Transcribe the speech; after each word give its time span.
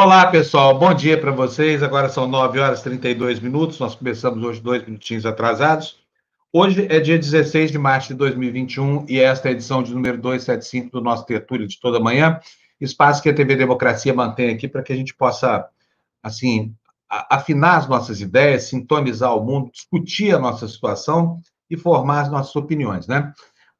Olá, 0.00 0.28
pessoal. 0.28 0.78
Bom 0.78 0.94
dia 0.94 1.20
para 1.20 1.32
vocês. 1.32 1.82
Agora 1.82 2.08
são 2.08 2.28
9 2.28 2.60
horas 2.60 2.78
e 2.78 2.84
32 2.84 3.40
minutos. 3.40 3.80
Nós 3.80 3.96
começamos 3.96 4.40
hoje 4.44 4.60
dois 4.60 4.86
minutinhos 4.86 5.26
atrasados. 5.26 5.98
Hoje 6.52 6.86
é 6.88 7.00
dia 7.00 7.18
16 7.18 7.72
de 7.72 7.78
março 7.78 8.06
de 8.10 8.14
2021 8.14 9.06
e 9.08 9.18
esta 9.18 9.48
é 9.48 9.50
a 9.50 9.52
edição 9.54 9.82
de 9.82 9.92
número 9.92 10.16
275 10.18 10.92
do 10.92 11.00
nosso 11.00 11.26
tertúlio 11.26 11.66
de 11.66 11.80
toda 11.80 11.98
manhã. 11.98 12.38
Espaço 12.80 13.20
que 13.20 13.28
a 13.28 13.34
TV 13.34 13.56
Democracia 13.56 14.14
mantém 14.14 14.54
aqui 14.54 14.68
para 14.68 14.84
que 14.84 14.92
a 14.92 14.96
gente 14.96 15.12
possa, 15.16 15.68
assim, 16.22 16.72
afinar 17.10 17.78
as 17.78 17.88
nossas 17.88 18.20
ideias, 18.20 18.68
sintonizar 18.68 19.36
o 19.36 19.44
mundo, 19.44 19.68
discutir 19.72 20.32
a 20.32 20.38
nossa 20.38 20.68
situação 20.68 21.40
e 21.68 21.76
formar 21.76 22.20
as 22.20 22.30
nossas 22.30 22.54
opiniões, 22.54 23.08
né? 23.08 23.32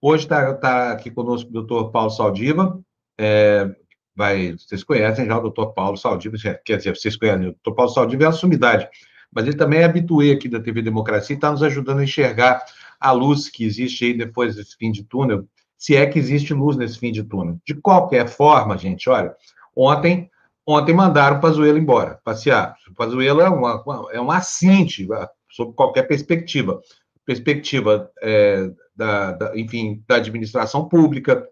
Hoje 0.03 0.25
está 0.25 0.53
tá 0.55 0.91
aqui 0.91 1.13
conosco 1.13 1.49
o 1.49 1.53
doutor 1.53 1.93
Paulo 1.93 2.11
Saldiva, 2.11 2.77
é, 3.17 3.73
vai, 4.19 4.57
vocês 4.59 4.83
conhecem 4.83 5.27
já 5.27 5.39
o 5.39 5.43
doutor 5.43 5.73
Paulo 5.75 5.97
Saldiva, 5.97 6.37
quer 6.65 6.77
dizer, 6.77 6.97
vocês 6.97 7.17
conhecem, 7.17 7.43
o 7.43 7.53
doutor 7.53 7.75
Paulo 7.77 7.93
Saldiva 7.93 8.25
é 8.25 8.27
a 8.27 8.33
sumidade, 8.33 8.89
mas 9.33 9.47
ele 9.47 9.57
também 9.57 9.79
é 9.79 9.85
habituê 9.85 10.33
aqui 10.33 10.49
da 10.49 10.59
TV 10.59 10.83
Democracia 10.83 11.35
e 11.35 11.37
está 11.37 11.53
nos 11.53 11.63
ajudando 11.63 12.01
a 12.01 12.05
enxergar 12.05 12.61
a 12.99 13.13
luz 13.13 13.49
que 13.49 13.65
existe 13.65 14.07
aí 14.07 14.15
depois 14.15 14.57
desse 14.57 14.77
fim 14.77 14.91
de 14.91 15.05
túnel, 15.05 15.47
se 15.77 15.95
é 15.95 16.05
que 16.05 16.19
existe 16.19 16.53
luz 16.53 16.77
nesse 16.77 16.99
fim 16.99 17.13
de 17.13 17.23
túnel. 17.23 17.61
De 17.65 17.75
qualquer 17.75 18.27
forma, 18.27 18.77
gente, 18.77 19.09
olha, 19.09 19.33
ontem 19.77 20.29
ontem 20.67 20.93
mandaram 20.93 21.39
o 21.39 21.41
Pazuello 21.41 21.79
embora, 21.79 22.21
passear. 22.25 22.75
O 22.91 22.95
Pazuello 22.95 23.41
é 23.41 23.49
uma, 23.49 23.85
é 24.13 24.21
um 24.21 24.31
assinte, 24.33 25.07
sob 25.49 25.73
qualquer 25.75 26.03
perspectiva. 26.03 26.81
Perspectiva 27.25 28.11
é, 28.21 28.69
da, 28.97 29.33
da, 29.33 29.57
enfim, 29.57 30.03
da 30.09 30.17
administração 30.17 30.89
pública, 30.89 31.47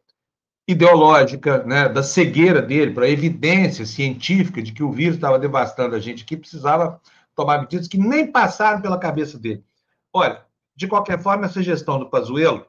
ideológica, 0.67 1.63
né, 1.65 1.89
da 1.89 2.03
cegueira 2.03 2.61
dele 2.61 2.93
para 2.93 3.05
a 3.05 3.11
evidência 3.11 3.87
científica 3.87 4.61
de 4.61 4.73
que 4.73 4.83
o 4.83 4.91
vírus 4.91 5.17
estava 5.17 5.39
devastando 5.39 5.95
a 5.95 6.01
gente, 6.01 6.25
que 6.25 6.37
precisava 6.37 7.01
tomar 7.35 7.61
medidas 7.61 7.87
que 7.87 7.99
nem 7.99 8.27
passaram 8.31 8.81
pela 8.81 8.99
cabeça 8.99 9.39
dele. 9.39 9.63
Olha, 10.13 10.45
de 10.75 10.89
qualquer 10.89 11.23
forma, 11.23 11.47
essa 11.47 11.63
gestão 11.63 11.99
do 11.99 12.11
Pazuello 12.11 12.67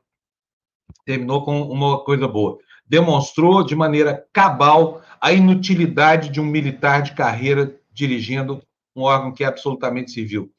terminou 1.06 1.44
com 1.44 1.62
uma 1.62 2.04
coisa 2.04 2.28
boa. 2.28 2.60
Demonstrou 2.86 3.64
de 3.64 3.76
maneira 3.76 4.26
cabal 4.32 5.02
a 5.20 5.32
inutilidade 5.32 6.30
de 6.30 6.40
um 6.40 6.46
militar 6.46 7.02
de 7.02 7.14
carreira 7.14 7.76
dirigindo 7.92 8.62
um 8.96 9.04
órgão 9.04 9.34
que 9.34 9.44
é 9.44 9.48
absolutamente 9.48 10.12
civil. 10.12 10.52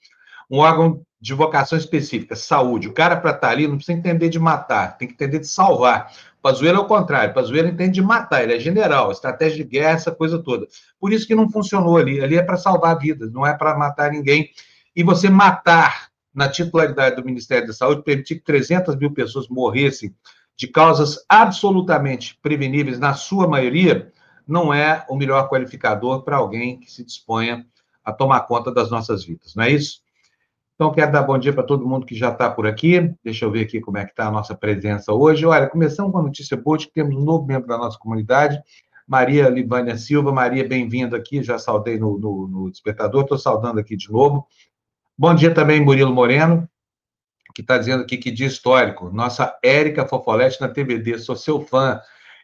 Um 0.50 0.58
órgão 0.58 1.02
de 1.20 1.34
vocação 1.34 1.76
específica, 1.76 2.36
saúde. 2.36 2.88
O 2.88 2.92
cara, 2.92 3.16
para 3.16 3.30
estar 3.30 3.48
tá 3.48 3.52
ali, 3.52 3.66
não 3.66 3.76
precisa 3.76 3.98
entender 3.98 4.28
de 4.28 4.38
matar, 4.38 4.96
tem 4.96 5.08
que 5.08 5.14
entender 5.14 5.40
de 5.40 5.46
salvar. 5.46 6.12
Pazuello 6.40 6.78
é 6.78 6.80
o 6.80 6.86
contrário, 6.86 7.34
Pazuello 7.34 7.68
entende 7.68 7.94
de 7.94 8.02
matar, 8.02 8.42
ele 8.42 8.54
é 8.54 8.60
general, 8.60 9.10
estratégia 9.10 9.64
de 9.64 9.70
guerra, 9.70 9.96
essa 9.96 10.12
coisa 10.12 10.38
toda. 10.38 10.66
Por 11.00 11.12
isso 11.12 11.26
que 11.26 11.34
não 11.34 11.50
funcionou 11.50 11.96
ali. 11.96 12.20
Ali 12.20 12.36
é 12.36 12.42
para 12.42 12.56
salvar 12.56 12.98
vidas, 12.98 13.32
não 13.32 13.46
é 13.46 13.56
para 13.56 13.76
matar 13.76 14.12
ninguém. 14.12 14.50
E 14.94 15.02
você 15.02 15.28
matar 15.28 16.08
na 16.34 16.48
titularidade 16.48 17.16
do 17.16 17.24
Ministério 17.24 17.66
da 17.66 17.72
Saúde, 17.72 18.02
permitir 18.02 18.36
que 18.36 18.44
300 18.44 18.94
mil 18.96 19.12
pessoas 19.12 19.48
morressem 19.48 20.14
de 20.56 20.68
causas 20.68 21.24
absolutamente 21.28 22.38
preveníveis, 22.40 22.98
na 22.98 23.14
sua 23.14 23.48
maioria, 23.48 24.12
não 24.46 24.72
é 24.72 25.04
o 25.08 25.16
melhor 25.16 25.48
qualificador 25.48 26.22
para 26.22 26.36
alguém 26.36 26.78
que 26.78 26.90
se 26.90 27.04
disponha 27.04 27.66
a 28.04 28.12
tomar 28.12 28.40
conta 28.40 28.72
das 28.72 28.90
nossas 28.90 29.24
vidas, 29.24 29.54
não 29.54 29.64
é 29.64 29.70
isso? 29.70 30.00
Então, 30.80 30.92
quero 30.92 31.10
dar 31.10 31.24
bom 31.24 31.36
dia 31.36 31.52
para 31.52 31.64
todo 31.64 31.84
mundo 31.84 32.06
que 32.06 32.14
já 32.14 32.30
está 32.30 32.48
por 32.48 32.64
aqui. 32.64 33.12
Deixa 33.24 33.44
eu 33.44 33.50
ver 33.50 33.62
aqui 33.62 33.80
como 33.80 33.98
é 33.98 34.04
que 34.04 34.12
está 34.12 34.28
a 34.28 34.30
nossa 34.30 34.54
presença 34.54 35.12
hoje. 35.12 35.44
Olha, 35.44 35.68
começamos 35.68 36.12
com 36.12 36.18
a 36.20 36.22
notícia 36.22 36.56
boa 36.56 36.78
de 36.78 36.86
que 36.86 36.92
temos 36.92 37.16
um 37.16 37.24
novo 37.24 37.44
membro 37.44 37.66
da 37.66 37.76
nossa 37.76 37.98
comunidade, 37.98 38.62
Maria 39.04 39.48
Libânia 39.48 39.98
Silva. 39.98 40.30
Maria, 40.30 40.62
bem-vinda 40.68 41.16
aqui. 41.16 41.42
Já 41.42 41.58
saudei 41.58 41.98
no, 41.98 42.16
no, 42.16 42.46
no 42.46 42.70
despertador, 42.70 43.22
estou 43.22 43.36
saudando 43.36 43.80
aqui 43.80 43.96
de 43.96 44.08
novo. 44.08 44.46
Bom 45.18 45.34
dia 45.34 45.52
também, 45.52 45.80
Murilo 45.80 46.14
Moreno, 46.14 46.70
que 47.56 47.60
está 47.60 47.76
dizendo 47.76 48.04
aqui 48.04 48.16
que 48.16 48.30
dia 48.30 48.46
histórico. 48.46 49.10
Nossa 49.10 49.58
Érica 49.64 50.06
Fofolete 50.06 50.60
na 50.60 50.68
TVD, 50.68 51.18
sou 51.18 51.34
seu 51.34 51.60
fã. 51.60 52.00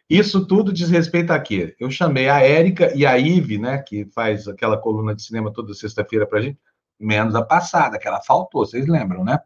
Isso 0.09 0.45
tudo 0.45 0.73
diz 0.73 0.89
respeito 0.89 1.31
a 1.31 1.39
quê? 1.39 1.73
Eu 1.79 1.89
chamei 1.89 2.27
a 2.27 2.41
Érica 2.41 2.93
e 2.97 3.05
a 3.05 3.17
Ive, 3.17 3.57
né, 3.57 3.77
que 3.77 4.03
faz 4.13 4.45
aquela 4.45 4.77
coluna 4.77 5.15
de 5.15 5.23
cinema 5.23 5.53
toda 5.53 5.73
sexta-feira 5.73 6.27
para 6.27 6.39
a 6.39 6.41
gente, 6.41 6.59
menos 6.99 7.35
a 7.35 7.43
passada, 7.43 7.99
que 7.99 8.07
ela 8.07 8.21
faltou, 8.21 8.65
vocês 8.65 8.87
lembram, 8.87 9.23
né? 9.23 9.39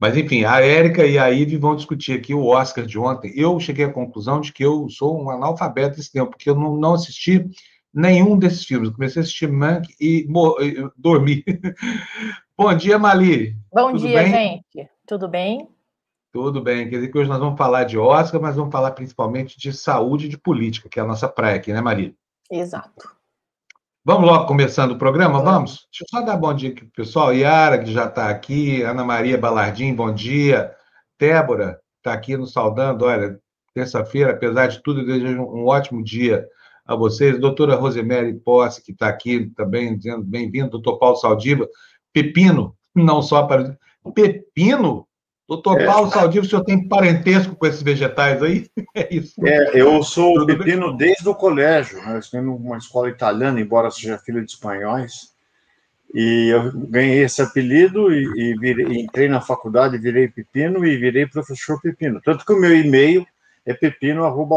Mas, 0.00 0.16
enfim, 0.16 0.44
a 0.44 0.60
Érica 0.60 1.06
e 1.06 1.18
a 1.18 1.30
Ive 1.30 1.56
vão 1.56 1.76
discutir 1.76 2.12
aqui 2.12 2.34
o 2.34 2.46
Oscar 2.46 2.84
de 2.84 2.98
ontem. 2.98 3.32
Eu 3.34 3.58
cheguei 3.60 3.84
à 3.84 3.92
conclusão 3.92 4.40
de 4.40 4.52
que 4.52 4.64
eu 4.64 4.88
sou 4.90 5.22
um 5.22 5.30
analfabeto 5.30 5.96
desse 5.96 6.12
tempo, 6.12 6.30
porque 6.30 6.50
eu 6.50 6.54
não, 6.54 6.76
não 6.76 6.94
assisti 6.94 7.48
nenhum 7.92 8.36
desses 8.36 8.64
filmes. 8.64 8.88
Eu 8.88 8.94
comecei 8.94 9.20
a 9.20 9.22
assistir 9.22 9.50
Mank 9.50 9.88
e, 10.00 10.26
e 10.60 10.90
dormi. 10.96 11.44
Bom 12.58 12.74
dia, 12.76 12.98
Mali. 12.98 13.56
Bom 13.72 13.92
Tudo 13.92 14.06
dia, 14.06 14.22
bem? 14.22 14.32
gente. 14.32 14.90
Tudo 15.06 15.28
bem? 15.28 15.68
Tudo 16.32 16.60
bem. 16.60 16.90
Quer 16.90 16.96
dizer 16.96 17.08
que 17.08 17.16
hoje 17.16 17.30
nós 17.30 17.38
vamos 17.38 17.56
falar 17.56 17.84
de 17.84 17.96
Oscar, 17.96 18.40
mas 18.40 18.56
vamos 18.56 18.72
falar 18.72 18.90
principalmente 18.90 19.56
de 19.56 19.72
saúde 19.72 20.26
e 20.26 20.28
de 20.28 20.36
política, 20.36 20.88
que 20.88 20.98
é 20.98 21.02
a 21.02 21.06
nossa 21.06 21.28
praia 21.28 21.56
aqui, 21.56 21.72
né, 21.72 21.80
Mali? 21.80 22.16
Exato. 22.50 23.13
Vamos 24.06 24.28
logo 24.28 24.44
começando 24.44 24.90
o 24.90 24.98
programa? 24.98 25.40
Vamos? 25.40 25.88
Deixa 25.90 26.04
eu 26.04 26.06
só 26.10 26.20
dar 26.20 26.36
bom 26.36 26.52
dia 26.52 26.68
aqui 26.68 26.80
para 26.80 26.88
o 26.88 26.92
pessoal. 26.92 27.32
Yara, 27.32 27.82
que 27.82 27.90
já 27.90 28.04
está 28.04 28.28
aqui. 28.28 28.82
Ana 28.82 29.02
Maria 29.02 29.38
Balardim, 29.38 29.94
bom 29.94 30.12
dia. 30.12 30.70
Débora 31.18 31.80
está 31.96 32.12
aqui 32.12 32.36
nos 32.36 32.52
saudando. 32.52 33.06
Olha, 33.06 33.40
terça-feira, 33.72 34.32
apesar 34.32 34.66
de 34.66 34.82
tudo, 34.82 35.00
eu 35.00 35.06
desejo 35.06 35.40
um 35.40 35.64
ótimo 35.64 36.04
dia 36.04 36.46
a 36.84 36.94
vocês. 36.94 37.40
Doutora 37.40 37.76
Rosemary 37.76 38.34
Posse, 38.34 38.82
que 38.84 38.92
está 38.92 39.08
aqui 39.08 39.50
também, 39.56 39.96
dizendo 39.96 40.22
bem-vindo. 40.22 40.68
Doutor 40.68 40.98
Paulo 40.98 41.16
Saldiva. 41.16 41.66
Pepino, 42.12 42.76
não 42.94 43.22
só 43.22 43.44
para. 43.44 43.74
Pepino? 44.14 45.08
Doutor 45.46 45.78
é, 45.78 45.86
Paulo 45.86 46.10
Saldivo, 46.10 46.46
o 46.46 46.48
senhor 46.48 46.64
tem 46.64 46.88
parentesco 46.88 47.54
com 47.54 47.66
esses 47.66 47.82
vegetais 47.82 48.42
aí? 48.42 48.66
É 48.96 49.12
isso. 49.12 49.34
É, 49.44 49.72
eu 49.74 50.02
sou 50.04 50.46
pepino 50.46 50.96
desde 50.96 51.28
o 51.28 51.34
colégio. 51.34 52.00
Né? 52.00 52.14
Eu 52.14 52.18
estou 52.20 52.40
numa 52.40 52.78
escola 52.78 53.08
italiana, 53.08 53.60
embora 53.60 53.90
seja 53.90 54.18
filho 54.18 54.44
de 54.44 54.52
espanhóis. 54.52 55.34
E 56.14 56.48
eu 56.54 56.70
ganhei 56.88 57.24
esse 57.24 57.42
apelido 57.42 58.14
e, 58.14 58.22
e 58.36 58.56
virei, 58.56 59.00
entrei 59.00 59.28
na 59.28 59.40
faculdade, 59.40 59.98
virei 59.98 60.28
pepino 60.28 60.86
e 60.86 60.96
virei 60.96 61.26
professor 61.26 61.80
pepino. 61.80 62.20
Tanto 62.24 62.46
que 62.46 62.52
o 62.52 62.60
meu 62.60 62.74
e-mail 62.74 63.26
é 63.66 63.74
pepino.usp.br. 63.74 64.48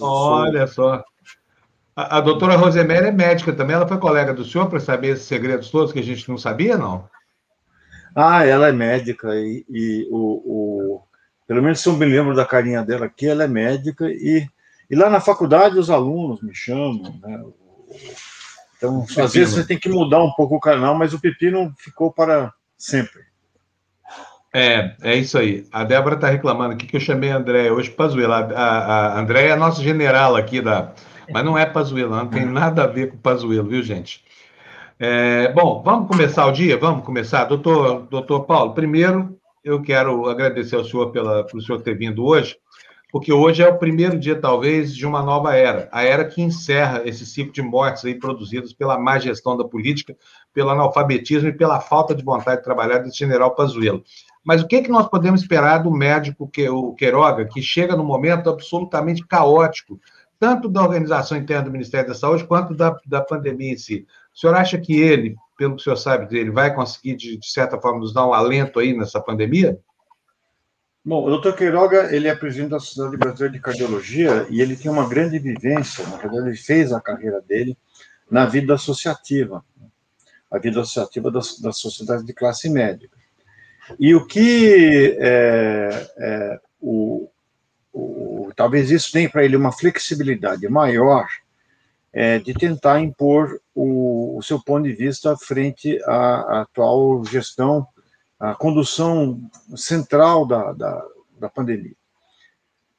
Olha 0.00 0.66
sou... 0.66 0.84
só. 0.84 1.04
A, 1.94 2.18
a 2.18 2.20
doutora 2.20 2.56
Rosemary 2.56 3.06
é 3.06 3.12
médica 3.12 3.52
também. 3.52 3.76
Ela 3.76 3.86
foi 3.86 3.98
colega 3.98 4.34
do 4.34 4.44
senhor 4.44 4.68
para 4.68 4.80
saber 4.80 5.10
esses 5.10 5.26
segredos 5.26 5.70
todos 5.70 5.92
que 5.92 6.00
a 6.00 6.04
gente 6.04 6.28
não 6.28 6.36
sabia, 6.36 6.76
não? 6.76 7.08
Ah, 8.20 8.44
ela 8.44 8.66
é 8.66 8.72
médica 8.72 9.28
e, 9.36 9.64
e 9.70 10.08
o, 10.10 10.16
o, 10.16 11.02
pelo 11.46 11.62
menos 11.62 11.78
se 11.78 11.88
eu 11.88 11.96
me 11.96 12.04
lembro 12.04 12.34
da 12.34 12.44
carinha 12.44 12.82
dela 12.82 13.06
aqui, 13.06 13.28
ela 13.28 13.44
é 13.44 13.46
médica 13.46 14.08
e, 14.08 14.44
e 14.90 14.96
lá 14.96 15.08
na 15.08 15.20
faculdade 15.20 15.78
os 15.78 15.88
alunos 15.88 16.42
me 16.42 16.52
chamam, 16.52 17.16
né? 17.22 17.44
Então, 18.76 19.02
Pepino. 19.02 19.24
às 19.24 19.32
vezes 19.32 19.54
você 19.54 19.64
tem 19.64 19.78
que 19.78 19.88
mudar 19.88 20.20
um 20.20 20.32
pouco 20.32 20.56
o 20.56 20.60
canal, 20.60 20.96
mas 20.96 21.14
o 21.14 21.20
pepino 21.20 21.72
ficou 21.78 22.12
para 22.12 22.52
sempre. 22.76 23.22
É, 24.52 24.96
é 25.00 25.14
isso 25.14 25.38
aí. 25.38 25.68
A 25.70 25.84
Débora 25.84 26.16
está 26.16 26.28
reclamando 26.28 26.74
aqui 26.74 26.88
que 26.88 26.96
eu 26.96 27.00
chamei 27.00 27.30
a 27.30 27.36
Andréia 27.36 27.72
hoje 27.72 27.88
Pazuello. 27.88 28.32
A, 28.32 28.40
a, 28.40 29.20
Andréia 29.20 29.50
é 29.50 29.52
a 29.52 29.56
nossa 29.56 29.80
general 29.80 30.34
aqui 30.34 30.60
da. 30.60 30.92
Mas 31.30 31.44
não 31.44 31.56
é 31.56 31.64
Pazuello, 31.64 32.16
não 32.16 32.26
tem 32.26 32.44
nada 32.44 32.82
a 32.82 32.86
ver 32.88 33.10
com 33.10 33.16
Pazuello, 33.16 33.68
viu, 33.68 33.82
gente? 33.82 34.24
É, 35.00 35.52
bom, 35.52 35.80
vamos 35.84 36.08
começar 36.08 36.44
o 36.46 36.50
dia? 36.50 36.76
Vamos 36.76 37.04
começar? 37.04 37.44
Doutor, 37.44 38.08
doutor 38.08 38.46
Paulo, 38.46 38.74
primeiro 38.74 39.38
eu 39.62 39.80
quero 39.80 40.28
agradecer 40.28 40.74
ao 40.74 40.84
senhor 40.84 41.12
pela, 41.12 41.44
pelo 41.44 41.62
senhor 41.62 41.80
ter 41.82 41.96
vindo 41.96 42.24
hoje, 42.24 42.56
porque 43.12 43.32
hoje 43.32 43.62
é 43.62 43.68
o 43.68 43.78
primeiro 43.78 44.18
dia, 44.18 44.40
talvez, 44.40 44.92
de 44.92 45.06
uma 45.06 45.22
nova 45.22 45.54
era, 45.54 45.88
a 45.92 46.02
era 46.02 46.24
que 46.24 46.42
encerra 46.42 47.02
esse 47.04 47.24
ciclo 47.24 47.52
de 47.52 47.62
mortes 47.62 48.04
aí 48.04 48.18
produzidas 48.18 48.72
pela 48.72 48.98
má 48.98 49.20
gestão 49.20 49.56
da 49.56 49.64
política, 49.64 50.16
pelo 50.52 50.70
analfabetismo 50.70 51.48
e 51.48 51.56
pela 51.56 51.78
falta 51.80 52.12
de 52.12 52.24
vontade 52.24 52.56
de 52.56 52.64
trabalhar 52.64 52.98
desse 52.98 53.18
general 53.18 53.54
Pazuello. 53.54 54.02
Mas 54.44 54.62
o 54.62 54.66
que, 54.66 54.76
é 54.76 54.82
que 54.82 54.90
nós 54.90 55.08
podemos 55.08 55.42
esperar 55.42 55.78
do 55.78 55.92
médico, 55.92 56.48
que, 56.48 56.68
o 56.68 56.92
Queiroga, 56.94 57.44
que 57.46 57.62
chega 57.62 57.94
num 57.94 58.04
momento 58.04 58.50
absolutamente 58.50 59.24
caótico, 59.24 60.00
tanto 60.40 60.68
da 60.68 60.82
organização 60.82 61.36
interna 61.36 61.64
do 61.64 61.70
Ministério 61.70 62.08
da 62.08 62.14
Saúde 62.14 62.44
quanto 62.44 62.74
da, 62.74 62.96
da 63.06 63.20
pandemia 63.20 63.72
em 63.72 63.76
si? 63.76 64.06
O 64.38 64.40
senhor 64.40 64.54
acha 64.54 64.78
que 64.78 64.92
ele, 64.92 65.34
pelo 65.56 65.74
que 65.74 65.80
o 65.80 65.82
senhor 65.82 65.96
sabe 65.96 66.28
dele, 66.28 66.52
vai 66.52 66.72
conseguir, 66.72 67.16
de, 67.16 67.36
de 67.36 67.50
certa 67.50 67.76
forma, 67.76 67.98
nos 67.98 68.14
dar 68.14 68.24
um 68.24 68.32
alento 68.32 68.78
aí 68.78 68.96
nessa 68.96 69.20
pandemia? 69.20 69.76
Bom, 71.04 71.24
o 71.24 71.28
doutor 71.28 71.56
Queiroga, 71.56 72.14
ele 72.14 72.28
é 72.28 72.36
presidente 72.36 72.70
da 72.70 72.78
Sociedade 72.78 73.16
Brasileira 73.16 73.52
de 73.52 73.60
Cardiologia 73.60 74.46
e 74.48 74.60
ele 74.60 74.76
tem 74.76 74.88
uma 74.88 75.08
grande 75.08 75.40
vivência, 75.40 76.06
na 76.06 76.18
verdade, 76.18 76.50
ele 76.50 76.56
fez 76.56 76.92
a 76.92 77.00
carreira 77.00 77.40
dele 77.40 77.76
na 78.30 78.46
vida 78.46 78.74
associativa, 78.74 79.64
a 80.48 80.58
vida 80.60 80.82
associativa 80.82 81.32
das, 81.32 81.58
das 81.58 81.80
sociedades 81.80 82.24
de 82.24 82.32
classe 82.32 82.70
médica. 82.70 83.18
E 83.98 84.14
o 84.14 84.24
que 84.24 85.16
é, 85.18 86.10
é, 86.16 86.60
o, 86.80 87.28
o, 87.92 88.52
talvez 88.54 88.92
isso 88.92 89.10
tenha 89.10 89.28
para 89.28 89.44
ele 89.44 89.56
uma 89.56 89.72
flexibilidade 89.72 90.68
maior 90.68 91.26
é, 92.12 92.38
de 92.38 92.54
tentar 92.54 93.00
impor 93.00 93.60
o, 93.74 94.38
o, 94.38 94.42
seu 94.42 94.62
ponto 94.62 94.84
de 94.84 94.92
vista 94.92 95.36
frente 95.36 96.00
à, 96.04 96.14
à, 96.14 96.60
atual 96.62 97.24
gestão, 97.24 97.86
à 98.38 98.54
condução 98.54 99.40
central 99.76 100.46
da, 100.46 100.72
da, 100.72 101.06
da 101.38 101.48
pandemia. 101.48 101.94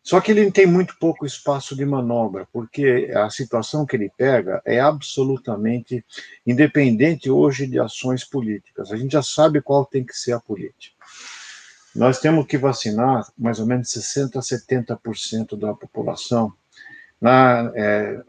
Só 0.01 0.19
que 0.19 0.31
ele 0.31 0.51
tem 0.51 0.65
muito 0.65 0.97
pouco 0.99 1.25
espaço 1.25 1.75
de 1.75 1.85
manobra, 1.85 2.47
porque 2.51 3.11
a 3.15 3.29
situação 3.29 3.85
que 3.85 3.95
ele 3.95 4.11
pega 4.17 4.61
é 4.65 4.79
absolutamente 4.79 6.03
independente 6.47 7.29
hoje 7.29 7.67
de 7.67 7.79
ações 7.79 8.23
políticas. 8.23 8.91
A 8.91 8.97
gente 8.97 9.11
já 9.11 9.21
sabe 9.21 9.61
qual 9.61 9.85
tem 9.85 10.03
que 10.03 10.17
ser 10.17 10.31
a 10.31 10.39
política. 10.39 10.95
Nós 11.95 12.19
temos 12.19 12.47
que 12.47 12.57
vacinar 12.57 13.27
mais 13.37 13.59
ou 13.59 13.65
menos 13.65 13.89
60% 13.89 14.37
a 14.37 14.39
70% 14.39 15.57
da 15.57 15.73
população, 15.73 16.53
na, 17.19 17.71
é, 17.75 18.19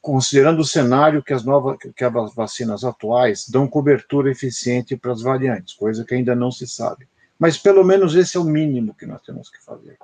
considerando 0.00 0.60
o 0.60 0.64
cenário 0.64 1.22
que 1.22 1.32
as 1.32 1.44
novas 1.44 1.78
que 1.78 2.04
as 2.04 2.34
vacinas 2.34 2.84
atuais 2.84 3.48
dão 3.48 3.68
cobertura 3.68 4.30
eficiente 4.30 4.96
para 4.96 5.12
as 5.12 5.22
variantes, 5.22 5.74
coisa 5.74 6.04
que 6.04 6.14
ainda 6.14 6.34
não 6.34 6.50
se 6.50 6.66
sabe. 6.66 7.08
Mas 7.38 7.56
pelo 7.56 7.84
menos 7.84 8.14
esse 8.14 8.36
é 8.36 8.40
o 8.40 8.44
mínimo 8.44 8.94
que 8.94 9.06
nós 9.06 9.22
temos 9.22 9.48
que 9.48 9.62
fazer. 9.64 9.96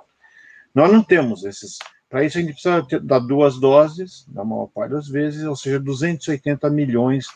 Nós 0.73 0.91
não 0.91 1.03
temos 1.03 1.43
esses. 1.43 1.77
Para 2.09 2.23
isso, 2.23 2.37
a 2.37 2.41
gente 2.41 2.53
precisa 2.53 2.83
ter, 2.83 3.01
dar 3.01 3.19
duas 3.19 3.59
doses, 3.59 4.25
na 4.29 4.45
maior 4.45 4.67
parte 4.67 4.91
das 4.91 5.07
vezes, 5.07 5.43
ou 5.43 5.55
seja, 5.55 5.79
280 5.79 6.69
milhões 6.69 7.27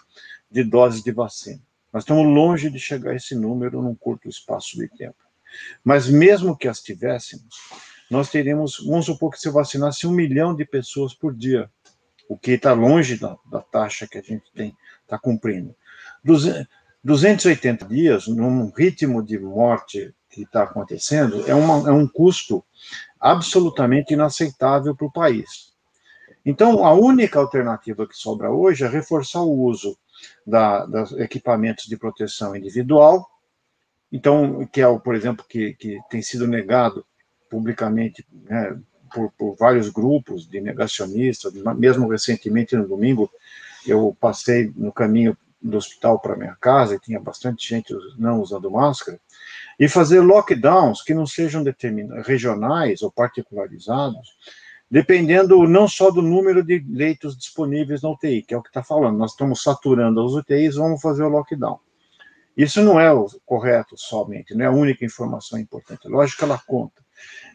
de 0.49 0.63
doses 0.63 1.03
de 1.03 1.11
vacina. 1.11 1.59
Nós 1.91 2.03
estamos 2.03 2.25
longe 2.25 2.69
de 2.69 2.79
chegar 2.79 3.11
a 3.11 3.15
esse 3.15 3.35
número 3.35 3.81
num 3.81 3.93
curto 3.93 4.29
espaço 4.29 4.77
de 4.77 4.87
tempo. 4.87 5.17
Mas 5.83 6.07
mesmo 6.07 6.57
que 6.57 6.67
as 6.67 6.81
tivéssemos, 6.81 7.55
nós 8.09 8.29
teríamos, 8.29 8.77
vamos 8.85 9.05
supor 9.05 9.31
que 9.31 9.39
se 9.39 9.49
vacinasse 9.49 10.07
um 10.07 10.11
milhão 10.11 10.55
de 10.55 10.65
pessoas 10.65 11.13
por 11.13 11.35
dia, 11.35 11.69
o 12.31 12.37
que 12.37 12.51
está 12.51 12.71
longe 12.71 13.17
da, 13.17 13.37
da, 13.51 13.59
taxa 13.59 14.07
que 14.07 14.17
a 14.17 14.21
gente 14.21 14.49
tem, 14.55 14.73
está 15.03 15.19
cumprindo. 15.19 15.75
280 16.23 17.85
dias, 17.87 18.25
num 18.25 18.69
ritmo 18.69 19.21
de 19.21 19.37
morte 19.37 20.15
que 20.29 20.43
está 20.43 20.63
acontecendo, 20.63 21.43
é, 21.45 21.53
uma, 21.53 21.89
é 21.89 21.91
um 21.91 22.07
custo 22.07 22.63
absolutamente 23.19 24.13
inaceitável 24.13 24.95
para 24.95 25.07
o 25.07 25.11
país. 25.11 25.73
Então, 26.45 26.85
a 26.85 26.93
única 26.93 27.37
alternativa 27.37 28.07
que 28.07 28.15
sobra 28.15 28.49
hoje 28.49 28.85
é 28.85 28.87
reforçar 28.87 29.41
o 29.41 29.65
uso 29.65 29.97
da, 30.47 30.85
dos 30.85 31.11
equipamentos 31.19 31.85
de 31.85 31.97
proteção 31.97 32.55
individual, 32.55 33.29
então, 34.09 34.65
que 34.67 34.81
é, 34.81 34.99
por 34.99 35.15
exemplo, 35.15 35.45
que, 35.47 35.73
que 35.73 35.99
tem 36.09 36.21
sido 36.21 36.47
negado 36.47 37.05
publicamente 37.49 38.25
né, 38.31 38.79
por, 39.13 39.31
por, 39.31 39.55
vários 39.55 39.89
grupos 39.89 40.47
de 40.47 40.61
negacionistas, 40.61 41.53
mesmo 41.77 42.07
recentemente 42.07 42.75
no 42.75 42.87
domingo, 42.87 43.29
eu 43.85 44.15
passei 44.19 44.71
no 44.75 44.91
caminho 44.91 45.37
do 45.61 45.77
hospital 45.77 46.19
para 46.19 46.35
minha 46.35 46.55
casa 46.59 46.95
e 46.95 46.99
tinha 46.99 47.19
bastante 47.19 47.67
gente 47.67 47.93
não 48.17 48.41
usando 48.41 48.71
máscara, 48.71 49.19
e 49.79 49.87
fazer 49.87 50.19
lockdowns 50.21 51.01
que 51.01 51.13
não 51.13 51.25
sejam 51.25 51.63
regionais 52.25 53.01
ou 53.01 53.11
particularizados, 53.11 54.35
dependendo 54.89 55.67
não 55.67 55.87
só 55.87 56.09
do 56.09 56.21
número 56.21 56.63
de 56.63 56.83
leitos 56.89 57.37
disponíveis 57.37 58.01
na 58.01 58.09
UTI, 58.09 58.41
que 58.41 58.53
é 58.53 58.57
o 58.57 58.61
que 58.61 58.69
está 58.69 58.83
falando, 58.83 59.17
nós 59.17 59.31
estamos 59.31 59.61
saturando 59.61 60.23
as 60.23 60.33
UTIs, 60.33 60.75
vamos 60.75 61.01
fazer 61.01 61.23
o 61.23 61.29
lockdown. 61.29 61.79
Isso 62.55 62.81
não 62.81 62.99
é 62.99 63.11
o 63.13 63.27
correto 63.45 63.95
somente, 63.97 64.53
não 64.53 64.65
é 64.65 64.67
a 64.67 64.71
única 64.71 65.05
informação 65.05 65.57
importante. 65.57 66.07
Lógico 66.07 66.39
que 66.39 66.43
ela 66.43 66.61
conta. 66.67 67.00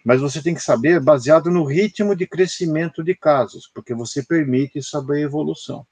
Mas 0.06 0.20
você 0.20 0.41
tem 0.41 0.55
que 0.55 0.62
saber 0.62 1.00
baseado 1.00 1.50
no 1.50 1.64
ritmo 1.64 2.14
de 2.14 2.29
crescimento 2.29 3.03
de 3.03 3.12
casos, 3.12 3.69
porque 3.75 3.93
você 3.93 4.23
permite 4.23 4.81
saber 4.81 5.17
a 5.17 5.23
evolução. 5.23 5.85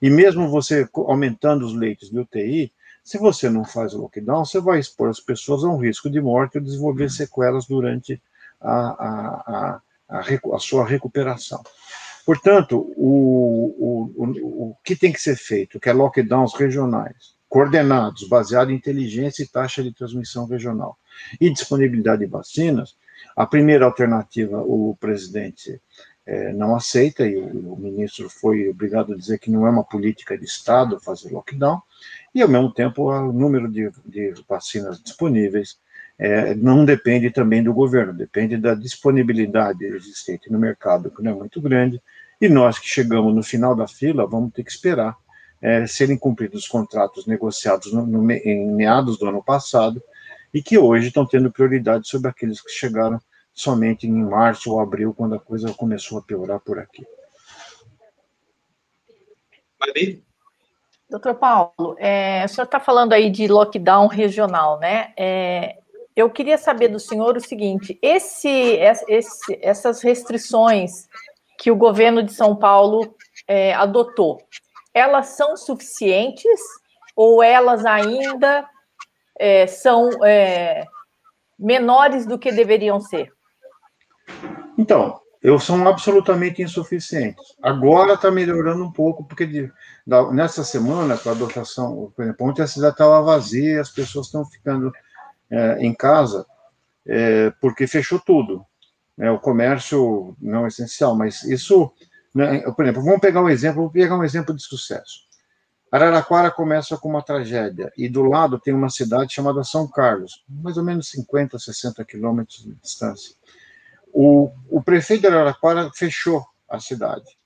E 0.00 0.10
mesmo 0.10 0.46
você 0.46 0.86
aumentando 0.94 1.64
os 1.64 1.72
leitos 1.74 2.10
de 2.10 2.18
UTI, 2.18 2.70
se 3.02 3.16
você 3.16 3.48
não 3.48 3.64
faz 3.64 3.94
o 3.94 4.02
lockdown, 4.02 4.44
você 4.44 4.60
vai 4.60 4.78
expor 4.78 5.08
as 5.08 5.20
pessoas 5.20 5.64
a 5.64 5.68
um 5.68 5.78
risco 5.78 6.10
de 6.10 6.20
morte 6.20 6.58
ou 6.58 6.62
desenvolver 6.62 7.08
sequelas 7.08 7.64
durante 7.66 8.22
a, 8.60 8.72
a, 8.74 9.42
a, 9.46 9.80
a, 10.06 10.20
a 10.54 10.58
sua 10.58 10.86
recuperação. 10.86 11.62
Portanto, 12.26 12.92
o, 12.94 13.74
o, 13.78 14.22
o, 14.22 14.68
o 14.68 14.76
que 14.84 14.94
tem 14.94 15.14
que 15.14 15.20
ser 15.20 15.36
feito, 15.36 15.80
que 15.80 15.88
é 15.88 15.94
lockdowns 15.94 16.52
regionais, 16.52 17.36
coordenados, 17.48 18.28
baseado 18.28 18.70
em 18.70 18.74
inteligência 18.74 19.42
e 19.42 19.48
taxa 19.48 19.82
de 19.82 19.94
transmissão 19.94 20.44
regional, 20.44 20.98
e 21.40 21.50
disponibilidade 21.50 22.20
de 22.20 22.30
vacinas, 22.30 22.96
a 23.36 23.46
primeira 23.46 23.84
alternativa, 23.84 24.58
o 24.58 24.96
presidente 25.00 25.80
é, 26.26 26.52
não 26.52 26.76
aceita, 26.76 27.26
e 27.26 27.36
o, 27.36 27.72
o, 27.72 27.76
ministro 27.76 28.28
foi 28.28 28.68
obrigado 28.68 29.12
a 29.12 29.16
dizer 29.16 29.38
que 29.38 29.50
não 29.50 29.66
é 29.66 29.70
uma 29.70 29.84
política 29.84 30.36
de 30.38 30.44
Estado 30.44 31.00
fazer 31.00 31.32
lockdown, 31.32 31.80
e 32.34 32.42
ao 32.42 32.48
mesmo 32.48 32.72
tempo 32.72 33.10
o 33.10 33.32
número 33.32 33.70
de, 33.70 33.90
de 34.04 34.34
vacinas 34.48 35.02
disponíveis 35.02 35.78
é, 36.18 36.54
não 36.54 36.84
depende 36.84 37.30
também 37.30 37.62
do 37.62 37.72
governo, 37.72 38.12
depende 38.12 38.56
da 38.56 38.74
disponibilidade 38.74 39.84
existente 39.84 40.50
no 40.52 40.58
mercado, 40.58 41.10
que 41.10 41.22
não 41.22 41.32
é 41.32 41.34
muito 41.34 41.60
grande, 41.60 42.00
e 42.40 42.48
nós 42.48 42.78
que 42.78 42.88
chegamos 42.88 43.34
no 43.34 43.42
final 43.42 43.74
da 43.74 43.88
fila 43.88 44.26
vamos 44.26 44.52
ter 44.52 44.62
que 44.62 44.70
esperar 44.70 45.16
é, 45.60 45.86
serem 45.86 46.16
cumpridos 46.16 46.64
os 46.64 46.68
contratos 46.68 47.24
negociados 47.24 47.92
no, 47.92 48.04
no, 48.04 48.30
em 48.32 48.66
meados 48.74 49.16
do 49.16 49.28
ano 49.28 49.42
passado, 49.42 50.02
e 50.52 50.62
que 50.62 50.78
hoje 50.78 51.08
estão 51.08 51.26
tendo 51.26 51.50
prioridade 51.50 52.08
sobre 52.08 52.28
aqueles 52.28 52.60
que 52.60 52.70
chegaram 52.70 53.18
somente 53.52 54.06
em 54.06 54.24
março 54.24 54.72
ou 54.72 54.80
abril, 54.80 55.14
quando 55.14 55.34
a 55.34 55.40
coisa 55.40 55.72
começou 55.74 56.18
a 56.18 56.22
piorar 56.22 56.60
por 56.60 56.78
aqui. 56.78 57.04
Maria? 59.78 60.20
Doutor 61.08 61.34
Paulo, 61.34 61.96
é, 61.98 62.42
o 62.44 62.48
senhor 62.48 62.64
está 62.64 62.80
falando 62.80 63.12
aí 63.12 63.28
de 63.28 63.46
lockdown 63.46 64.06
regional, 64.06 64.78
né? 64.78 65.12
É, 65.18 65.76
eu 66.16 66.30
queria 66.30 66.56
saber 66.56 66.88
do 66.88 66.98
senhor 66.98 67.36
o 67.36 67.40
seguinte: 67.40 67.98
esse, 68.00 68.48
esse, 68.48 69.58
essas 69.60 70.02
restrições 70.02 71.08
que 71.58 71.70
o 71.70 71.76
governo 71.76 72.22
de 72.22 72.32
São 72.32 72.56
Paulo 72.56 73.14
é, 73.46 73.74
adotou, 73.74 74.40
elas 74.94 75.26
são 75.28 75.54
suficientes 75.54 76.60
ou 77.14 77.42
elas 77.42 77.84
ainda 77.84 78.66
é, 79.42 79.66
são 79.66 80.08
é, 80.24 80.84
menores 81.58 82.24
do 82.24 82.38
que 82.38 82.52
deveriam 82.52 83.00
ser? 83.00 83.32
Então, 84.78 85.20
eu 85.42 85.58
são 85.58 85.88
absolutamente 85.88 86.62
insuficientes. 86.62 87.44
Agora 87.60 88.14
está 88.14 88.30
melhorando 88.30 88.84
um 88.84 88.92
pouco, 88.92 89.24
porque 89.24 89.44
de, 89.44 89.72
da, 90.06 90.30
nessa 90.30 90.62
semana, 90.62 91.18
com 91.18 91.28
a 91.28 91.34
dotação, 91.34 92.12
por 92.14 92.22
exemplo, 92.22 92.46
ontem 92.46 92.62
a 92.62 92.68
cidade 92.68 92.94
estava 92.94 93.20
vazia, 93.20 93.80
as 93.80 93.90
pessoas 93.90 94.26
estão 94.26 94.44
ficando 94.44 94.92
é, 95.50 95.78
em 95.80 95.92
casa, 95.92 96.46
é, 97.04 97.50
porque 97.60 97.88
fechou 97.88 98.20
tudo. 98.20 98.64
Né, 99.18 99.28
o 99.28 99.40
comércio 99.40 100.36
não 100.40 100.64
é 100.64 100.68
essencial, 100.68 101.16
mas 101.16 101.42
isso, 101.42 101.92
né, 102.32 102.60
por 102.76 102.84
exemplo, 102.84 103.02
vamos 103.02 103.20
pegar 103.20 103.42
um 103.42 103.48
exemplo, 103.48 103.78
vamos 103.78 103.92
pegar 103.92 104.16
um 104.16 104.22
exemplo 104.22 104.54
de 104.54 104.62
sucesso. 104.62 105.31
Araraquara 105.92 106.50
começa 106.50 106.96
com 106.96 107.10
uma 107.10 107.22
tragédia, 107.22 107.92
e 107.96 108.08
do 108.08 108.22
lado 108.22 108.58
tem 108.58 108.72
uma 108.72 108.88
cidade 108.88 109.34
chamada 109.34 109.62
São 109.62 109.86
Carlos, 109.86 110.42
mais 110.48 110.76
ou 110.78 110.84
menos 110.84 111.10
50, 111.10 111.58
60 111.58 112.04
quilômetros 112.04 112.64
de 112.64 112.74
distância 112.74 113.36
o, 114.12 114.52
o 114.68 114.82
prefeito 114.82 115.22
de 115.22 115.28
Araraquara 115.28 115.90
fechou 115.94 116.44
a 116.68 116.78
cidade, 116.78 117.36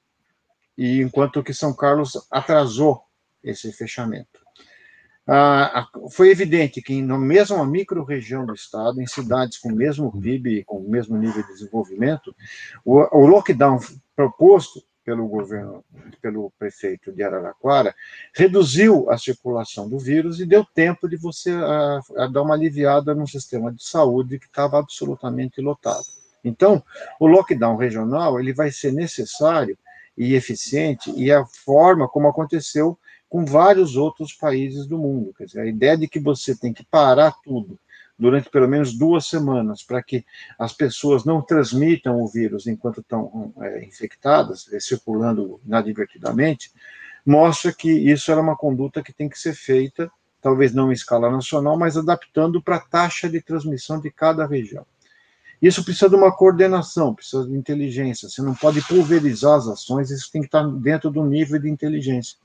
e 0.76 1.00
enquanto 1.00 1.42
que 1.42 1.54
São 1.54 1.72
Carlos 1.72 2.12
atrasou 2.30 3.02
esse 3.42 3.72
fechamento. 3.72 4.44
Ah, 5.28 5.88
foi 6.12 6.30
evidente 6.30 6.80
que 6.80 7.00
na 7.02 7.18
mesma 7.18 7.64
micro-região 7.66 8.46
do 8.46 8.54
estado, 8.54 9.00
em 9.00 9.06
cidades 9.06 9.58
com 9.58 9.70
o 9.70 9.74
mesmo 9.74 10.12
PIB, 10.20 10.64
com 10.64 10.78
o 10.78 10.88
mesmo 10.88 11.16
nível 11.16 11.42
de 11.42 11.48
desenvolvimento, 11.48 12.34
o, 12.84 12.98
o 13.16 13.26
lockdown 13.26 13.80
proposto 14.14 14.82
pelo 15.06 15.28
governo, 15.28 15.84
pelo 16.20 16.52
prefeito 16.58 17.12
de 17.12 17.22
Araraquara, 17.22 17.94
reduziu 18.34 19.08
a 19.08 19.16
circulação 19.16 19.88
do 19.88 20.00
vírus 20.00 20.40
e 20.40 20.44
deu 20.44 20.64
tempo 20.64 21.08
de 21.08 21.16
você 21.16 21.52
a, 21.52 22.00
a 22.24 22.26
dar 22.26 22.42
uma 22.42 22.54
aliviada 22.54 23.14
no 23.14 23.24
sistema 23.24 23.72
de 23.72 23.84
saúde 23.84 24.40
que 24.40 24.46
estava 24.46 24.80
absolutamente 24.80 25.60
lotado. 25.60 26.02
Então, 26.44 26.82
o 27.20 27.26
lockdown 27.28 27.76
regional 27.76 28.40
ele 28.40 28.52
vai 28.52 28.72
ser 28.72 28.92
necessário 28.92 29.78
e 30.18 30.34
eficiente 30.34 31.12
e 31.16 31.30
a 31.30 31.46
forma 31.46 32.08
como 32.08 32.26
aconteceu 32.26 32.98
com 33.28 33.44
vários 33.44 33.96
outros 33.96 34.32
países 34.32 34.86
do 34.86 34.98
mundo. 34.98 35.32
Quer 35.38 35.44
dizer, 35.44 35.60
a 35.60 35.66
ideia 35.66 35.96
de 35.96 36.08
que 36.08 36.18
você 36.18 36.56
tem 36.56 36.72
que 36.72 36.84
parar 36.84 37.32
tudo 37.44 37.78
durante 38.18 38.48
pelo 38.48 38.66
menos 38.66 38.96
duas 38.96 39.26
semanas 39.26 39.82
para 39.82 40.02
que 40.02 40.24
as 40.58 40.72
pessoas 40.72 41.24
não 41.24 41.42
transmitam 41.42 42.20
o 42.20 42.26
vírus 42.26 42.66
enquanto 42.66 43.00
estão 43.00 43.52
é, 43.60 43.84
infectadas, 43.84 44.72
é, 44.72 44.80
circulando 44.80 45.60
inadvertidamente, 45.66 46.72
mostra 47.24 47.72
que 47.72 47.90
isso 47.90 48.30
era 48.30 48.40
uma 48.40 48.56
conduta 48.56 49.02
que 49.02 49.12
tem 49.12 49.28
que 49.28 49.38
ser 49.38 49.54
feita, 49.54 50.10
talvez 50.40 50.72
não 50.72 50.90
em 50.90 50.94
escala 50.94 51.30
nacional, 51.30 51.78
mas 51.78 51.96
adaptando 51.96 52.62
para 52.62 52.76
a 52.76 52.80
taxa 52.80 53.28
de 53.28 53.40
transmissão 53.40 54.00
de 54.00 54.10
cada 54.10 54.46
região. 54.46 54.86
Isso 55.60 55.84
precisa 55.84 56.08
de 56.08 56.16
uma 56.16 56.30
coordenação, 56.30 57.14
precisa 57.14 57.46
de 57.46 57.56
inteligência. 57.56 58.28
Você 58.28 58.42
não 58.42 58.54
pode 58.54 58.80
pulverizar 58.82 59.54
as 59.54 59.66
ações, 59.66 60.10
isso 60.10 60.30
tem 60.30 60.42
que 60.42 60.48
estar 60.48 60.62
dentro 60.62 61.10
do 61.10 61.24
nível 61.24 61.58
de 61.58 61.68
inteligência 61.68 62.36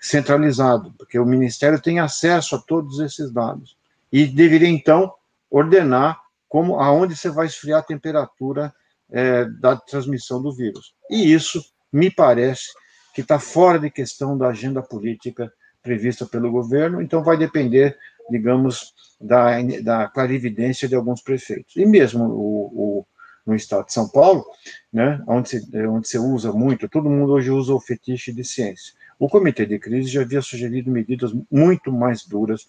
centralizado, 0.00 0.92
porque 0.96 1.18
o 1.18 1.26
Ministério 1.26 1.80
tem 1.80 1.98
acesso 1.98 2.54
a 2.54 2.58
todos 2.58 3.00
esses 3.00 3.32
dados 3.32 3.77
e 4.12 4.26
deveria 4.26 4.68
então 4.68 5.12
ordenar 5.50 6.18
como 6.48 6.80
aonde 6.80 7.16
você 7.16 7.30
vai 7.30 7.46
esfriar 7.46 7.80
a 7.80 7.84
temperatura 7.84 8.72
é, 9.10 9.44
da 9.44 9.76
transmissão 9.76 10.42
do 10.42 10.54
vírus. 10.54 10.94
E 11.10 11.32
isso 11.32 11.62
me 11.92 12.10
parece 12.10 12.68
que 13.14 13.20
está 13.20 13.38
fora 13.38 13.78
de 13.78 13.90
questão 13.90 14.36
da 14.36 14.48
agenda 14.48 14.82
política 14.82 15.52
prevista 15.82 16.26
pelo 16.26 16.50
governo, 16.50 17.00
então 17.00 17.22
vai 17.22 17.36
depender, 17.36 17.96
digamos, 18.30 18.92
da, 19.20 19.60
da 19.82 20.08
clarividência 20.08 20.88
de 20.88 20.94
alguns 20.94 21.22
prefeitos. 21.22 21.76
E 21.76 21.86
mesmo 21.86 22.24
o, 22.24 22.98
o, 23.00 23.06
no 23.46 23.54
estado 23.54 23.86
de 23.86 23.92
São 23.92 24.08
Paulo, 24.08 24.44
né, 24.92 25.22
onde, 25.26 25.48
se, 25.48 25.86
onde 25.86 26.08
se 26.08 26.18
usa 26.18 26.52
muito, 26.52 26.88
todo 26.88 27.10
mundo 27.10 27.32
hoje 27.32 27.50
usa 27.50 27.72
o 27.72 27.80
fetiche 27.80 28.32
de 28.32 28.44
ciência. 28.44 28.92
O 29.18 29.28
comitê 29.28 29.66
de 29.66 29.78
crise 29.78 30.08
já 30.08 30.22
havia 30.22 30.42
sugerido 30.42 30.90
medidas 30.90 31.32
muito 31.50 31.90
mais 31.90 32.24
duras 32.24 32.68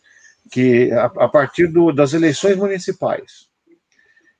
que 0.49 0.91
a, 0.91 1.05
a 1.05 1.27
partir 1.27 1.67
do, 1.67 1.91
das 1.91 2.13
eleições 2.13 2.57
municipais. 2.57 3.49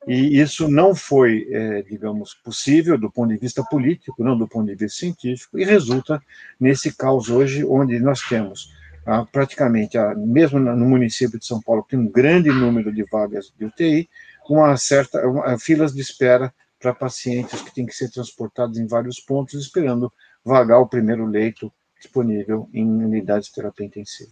E 0.07 0.39
isso 0.39 0.69
não 0.69 0.95
foi, 0.95 1.47
é, 1.51 1.81
digamos, 1.83 2.33
possível 2.33 2.97
do 2.97 3.11
ponto 3.11 3.29
de 3.29 3.37
vista 3.37 3.63
político, 3.63 4.23
não 4.23 4.37
do 4.37 4.47
ponto 4.47 4.67
de 4.67 4.75
vista 4.75 4.99
científico, 4.99 5.59
e 5.59 5.65
resulta 5.65 6.21
nesse 6.59 6.95
caos 6.95 7.29
hoje, 7.29 7.65
onde 7.65 7.99
nós 7.99 8.21
temos 8.21 8.69
ah, 9.05 9.25
praticamente, 9.25 9.97
ah, 9.97 10.13
mesmo 10.15 10.59
no 10.59 10.85
município 10.85 11.39
de 11.39 11.45
São 11.45 11.59
Paulo, 11.59 11.85
tem 11.87 11.97
um 11.97 12.07
grande 12.07 12.49
número 12.49 12.93
de 12.93 13.03
vagas 13.03 13.51
de 13.57 13.65
UTI, 13.65 14.09
uma 14.47 14.77
certa 14.77 15.27
uma, 15.27 15.57
filas 15.57 15.93
de 15.93 16.01
espera 16.01 16.53
para 16.79 16.93
pacientes 16.93 17.61
que 17.61 17.73
têm 17.73 17.85
que 17.85 17.95
ser 17.95 18.11
transportados 18.11 18.77
em 18.77 18.85
vários 18.85 19.19
pontos, 19.19 19.55
esperando 19.55 20.13
vagar 20.45 20.79
o 20.79 20.87
primeiro 20.87 21.25
leito 21.25 21.73
disponível 21.99 22.69
em 22.73 22.87
unidades 22.87 23.47
de 23.47 23.55
terapia 23.55 23.85
intensiva. 23.85 24.31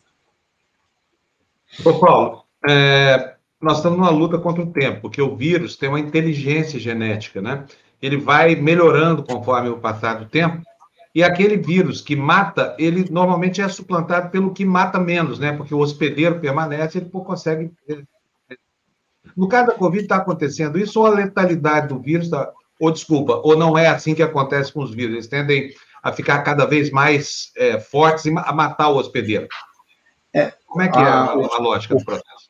Ô, 1.86 1.93
Paulo, 2.00 2.43
é, 2.67 3.36
nós 3.62 3.77
estamos 3.77 3.97
numa 3.97 4.09
luta 4.09 4.38
contra 4.38 4.63
o 4.63 4.71
tempo, 4.71 5.01
porque 5.01 5.21
o 5.21 5.36
vírus 5.36 5.75
tem 5.75 5.89
uma 5.89 6.00
inteligência 6.00 6.79
genética, 6.79 7.41
né? 7.41 7.65
Ele 8.01 8.17
vai 8.17 8.55
melhorando 8.55 9.24
conforme 9.24 9.69
o 9.69 9.79
passar 9.79 10.15
do 10.15 10.25
tempo, 10.25 10.62
e 11.13 11.24
aquele 11.24 11.57
vírus 11.57 12.00
que 12.00 12.15
mata, 12.15 12.75
ele 12.77 13.07
normalmente 13.09 13.59
é 13.59 13.67
suplantado 13.67 14.29
pelo 14.29 14.53
que 14.53 14.63
mata 14.63 15.00
menos, 15.00 15.39
né? 15.39 15.51
Porque 15.51 15.74
o 15.74 15.79
hospedeiro 15.79 16.39
permanece, 16.39 17.00
ele 17.00 17.09
consegue. 17.09 17.71
No 19.36 19.47
caso 19.47 19.67
da 19.67 19.74
Covid, 19.74 20.03
está 20.03 20.17
acontecendo 20.17 20.77
isso, 20.77 21.00
ou 21.00 21.07
a 21.07 21.09
letalidade 21.09 21.88
do 21.88 22.00
vírus, 22.00 22.29
tá... 22.29 22.51
ou 22.79 22.91
desculpa, 22.91 23.41
ou 23.43 23.57
não 23.57 23.77
é 23.77 23.88
assim 23.88 24.13
que 24.13 24.24
acontece 24.24 24.71
com 24.71 24.83
os 24.83 24.93
vírus, 24.93 25.13
eles 25.13 25.27
tendem 25.27 25.71
a 26.03 26.12
ficar 26.12 26.41
cada 26.43 26.65
vez 26.65 26.91
mais 26.91 27.51
é, 27.57 27.79
fortes 27.79 28.25
e 28.25 28.29
a 28.29 28.53
matar 28.53 28.89
o 28.89 28.97
hospedeiro. 28.97 29.47
É, 30.38 30.53
Como 30.65 30.82
é 30.82 30.89
que 30.89 30.98
a, 30.98 31.01
é 31.01 31.06
a, 31.06 31.32
a 31.32 31.60
lógica 31.60 31.96
o, 31.96 31.98
do 31.98 32.06
processo? 32.06 32.50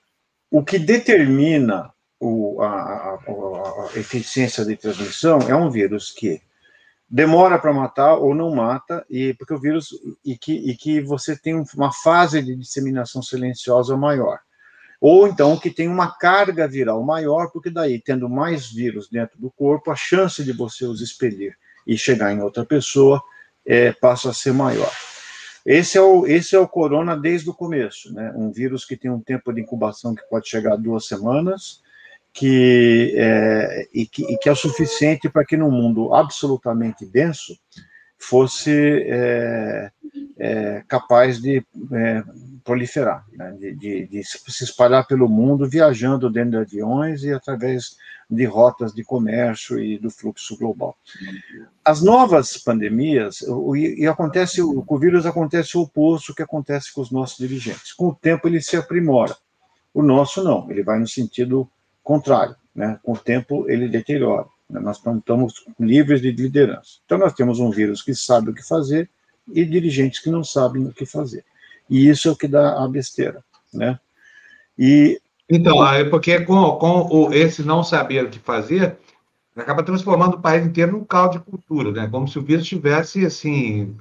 O 0.51 0.63
que 0.63 0.77
determina 0.77 1.91
o, 2.19 2.61
a, 2.61 2.67
a, 2.67 3.89
eficiência 3.95 4.65
de 4.65 4.75
transmissão 4.75 5.39
é 5.47 5.55
um 5.55 5.69
vírus 5.69 6.11
que 6.11 6.41
demora 7.09 7.57
para 7.57 7.71
matar 7.71 8.15
ou 8.15 8.35
não 8.35 8.53
mata, 8.53 9.05
e 9.09 9.33
porque 9.35 9.53
o 9.53 9.59
vírus 9.59 9.89
e 10.25 10.37
que, 10.37 10.53
e 10.53 10.75
que 10.75 10.99
você 10.99 11.37
tem 11.37 11.63
uma 11.75 11.93
fase 11.93 12.41
de 12.41 12.55
disseminação 12.55 13.21
silenciosa 13.21 13.95
maior. 13.95 14.39
Ou 14.99 15.27
então 15.27 15.57
que 15.57 15.69
tem 15.69 15.87
uma 15.87 16.17
carga 16.17 16.67
viral 16.67 17.01
maior, 17.03 17.51
porque 17.51 17.69
daí, 17.69 18.01
tendo 18.01 18.27
mais 18.27 18.69
vírus 18.69 19.07
dentro 19.09 19.39
do 19.39 19.51
corpo, 19.51 19.91
a 19.91 19.95
chance 19.95 20.43
de 20.43 20.51
você 20.51 20.85
os 20.85 21.01
expelir 21.01 21.55
e 21.85 21.97
chegar 21.97 22.33
em 22.33 22.41
outra 22.41 22.65
pessoa 22.65 23.21
é, 23.65 23.91
passa 23.93 24.31
a 24.31 24.33
ser 24.33 24.53
maior. 24.53 24.91
Esse 25.67 25.97
é, 25.97 26.01
o, 26.01 26.25
esse 26.25 26.55
é 26.55 26.59
o 26.59 26.65
corona 26.65 27.17
desde 27.17 27.49
o 27.49 27.53
começo, 27.53 28.13
né? 28.13 28.31
Um 28.37 28.49
vírus 28.53 28.85
que 28.85 28.95
tem 28.95 29.11
um 29.11 29.19
tempo 29.19 29.51
de 29.51 29.59
incubação 29.59 30.15
que 30.15 30.23
pode 30.29 30.47
chegar 30.47 30.73
a 30.73 30.77
duas 30.77 31.05
semanas, 31.07 31.81
que, 32.31 33.13
é, 33.17 33.85
e, 33.93 34.05
que, 34.05 34.23
e 34.23 34.37
que 34.37 34.47
é 34.47 34.51
o 34.53 34.55
suficiente 34.55 35.27
para 35.27 35.43
que 35.43 35.57
num 35.57 35.69
mundo 35.69 36.13
absolutamente 36.13 37.05
denso 37.05 37.53
fosse 38.17 38.71
é, 39.09 39.91
é, 40.39 40.83
capaz 40.87 41.41
de 41.41 41.57
é, 41.91 42.23
proliferar, 42.63 43.25
né? 43.33 43.51
de, 43.59 43.75
de, 43.75 44.07
de, 44.07 44.23
se 44.23 44.63
espalhar 44.63 45.05
pelo 45.05 45.27
mundo, 45.27 45.69
viajando 45.69 46.29
dentro 46.29 46.51
de 46.51 46.57
aviões 46.57 47.23
e 47.23 47.33
através 47.33 47.97
de 48.29 48.45
rotas 48.45 48.93
de 48.93 49.03
comércio 49.03 49.79
e 49.79 49.97
do 49.97 50.09
fluxo 50.09 50.57
global. 50.57 50.97
As 51.83 52.01
novas 52.01 52.57
pandemias, 52.57 53.41
o, 53.41 53.75
e 53.75 54.05
acontece, 54.05 54.61
com 54.61 54.95
o 54.95 54.99
vírus 54.99 55.25
acontece 55.25 55.77
o 55.77 55.81
oposto 55.81 56.35
que 56.35 56.43
acontece 56.43 56.93
com 56.93 57.01
os 57.01 57.09
nossos 57.09 57.37
dirigentes. 57.37 57.93
Com 57.93 58.09
o 58.09 58.15
tempo 58.15 58.47
ele 58.47 58.61
se 58.61 58.75
aprimora. 58.75 59.35
O 59.93 60.03
nosso 60.03 60.43
não, 60.43 60.69
ele 60.69 60.83
vai 60.83 60.99
no 60.99 61.07
sentido 61.07 61.69
contrário. 62.03 62.55
Né? 62.75 62.99
Com 63.01 63.13
o 63.13 63.17
tempo 63.17 63.65
ele 63.69 63.87
deteriora. 63.87 64.45
Né? 64.69 64.79
Nós 64.81 65.01
não 65.03 65.17
estamos 65.17 65.65
livres 65.79 66.21
de 66.21 66.31
liderança. 66.31 66.99
Então 67.05 67.17
nós 67.17 67.33
temos 67.33 67.59
um 67.59 67.71
vírus 67.71 68.01
que 68.01 68.13
sabe 68.13 68.49
o 68.49 68.53
que 68.53 68.61
fazer 68.61 69.09
e 69.53 69.65
dirigentes 69.65 70.19
que 70.19 70.29
não 70.29 70.43
sabem 70.43 70.85
o 70.85 70.93
que 70.93 71.05
fazer. 71.05 71.45
E 71.89 72.09
isso 72.09 72.27
é 72.27 72.31
o 72.31 72.35
que 72.35 72.47
dá 72.47 72.83
a 72.83 72.87
besteira. 72.89 73.41
Né? 73.73 73.97
E 74.77 75.21
então, 75.49 75.85
é 75.87 76.03
porque 76.03 76.41
com, 76.41 76.71
com 76.73 77.07
o, 77.09 77.33
esse 77.33 77.63
não 77.63 77.83
saber 77.83 78.25
o 78.25 78.29
que 78.29 78.39
fazer, 78.39 78.97
acaba 79.55 79.83
transformando 79.83 80.35
o 80.35 80.41
país 80.41 80.65
inteiro 80.65 80.91
num 80.91 81.05
caldo 81.05 81.39
de 81.39 81.45
cultura, 81.45 81.91
né? 81.91 82.07
Como 82.11 82.27
se 82.27 82.37
o 82.37 82.43
vírus 82.43 82.67
tivesse, 82.67 83.25
assim, 83.25 83.95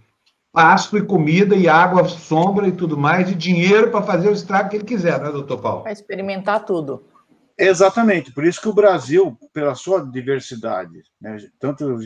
pasto 0.53 0.97
e 0.97 1.05
comida 1.05 1.55
e 1.55 1.69
água, 1.69 2.09
sombra 2.09 2.67
e 2.67 2.73
tudo 2.73 2.97
mais, 2.97 3.31
e 3.31 3.35
dinheiro 3.35 3.91
para 3.91 4.03
fazer 4.03 4.29
o 4.29 4.33
estrago 4.33 4.71
que 4.71 4.77
ele 4.77 4.85
quiser, 4.85 5.21
né, 5.21 5.31
doutor 5.31 5.61
Paulo? 5.61 5.83
Para 5.83 5.93
experimentar 5.93 6.65
tudo. 6.65 7.05
Exatamente, 7.59 8.33
por 8.33 8.45
isso 8.45 8.61
que 8.61 8.69
o 8.69 8.75
Brasil, 8.75 9.39
pela 9.53 9.75
sua 9.75 10.05
diversidade, 10.05 11.03
né, 11.21 11.37
tanto 11.59 11.99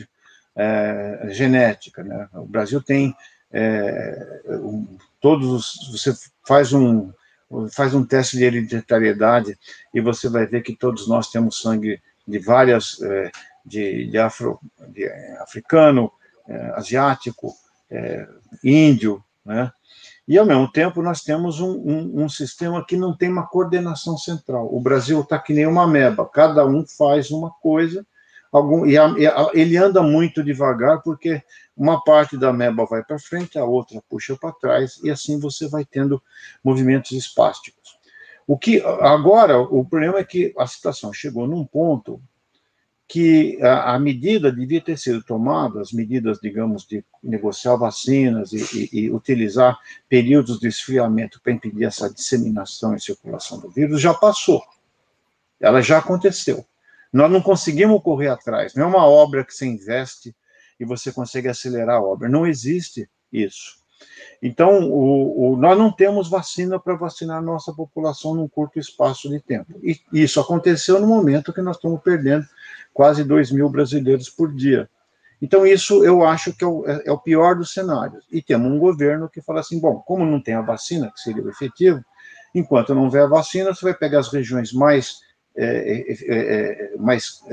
é, 0.55 1.27
genética, 1.29 2.03
né, 2.03 2.27
o 2.33 2.45
Brasil 2.45 2.81
tem 2.81 3.15
é, 3.51 4.41
um, 4.49 4.97
todos 5.19 5.49
os, 5.49 5.91
você 5.91 6.13
faz 6.45 6.73
um 6.73 7.11
faz 7.73 7.93
um 7.93 8.05
teste 8.05 8.37
de 8.37 8.43
hereditariedade 8.43 9.57
e 9.93 10.01
você 10.01 10.29
vai 10.29 10.45
ver 10.45 10.61
que 10.61 10.75
todos 10.75 11.07
nós 11.07 11.29
temos 11.29 11.61
sangue 11.61 12.01
de 12.27 12.39
várias, 12.39 13.01
é, 13.01 13.31
de, 13.65 14.07
de, 14.07 14.17
afro, 14.17 14.59
de 14.89 15.07
africano, 15.39 16.11
é, 16.47 16.71
asiático, 16.75 17.53
índio, 18.63 19.21
né? 19.45 19.69
E, 20.27 20.37
ao 20.37 20.45
mesmo 20.45 20.71
tempo, 20.71 21.01
nós 21.01 21.21
temos 21.23 21.59
um, 21.59 21.71
um, 21.71 22.23
um, 22.23 22.29
sistema 22.29 22.85
que 22.85 22.95
não 22.95 23.15
tem 23.15 23.29
uma 23.29 23.47
coordenação 23.47 24.17
central. 24.17 24.73
O 24.73 24.79
Brasil 24.79 25.19
está 25.19 25.37
que 25.37 25.51
nem 25.51 25.67
uma 25.67 25.87
meba, 25.87 26.25
cada 26.25 26.65
um 26.65 26.85
faz 26.85 27.31
uma 27.31 27.51
coisa, 27.51 28.05
algum, 28.51 28.85
e, 28.85 28.97
a, 28.97 29.07
e 29.17 29.25
a, 29.25 29.49
ele 29.53 29.77
anda 29.77 30.03
muito 30.03 30.43
devagar, 30.43 31.01
porque 31.01 31.41
uma 31.75 32.03
parte 32.03 32.37
da 32.37 32.51
meba 32.51 32.85
vai 32.85 33.03
para 33.03 33.17
frente, 33.17 33.57
a 33.57 33.65
outra 33.65 34.01
puxa 34.09 34.35
para 34.35 34.51
trás, 34.51 34.99
e 35.03 35.09
assim 35.09 35.39
você 35.39 35.67
vai 35.67 35.85
tendo 35.85 36.21
movimentos 36.63 37.11
espásticos. 37.11 37.99
O 38.45 38.57
que 38.57 38.81
agora 38.81 39.59
o 39.59 39.85
problema 39.85 40.19
é 40.19 40.23
que 40.23 40.53
a 40.57 40.67
situação 40.67 41.13
chegou 41.13 41.47
num 41.47 41.65
ponto 41.65 42.21
que 43.07 43.61
a, 43.61 43.95
a 43.95 43.99
medida 43.99 44.51
devia 44.51 44.79
ter 44.79 44.97
sido 44.97 45.21
tomada, 45.21 45.81
as 45.81 45.91
medidas, 45.91 46.39
digamos, 46.41 46.85
de 46.85 47.03
negociar 47.21 47.75
vacinas 47.75 48.53
e, 48.53 48.89
e, 48.93 48.99
e 48.99 49.11
utilizar 49.11 49.77
períodos 50.07 50.59
de 50.59 50.69
esfriamento 50.69 51.41
para 51.41 51.51
impedir 51.51 51.83
essa 51.83 52.09
disseminação 52.09 52.95
e 52.95 53.01
circulação 53.01 53.59
do 53.59 53.69
vírus, 53.69 54.01
já 54.01 54.13
passou. 54.13 54.63
Ela 55.59 55.81
já 55.81 55.97
aconteceu. 55.97 56.65
Nós 57.11 57.31
não 57.31 57.41
conseguimos 57.41 58.01
correr 58.01 58.29
atrás. 58.29 58.73
Não 58.73 58.83
é 58.83 58.87
uma 58.87 59.05
obra 59.05 59.43
que 59.43 59.53
você 59.53 59.65
investe 59.65 60.35
e 60.79 60.85
você 60.85 61.11
consegue 61.11 61.47
acelerar 61.47 61.97
a 61.97 62.01
obra. 62.01 62.29
Não 62.29 62.47
existe 62.47 63.09
isso. 63.31 63.81
Então, 64.41 64.89
o, 64.89 65.53
o, 65.53 65.57
nós 65.57 65.77
não 65.77 65.91
temos 65.91 66.27
vacina 66.27 66.79
para 66.79 66.95
vacinar 66.95 67.37
a 67.37 67.41
nossa 67.41 67.71
população 67.71 68.33
num 68.33 68.47
curto 68.47 68.79
espaço 68.79 69.29
de 69.29 69.39
tempo. 69.39 69.79
E 69.83 69.99
isso 70.11 70.39
aconteceu 70.39 70.99
no 70.99 71.07
momento 71.07 71.53
que 71.53 71.61
nós 71.61 71.75
estamos 71.75 72.01
perdendo 72.01 72.45
quase 72.93 73.23
2 73.23 73.51
mil 73.51 73.69
brasileiros 73.69 74.29
por 74.29 74.51
dia. 74.53 74.89
Então, 75.41 75.65
isso 75.65 76.03
eu 76.03 76.23
acho 76.23 76.53
que 76.53 76.63
é 76.63 76.67
o, 76.67 76.87
é, 76.87 77.03
é 77.05 77.11
o 77.11 77.17
pior 77.17 77.55
dos 77.55 77.73
cenários. 77.73 78.25
E 78.31 78.41
temos 78.41 78.71
um 78.71 78.77
governo 78.77 79.29
que 79.29 79.41
fala 79.41 79.59
assim: 79.59 79.79
bom, 79.79 79.99
como 79.99 80.25
não 80.25 80.41
tem 80.41 80.53
a 80.53 80.61
vacina, 80.61 81.11
que 81.11 81.19
seria 81.19 81.43
o 81.43 81.49
efetivo, 81.49 82.03
enquanto 82.53 82.93
não 82.93 83.03
houver 83.03 83.23
a 83.23 83.27
vacina, 83.27 83.73
você 83.73 83.85
vai 83.85 83.93
pegar 83.93 84.19
as 84.19 84.31
regiões 84.31 84.71
mais, 84.71 85.19
é, 85.55 85.65
é, 85.65 86.15
é, 86.27 86.93
é 86.93 86.97
mais 86.97 87.43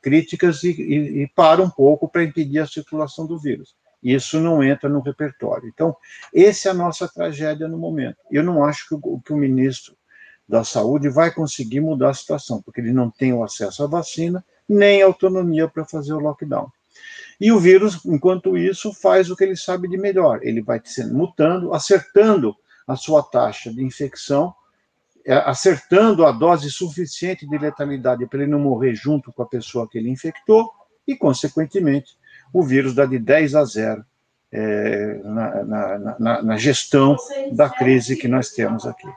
críticas 0.00 0.62
e, 0.64 0.70
e, 0.70 1.22
e 1.22 1.28
para 1.28 1.62
um 1.62 1.70
pouco 1.70 2.08
para 2.08 2.24
impedir 2.24 2.58
a 2.58 2.66
circulação 2.66 3.26
do 3.26 3.38
vírus. 3.38 3.76
Isso 4.02 4.40
não 4.40 4.62
entra 4.62 4.88
no 4.88 5.00
repertório. 5.00 5.68
Então, 5.68 5.96
essa 6.34 6.68
é 6.68 6.70
a 6.72 6.74
nossa 6.74 7.06
tragédia 7.06 7.68
no 7.68 7.78
momento. 7.78 8.16
Eu 8.30 8.42
não 8.42 8.64
acho 8.64 8.88
que 8.88 8.94
o, 8.94 9.20
que 9.20 9.32
o 9.32 9.36
ministro 9.36 9.96
da 10.48 10.64
saúde 10.64 11.08
vai 11.08 11.30
conseguir 11.30 11.80
mudar 11.80 12.10
a 12.10 12.14
situação, 12.14 12.60
porque 12.60 12.80
ele 12.80 12.92
não 12.92 13.10
tem 13.10 13.32
o 13.32 13.44
acesso 13.44 13.84
à 13.84 13.86
vacina, 13.86 14.44
nem 14.68 15.00
autonomia 15.00 15.68
para 15.68 15.84
fazer 15.84 16.12
o 16.12 16.18
lockdown. 16.18 16.68
E 17.40 17.52
o 17.52 17.60
vírus, 17.60 18.04
enquanto 18.04 18.56
isso, 18.56 18.92
faz 18.92 19.30
o 19.30 19.36
que 19.36 19.44
ele 19.44 19.56
sabe 19.56 19.88
de 19.88 19.96
melhor. 19.96 20.40
Ele 20.42 20.60
vai 20.60 20.80
mutando, 21.12 21.72
acertando 21.72 22.56
a 22.86 22.96
sua 22.96 23.22
taxa 23.22 23.72
de 23.72 23.82
infecção, 23.84 24.52
acertando 25.26 26.26
a 26.26 26.32
dose 26.32 26.70
suficiente 26.70 27.46
de 27.48 27.58
letalidade 27.58 28.26
para 28.26 28.42
ele 28.42 28.50
não 28.50 28.58
morrer 28.58 28.94
junto 28.94 29.32
com 29.32 29.42
a 29.42 29.46
pessoa 29.46 29.88
que 29.88 29.98
ele 29.98 30.10
infectou, 30.10 30.70
e, 31.06 31.16
consequentemente, 31.16 32.16
o 32.52 32.62
vírus 32.62 32.94
dá 32.94 33.06
de 33.06 33.18
10 33.18 33.54
a 33.54 33.64
0 33.64 34.04
é, 34.52 35.20
na, 35.24 35.64
na, 35.64 36.16
na, 36.18 36.42
na 36.42 36.56
gestão 36.56 37.16
da 37.52 37.70
crise 37.70 38.16
que 38.16 38.28
nós 38.28 38.50
temos 38.50 38.86
aqui. 38.86 39.08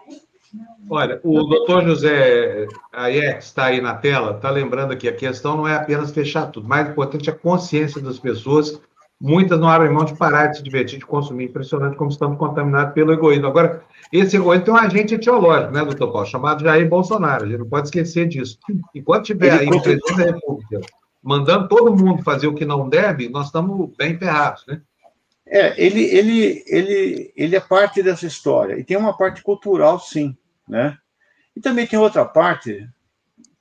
Olha, 0.90 1.20
o 1.24 1.44
doutor 1.44 1.84
José 1.84 2.68
Aiex 2.94 3.46
está 3.46 3.66
aí 3.66 3.82
na 3.82 3.96
tela, 3.96 4.36
está 4.36 4.50
lembrando 4.50 4.96
que 4.96 5.08
a 5.08 5.16
questão 5.16 5.58
não 5.58 5.68
é 5.68 5.76
apenas 5.76 6.12
fechar 6.12 6.46
tudo, 6.48 6.68
mais 6.68 6.88
importante 6.88 7.30
é 7.30 7.34
a 7.34 7.36
consciência 7.36 8.00
das 8.02 8.20
pessoas. 8.20 8.80
Muitas 9.20 9.60
não 9.60 9.70
abrem 9.70 9.92
mão 9.92 10.04
de 10.04 10.16
parar 10.16 10.48
de 10.48 10.58
se 10.58 10.64
divertir, 10.64 11.00
de 11.00 11.06
consumir. 11.06 11.46
Impressionante 11.46 11.96
como 11.96 12.10
estamos 12.10 12.38
contaminados 12.38 12.94
pelo 12.94 13.14
egoísmo. 13.14 13.48
Agora, 13.48 13.84
esse 14.12 14.36
egoísmo 14.36 14.66
tem 14.66 14.74
um 14.74 14.78
agente 14.78 15.16
etiológico, 15.16 15.74
né, 15.74 15.84
doutor 15.84 16.12
Paulo, 16.12 16.28
chamado 16.28 16.64
Jair 16.64 16.88
Bolsonaro. 16.88 17.46
A 17.46 17.48
gente 17.48 17.60
não 17.60 17.70
pode 17.70 17.88
esquecer 17.88 18.28
disso. 18.28 18.60
Enquanto 18.94 19.26
tiver 19.26 19.52
aí 19.52 19.68
o 19.68 19.82
presidente 19.82 20.18
da 20.18 20.26
República 20.26 20.82
mandando 21.24 21.68
todo 21.68 21.96
mundo 21.96 22.24
fazer 22.24 22.48
o 22.48 22.54
que 22.54 22.66
não 22.66 22.88
deve, 22.88 23.30
nós 23.30 23.48
estamos 23.48 23.90
bem 23.98 24.18
ferrados, 24.18 24.64
né? 24.68 24.82
É, 25.48 25.84
ele, 25.84 26.04
ele, 26.04 26.64
ele, 26.68 27.34
ele 27.36 27.56
é 27.56 27.60
parte 27.60 28.02
dessa 28.04 28.26
história. 28.26 28.80
E 28.80 28.84
tem 28.84 28.98
uma 28.98 29.16
parte 29.16 29.42
cultural, 29.42 30.00
sim 30.00 30.36
né? 30.68 30.98
E 31.56 31.62
também 31.62 31.88
tem 31.88 31.98
outra 31.98 32.26
parte 32.26 32.88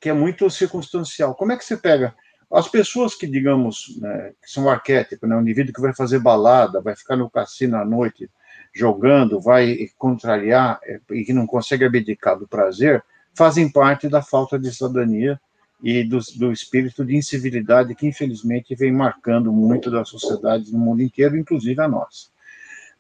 que 0.01 0.09
é 0.09 0.13
muito 0.13 0.49
circunstancial. 0.51 1.35
Como 1.35 1.53
é 1.53 1.57
que 1.57 1.65
você 1.65 1.77
pega 1.77 2.15
as 2.55 2.69
pessoas 2.69 3.15
que, 3.15 3.27
digamos, 3.27 3.99
né, 4.01 4.33
que 4.41 4.51
são 4.51 4.69
arquétipos, 4.69 5.29
né, 5.29 5.37
um 5.37 5.41
indivíduo 5.41 5.75
que 5.75 5.81
vai 5.81 5.95
fazer 5.95 6.21
balada, 6.21 6.81
vai 6.81 6.95
ficar 6.95 7.17
no 7.17 7.29
cassino 7.29 7.77
à 7.77 7.85
noite 7.85 8.31
jogando, 8.73 9.41
vai 9.41 9.89
contrariar 9.99 10.79
é, 10.85 11.01
e 11.13 11.25
que 11.25 11.33
não 11.33 11.47
consegue 11.47 11.85
abdicar 11.85 12.39
do 12.39 12.47
prazer, 12.47 13.03
fazem 13.35 13.71
parte 13.71 14.09
da 14.09 14.23
falta 14.23 14.59
de 14.59 14.73
cidadania 14.73 15.41
e 15.83 16.05
do, 16.05 16.19
do 16.37 16.53
espírito 16.53 17.05
de 17.05 17.17
incivilidade 17.17 17.95
que, 17.95 18.07
infelizmente, 18.07 18.75
vem 18.75 18.93
marcando 18.93 19.53
muito 19.53 19.91
das 19.91 20.09
sociedades 20.09 20.73
no 20.73 20.79
mundo 20.79 21.03
inteiro, 21.03 21.37
inclusive 21.37 21.81
a 21.81 21.89
nossa. 21.89 22.29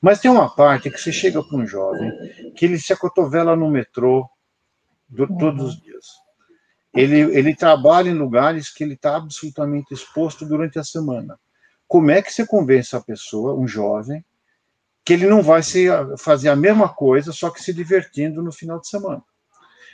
Mas 0.00 0.20
tem 0.20 0.30
uma 0.30 0.54
parte 0.54 0.90
que 0.90 0.98
você 0.98 1.12
chega 1.12 1.42
para 1.42 1.56
um 1.56 1.66
jovem 1.66 2.12
que 2.54 2.64
ele 2.64 2.78
se 2.78 2.92
acotovela 2.92 3.56
no 3.56 3.70
metrô 3.70 4.28
do, 5.08 5.26
todos 5.38 5.68
os 5.68 5.80
dias. 5.80 6.23
Ele, 6.94 7.20
ele 7.36 7.54
trabalha 7.54 8.08
em 8.08 8.14
lugares 8.14 8.70
que 8.70 8.84
ele 8.84 8.94
está 8.94 9.16
absolutamente 9.16 9.92
exposto 9.92 10.46
durante 10.46 10.78
a 10.78 10.84
semana. 10.84 11.38
Como 11.88 12.10
é 12.10 12.22
que 12.22 12.32
você 12.32 12.46
convence 12.46 12.94
a 12.94 13.00
pessoa, 13.00 13.54
um 13.54 13.66
jovem, 13.66 14.24
que 15.04 15.12
ele 15.12 15.26
não 15.26 15.42
vai 15.42 15.62
se, 15.62 15.86
fazer 16.18 16.48
a 16.48 16.56
mesma 16.56 16.88
coisa, 16.88 17.32
só 17.32 17.50
que 17.50 17.62
se 17.62 17.74
divertindo 17.74 18.42
no 18.42 18.52
final 18.52 18.80
de 18.80 18.88
semana? 18.88 19.22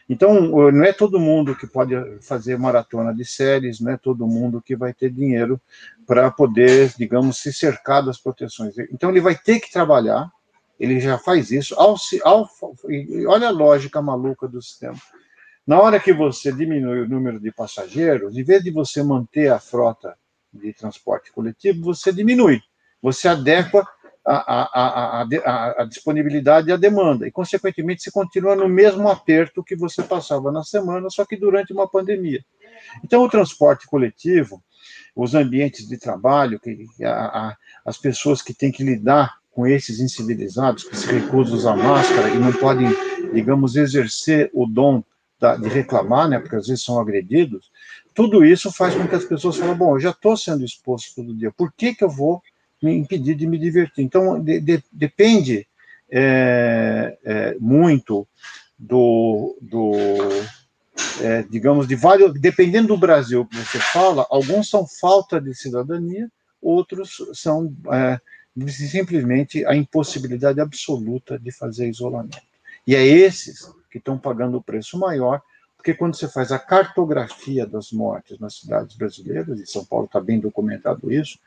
Então, 0.09 0.71
não 0.73 0.85
é 0.85 0.92
todo 0.92 1.21
mundo 1.21 1.54
que 1.54 1.69
pode 1.69 1.95
fazer 2.21 2.59
maratona 2.59 3.14
de 3.14 3.25
séries, 3.25 3.80
não 3.80 3.92
é 3.92 3.97
todo 3.97 4.26
mundo 4.26 4.61
que 4.61 4.75
vai 4.75 4.92
ter 4.92 5.09
dinheiro 5.09 5.61
para 6.04 6.30
poder, 6.33 6.92
digamos, 6.99 7.38
se 7.38 7.52
cercar 7.52 8.04
das 8.04 8.19
proteções. 8.19 8.76
Então, 8.92 9.11
ele 9.11 9.21
vai 9.21 9.37
ter 9.37 9.61
que 9.61 9.71
trabalhar, 9.71 10.28
ele 10.80 10.99
já 10.99 11.16
faz 11.16 11.52
isso, 11.52 11.76
ao, 11.78 11.95
ao, 12.25 12.50
olha 13.28 13.49
a 13.49 13.52
lógica 13.52 14.02
maluca 14.02 14.49
do 14.49 14.61
sistema. 14.61 14.99
Na 15.71 15.80
hora 15.80 16.00
que 16.00 16.13
você 16.13 16.50
diminui 16.50 17.02
o 17.02 17.09
número 17.09 17.39
de 17.39 17.52
passageiros, 17.52 18.37
em 18.37 18.43
vez 18.43 18.61
de 18.61 18.73
você 18.73 19.04
manter 19.04 19.52
a 19.52 19.61
frota 19.61 20.19
de 20.52 20.73
transporte 20.73 21.30
coletivo, 21.30 21.85
você 21.85 22.13
diminui, 22.13 22.61
você 23.00 23.28
adequa 23.28 23.87
a, 24.26 24.35
a, 24.35 25.23
a, 25.23 25.83
a, 25.83 25.85
disponibilidade 25.85 26.69
e 26.69 26.73
a 26.73 26.76
demanda, 26.76 27.25
e, 27.25 27.30
consequentemente, 27.30 28.02
você 28.02 28.11
continua 28.11 28.56
no 28.56 28.69
mesmo 28.69 29.09
aperto 29.09 29.63
que 29.63 29.76
você 29.76 30.02
passava 30.02 30.50
na 30.50 30.65
semana, 30.65 31.09
só 31.09 31.25
que 31.25 31.37
durante 31.37 31.73
uma 31.73 31.89
pandemia. 31.89 32.45
Então, 33.04 33.23
o 33.23 33.30
transporte 33.30 33.87
coletivo, 33.87 34.61
os 35.15 35.37
ambientes 35.37 35.87
de 35.87 35.97
trabalho, 35.97 36.59
que, 36.59 36.85
as 37.87 37.97
pessoas 37.97 38.43
que 38.43 38.52
têm 38.52 38.73
que 38.73 38.83
lidar 38.83 39.37
com 39.52 39.69
esses 39.69 40.00
incivilizados, 40.00 40.83
que 40.83 40.97
se 40.97 41.06
recusam 41.06 41.54
a 41.54 41.59
usar 41.59 41.76
máscara 41.76 42.28
e 42.28 42.39
não 42.41 42.52
podem, 42.54 42.89
digamos, 43.33 43.76
exercer 43.76 44.50
o 44.52 44.67
dom 44.67 45.04
de 45.60 45.68
reclamar, 45.68 46.28
né, 46.28 46.38
porque 46.38 46.56
às 46.56 46.66
vezes 46.66 46.84
são 46.84 47.00
agredidos, 47.00 47.70
tudo 48.14 48.44
isso 48.44 48.70
faz 48.70 48.94
com 48.94 49.06
que 49.06 49.14
as 49.14 49.24
pessoas 49.24 49.56
falem, 49.56 49.74
bom, 49.74 49.96
eu 49.96 50.00
já 50.00 50.10
estou 50.10 50.36
sendo 50.36 50.64
exposto 50.64 51.14
todo 51.14 51.36
dia, 51.36 51.50
por 51.50 51.72
que, 51.72 51.94
que 51.94 52.04
eu 52.04 52.10
vou 52.10 52.42
me 52.82 52.96
impedir 52.96 53.34
de 53.34 53.46
me 53.46 53.58
divertir. 53.58 54.04
Então, 54.04 54.42
de, 54.42 54.60
de, 54.60 54.82
depende 54.90 55.66
é, 56.10 57.18
é, 57.24 57.56
muito 57.60 58.26
do, 58.78 59.56
do 59.60 59.92
é, 61.20 61.42
digamos, 61.42 61.86
de 61.86 61.94
vários, 61.94 62.32
dependendo 62.40 62.88
do 62.88 62.98
Brasil 62.98 63.46
que 63.46 63.56
você 63.56 63.78
fala, 63.78 64.26
alguns 64.30 64.70
são 64.70 64.86
falta 64.86 65.40
de 65.40 65.54
cidadania, 65.54 66.30
outros 66.60 67.16
são 67.34 67.74
é, 67.92 68.20
simplesmente 68.68 69.64
a 69.66 69.74
impossibilidade 69.74 70.60
absoluta 70.60 71.38
de 71.38 71.52
fazer 71.52 71.88
isolamento. 71.88 72.38
E 72.86 72.94
é 72.94 73.04
esses 73.04 73.70
que 73.90 73.98
estão 73.98 74.18
pagando 74.18 74.56
o 74.56 74.62
preço 74.62 74.98
maior, 74.98 75.42
porque 75.76 75.94
quando 75.94 76.14
você 76.14 76.28
faz 76.28 76.52
a 76.52 76.58
cartografia 76.58 77.66
das 77.66 77.90
mortes 77.90 78.38
nas 78.38 78.56
cidades 78.56 78.96
brasileiras, 78.96 79.58
e 79.58 79.66
São 79.66 79.84
Paulo 79.84 80.04
está 80.04 80.20
bem 80.20 80.38
documentado 80.38 81.10
isso, 81.10 81.38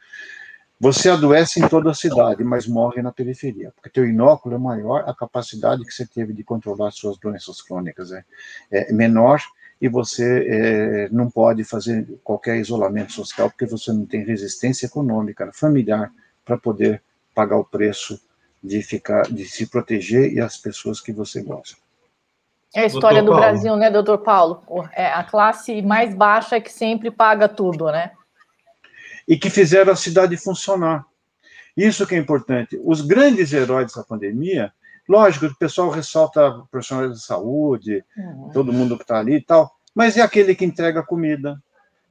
você 0.80 1.10
adoece 1.10 1.64
em 1.64 1.68
toda 1.68 1.92
a 1.92 1.94
cidade, 1.94 2.44
mas 2.44 2.68
morre 2.68 3.02
na 3.02 3.12
periferia, 3.12 3.72
porque 3.76 3.90
teu 3.90 4.06
inóculo 4.06 4.56
é 4.56 4.58
maior, 4.58 5.08
a 5.08 5.14
capacidade 5.14 5.86
que 5.86 5.94
você 5.94 6.06
teve 6.06 6.34
de 6.34 6.44
controlar 6.44 6.92
suas 6.92 7.18
doenças 7.18 7.62
crônicas 7.62 8.12
é, 8.12 8.26
é 8.72 8.92
menor 8.92 9.40
e 9.80 9.88
você 9.88 10.46
é, 10.48 11.10
não 11.10 11.30
pode 11.30 11.64
fazer 11.64 12.08
qualquer 12.24 12.58
isolamento 12.58 13.14
social 13.14 13.50
porque 13.50 13.66
você 13.66 13.94
não 13.94 14.06
tem 14.06 14.26
resistência 14.26 14.88
econômica, 14.88 15.52
familiar, 15.54 16.12
para 16.44 16.58
poder 16.58 17.02
pagar 17.34 17.58
o 17.58 17.66
preço 17.66 18.20
de 18.64 18.82
ficar, 18.82 19.24
de 19.24 19.46
se 19.46 19.68
proteger 19.68 20.34
e 20.34 20.40
as 20.40 20.58
pessoas 20.58 21.00
que 21.02 21.12
você 21.12 21.42
gosta. 21.42 21.83
É 22.76 22.82
a 22.82 22.86
história 22.86 23.22
do 23.22 23.36
Brasil, 23.36 23.76
né, 23.76 23.92
doutor 23.92 24.20
Paulo? 24.20 24.64
É 24.94 25.08
a 25.08 25.24
classe 25.24 25.82
mais 25.82 26.16
baixa 26.16 26.60
que 26.60 26.72
sempre 26.72 27.12
paga 27.12 27.48
tudo, 27.48 27.92
né? 27.92 28.12
e 29.28 29.38
que 29.38 29.50
fizeram 29.50 29.94
a 29.94 29.96
cidade 29.96 30.36
funcionar. 30.38 31.06
Isso 31.76 32.06
que 32.06 32.16
é 32.16 32.18
importante. 32.18 32.80
Os 32.84 33.02
grandes 33.02 33.52
heróis 33.52 33.88
dessa 33.88 34.04
pandemia, 34.04 34.72
lógico, 35.08 35.46
o 35.46 35.56
pessoal 35.56 35.90
ressalta 35.90 36.64
profissionais 36.70 37.14
de 37.14 37.26
saúde, 37.26 38.04
uhum. 38.16 38.50
todo 38.54 38.74
mundo 38.74 38.98
que 38.98 39.04
está 39.04 39.20
ali 39.20 39.36
e 39.36 39.42
tal, 39.42 39.72
mas 39.96 40.18
é 40.18 40.22
aquele 40.22 40.54
que 40.54 40.66
entrega 40.66 41.02
comida, 41.02 41.62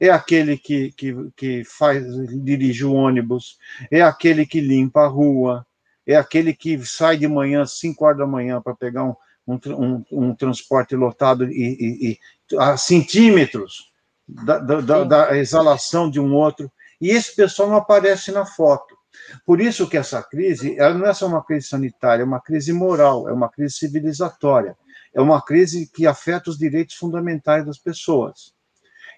é 0.00 0.10
aquele 0.10 0.56
que, 0.56 0.90
que, 0.92 1.14
que 1.36 1.62
faz, 1.64 2.04
dirige 2.42 2.84
o 2.84 2.92
ônibus, 2.92 3.56
é 3.90 4.02
aquele 4.02 4.44
que 4.44 4.60
limpa 4.60 5.02
a 5.02 5.08
rua, 5.08 5.64
é 6.04 6.16
aquele 6.16 6.52
que 6.52 6.84
sai 6.84 7.16
de 7.16 7.28
manhã, 7.28 7.62
às 7.62 7.78
5 7.78 8.04
horas 8.04 8.18
da 8.18 8.26
manhã, 8.26 8.60
para 8.60 8.74
pegar 8.74 9.04
um, 9.04 9.14
um, 9.46 9.58
um, 9.66 10.04
um, 10.12 10.34
transporte 10.34 10.94
lotado 10.94 11.50
e, 11.50 11.50
e, 11.52 12.10
e 12.10 12.56
a 12.58 12.76
centímetros 12.76 13.90
da, 14.26 14.58
da, 14.58 15.04
da, 15.04 15.36
exalação 15.36 16.08
de 16.08 16.20
um 16.20 16.34
outro. 16.34 16.70
E 17.00 17.10
esse 17.10 17.34
pessoal 17.34 17.68
não 17.68 17.76
aparece 17.76 18.30
na 18.30 18.46
foto. 18.46 18.96
Por 19.44 19.60
isso 19.60 19.88
que 19.88 19.96
essa 19.96 20.22
crise, 20.22 20.78
ela 20.78 20.94
não 20.94 21.06
é 21.06 21.14
só 21.14 21.26
uma 21.26 21.44
crise 21.44 21.68
sanitária, 21.68 22.22
é 22.22 22.26
uma 22.26 22.40
crise 22.40 22.72
moral, 22.72 23.28
é 23.28 23.32
uma 23.32 23.48
crise 23.48 23.74
civilizatória, 23.74 24.76
é 25.14 25.20
uma 25.20 25.42
crise 25.42 25.86
que 25.86 26.06
afeta 26.06 26.50
os 26.50 26.58
direitos 26.58 26.96
fundamentais 26.96 27.66
das 27.66 27.78
pessoas. 27.78 28.54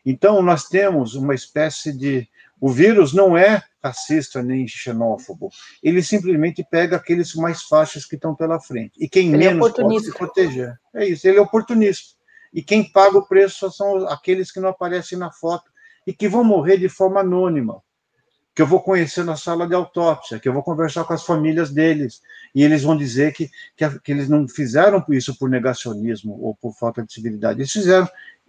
Então, 0.05 0.43
nós 0.43 0.65
temos 0.65 1.15
uma 1.15 1.35
espécie 1.35 1.93
de. 1.97 2.29
O 2.64 2.70
vírus 2.70 3.12
não 3.12 3.37
é 3.37 3.62
racista 3.83 4.42
nem 4.42 4.66
xenófobo, 4.66 5.50
ele 5.83 6.03
simplesmente 6.03 6.64
pega 6.64 6.96
aqueles 6.96 7.35
mais 7.35 7.64
fáceis 7.64 8.07
que 8.07 8.14
estão 8.14 8.35
pela 8.35 8.59
frente. 8.59 8.92
E 8.98 9.07
quem 9.07 9.35
ele 9.35 9.44
é 9.44 9.48
menos 9.48 9.68
é 9.68 9.83
pode 9.83 10.03
se 10.03 10.14
proteger. 10.14 10.74
É 10.94 11.07
isso, 11.07 11.29
ele 11.29 11.37
é 11.37 11.42
oportunista. 11.42 12.14
E 12.55 12.62
quem 12.62 12.90
paga 12.90 13.18
o 13.18 13.29
preço 13.29 13.70
são 13.70 14.09
aqueles 14.09 14.50
que 14.50 14.61
não 14.61 14.70
aparecem 14.70 15.18
na 15.18 15.31
foto 15.31 15.70
e 16.07 16.14
que 16.14 16.27
vão 16.27 16.42
morrer 16.42 16.79
de 16.79 16.88
forma 16.88 17.20
anônima, 17.20 17.83
que 18.55 18.62
eu 18.62 18.66
vou 18.66 18.81
conhecer 18.81 19.24
na 19.24 19.37
sala 19.37 19.68
de 19.68 19.74
autópsia, 19.74 20.40
que 20.40 20.48
eu 20.48 20.55
vou 20.55 20.62
conversar 20.62 21.05
com 21.05 21.12
as 21.12 21.22
famílias 21.22 21.70
deles, 21.70 22.22
e 22.55 22.62
eles 22.62 22.83
vão 22.83 22.96
dizer 22.96 23.35
que, 23.35 23.50
que, 23.77 24.00
que 24.00 24.11
eles 24.11 24.27
não 24.27 24.48
fizeram 24.48 25.05
isso 25.11 25.37
por 25.38 25.50
negacionismo 25.50 26.40
ou 26.40 26.55
por 26.55 26.72
falta 26.72 27.05
de 27.05 27.12
civilidade, 27.12 27.61
eles 27.61 27.72
fizeram. 27.72 28.09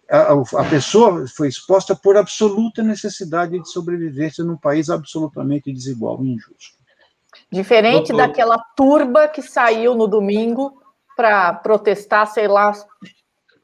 A, 0.10 0.34
a 0.34 0.70
pessoa 0.70 1.26
foi 1.28 1.48
exposta 1.48 1.96
por 1.96 2.16
absoluta 2.16 2.84
necessidade 2.84 3.60
de 3.60 3.70
sobrevivência 3.70 4.44
num 4.44 4.58
país 4.58 4.90
absolutamente 4.90 5.72
desigual 5.72 6.24
e 6.24 6.34
injusto. 6.34 6.76
Diferente 7.52 8.10
Doutor... 8.12 8.28
daquela 8.28 8.58
turba 8.76 9.28
que 9.28 9.42
saiu 9.42 9.96
no 9.96 10.08
domingo 10.08 10.82
para 11.16 11.54
protestar, 11.54 12.28
sei 12.28 12.48
lá 12.48 12.74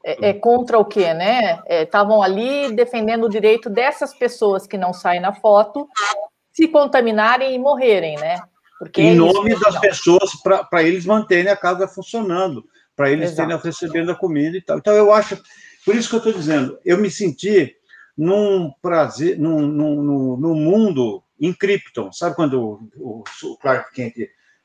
é, 0.04 0.30
é 0.30 0.32
contra 0.32 0.78
o 0.78 0.84
quê, 0.84 1.14
né? 1.14 1.60
Estavam 1.68 2.22
é, 2.22 2.26
ali 2.26 2.72
defendendo 2.74 3.24
o 3.24 3.30
direito 3.30 3.70
dessas 3.70 4.14
pessoas 4.14 4.66
que 4.66 4.76
não 4.76 4.92
saem 4.92 5.20
na 5.20 5.32
foto 5.32 5.88
se 6.52 6.68
contaminarem 6.68 7.54
e 7.54 7.58
morrerem, 7.58 8.16
né? 8.16 8.40
Porque 8.78 9.00
em 9.00 9.14
nome 9.14 9.58
das 9.60 9.78
pessoas, 9.78 10.32
para 10.68 10.82
eles 10.82 11.06
manterem 11.06 11.50
a 11.50 11.56
casa 11.56 11.86
funcionando, 11.86 12.64
para 12.96 13.10
eles 13.10 13.30
Exato. 13.30 13.48
terem 13.48 13.62
recebendo 13.62 14.10
a 14.10 14.14
comida 14.14 14.56
e 14.56 14.60
tal. 14.60 14.78
Então, 14.78 14.92
eu 14.92 15.12
acho, 15.12 15.40
por 15.84 15.94
isso 15.94 16.08
que 16.08 16.14
eu 16.14 16.18
estou 16.18 16.32
dizendo, 16.32 16.78
eu 16.84 16.98
me 16.98 17.10
senti 17.10 17.74
num 18.16 18.70
prazer, 18.80 19.38
num, 19.38 19.66
num, 19.66 20.36
num 20.36 20.54
mundo 20.54 21.22
em 21.40 21.52
Krypton. 21.52 22.12
Sabe 22.12 22.36
quando 22.36 22.80
o, 22.96 23.24
o 23.42 23.56
Clark 23.56 23.92
Kent 23.92 24.14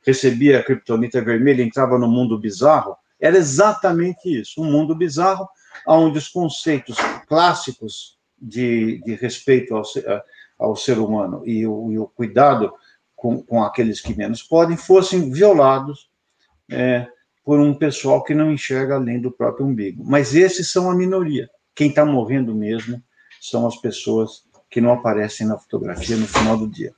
recebia 0.05 0.59
a 0.59 0.63
criptonita 0.63 1.21
vermelha 1.21 1.61
e 1.61 1.65
entrava 1.65 1.97
no 1.97 2.07
mundo 2.07 2.37
bizarro? 2.37 2.95
Era 3.19 3.37
exatamente 3.37 4.29
isso, 4.29 4.61
um 4.61 4.71
mundo 4.71 4.95
bizarro, 4.95 5.47
onde 5.87 6.17
os 6.17 6.27
conceitos 6.27 6.97
clássicos 7.27 8.17
de, 8.39 9.01
de 9.03 9.15
respeito 9.15 9.75
ao, 9.75 9.83
ao 10.59 10.75
ser 10.75 10.99
humano 10.99 11.41
e 11.45 11.65
o, 11.65 11.91
e 11.91 11.97
o 11.97 12.07
cuidado 12.07 12.71
com, 13.15 13.41
com, 13.41 13.63
aqueles 13.63 13.99
que 13.99 14.15
menos 14.15 14.43
podem 14.43 14.77
fossem 14.77 15.31
violados 15.31 16.09
é, 16.71 17.07
por 17.47 17.61
um 17.61 17.73
pessoal 17.73 18.21
que 18.25 18.35
não 18.35 18.51
enxerga 18.51 18.95
além 18.95 19.21
do 19.21 19.31
próprio 19.31 19.65
umbigo. 19.65 20.03
Mas 20.05 20.35
esses 20.35 20.69
são 20.69 20.91
a 20.91 20.93
minoria. 20.93 21.49
Quem 21.73 21.87
está 21.87 22.05
morrendo 22.05 22.53
mesmo 22.53 23.01
são 23.39 23.65
as 23.65 23.77
pessoas 23.77 24.43
que 24.69 24.81
não 24.81 24.91
aparecem 24.91 25.47
na 25.47 25.57
fotografia 25.57 26.17
no 26.17 26.27
final 26.27 26.57
do 26.57 26.67
dia. 26.67 26.93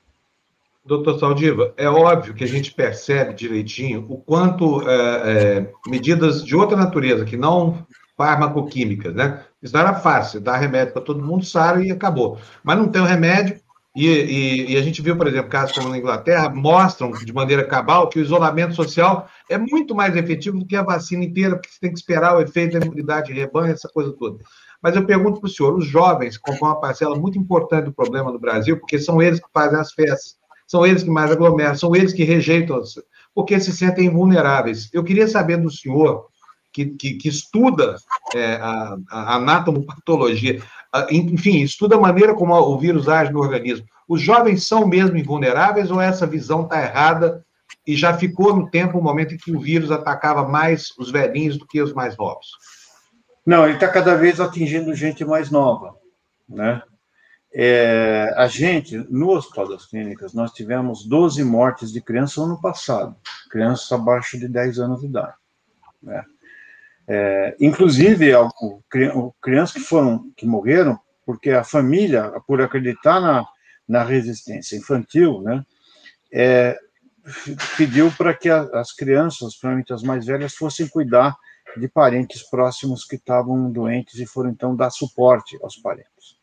Doutor 0.83 1.19
Saldiva, 1.19 1.71
é 1.77 1.87
óbvio 1.87 2.33
que 2.33 2.43
a 2.43 2.47
gente 2.47 2.73
percebe 2.73 3.35
direitinho 3.35 4.07
o 4.09 4.17
quanto 4.17 4.89
é, 4.89 4.95
é, 4.97 5.71
medidas 5.85 6.43
de 6.43 6.55
outra 6.55 6.75
natureza, 6.75 7.25
que 7.25 7.37
não 7.37 7.85
farmacoquímicas, 8.17 9.13
né? 9.13 9.43
Isso 9.61 9.77
era 9.77 9.93
fácil, 9.93 10.41
dar 10.41 10.57
remédio 10.57 10.93
para 10.93 11.03
todo 11.03 11.23
mundo, 11.23 11.45
sara 11.45 11.85
e 11.85 11.91
acabou. 11.91 12.39
Mas 12.63 12.75
não 12.75 12.87
tem 12.87 13.03
o 13.03 13.05
remédio, 13.05 13.59
e, 14.07 14.07
e, 14.07 14.71
e, 14.73 14.77
a 14.77 14.81
gente 14.81 15.01
viu, 15.01 15.17
por 15.17 15.27
exemplo, 15.27 15.49
casos 15.49 15.75
como 15.75 15.89
na 15.89 15.97
Inglaterra, 15.97 16.49
mostram 16.49 17.11
de 17.11 17.33
maneira 17.33 17.65
cabal 17.65 18.07
que 18.07 18.19
o 18.19 18.21
isolamento 18.21 18.73
social 18.73 19.27
é 19.49 19.57
muito 19.57 19.93
mais 19.95 20.15
efetivo 20.15 20.59
do 20.59 20.65
que 20.65 20.75
a 20.75 20.83
vacina 20.83 21.23
inteira, 21.23 21.55
porque 21.55 21.69
você 21.69 21.79
tem 21.81 21.91
que 21.91 21.99
esperar 21.99 22.37
o 22.37 22.41
efeito 22.41 22.79
da 22.79 22.85
imunidade 22.85 23.27
de 23.27 23.39
rebanho, 23.39 23.73
essa 23.73 23.89
coisa 23.89 24.13
toda. 24.13 24.37
Mas 24.81 24.95
eu 24.95 25.05
pergunto 25.05 25.39
para 25.39 25.47
o 25.47 25.51
senhor: 25.51 25.75
os 25.75 25.85
jovens 25.85 26.37
compõem 26.37 26.69
uma 26.69 26.79
parcela 26.79 27.17
muito 27.17 27.37
importante 27.37 27.85
do 27.85 27.93
problema 27.93 28.31
do 28.31 28.39
Brasil, 28.39 28.79
porque 28.79 28.99
são 28.99 29.21
eles 29.21 29.39
que 29.39 29.47
fazem 29.53 29.79
as 29.79 29.91
festas, 29.91 30.37
são 30.65 30.85
eles 30.85 31.03
que 31.03 31.09
mais 31.09 31.31
aglomeram, 31.31 31.75
são 31.75 31.95
eles 31.95 32.13
que 32.13 32.23
rejeitam, 32.23 32.81
porque 33.35 33.59
se 33.59 33.71
sentem 33.71 34.09
vulneráveis. 34.09 34.89
Eu 34.93 35.03
queria 35.03 35.27
saber 35.27 35.57
do 35.57 35.69
senhor, 35.69 36.29
que, 36.71 36.85
que, 36.85 37.13
que 37.15 37.29
estuda 37.29 37.95
é, 38.35 38.55
a, 38.55 38.97
a 39.09 39.35
anatomopatologia, 39.35 40.61
enfim, 41.11 41.61
estuda 41.61 41.95
a 41.95 41.99
maneira 41.99 42.33
como 42.33 42.53
o 42.53 42.77
vírus 42.77 43.07
age 43.07 43.31
no 43.31 43.39
organismo. 43.39 43.85
Os 44.07 44.21
jovens 44.21 44.67
são 44.67 44.87
mesmo 44.87 45.17
invulneráveis 45.17 45.91
ou 45.91 46.01
essa 46.01 46.25
visão 46.25 46.63
está 46.63 46.81
errada 46.81 47.45
e 47.85 47.95
já 47.95 48.17
ficou 48.17 48.55
no 48.55 48.69
tempo 48.69 48.97
o 48.97 49.01
um 49.01 49.03
momento 49.03 49.33
em 49.33 49.37
que 49.37 49.51
o 49.51 49.59
vírus 49.59 49.91
atacava 49.91 50.47
mais 50.47 50.91
os 50.97 51.11
velhinhos 51.11 51.57
do 51.57 51.67
que 51.67 51.81
os 51.81 51.93
mais 51.93 52.17
novos? 52.17 52.47
Não, 53.45 53.65
ele 53.65 53.75
está 53.75 53.87
cada 53.87 54.15
vez 54.15 54.39
atingindo 54.39 54.93
gente 54.93 55.23
mais 55.23 55.49
nova, 55.49 55.95
né? 56.47 56.81
É, 57.51 58.31
a 58.37 58.45
gente, 58.47 58.95
no 59.09 59.31
Hospital 59.31 59.69
das 59.69 59.87
Clínicas, 59.87 60.33
nós 60.33 60.51
tivemos 60.51 61.03
12 61.03 61.43
mortes 61.43 61.91
de 61.91 61.99
criança 61.99 62.39
no 62.39 62.47
ano 62.47 62.61
passado, 62.61 63.15
crianças 63.49 63.91
abaixo 63.91 64.37
de 64.37 64.47
10 64.47 64.77
anos 64.77 65.01
de 65.01 65.07
idade. 65.07 65.33
Né? 66.01 66.23
É, 67.11 67.55
inclusive, 67.59 68.31
o, 68.35 69.33
crianças 69.41 69.73
que 69.73 69.79
foram, 69.79 70.31
que 70.37 70.45
morreram, 70.45 70.99
porque 71.25 71.49
a 71.49 71.63
família, 71.63 72.31
por 72.45 72.61
acreditar 72.61 73.19
na, 73.19 73.43
na 73.87 74.03
resistência 74.03 74.77
infantil, 74.77 75.41
né, 75.41 75.65
é, 76.31 76.77
pediu 77.75 78.11
para 78.11 78.31
que 78.35 78.47
a, 78.47 78.61
as 78.75 78.93
crianças, 78.93 79.55
principalmente 79.55 79.91
as 79.91 80.03
mais 80.03 80.27
velhas, 80.27 80.53
fossem 80.53 80.87
cuidar 80.87 81.35
de 81.77 81.87
parentes 81.87 82.43
próximos 82.43 83.03
que 83.03 83.15
estavam 83.15 83.71
doentes 83.71 84.19
e 84.19 84.27
foram 84.27 84.51
então 84.51 84.75
dar 84.75 84.91
suporte 84.91 85.57
aos 85.63 85.77
parentes. 85.77 86.37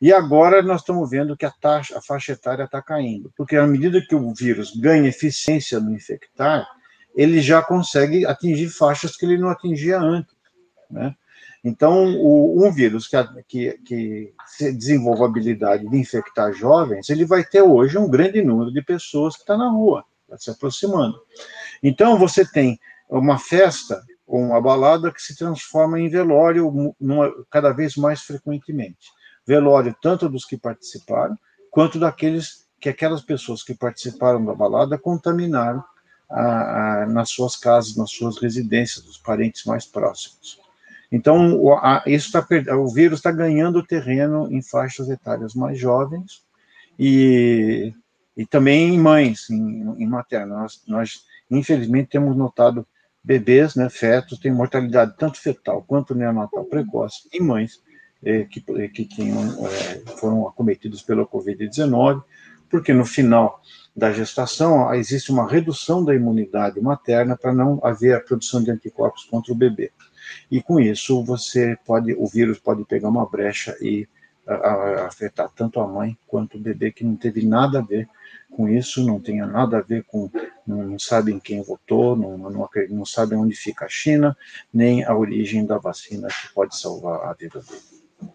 E 0.00 0.12
agora 0.12 0.62
nós 0.62 0.82
estamos 0.82 1.10
vendo 1.10 1.36
que 1.36 1.44
a, 1.44 1.50
taxa, 1.50 1.98
a 1.98 2.00
faixa 2.00 2.32
etária 2.32 2.62
está 2.62 2.80
caindo, 2.80 3.32
porque 3.36 3.56
à 3.56 3.66
medida 3.66 4.00
que 4.00 4.14
o 4.14 4.32
vírus 4.32 4.72
ganha 4.76 5.08
eficiência 5.08 5.80
no 5.80 5.92
infectar, 5.92 6.64
ele 7.14 7.40
já 7.40 7.62
consegue 7.62 8.26
atingir 8.26 8.68
faixas 8.68 9.16
que 9.16 9.24
ele 9.24 9.38
não 9.38 9.48
atingia 9.48 9.98
antes, 9.98 10.34
né? 10.90 11.14
Então, 11.62 12.16
o, 12.16 12.66
um 12.66 12.72
vírus 12.72 13.06
que, 13.06 13.16
que, 13.46 13.78
que 13.84 14.34
desenvolve 14.72 15.22
a 15.22 15.26
habilidade 15.26 15.86
de 15.86 15.96
infectar 15.96 16.52
jovens, 16.54 17.10
ele 17.10 17.26
vai 17.26 17.44
ter 17.44 17.60
hoje 17.60 17.98
um 17.98 18.08
grande 18.08 18.42
número 18.42 18.72
de 18.72 18.80
pessoas 18.80 19.34
que 19.34 19.42
está 19.42 19.58
na 19.58 19.68
rua, 19.68 20.04
tá 20.26 20.38
se 20.38 20.50
aproximando. 20.50 21.20
Então, 21.82 22.18
você 22.18 22.50
tem 22.50 22.80
uma 23.10 23.38
festa 23.38 24.02
ou 24.26 24.40
uma 24.40 24.60
balada 24.60 25.12
que 25.12 25.20
se 25.20 25.36
transforma 25.36 26.00
em 26.00 26.08
velório 26.08 26.94
numa, 26.98 27.30
cada 27.50 27.72
vez 27.72 27.96
mais 27.96 28.22
frequentemente. 28.22 29.10
Velório 29.46 29.94
tanto 30.00 30.28
dos 30.28 30.44
que 30.44 30.56
participaram, 30.56 31.36
quanto 31.70 31.98
daqueles 31.98 32.66
que 32.80 32.88
aquelas 32.88 33.20
pessoas 33.20 33.62
que 33.62 33.74
participaram 33.74 34.42
da 34.44 34.54
balada 34.54 34.96
contaminaram 34.96 35.84
a, 36.30 37.02
a, 37.02 37.06
nas 37.06 37.30
suas 37.30 37.56
casas, 37.56 37.96
nas 37.96 38.10
suas 38.10 38.38
residências, 38.38 39.04
dos 39.04 39.18
parentes 39.18 39.64
mais 39.64 39.84
próximos. 39.84 40.60
Então, 41.10 41.56
o, 41.56 41.74
a, 41.74 42.02
isso 42.06 42.30
tá, 42.30 42.46
o 42.76 42.88
vírus 42.88 43.18
está 43.18 43.32
ganhando 43.32 43.84
terreno 43.84 44.48
em 44.50 44.62
faixas 44.62 45.10
etárias 45.10 45.54
mais 45.54 45.78
jovens 45.78 46.44
e, 46.98 47.92
e 48.36 48.46
também 48.46 48.94
em 48.94 48.98
mães, 48.98 49.50
em, 49.50 49.82
em. 49.98 50.08
Nós, 50.46 50.82
nós, 50.86 51.24
infelizmente, 51.50 52.10
temos 52.10 52.36
notado 52.36 52.86
bebês, 53.22 53.74
né, 53.74 53.88
fetos, 53.90 54.38
têm 54.38 54.52
mortalidade 54.52 55.14
tanto 55.18 55.40
fetal 55.40 55.82
quanto 55.86 56.14
neonatal 56.14 56.64
precoce 56.64 57.28
em 57.32 57.40
mães 57.40 57.82
eh, 58.22 58.44
que, 58.44 58.64
eh, 58.76 58.88
que 58.88 59.08
eh, 59.18 60.02
foram 60.18 60.46
acometidos 60.46 61.02
pela 61.02 61.26
Covid-19, 61.26 62.22
porque 62.70 62.92
no 62.92 63.04
final 63.04 63.60
da 63.94 64.12
gestação 64.12 64.92
existe 64.94 65.30
uma 65.30 65.48
redução 65.48 66.04
da 66.04 66.14
imunidade 66.14 66.80
materna 66.80 67.36
para 67.36 67.52
não 67.52 67.80
haver 67.82 68.14
a 68.14 68.20
produção 68.20 68.62
de 68.62 68.70
anticorpos 68.70 69.24
contra 69.24 69.52
o 69.52 69.56
bebê. 69.56 69.92
E 70.50 70.62
com 70.62 70.78
isso 70.78 71.24
você 71.24 71.76
pode, 71.84 72.14
o 72.14 72.26
vírus 72.26 72.58
pode 72.58 72.84
pegar 72.84 73.08
uma 73.08 73.28
brecha 73.28 73.76
e 73.80 74.08
a, 74.46 74.54
a, 74.54 75.06
afetar 75.06 75.50
tanto 75.54 75.80
a 75.80 75.86
mãe 75.86 76.16
quanto 76.26 76.56
o 76.56 76.60
bebê 76.60 76.90
que 76.90 77.04
não 77.04 77.16
teve 77.16 77.44
nada 77.44 77.78
a 77.78 77.82
ver 77.82 78.08
com 78.50 78.68
isso, 78.68 79.04
não 79.04 79.20
tenha 79.20 79.46
nada 79.46 79.78
a 79.78 79.80
ver 79.80 80.04
com, 80.04 80.30
não, 80.66 80.82
não 80.82 80.98
sabem 80.98 81.38
quem 81.38 81.62
votou, 81.62 82.16
não, 82.16 82.36
não, 82.36 82.68
não 82.90 83.04
sabem 83.04 83.38
onde 83.38 83.54
fica 83.54 83.84
a 83.84 83.88
China, 83.88 84.36
nem 84.72 85.04
a 85.04 85.14
origem 85.14 85.64
da 85.64 85.78
vacina 85.78 86.28
que 86.28 86.52
pode 86.52 86.76
salvar 86.76 87.28
a 87.28 87.32
vida 87.32 87.60
dele. 87.60 88.32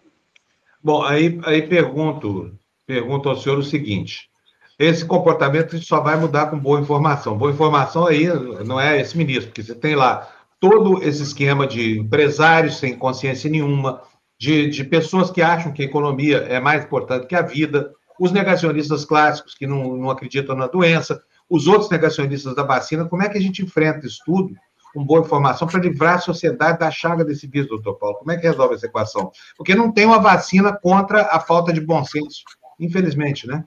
Bom, 0.82 1.02
aí, 1.02 1.38
aí 1.44 1.66
pergunto, 1.66 2.56
pergunto 2.86 3.28
ao 3.28 3.36
senhor 3.36 3.58
o 3.58 3.64
seguinte, 3.64 4.30
esse 4.78 5.04
comportamento 5.04 5.78
só 5.82 6.00
vai 6.00 6.16
mudar 6.16 6.46
com 6.46 6.58
boa 6.58 6.80
informação. 6.80 7.36
Boa 7.36 7.50
informação 7.50 8.06
aí 8.06 8.26
não 8.64 8.78
é 8.78 9.00
esse 9.00 9.16
ministro, 9.16 9.46
porque 9.46 9.62
você 9.62 9.74
tem 9.74 9.94
lá 9.94 10.28
todo 10.60 11.02
esse 11.02 11.22
esquema 11.22 11.66
de 11.66 11.98
empresários 11.98 12.78
sem 12.78 12.96
consciência 12.96 13.50
nenhuma, 13.50 14.02
de, 14.38 14.68
de 14.68 14.84
pessoas 14.84 15.30
que 15.30 15.40
acham 15.40 15.72
que 15.72 15.82
a 15.82 15.86
economia 15.86 16.38
é 16.48 16.60
mais 16.60 16.84
importante 16.84 17.26
que 17.26 17.34
a 17.34 17.42
vida, 17.42 17.90
os 18.20 18.32
negacionistas 18.32 19.04
clássicos 19.04 19.54
que 19.54 19.66
não, 19.66 19.96
não 19.96 20.10
acreditam 20.10 20.54
na 20.54 20.66
doença, 20.66 21.22
os 21.48 21.66
outros 21.66 21.90
negacionistas 21.90 22.54
da 22.54 22.62
vacina. 22.62 23.06
Como 23.06 23.22
é 23.22 23.28
que 23.28 23.38
a 23.38 23.40
gente 23.40 23.62
enfrenta 23.62 24.06
isso 24.06 24.20
tudo 24.26 24.54
com 24.92 25.04
boa 25.04 25.20
informação 25.20 25.66
para 25.66 25.80
livrar 25.80 26.16
a 26.16 26.20
sociedade 26.20 26.78
da 26.78 26.90
chaga 26.90 27.24
desse 27.24 27.46
vírus, 27.46 27.68
doutor 27.68 27.94
Paulo? 27.94 28.18
Como 28.18 28.30
é 28.30 28.36
que 28.36 28.46
resolve 28.46 28.74
essa 28.74 28.86
equação? 28.86 29.30
Porque 29.56 29.74
não 29.74 29.90
tem 29.90 30.04
uma 30.04 30.20
vacina 30.20 30.72
contra 30.72 31.22
a 31.30 31.40
falta 31.40 31.72
de 31.72 31.80
bom 31.80 32.04
senso, 32.04 32.42
infelizmente, 32.78 33.46
né? 33.46 33.64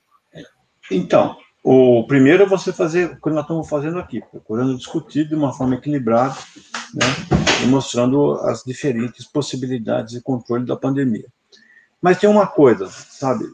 Então, 0.91 1.37
o 1.63 2.05
primeiro 2.07 2.43
é 2.43 2.45
você 2.45 2.71
fazer 2.73 3.11
o 3.11 3.21
que 3.21 3.29
nós 3.29 3.41
estamos 3.41 3.69
fazendo 3.69 3.99
aqui, 3.99 4.21
procurando 4.31 4.77
discutir 4.77 5.27
de 5.27 5.35
uma 5.35 5.53
forma 5.53 5.75
equilibrada, 5.75 6.35
né, 6.93 7.05
e 7.63 7.67
mostrando 7.67 8.33
as 8.41 8.63
diferentes 8.63 9.25
possibilidades 9.25 10.13
de 10.13 10.21
controle 10.21 10.65
da 10.65 10.75
pandemia. 10.75 11.27
Mas 12.01 12.17
tem 12.17 12.29
uma 12.29 12.47
coisa, 12.47 12.87
sabe, 12.87 13.45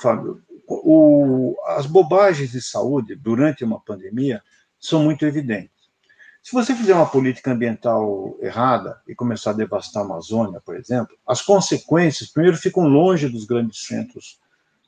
Fábio, 0.00 0.42
o, 0.66 1.56
as 1.66 1.86
bobagens 1.86 2.50
de 2.50 2.60
saúde 2.60 3.14
durante 3.14 3.64
uma 3.64 3.80
pandemia 3.80 4.42
são 4.78 5.04
muito 5.04 5.24
evidentes. 5.24 5.70
Se 6.42 6.52
você 6.52 6.74
fizer 6.74 6.94
uma 6.94 7.06
política 7.06 7.52
ambiental 7.52 8.36
errada 8.40 9.00
e 9.06 9.14
começar 9.14 9.50
a 9.50 9.54
devastar 9.54 10.02
a 10.02 10.06
Amazônia, 10.06 10.60
por 10.60 10.76
exemplo, 10.76 11.16
as 11.24 11.40
consequências, 11.40 12.28
primeiro, 12.30 12.56
ficam 12.56 12.88
longe 12.88 13.28
dos 13.28 13.44
grandes 13.44 13.86
centros 13.86 14.40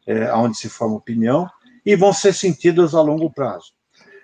é, 0.04 0.34
onde 0.34 0.56
se 0.56 0.68
forma 0.68 0.96
opinião, 0.96 1.48
e 1.84 1.96
vão 1.96 2.12
ser 2.12 2.32
sentidas 2.32 2.94
a 2.94 3.00
longo 3.00 3.30
prazo. 3.30 3.72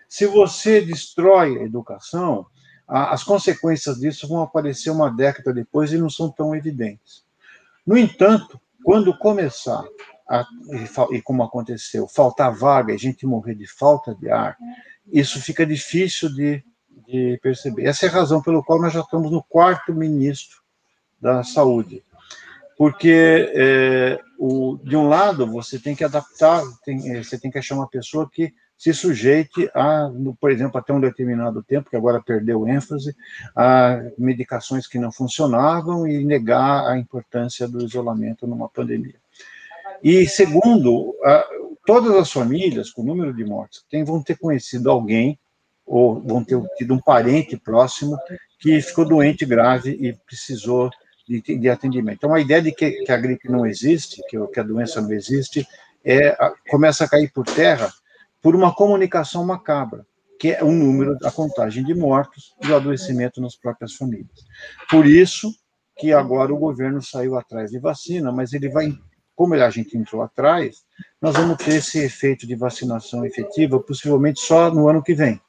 Se 0.08 0.26
você 0.26 0.80
destrói 0.80 1.58
a 1.58 1.62
educação, 1.62 2.46
as 2.86 3.22
consequências 3.22 3.98
disso 4.00 4.26
vão 4.26 4.42
aparecer 4.42 4.90
uma 4.90 5.10
década 5.10 5.52
depois 5.52 5.92
e 5.92 5.98
não 5.98 6.10
são 6.10 6.28
tão 6.28 6.54
evidentes. 6.56 7.24
No 7.86 7.96
entanto, 7.96 8.60
quando 8.82 9.16
começar, 9.16 9.84
a, 10.28 10.44
e 11.12 11.22
como 11.22 11.42
aconteceu, 11.44 12.08
faltar 12.08 12.52
vaga 12.52 12.92
e 12.92 12.96
a 12.96 12.98
gente 12.98 13.26
morrer 13.26 13.54
de 13.54 13.66
falta 13.66 14.14
de 14.14 14.28
ar, 14.28 14.56
isso 15.12 15.40
fica 15.40 15.64
difícil 15.64 16.34
de, 16.34 16.64
de 17.06 17.38
perceber. 17.42 17.84
Essa 17.84 18.06
é 18.06 18.08
a 18.08 18.12
razão 18.12 18.42
pela 18.42 18.62
qual 18.62 18.80
nós 18.80 18.92
já 18.92 19.00
estamos 19.00 19.30
no 19.30 19.42
quarto 19.42 19.94
ministro 19.94 20.58
da 21.20 21.44
Saúde. 21.44 22.02
Porque, 22.76 23.52
é, 23.54 24.18
o, 24.50 24.78
de 24.82 24.96
um 24.96 25.08
lado, 25.08 25.46
você 25.46 25.78
tem 25.78 25.94
que 25.94 26.02
adaptar, 26.02 26.62
tem, 26.84 27.14
é, 27.14 27.22
você 27.22 27.38
tem 27.38 27.50
que 27.50 27.58
achar 27.58 27.76
uma 27.76 27.88
pessoa 27.88 28.28
que 28.28 28.52
se 28.76 28.92
sujeite 28.92 29.70
a, 29.74 30.10
por 30.40 30.50
exemplo, 30.50 30.78
até 30.78 30.92
um 30.92 31.00
determinado 31.00 31.62
tempo, 31.62 31.90
que 31.90 31.96
agora 31.96 32.20
perdeu 32.20 32.66
ênfase, 32.66 33.14
a 33.54 34.00
medicações 34.18 34.86
que 34.86 34.98
não 34.98 35.12
funcionavam 35.12 36.06
e 36.06 36.24
negar 36.24 36.88
a 36.88 36.98
importância 36.98 37.68
do 37.68 37.84
isolamento 37.84 38.46
numa 38.46 38.68
pandemia. 38.68 39.16
E 40.02 40.26
segundo, 40.26 41.14
a, 41.22 41.46
todas 41.86 42.12
as 42.16 42.32
famílias 42.32 42.90
com 42.90 43.04
número 43.04 43.32
de 43.34 43.44
mortes 43.44 43.84
tem, 43.88 44.02
vão 44.02 44.22
ter 44.22 44.36
conhecido 44.36 44.90
alguém 44.90 45.38
ou 45.86 46.20
vão 46.20 46.42
ter 46.42 46.60
tido 46.76 46.94
um 46.94 47.00
parente 47.00 47.56
próximo 47.56 48.18
que 48.58 48.80
ficou 48.80 49.04
doente 49.06 49.44
grave 49.44 49.90
e 49.90 50.12
precisou 50.26 50.90
de, 51.38 51.58
de 51.58 51.68
atendimento. 51.68 52.16
Então, 52.16 52.34
a 52.34 52.40
ideia 52.40 52.60
de 52.60 52.72
que, 52.72 52.90
que, 53.04 53.12
a 53.12 53.16
gripe 53.16 53.48
não 53.48 53.64
existe, 53.64 54.20
que, 54.28 54.36
que 54.48 54.58
a 54.58 54.64
doença 54.64 55.00
não 55.00 55.12
existe, 55.12 55.64
é, 56.04 56.36
começa 56.68 57.04
a 57.04 57.08
cair 57.08 57.30
por 57.32 57.44
terra 57.44 57.92
por 58.42 58.56
uma 58.56 58.74
comunicação 58.74 59.44
macabra, 59.44 60.04
que 60.38 60.48
é 60.48 60.64
o 60.64 60.72
número, 60.72 61.16
a 61.22 61.30
contagem 61.30 61.84
de 61.84 61.94
mortos 61.94 62.54
e 62.62 62.68
o 62.68 62.74
adoecimento 62.74 63.40
nas 63.40 63.54
próprias 63.54 63.94
famílias. 63.94 64.44
Por 64.88 65.06
isso 65.06 65.54
que 65.98 66.12
agora 66.12 66.52
o 66.52 66.58
governo 66.58 67.00
saiu 67.02 67.36
atrás 67.36 67.70
de 67.70 67.78
vacina, 67.78 68.32
mas 68.32 68.52
ele 68.52 68.70
vai, 68.70 68.92
como 69.36 69.54
a 69.54 69.70
gente 69.70 69.96
entrou 69.96 70.22
atrás, 70.22 70.78
nós 71.20 71.36
vamos 71.36 71.58
ter 71.58 71.76
esse 71.76 71.98
efeito 71.98 72.46
de 72.46 72.56
vacinação 72.56 73.24
efetiva 73.24 73.78
possivelmente 73.78 74.40
só 74.40 74.72
no 74.72 74.88
ano 74.88 75.02
que 75.02 75.14
vem. 75.14 75.40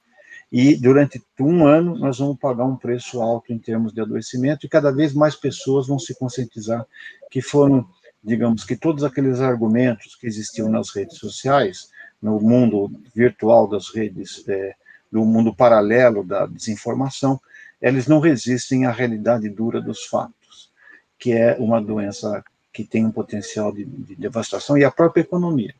E 0.51 0.75
durante 0.75 1.23
um 1.39 1.65
ano 1.65 1.97
nós 1.97 2.19
vamos 2.19 2.37
pagar 2.37 2.65
um 2.65 2.75
preço 2.75 3.21
alto 3.21 3.53
em 3.53 3.57
termos 3.57 3.93
de 3.93 4.01
adoecimento 4.01 4.65
e 4.65 4.69
cada 4.69 4.91
vez 4.91 5.13
mais 5.13 5.35
pessoas 5.35 5.87
vão 5.87 5.97
se 5.97 6.13
conscientizar 6.13 6.85
que 7.29 7.41
foram, 7.41 7.87
digamos 8.21 8.65
que 8.65 8.75
todos 8.75 9.03
aqueles 9.03 9.39
argumentos 9.39 10.15
que 10.15 10.27
existiam 10.27 10.69
nas 10.69 10.89
redes 10.93 11.17
sociais 11.17 11.89
no 12.21 12.39
mundo 12.39 12.91
virtual 13.15 13.67
das 13.67 13.89
redes, 13.89 14.43
é, 14.47 14.75
do 15.11 15.25
mundo 15.25 15.55
paralelo 15.55 16.23
da 16.23 16.45
desinformação, 16.45 17.39
eles 17.81 18.05
não 18.05 18.19
resistem 18.19 18.85
à 18.85 18.91
realidade 18.91 19.49
dura 19.49 19.81
dos 19.81 20.05
fatos, 20.05 20.69
que 21.17 21.31
é 21.31 21.55
uma 21.59 21.81
doença 21.81 22.43
que 22.71 22.83
tem 22.83 23.05
um 23.05 23.11
potencial 23.11 23.71
de, 23.71 23.83
de 23.85 24.15
devastação 24.15 24.77
e 24.77 24.83
a 24.83 24.91
própria 24.91 25.21
economia. 25.21 25.73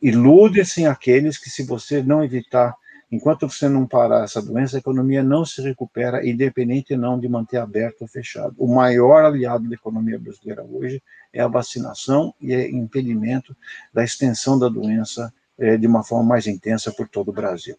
Iludem-se 0.00 0.86
aqueles 0.86 1.36
que, 1.36 1.50
se 1.50 1.64
você 1.64 2.02
não 2.02 2.24
evitar, 2.24 2.74
enquanto 3.12 3.46
você 3.46 3.68
não 3.68 3.86
parar 3.86 4.24
essa 4.24 4.40
doença, 4.40 4.76
a 4.76 4.80
economia 4.80 5.22
não 5.22 5.44
se 5.44 5.60
recupera, 5.60 6.26
independente 6.26 6.96
não 6.96 7.20
de 7.20 7.28
manter 7.28 7.58
aberto 7.58 8.00
ou 8.00 8.08
fechado. 8.08 8.54
O 8.56 8.74
maior 8.74 9.26
aliado 9.26 9.68
da 9.68 9.74
economia 9.74 10.18
brasileira 10.18 10.64
hoje 10.64 11.02
é 11.30 11.42
a 11.42 11.46
vacinação 11.46 12.34
e 12.40 12.54
é 12.54 12.70
impedimento 12.70 13.54
da 13.92 14.02
extensão 14.02 14.58
da 14.58 14.68
doença 14.68 15.32
é, 15.58 15.76
de 15.76 15.86
uma 15.86 16.02
forma 16.02 16.30
mais 16.30 16.46
intensa 16.46 16.90
por 16.90 17.06
todo 17.06 17.28
o 17.28 17.34
Brasil. 17.34 17.76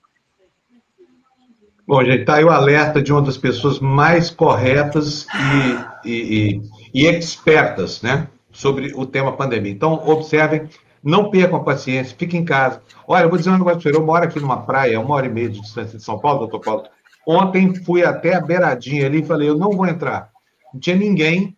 Bom, 1.85 2.01
gente, 2.05 2.21
está 2.21 2.35
aí 2.35 2.43
o 2.43 2.49
alerta 2.49 3.01
de 3.01 3.11
uma 3.11 3.21
das 3.21 3.37
pessoas 3.37 3.79
mais 3.79 4.29
corretas 4.29 5.25
e, 6.05 6.09
e, 6.09 6.61
e, 6.93 7.03
e 7.03 7.07
expertas, 7.07 8.01
né, 8.01 8.27
sobre 8.51 8.93
o 8.95 9.05
tema 9.05 9.35
pandemia. 9.35 9.71
Então, 9.71 9.93
observem, 10.07 10.69
não 11.03 11.29
percam 11.29 11.57
a 11.57 11.63
paciência, 11.63 12.15
fiquem 12.17 12.41
em 12.41 12.45
casa. 12.45 12.81
Olha, 13.07 13.23
eu 13.23 13.29
vou 13.29 13.37
dizer 13.37 13.49
um 13.49 13.57
negócio 13.57 13.81
para 13.81 13.91
eu 13.91 14.05
moro 14.05 14.23
aqui 14.23 14.39
numa 14.39 14.61
praia, 14.61 14.99
uma 14.99 15.15
hora 15.15 15.25
e 15.25 15.29
meia 15.29 15.49
de 15.49 15.59
distância 15.59 15.97
de 15.97 16.03
São 16.03 16.19
Paulo, 16.19 16.39
doutor 16.39 16.61
Paulo. 16.61 16.83
Ontem 17.27 17.75
fui 17.83 18.03
até 18.03 18.35
a 18.35 18.41
beiradinha 18.41 19.05
ali 19.05 19.21
e 19.21 19.25
falei, 19.25 19.49
eu 19.49 19.57
não 19.57 19.71
vou 19.71 19.85
entrar. 19.85 20.29
Não 20.73 20.79
tinha 20.79 20.95
ninguém, 20.95 21.55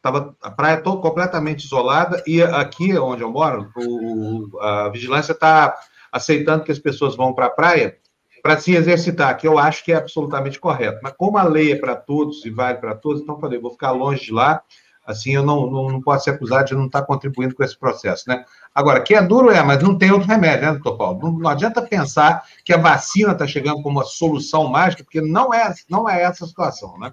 Tava 0.00 0.36
a 0.40 0.50
praia 0.50 0.80
toda 0.80 1.02
completamente 1.02 1.64
isolada 1.64 2.22
e 2.26 2.40
aqui 2.40 2.96
onde 2.96 3.22
eu 3.22 3.30
moro, 3.30 3.68
o, 3.76 4.58
a 4.60 4.88
vigilância 4.90 5.32
está 5.32 5.76
aceitando 6.12 6.62
que 6.62 6.70
as 6.70 6.78
pessoas 6.78 7.16
vão 7.16 7.34
para 7.34 7.46
a 7.46 7.50
praia 7.50 7.98
para 8.40 8.56
se 8.56 8.74
exercitar, 8.74 9.36
que 9.36 9.48
eu 9.48 9.58
acho 9.58 9.84
que 9.84 9.92
é 9.92 9.96
absolutamente 9.96 10.60
correto. 10.60 11.00
Mas 11.02 11.12
como 11.16 11.36
a 11.36 11.42
lei 11.42 11.72
é 11.72 11.76
para 11.76 11.96
todos 11.96 12.44
e 12.46 12.50
vale 12.50 12.78
para 12.78 12.94
todos, 12.94 13.20
então 13.20 13.40
falei, 13.40 13.58
vou 13.58 13.72
ficar 13.72 13.90
longe 13.90 14.26
de 14.26 14.32
lá, 14.32 14.62
assim 15.08 15.34
eu 15.34 15.42
não, 15.42 15.70
não, 15.70 15.88
não 15.88 16.00
posso 16.02 16.24
ser 16.24 16.30
acusado 16.30 16.66
de 16.66 16.74
não 16.74 16.86
estar 16.86 17.02
contribuindo 17.02 17.54
com 17.54 17.64
esse 17.64 17.76
processo, 17.76 18.24
né? 18.28 18.44
Agora, 18.74 19.00
que 19.00 19.14
é 19.14 19.22
duro 19.22 19.50
é, 19.50 19.62
mas 19.62 19.82
não 19.82 19.96
tem 19.96 20.12
outro 20.12 20.28
remédio, 20.28 20.66
né, 20.66 20.72
doutor 20.72 20.96
Paulo? 20.96 21.20
Não, 21.20 21.32
não 21.32 21.50
adianta 21.50 21.82
pensar 21.82 22.44
que 22.64 22.72
a 22.72 22.78
vacina 22.78 23.32
está 23.32 23.46
chegando 23.46 23.82
como 23.82 23.98
uma 23.98 24.04
solução 24.04 24.68
mágica, 24.68 25.02
porque 25.02 25.20
não 25.20 25.52
é, 25.52 25.74
não 25.88 26.08
é 26.08 26.22
essa 26.22 26.44
a 26.44 26.48
situação, 26.48 26.98
né? 26.98 27.12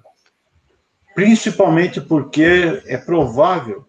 principalmente 1.15 2.01
porque 2.01 2.83
é 2.85 2.97
provável 2.97 3.87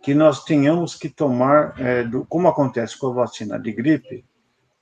que 0.00 0.14
nós 0.14 0.44
tenhamos 0.44 0.94
que 0.94 1.08
tomar, 1.08 1.74
é, 1.78 2.04
do, 2.04 2.24
como 2.26 2.48
acontece 2.48 2.96
com 2.96 3.08
a 3.08 3.12
vacina 3.12 3.58
de 3.58 3.72
gripe, 3.72 4.24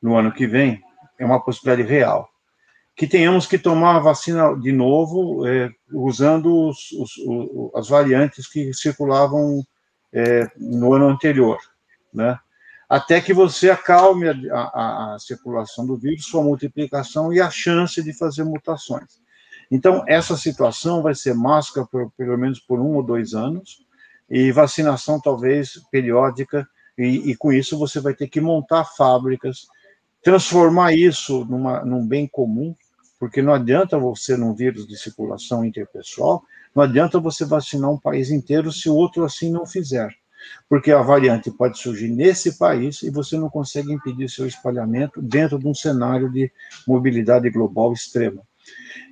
no 0.01 0.17
ano 0.17 0.31
que 0.31 0.47
vem, 0.47 0.83
é 1.19 1.25
uma 1.25 1.43
possibilidade 1.43 1.89
real, 1.89 2.30
que 3.01 3.07
tenhamos 3.07 3.47
que 3.47 3.59
tomar 3.59 3.97
a 3.97 4.01
vacina 4.01 4.55
de 4.61 4.73
novo, 4.73 5.47
é, 5.47 5.71
usando 5.91 6.69
os, 6.69 6.93
os, 6.93 7.17
os, 7.17 7.75
as 7.75 7.89
variantes 7.89 8.47
que 8.47 8.75
circulavam 8.75 9.65
é, 10.13 10.47
no 10.59 10.93
ano 10.93 11.09
anterior, 11.09 11.57
né? 12.13 12.39
Até 12.87 13.19
que 13.23 13.33
você 13.33 13.71
acalme 13.71 14.29
a, 14.29 14.35
a, 14.53 15.15
a 15.15 15.19
circulação 15.19 15.87
do 15.87 15.97
vírus, 15.97 16.27
sua 16.27 16.43
multiplicação 16.43 17.33
e 17.33 17.41
a 17.41 17.49
chance 17.49 18.03
de 18.03 18.13
fazer 18.13 18.45
mutações. 18.45 19.19
Então, 19.71 20.05
essa 20.07 20.37
situação 20.37 21.01
vai 21.01 21.15
ser 21.15 21.35
máscara 21.35 21.87
por, 21.91 22.11
pelo 22.19 22.37
menos 22.37 22.61
por 22.61 22.79
um 22.81 22.97
ou 22.97 23.03
dois 23.03 23.33
anos, 23.33 23.79
e 24.29 24.53
vacinação 24.53 25.19
talvez 25.19 25.81
periódica, 25.91 26.69
e, 26.99 27.31
e 27.31 27.35
com 27.35 27.51
isso 27.51 27.79
você 27.79 27.99
vai 27.99 28.13
ter 28.13 28.29
que 28.29 28.43
montar 28.43 28.85
fábricas, 28.85 29.69
transformar 30.23 30.93
isso 30.93 31.47
numa, 31.47 31.83
num 31.83 32.07
bem 32.07 32.29
comum, 32.29 32.77
porque 33.21 33.43
não 33.43 33.53
adianta 33.53 33.99
você, 33.99 34.35
num 34.35 34.55
vírus 34.55 34.87
de 34.87 34.97
circulação 34.99 35.63
interpessoal, 35.63 36.43
não 36.75 36.83
adianta 36.83 37.21
você 37.21 37.45
vacinar 37.45 37.91
um 37.91 37.99
país 37.99 38.31
inteiro 38.31 38.73
se 38.73 38.89
o 38.89 38.95
outro 38.95 39.23
assim 39.25 39.53
não 39.53 39.67
fizer. 39.67 40.09
Porque 40.67 40.91
a 40.91 41.03
variante 41.03 41.51
pode 41.51 41.79
surgir 41.79 42.09
nesse 42.09 42.57
país 42.57 43.03
e 43.03 43.11
você 43.11 43.37
não 43.37 43.51
consegue 43.51 43.93
impedir 43.93 44.31
seu 44.31 44.47
espalhamento 44.47 45.21
dentro 45.21 45.59
de 45.59 45.69
um 45.69 45.75
cenário 45.75 46.33
de 46.33 46.51
mobilidade 46.89 47.51
global 47.51 47.93
extrema. 47.93 48.43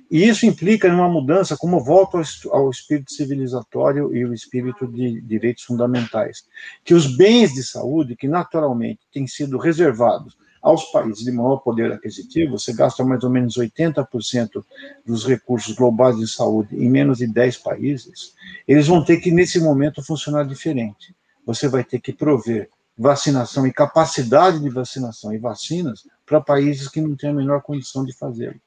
E 0.09 0.27
isso 0.27 0.47
implica 0.47 0.91
numa 0.91 1.07
mudança, 1.07 1.55
como 1.55 1.79
volta 1.83 2.19
ao 2.49 2.71
espírito 2.71 3.13
civilizatório 3.13 4.15
e 4.15 4.25
o 4.25 4.33
espírito 4.33 4.87
de 4.87 5.21
direitos 5.21 5.65
fundamentais, 5.65 6.45
que 6.83 6.95
os 6.95 7.15
bens 7.15 7.53
de 7.53 7.61
saúde, 7.61 8.15
que 8.15 8.27
naturalmente 8.27 9.01
têm 9.13 9.27
sido 9.27 9.59
reservados 9.59 10.35
aos 10.61 10.85
países 10.91 11.23
de 11.23 11.31
maior 11.31 11.57
poder 11.57 11.91
aquisitivo, 11.91 12.57
você 12.57 12.73
gasta 12.73 13.03
mais 13.03 13.23
ou 13.23 13.29
menos 13.29 13.57
80% 13.57 14.63
dos 15.05 15.25
recursos 15.25 15.75
globais 15.75 16.17
de 16.17 16.27
saúde 16.27 16.75
em 16.75 16.89
menos 16.89 17.19
de 17.19 17.27
10 17.27 17.57
países, 17.57 18.33
eles 18.67 18.87
vão 18.87 19.03
ter 19.03 19.17
que, 19.17 19.31
nesse 19.31 19.59
momento, 19.59 20.03
funcionar 20.03 20.43
diferente. 20.43 21.15
Você 21.45 21.67
vai 21.67 21.83
ter 21.83 21.99
que 21.99 22.11
prover 22.11 22.69
vacinação 22.97 23.65
e 23.65 23.71
capacidade 23.71 24.59
de 24.59 24.69
vacinação 24.69 25.33
e 25.33 25.37
vacinas 25.37 26.05
para 26.25 26.41
países 26.41 26.89
que 26.89 26.99
não 26.99 27.15
têm 27.15 27.29
a 27.29 27.33
menor 27.33 27.61
condição 27.61 28.03
de 28.03 28.11
fazê-lo. 28.11 28.59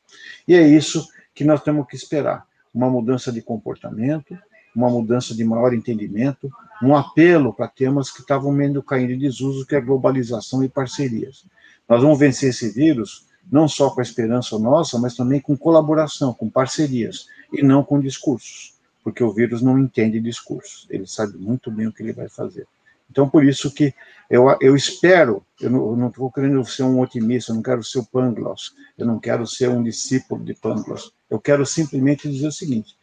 E 0.49 0.55
é 0.55 0.67
isso 0.67 1.07
que 1.35 1.45
nós 1.45 1.63
temos 1.63 1.87
que 1.87 1.97
esperar: 1.97 2.47
uma 2.75 2.89
mudança 2.89 3.31
de 3.31 3.43
comportamento, 3.43 4.37
uma 4.75 4.89
mudança 4.89 5.35
de 5.35 5.45
maior 5.45 5.75
entendimento, 5.75 6.51
um 6.83 6.97
apelo 6.97 7.53
para 7.53 7.69
temas 7.69 8.11
que 8.11 8.23
estavam 8.23 8.51
meio 8.51 8.83
caindo 8.83 9.13
em 9.13 9.19
desuso, 9.19 9.67
que 9.67 9.77
é 9.77 9.81
globalização 9.81 10.65
e 10.65 10.69
parcerias. 10.69 11.45
Nós 11.89 12.03
vamos 12.03 12.19
vencer 12.19 12.51
esse 12.51 12.71
vírus 12.71 13.27
não 13.51 13.69
só 13.69 13.91
com 13.91 14.01
a 14.01 14.03
esperança 14.03 14.59
nossa, 14.59 14.99
mas 14.99 15.17
também 15.17 15.41
com 15.41 15.57
colaboração, 15.57 16.33
com 16.33 16.49
parcerias, 16.49 17.27
e 17.53 17.63
não 17.63 17.83
com 17.83 18.01
discursos, 18.01 18.75
porque 19.03 19.23
o 19.23 19.33
vírus 19.33 19.63
não 19.63 19.79
entende 19.79 20.21
discursos, 20.21 20.87
ele 20.89 21.07
sabe 21.07 21.37
muito 21.37 21.71
bem 21.71 21.87
o 21.87 21.93
que 21.93 22.03
ele 22.03 22.13
vai 22.13 22.29
fazer. 22.29 22.67
Então, 23.11 23.29
por 23.29 23.45
isso 23.45 23.71
que 23.71 23.93
eu, 24.31 24.57
eu 24.61 24.75
espero, 24.75 25.45
eu 25.61 25.69
não 25.71 26.09
estou 26.09 26.33
querendo 26.33 26.65
ser 26.65 26.85
um 26.85 27.01
otimista, 27.01 27.53
eu 27.53 27.57
não 27.57 27.63
quero 27.63 27.85
ser 27.85 27.99
o 27.99 28.07
Pangloss, 28.07 28.75
eu 28.97 29.05
não 29.05 29.19
quero 29.19 29.47
ser 29.47 29.69
um 29.69 29.83
discípulo 29.83 30.43
de 30.43 30.55
Pangloss, 30.55 31.13
eu 31.29 31.39
quero 31.39 31.67
simplesmente 31.67 32.31
dizer 32.31 32.47
o 32.47 32.53
seguinte: 32.53 32.97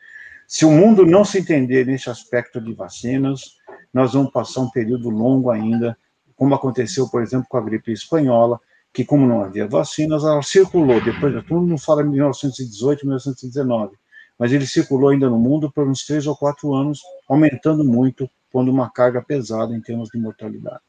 se 0.48 0.66
o 0.66 0.72
mundo 0.72 1.06
não 1.06 1.24
se 1.24 1.38
entender 1.38 1.86
nesse 1.86 2.10
aspecto 2.10 2.60
de 2.60 2.74
vacinas, 2.74 3.58
nós 3.94 4.14
vamos 4.14 4.32
passar 4.32 4.62
um 4.62 4.72
período 4.72 5.12
longo 5.12 5.52
ainda, 5.52 5.96
como 6.36 6.56
aconteceu, 6.56 7.08
por 7.08 7.22
exemplo, 7.22 7.46
com 7.48 7.58
a 7.58 7.62
gripe 7.62 7.92
espanhola, 7.92 8.60
que, 8.94 9.06
como 9.06 9.26
não 9.28 9.44
havia 9.44 9.68
vacinas, 9.68 10.24
ela 10.24 10.42
circulou. 10.42 11.02
Depois, 11.02 11.34
todo 11.46 11.62
mundo 11.62 11.78
fala 11.78 12.02
em 12.02 12.10
1918, 12.10 13.06
1919, 13.06 13.96
mas 14.38 14.52
ele 14.52 14.66
circulou 14.66 15.10
ainda 15.10 15.30
no 15.30 15.38
mundo 15.38 15.72
por 15.72 15.88
uns 15.88 16.06
três 16.06 16.26
ou 16.26 16.36
quatro 16.36 16.74
anos, 16.74 17.02
aumentando 17.28 17.84
muito, 17.84 18.30
pondo 18.52 18.72
uma 18.72 18.90
carga 18.90 19.22
pesada 19.22 19.76
em 19.76 19.82
termos 19.82 20.10
de 20.10 20.20
mortalidade. 20.20 20.82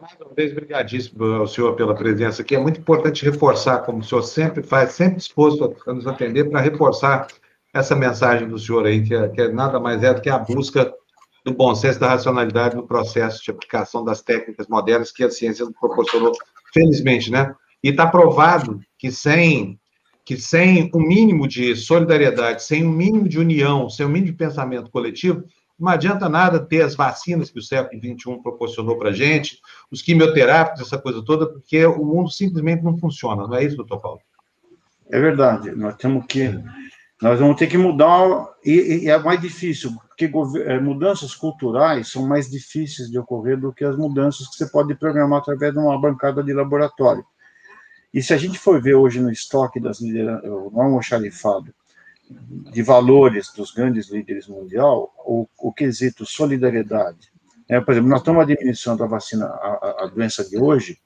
Mais 0.00 0.16
uma 0.18 0.32
vez, 0.34 1.12
ao 1.38 1.46
senhor 1.46 1.76
pela 1.76 1.94
presença 1.94 2.40
aqui. 2.40 2.56
É 2.56 2.58
muito 2.58 2.80
importante 2.80 3.24
reforçar, 3.24 3.80
como 3.80 3.98
o 3.98 4.02
senhor 4.02 4.22
sempre 4.22 4.62
faz, 4.62 4.92
sempre 4.92 5.16
disposto 5.16 5.76
a 5.86 5.92
nos 5.92 6.06
atender, 6.06 6.48
para 6.48 6.60
reforçar 6.60 7.26
essa 7.72 7.94
mensagem 7.94 8.48
do 8.48 8.58
senhor 8.58 8.86
aí, 8.86 9.02
que 9.02 9.14
é, 9.14 9.28
que 9.28 9.40
é 9.42 9.52
nada 9.52 9.78
mais 9.78 10.02
é 10.02 10.12
do 10.12 10.20
que 10.20 10.30
a 10.30 10.38
busca 10.38 10.92
do 11.44 11.54
bom 11.54 11.74
senso 11.74 11.98
da 11.98 12.08
racionalidade 12.08 12.76
no 12.76 12.86
processo 12.86 13.42
de 13.42 13.50
aplicação 13.50 14.04
das 14.04 14.20
técnicas 14.20 14.66
modernas 14.68 15.10
que 15.10 15.24
a 15.24 15.30
ciência 15.30 15.66
proporcionou, 15.78 16.32
felizmente, 16.72 17.30
né? 17.30 17.54
E 17.82 17.88
está 17.88 18.06
provado 18.06 18.80
que 18.98 19.10
sem 19.10 19.78
que 20.22 20.36
sem 20.36 20.88
um 20.94 21.00
mínimo 21.00 21.48
de 21.48 21.74
solidariedade, 21.74 22.62
sem 22.62 22.86
um 22.86 22.92
mínimo 22.92 23.28
de 23.28 23.36
união, 23.38 23.90
sem 23.90 24.06
um 24.06 24.08
mínimo 24.08 24.30
de 24.30 24.38
pensamento 24.38 24.88
coletivo, 24.88 25.42
não 25.76 25.88
adianta 25.88 26.28
nada 26.28 26.60
ter 26.60 26.82
as 26.82 26.94
vacinas 26.94 27.50
que 27.50 27.58
o 27.58 27.62
século 27.62 28.00
XXI 28.00 28.40
proporcionou 28.42 28.96
para 28.96 29.08
a 29.08 29.12
gente, 29.12 29.58
os 29.90 30.02
quimioterápicos, 30.02 30.82
essa 30.82 30.98
coisa 30.98 31.24
toda, 31.24 31.46
porque 31.50 31.84
o 31.86 32.04
mundo 32.04 32.30
simplesmente 32.30 32.84
não 32.84 32.96
funciona, 32.98 33.46
não 33.46 33.56
é 33.56 33.64
isso, 33.64 33.76
doutor 33.76 34.00
Paulo? 34.00 34.20
É 35.10 35.18
verdade, 35.18 35.72
nós 35.72 35.96
temos 35.96 36.24
que 36.26 36.54
nós 37.20 37.38
vamos 37.38 37.56
ter 37.56 37.66
que 37.66 37.76
mudar, 37.76 38.48
e, 38.64 39.04
e 39.04 39.10
é 39.10 39.18
mais 39.18 39.38
difícil, 39.40 39.92
porque 40.08 40.30
é, 40.64 40.80
mudanças 40.80 41.34
culturais 41.34 42.08
são 42.08 42.26
mais 42.26 42.50
difíceis 42.50 43.10
de 43.10 43.18
ocorrer 43.18 43.58
do 43.60 43.72
que 43.72 43.84
as 43.84 43.94
mudanças 43.94 44.48
que 44.48 44.56
você 44.56 44.66
pode 44.66 44.94
programar 44.94 45.40
através 45.40 45.72
de 45.72 45.78
uma 45.78 46.00
bancada 46.00 46.42
de 46.42 46.52
laboratório. 46.54 47.24
E 48.12 48.22
se 48.22 48.32
a 48.32 48.38
gente 48.38 48.58
for 48.58 48.80
ver 48.80 48.94
hoje 48.94 49.20
no 49.20 49.30
estoque 49.30 49.78
das 49.78 50.00
lideranças, 50.00 50.48
o 50.50 50.80
almoxarifado, 50.80 51.74
de 52.72 52.82
valores 52.82 53.52
dos 53.54 53.70
grandes 53.72 54.08
líderes 54.08 54.46
mundial, 54.46 55.12
o, 55.18 55.46
o 55.58 55.72
quesito 55.72 56.24
solidariedade. 56.24 57.30
É, 57.68 57.80
por 57.80 57.92
exemplo, 57.92 58.08
nós 58.08 58.20
estamos 58.20 58.42
administrando 58.42 59.04
a 59.04 59.06
vacina, 59.06 59.46
a, 59.46 60.04
a 60.04 60.06
doença 60.06 60.48
de 60.48 60.56
hoje, 60.56 60.98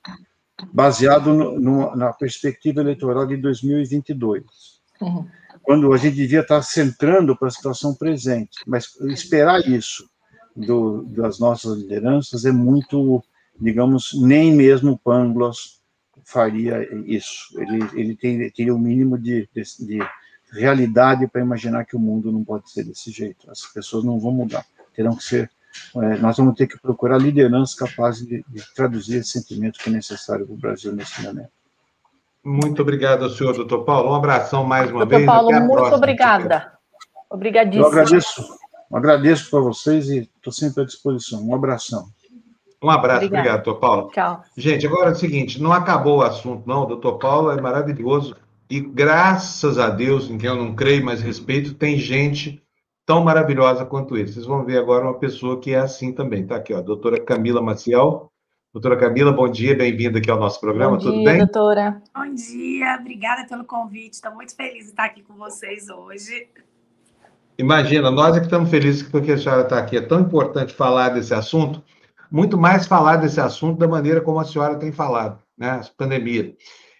baseado 0.72 1.32
no, 1.32 1.58
no, 1.58 1.96
na 1.96 2.12
perspectiva 2.12 2.82
eleitoral 2.82 3.26
de 3.26 3.36
2022. 3.38 4.44
Uhum 5.00 5.26
quando 5.64 5.92
a 5.92 5.96
gente 5.96 6.14
devia 6.14 6.40
estar 6.40 6.62
centrando 6.62 7.34
para 7.34 7.48
a 7.48 7.50
situação 7.50 7.94
presente. 7.94 8.58
Mas 8.66 8.94
esperar 9.06 9.66
isso 9.66 10.08
do, 10.54 11.02
das 11.04 11.38
nossas 11.38 11.78
lideranças 11.78 12.44
é 12.44 12.52
muito, 12.52 13.24
digamos, 13.58 14.12
nem 14.14 14.54
mesmo 14.54 15.00
Pangloss 15.02 15.80
faria 16.22 16.86
isso. 17.06 17.58
Ele, 17.58 17.88
ele 17.94 18.14
tem, 18.14 18.50
teria 18.50 18.74
o 18.74 18.76
um 18.76 18.80
mínimo 18.80 19.18
de, 19.18 19.48
de, 19.54 19.62
de 19.86 19.98
realidade 20.52 21.26
para 21.26 21.40
imaginar 21.40 21.86
que 21.86 21.96
o 21.96 22.00
mundo 22.00 22.30
não 22.30 22.44
pode 22.44 22.70
ser 22.70 22.84
desse 22.84 23.10
jeito. 23.10 23.50
As 23.50 23.62
pessoas 23.72 24.04
não 24.04 24.20
vão 24.20 24.32
mudar. 24.32 24.64
Terão 24.94 25.16
que 25.16 25.24
ser. 25.24 25.50
É, 25.96 26.18
nós 26.18 26.36
vamos 26.36 26.54
ter 26.54 26.66
que 26.66 26.78
procurar 26.78 27.18
lideranças 27.18 27.74
capazes 27.74 28.26
de, 28.26 28.44
de 28.48 28.74
traduzir 28.74 29.16
esse 29.16 29.30
sentimento 29.30 29.78
que 29.80 29.88
é 29.88 29.92
necessário 29.92 30.46
para 30.46 30.54
o 30.54 30.58
Brasil 30.58 30.92
nesse 30.92 31.20
momento. 31.22 31.50
Muito 32.44 32.82
obrigado 32.82 33.24
ao 33.24 33.30
senhor, 33.30 33.54
doutor 33.54 33.84
Paulo. 33.84 34.10
Um 34.10 34.14
abração 34.14 34.64
mais 34.64 34.90
uma 34.90 35.00
doutor 35.00 35.16
vez. 35.16 35.26
Paulo, 35.26 35.50
muito 35.50 35.72
próxima, 35.72 35.96
obrigada. 35.96 36.72
Obrigadíssimo. 37.30 37.84
Eu 37.84 37.88
agradeço, 37.88 38.58
agradeço 38.92 39.50
para 39.50 39.60
vocês 39.60 40.08
e 40.10 40.18
estou 40.36 40.52
sempre 40.52 40.82
à 40.82 40.86
disposição. 40.86 41.42
Um 41.42 41.54
abração. 41.54 42.04
Um 42.82 42.90
abraço, 42.90 43.24
Obrigada. 43.24 43.40
obrigado, 43.40 43.64
doutor 43.64 43.80
Paulo. 43.80 44.10
Tchau. 44.10 44.42
Gente, 44.56 44.86
agora 44.86 45.08
é 45.08 45.12
o 45.12 45.16
seguinte, 45.16 45.60
não 45.60 45.72
acabou 45.72 46.18
o 46.18 46.22
assunto, 46.22 46.68
não. 46.68 46.82
O 46.82 46.86
doutor 46.86 47.18
Paulo 47.18 47.50
é 47.50 47.58
maravilhoso 47.58 48.36
e 48.68 48.78
graças 48.78 49.78
a 49.78 49.88
Deus, 49.88 50.28
em 50.28 50.36
quem 50.36 50.50
eu 50.50 50.56
não 50.56 50.74
creio, 50.74 51.04
mas 51.04 51.22
respeito, 51.22 51.74
tem 51.74 51.98
gente 51.98 52.62
tão 53.06 53.24
maravilhosa 53.24 53.84
quanto 53.84 54.16
ele. 54.16 54.30
Vocês 54.30 54.46
vão 54.46 54.64
ver 54.64 54.78
agora 54.78 55.04
uma 55.04 55.18
pessoa 55.18 55.60
que 55.60 55.72
é 55.72 55.78
assim 55.78 56.12
também. 56.12 56.46
Tá 56.46 56.56
aqui, 56.56 56.74
ó, 56.74 56.78
a 56.78 56.82
doutora 56.82 57.18
Camila 57.18 57.62
Maciel, 57.62 58.30
Doutora 58.74 58.96
Camila, 58.96 59.30
bom 59.30 59.48
dia, 59.48 59.72
bem-vinda 59.72 60.18
aqui 60.18 60.28
ao 60.28 60.36
nosso 60.36 60.58
programa, 60.58 60.96
bom 60.96 60.98
tudo 60.98 61.18
dia, 61.18 61.24
bem? 61.24 61.38
doutora. 61.38 62.02
Bom 62.12 62.34
dia, 62.34 62.96
obrigada 63.00 63.46
pelo 63.46 63.62
convite, 63.62 64.14
estou 64.14 64.34
muito 64.34 64.52
feliz 64.56 64.86
de 64.86 64.90
estar 64.90 65.04
aqui 65.04 65.22
com 65.22 65.34
vocês 65.34 65.88
hoje. 65.88 66.48
Imagina, 67.56 68.10
nós 68.10 68.36
é 68.36 68.40
que 68.40 68.46
estamos 68.46 68.68
felizes 68.68 69.04
porque 69.04 69.30
a 69.30 69.38
senhora 69.38 69.62
está 69.62 69.78
aqui. 69.78 69.96
É 69.96 70.00
tão 70.00 70.22
importante 70.22 70.74
falar 70.74 71.10
desse 71.10 71.32
assunto, 71.32 71.84
muito 72.28 72.58
mais 72.58 72.84
falar 72.84 73.14
desse 73.18 73.40
assunto 73.40 73.78
da 73.78 73.86
maneira 73.86 74.20
como 74.20 74.40
a 74.40 74.44
senhora 74.44 74.74
tem 74.74 74.90
falado, 74.90 75.40
né? 75.56 75.70
A 75.70 75.84
pandemia. 75.96 76.52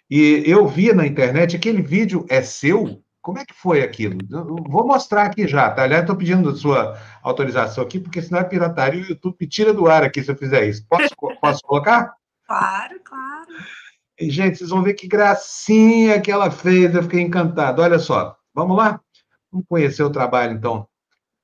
E 0.09 0.43
eu 0.45 0.65
vi 0.65 0.93
na 0.93 1.05
internet, 1.05 1.57
aquele 1.57 1.81
vídeo 1.81 2.25
é 2.29 2.41
seu? 2.41 3.03
Como 3.25 3.39
é 3.39 3.43
que 3.43 3.55
foi 3.55 3.81
aquilo? 3.81 4.19
Eu 4.29 4.45
vou 4.69 4.85
mostrar 4.85 5.23
aqui 5.23 5.47
já, 5.47 5.71
tá? 5.71 5.81
Aliás, 5.81 6.03
estou 6.03 6.15
pedindo 6.15 6.47
a 6.47 6.55
sua 6.55 6.95
autorização 7.23 7.83
aqui, 7.83 7.99
porque 7.99 8.21
senão 8.21 8.39
é 8.39 8.43
pirataria 8.43 9.01
e 9.01 9.03
o 9.03 9.09
YouTube 9.09 9.35
me 9.41 9.47
tira 9.47 9.73
do 9.73 9.87
ar 9.87 10.03
aqui 10.03 10.21
se 10.21 10.29
eu 10.29 10.37
fizer 10.37 10.69
isso. 10.69 10.85
Posso, 10.87 11.09
posso 11.41 11.59
colocar? 11.63 12.13
Claro, 12.45 12.99
claro. 13.03 13.47
E, 14.19 14.29
gente, 14.29 14.59
vocês 14.59 14.69
vão 14.69 14.83
ver 14.83 14.93
que 14.93 15.07
gracinha 15.07 16.21
que 16.21 16.31
ela 16.31 16.51
fez, 16.51 16.93
eu 16.93 17.01
fiquei 17.01 17.19
encantado. 17.19 17.81
Olha 17.81 17.97
só, 17.97 18.37
vamos 18.53 18.77
lá? 18.77 19.01
Vamos 19.51 19.65
conhecer 19.67 20.03
o 20.03 20.11
trabalho, 20.11 20.53
então, 20.53 20.87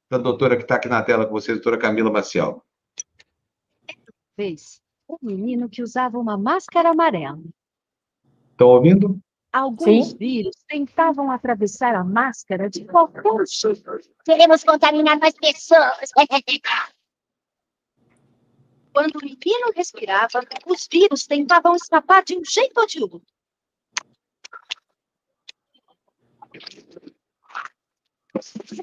da 0.08 0.20
doutora 0.20 0.56
que 0.56 0.62
está 0.62 0.76
aqui 0.76 0.88
na 0.88 1.02
tela 1.02 1.26
com 1.26 1.32
vocês, 1.32 1.58
doutora 1.58 1.80
Camila 1.80 2.12
Maciel. 2.12 2.64
Fez 4.36 4.80
um 5.10 5.18
menino 5.20 5.68
que 5.68 5.82
usava 5.82 6.20
uma 6.20 6.38
máscara 6.38 6.92
amarela. 6.92 7.42
Estão 8.52 8.68
ouvindo? 8.68 9.20
Alguns 9.52 10.12
Sim. 10.12 10.18
vírus 10.18 10.56
tentavam 10.66 11.30
atravessar 11.30 11.94
a 11.94 12.06
máscara 12.06 12.70
de 12.70 12.86
qualquer 12.86 13.46
jeito. 13.46 14.00
Queremos 14.24 14.64
contaminar 14.64 15.20
mais 15.20 15.34
pessoas. 15.34 16.10
Quando 18.94 19.18
o 19.18 19.22
menino 19.22 19.72
respirava, 19.76 20.42
os 20.66 20.88
vírus 20.90 21.28
tentavam 21.28 21.76
escapar 21.76 22.24
de 22.24 22.38
um 22.38 22.46
jeito 22.46 22.80
ou 22.80 22.88
de 22.88 23.04
outro. 23.04 23.22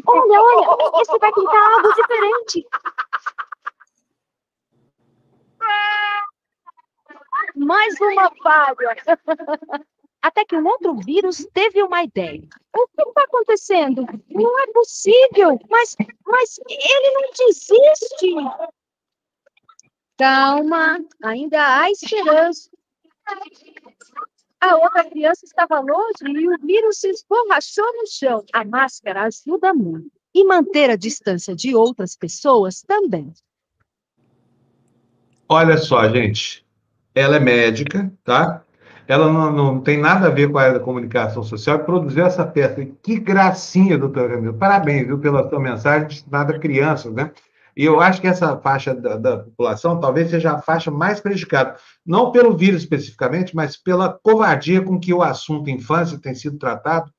Olha, 0.07 0.41
olha, 0.41 1.03
esse 1.03 1.19
vai 1.19 1.33
tentar 1.33 1.75
algo 1.77 1.95
diferente. 1.95 2.67
Mais 7.57 8.01
uma 8.01 8.31
falha. 8.43 8.97
Até 10.29 10.45
que 10.45 10.55
um 10.55 10.67
outro 10.67 10.95
vírus 10.95 11.49
teve 11.55 11.83
uma 11.83 12.05
ideia. 12.05 12.47
O 12.77 12.87
que 12.89 13.09
está 13.09 13.23
acontecendo? 13.23 14.07
Não 14.29 14.61
é 14.61 14.67
possível, 14.73 15.59
mas, 15.71 15.97
mas 16.27 16.61
ele 16.69 17.11
não 17.13 17.31
desiste. 17.47 18.35
Calma, 20.19 21.03
ainda 21.25 21.79
há 21.79 21.91
esperança. 21.91 22.69
A 24.61 24.77
outra 24.77 25.09
criança 25.09 25.47
estava 25.47 25.81
longe 25.81 26.23
e 26.27 26.47
o 26.47 26.59
vírus 26.59 26.99
se 26.99 27.09
esborrachou 27.09 27.91
no 27.95 28.07
chão. 28.07 28.45
A 28.53 28.67
máscara 28.67 29.23
ajuda 29.23 29.73
muito. 29.73 30.13
E 30.35 30.45
manter 30.45 30.91
a 30.91 30.97
distância 30.97 31.57
de 31.57 31.75
outras 31.75 32.15
pessoas 32.15 32.83
também. 32.83 33.33
Olha 35.49 35.79
só, 35.79 36.07
gente. 36.11 36.67
Ela 37.15 37.37
é 37.37 37.41
médica, 37.41 38.13
tá? 38.23 38.63
Ela 39.09 39.33
não, 39.33 39.51
não, 39.51 39.81
tem 39.81 39.97
nada 39.97 40.27
a 40.27 40.31
ver 40.31 40.53
com 40.53 40.59
a 40.59 40.63
área 40.63 40.75
da 40.75 40.85
comunicação 40.85 41.43
social 41.43 41.77
e 41.77 41.85
produziu 41.85 42.27
essa 42.27 42.45
peça. 42.45 42.87
Que 43.03 43.19
gracinha, 43.19 43.97
doutora 43.97 44.35
Camila. 44.35 44.53
Parabéns, 44.53 45.07
viu, 45.07 45.19
pela 45.19 45.49
sua 45.49 45.59
mensagem 45.59 46.09
destinada 46.09 46.55
a 46.55 46.59
crianças, 46.59 47.11
né? 47.15 47.33
E 47.75 47.85
eu 47.85 48.01
acho 48.01 48.21
que 48.21 48.27
essa 48.27 48.59
faixa 48.59 48.95
da, 48.95 49.17
da, 49.17 49.39
população 49.39 49.99
talvez 49.99 50.29
seja 50.29 50.53
a 50.53 50.61
faixa 50.61 50.91
mais 50.91 51.21
prejudicada, 51.21 51.77
não 52.05 52.33
pelo 52.33 52.55
vírus 52.55 52.83
especificamente, 52.83 53.57
mas 53.57 53.77
pela 53.79 54.13
covardia 54.23 54.83
com 54.83 55.01
que 55.01 55.15
o 55.15 55.23
assunto 55.23 55.71
infância 55.71 56.19
tem 56.19 56.35
sido 56.35 56.59
tratado, 56.59 57.11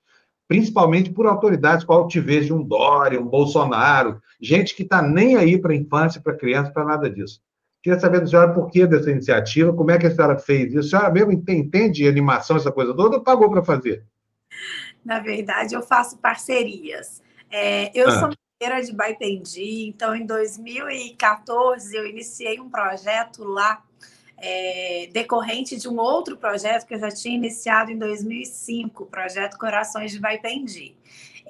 principalmente 0.48 1.10
por 1.12 1.26
autoridades 1.26 1.86
como 1.86 2.00
altivez 2.00 2.46
de 2.46 2.54
um 2.54 2.62
Dória, 2.62 3.20
um 3.20 3.26
Bolsonaro, 3.26 4.22
gente 4.40 4.76
que 4.76 4.84
está 4.84 5.02
nem 5.02 5.38
aí 5.38 5.58
para 5.58 5.72
a 5.72 5.76
infância, 5.76 6.22
para 6.22 6.38
criança, 6.38 6.72
para 6.72 6.86
nada 6.86 7.10
disso. 7.10 7.40
Queria 7.82 8.00
saber 8.00 8.20
da 8.20 8.28
senhora 8.28 8.54
por 8.54 8.70
que 8.70 8.86
dessa 8.86 9.10
iniciativa, 9.10 9.74
como 9.74 9.92
é 9.92 9.98
que 9.98 10.08
a 10.08 10.12
senhora 10.14 10.38
fez 10.38 10.74
isso. 10.74 10.96
A 10.96 11.00
senhora 11.00 11.14
mesmo 11.14 11.32
entende 11.32 12.08
animação, 12.08 12.58
essa 12.58 12.72
coisa 12.72 12.94
toda, 12.94 13.18
ou 13.18 13.24
pagou 13.24 13.50
para 13.50 13.64
fazer? 13.64 14.04
Na 15.04 15.20
verdade, 15.20 15.76
eu 15.76 15.82
faço 15.82 16.18
parcerias. 16.18 17.22
É, 17.50 17.90
eu 17.98 18.10
ah. 18.10 18.20
sou 18.20 18.30
mineira 18.62 18.86
de 18.86 18.94
Baipendi, 18.94 19.88
então 19.88 20.14
em 20.14 20.26
2014 20.26 21.96
eu 21.96 22.06
iniciei 22.06 22.60
um 22.60 22.70
projeto 22.70 23.44
lá 23.44 23.82
é, 24.38 25.10
decorrente 25.12 25.78
de 25.78 25.88
um 25.88 25.98
outro 25.98 26.38
projeto 26.38 26.86
que 26.86 26.94
eu 26.94 27.00
já 27.00 27.10
tinha 27.10 27.36
iniciado 27.36 27.92
em 27.92 27.98
2005, 27.98 29.04
o 29.04 29.06
projeto 29.06 29.58
Corações 29.58 30.12
de 30.12 30.20
Vaipendi. 30.20 30.96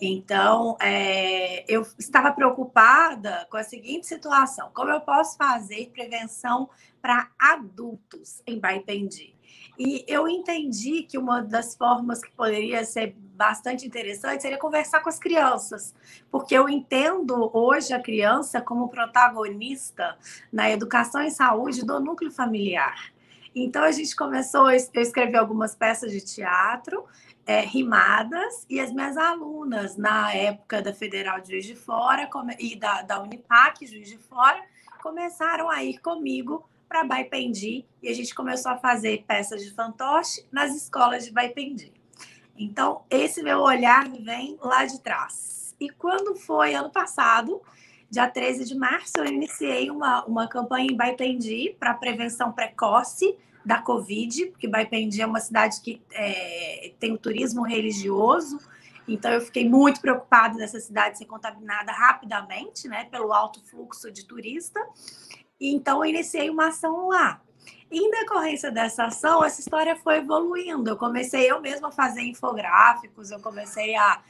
Então, 0.02 0.78
é, 0.80 1.66
eu 1.68 1.86
estava 1.97 2.32
preocupada 2.32 3.47
com 3.50 3.58
a 3.58 3.64
seguinte 3.64 4.08
situação: 4.08 4.72
como 4.74 4.91
eu 4.91 5.02
posso 5.02 5.38
fazer 5.38 5.91
prevenção 5.93 6.70
para 7.02 7.30
adultos 7.38 8.41
em 8.47 8.60
Baipendi? 8.60 9.36
E 9.78 10.04
eu 10.08 10.28
entendi 10.28 11.04
que 11.04 11.18
uma 11.18 11.41
das 11.41 11.76
formas 11.76 12.22
que 12.22 12.32
poderia 12.32 12.84
ser 12.84 13.16
bastante 13.18 13.88
interessante 13.88 14.41
seria 14.41 14.58
conversar 14.58 15.00
com 15.00 15.08
as 15.08 15.18
crianças, 15.18 15.95
porque 16.30 16.54
eu 16.54 16.68
entendo 16.68 17.50
hoje 17.54 17.93
a 17.93 18.02
criança 18.02 18.60
como 18.60 18.89
protagonista 18.89 20.18
na 20.52 20.70
educação 20.70 21.22
e 21.22 21.32
saúde 21.32 21.86
do 21.86 22.00
núcleo 22.00 22.30
familiar. 22.30 23.14
Então 23.56 23.84
a 23.84 23.91
gente 23.91 24.16
começou, 24.16 24.70
eu 24.70 24.78
escrevi 25.02 25.38
algumas 25.38 25.74
peças 25.74 26.12
de 26.12 26.22
teatro 26.22 27.06
é, 27.50 27.62
rimadas 27.62 28.64
e 28.70 28.80
as 28.80 28.91
minhas 28.91 29.18
alunas 29.18 29.97
na 29.97 30.32
época 30.32 30.84
da 30.84 30.93
Federal 30.93 31.41
de 31.41 31.50
Juiz 31.50 31.66
de 31.66 31.76
Fora 31.76 32.30
e 32.60 32.76
da, 32.76 33.02
da 33.02 33.20
Unipac 33.24 33.88
Juiz 33.88 34.08
de 34.08 34.20
Fora 34.20 34.64
começaram 35.02 35.68
a 35.68 35.84
ir 35.84 35.97
comigo 35.97 36.70
para 36.88 37.04
Baipendi 37.04 37.88
e 38.04 38.08
a 38.08 38.14
gente 38.14 38.36
começou 38.36 38.72
a 38.72 38.78
fazer 38.78 39.24
peças 39.28 39.64
de 39.64 39.74
fantoche 39.74 40.45
nas 40.52 40.76
escolas 40.76 41.26
de 41.26 41.32
Baipendi. 41.32 41.91
Então, 42.56 43.02
esse 43.10 43.41
meu 43.41 43.62
olhar 43.62 44.08
vem 44.08 44.56
lá 44.62 44.86
de 44.86 45.00
trás. 45.00 45.76
E 45.80 45.89
quando 45.89 46.36
foi 46.36 46.76
ano 46.76 46.91
passado, 46.91 47.64
dia 48.12 48.30
13 48.30 48.64
de 48.64 48.76
março, 48.76 49.14
eu 49.18 49.26
iniciei 49.26 49.89
uma, 49.89 50.24
uma 50.26 50.47
campanha 50.47 50.86
em 50.91 50.95
Baipendi 50.95 51.76
para 51.80 51.95
prevenção 51.95 52.52
precoce 52.52 53.36
da 53.64 53.82
Covid, 53.82 54.47
porque 54.47 54.68
Baipendi 54.68 55.22
é 55.22 55.26
uma 55.26 55.39
cidade 55.39 55.82
que 55.82 56.01
é, 56.12 56.93
tem 56.99 57.14
o 57.14 57.18
turismo 57.18 57.64
religioso, 57.64 58.60
então 59.07 59.32
eu 59.32 59.41
fiquei 59.41 59.68
muito 59.68 59.99
preocupada 59.99 60.57
dessa 60.57 60.80
cidade 60.80 61.18
ser 61.18 61.26
contaminada 61.26 61.91
rapidamente, 61.91 62.88
né, 62.88 63.05
pelo 63.05 63.34
alto 63.34 63.62
fluxo 63.66 64.12
de 64.12 64.26
turista. 64.26 64.80
Então, 65.60 66.05
eu 66.05 66.10
iniciei 66.10 66.49
uma 66.49 66.68
ação 66.68 67.10
lá. 67.10 67.41
Em 67.91 68.10
decorrência 68.12 68.72
dessa 68.72 69.05
ação, 69.05 69.43
essa 69.43 69.60
história 69.60 69.95
foi 69.95 70.18
evoluindo. 70.18 70.91
Eu 70.91 70.95
comecei 70.95 71.51
eu 71.51 71.60
mesma 71.60 71.89
a 71.89 71.91
fazer 71.91 72.22
infográficos, 72.22 73.32
eu 73.32 73.39
comecei 73.39 73.95
a 73.95 74.22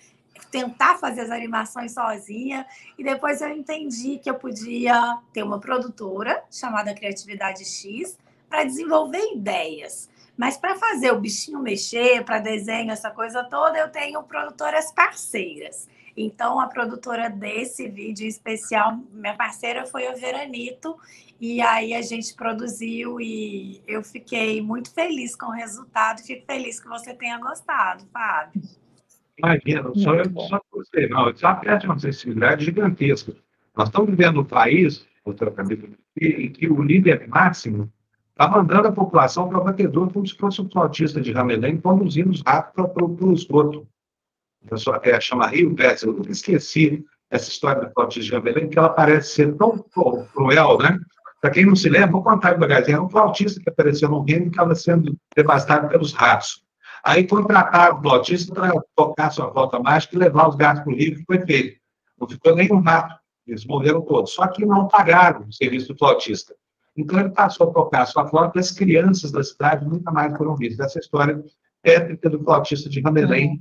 tentar 0.49 0.97
fazer 0.97 1.21
as 1.21 1.29
animações 1.29 1.93
sozinha, 1.93 2.65
e 2.97 3.03
depois 3.03 3.41
eu 3.41 3.49
entendi 3.49 4.17
que 4.17 4.29
eu 4.29 4.35
podia 4.35 5.19
ter 5.33 5.43
uma 5.43 5.59
produtora 5.59 6.41
chamada 6.49 6.93
Criatividade 6.95 7.65
X 7.65 8.17
para 8.49 8.63
desenvolver 8.63 9.33
ideias. 9.33 10.09
Mas 10.35 10.57
para 10.57 10.75
fazer 10.75 11.11
o 11.11 11.19
bichinho 11.19 11.59
mexer, 11.59 12.23
para 12.23 12.39
desenho, 12.39 12.91
essa 12.91 13.11
coisa 13.11 13.43
toda, 13.43 13.77
eu 13.77 13.89
tenho 13.89 14.23
produtoras 14.23 14.91
parceiras. 14.91 15.87
Então, 16.15 16.59
a 16.59 16.67
produtora 16.67 17.29
desse 17.29 17.87
vídeo 17.87 18.27
especial, 18.27 18.99
minha 19.11 19.35
parceira 19.35 19.85
foi 19.85 20.07
a 20.07 20.13
Veranito, 20.13 20.97
e 21.39 21.61
aí 21.61 21.93
a 21.93 22.01
gente 22.01 22.33
produziu 22.35 23.19
e 23.21 23.81
eu 23.87 24.03
fiquei 24.03 24.61
muito 24.61 24.93
feliz 24.93 25.35
com 25.35 25.47
o 25.47 25.51
resultado. 25.51 26.21
Fico 26.21 26.45
feliz 26.45 26.79
que 26.79 26.87
você 26.87 27.13
tenha 27.13 27.37
gostado, 27.37 28.05
Fábio. 28.11 28.61
Imagina, 29.37 29.91
só, 29.95 30.15
eu, 30.15 30.25
só 30.49 30.61
você, 30.71 31.07
não, 31.07 31.29
isso 31.29 31.55
perde 31.61 31.85
uma 31.85 31.97
sensibilidade 31.97 32.65
gigantesca. 32.65 33.33
Nós 33.75 33.87
estamos 33.87 34.09
vivendo 34.09 34.41
um 34.41 34.45
país, 34.45 35.05
outra 35.23 35.53
em 36.21 36.51
que 36.51 36.67
o 36.67 36.81
líder 36.81 37.27
máximo 37.29 37.89
está 38.39 38.47
mandando 38.47 38.87
a 38.87 38.91
população 38.91 39.49
para 39.49 39.59
o 39.59 39.63
batedor 39.63 40.11
como 40.13 40.25
se 40.25 40.35
fosse 40.35 40.61
um 40.61 40.69
flautista 40.69 41.19
de 41.19 41.31
Ramelém 41.31 41.79
conduzindo 41.79 42.29
os 42.29 42.41
ratos 42.41 42.73
para 42.73 43.05
o 43.05 43.33
esgoto 43.33 43.87
a 44.65 44.69
pessoa 44.69 44.97
até 44.97 45.19
chama 45.19 45.47
Rio 45.47 45.73
Pérez, 45.73 46.03
eu 46.03 46.13
nunca 46.13 46.31
esqueci 46.31 47.03
essa 47.29 47.49
história 47.49 47.81
da 47.81 47.89
Cláudia 47.89 48.21
de 48.21 48.29
Gambelém, 48.29 48.69
que 48.69 48.77
ela 48.77 48.89
parece 48.89 49.35
ser 49.35 49.55
tão 49.55 49.77
cruel, 50.33 50.77
né? 50.79 50.99
Para 51.39 51.51
quem 51.51 51.65
não 51.65 51.75
se 51.75 51.87
lembra, 51.87 52.11
vou 52.11 52.23
contar 52.23 52.53
devagarzinho. 52.53 52.95
Era 52.95 53.03
um 53.03 53.09
flautista 53.09 53.61
que 53.61 53.69
apareceu 53.69 54.09
no 54.09 54.23
reino 54.23 54.47
e 54.47 54.49
estava 54.49 54.75
sendo 54.75 55.15
devastado 55.35 55.87
pelos 55.87 56.11
ratos. 56.11 56.63
Aí 57.03 57.25
contrataram 57.25 57.97
o 57.97 58.01
flautista 58.01 58.53
para 58.53 58.73
tocar 58.93 59.31
sua 59.31 59.47
volta 59.47 59.79
mágica 59.79 60.15
e 60.15 60.19
levar 60.19 60.49
os 60.49 60.55
gatos 60.55 60.83
para 60.83 60.91
o 60.91 60.95
rio, 60.95 61.15
que 61.15 61.23
foi 61.23 61.39
feito. 61.45 61.79
Não 62.19 62.27
ficou 62.27 62.55
nenhum 62.55 62.81
rato, 62.81 63.15
eles 63.47 63.65
morreram 63.65 64.01
todos. 64.01 64.33
Só 64.33 64.45
que 64.47 64.65
não 64.65 64.89
pagaram 64.89 65.45
o 65.47 65.53
serviço 65.53 65.93
do 65.93 65.97
flautista. 65.97 66.53
Então 66.99 67.19
ele 67.19 67.29
passou 67.29 67.69
a 67.69 67.73
tocar 67.73 68.01
a 68.03 68.05
sua 68.05 68.27
flauta 68.27 68.57
e 68.57 68.61
as 68.61 68.71
crianças 68.71 69.31
da 69.31 69.43
cidade 69.43 69.85
nunca 69.85 70.11
mais 70.11 70.35
foram 70.37 70.55
vistas. 70.55 70.87
Essa 70.87 70.99
história 70.99 71.43
tétrica 71.81 72.29
do 72.29 72.43
flautista 72.43 72.89
de 72.89 73.01
Ramelém, 73.01 73.59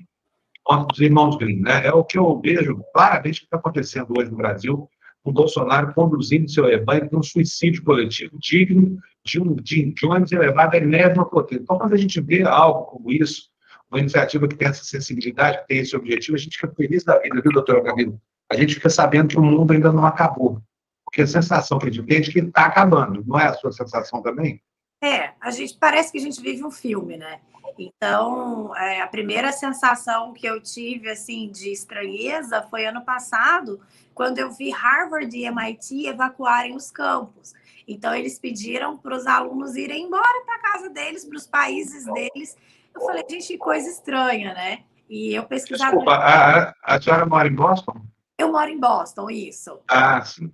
dos 0.88 1.00
irmãos 1.00 1.36
Green. 1.36 1.60
Né? 1.60 1.86
É 1.86 1.92
o 1.92 2.04
que 2.04 2.18
eu 2.18 2.40
vejo 2.40 2.82
claramente 2.92 3.40
que 3.40 3.46
está 3.46 3.56
acontecendo 3.56 4.12
hoje 4.16 4.30
no 4.30 4.36
Brasil, 4.36 4.88
com 5.22 5.32
Bolsonaro 5.32 5.94
conduzindo 5.94 6.50
seu 6.50 6.66
rebanho 6.66 7.08
para 7.08 7.18
um 7.18 7.22
suicídio 7.22 7.82
coletivo 7.82 8.36
digno 8.38 8.98
de 9.24 9.40
um, 9.40 9.54
de, 9.56 9.94
ônibus 10.04 10.32
elevado 10.32 10.74
à 10.74 10.78
enésima 10.78 11.28
potência. 11.28 11.62
Então, 11.62 11.78
quando 11.78 11.94
a 11.94 11.96
gente 11.96 12.20
vê 12.20 12.42
algo 12.42 12.84
como 12.84 13.12
isso, 13.12 13.50
uma 13.90 14.00
iniciativa 14.00 14.46
que 14.46 14.56
tem 14.56 14.68
essa 14.68 14.84
sensibilidade, 14.84 15.60
que 15.60 15.68
tem 15.68 15.78
esse 15.78 15.96
objetivo, 15.96 16.36
a 16.36 16.40
gente 16.40 16.56
fica 16.56 16.72
feliz 16.74 17.04
da 17.04 17.18
vida, 17.18 17.40
viu, 17.40 17.52
doutora 17.52 17.82
Camilo? 17.82 18.20
A 18.50 18.56
gente 18.56 18.74
fica 18.74 18.88
sabendo 18.88 19.28
que 19.28 19.38
o 19.38 19.42
mundo 19.42 19.72
ainda 19.72 19.92
não 19.92 20.04
acabou. 20.04 20.62
Porque 21.08 21.22
a 21.22 21.26
sensação 21.26 21.78
que 21.78 21.88
a 21.88 21.90
gente 21.90 22.06
tem 22.06 22.18
é 22.18 22.20
de 22.20 22.30
que 22.30 22.38
está 22.38 22.66
acabando. 22.66 23.24
Não 23.26 23.40
é 23.40 23.46
a 23.46 23.54
sua 23.54 23.72
sensação 23.72 24.22
também? 24.22 24.62
É, 25.02 25.30
a 25.40 25.50
gente 25.50 25.74
parece 25.78 26.12
que 26.12 26.18
a 26.18 26.20
gente 26.20 26.40
vive 26.40 26.62
um 26.62 26.70
filme, 26.70 27.16
né? 27.16 27.40
Então, 27.78 28.76
é, 28.76 29.00
a 29.00 29.06
primeira 29.06 29.50
sensação 29.50 30.34
que 30.34 30.46
eu 30.46 30.60
tive 30.60 31.08
assim 31.08 31.50
de 31.50 31.72
estranheza 31.72 32.60
foi 32.62 32.84
ano 32.84 33.02
passado, 33.02 33.80
quando 34.14 34.38
eu 34.38 34.50
vi 34.52 34.70
Harvard 34.70 35.34
e 35.34 35.46
MIT 35.46 36.06
evacuarem 36.06 36.76
os 36.76 36.90
campos. 36.90 37.54
Então, 37.86 38.14
eles 38.14 38.38
pediram 38.38 38.98
para 38.98 39.16
os 39.16 39.26
alunos 39.26 39.76
irem 39.76 40.04
embora 40.04 40.44
para 40.44 40.58
casa 40.58 40.90
deles, 40.90 41.24
para 41.24 41.38
os 41.38 41.46
países 41.46 42.04
deles. 42.04 42.54
Eu 42.94 43.00
falei, 43.00 43.24
gente, 43.30 43.46
que 43.46 43.56
coisa 43.56 43.88
estranha, 43.88 44.52
né? 44.52 44.80
E 45.08 45.34
eu 45.34 45.44
pesquisava. 45.44 45.92
Desculpa, 45.92 46.12
a, 46.12 46.74
a 46.82 47.00
senhora 47.00 47.24
mora 47.24 47.48
em 47.48 47.54
Boston? 47.54 47.94
Eu 48.36 48.52
moro 48.52 48.68
em 48.68 48.78
Boston, 48.78 49.30
isso. 49.30 49.80
Ah, 49.88 50.22
sim. 50.22 50.52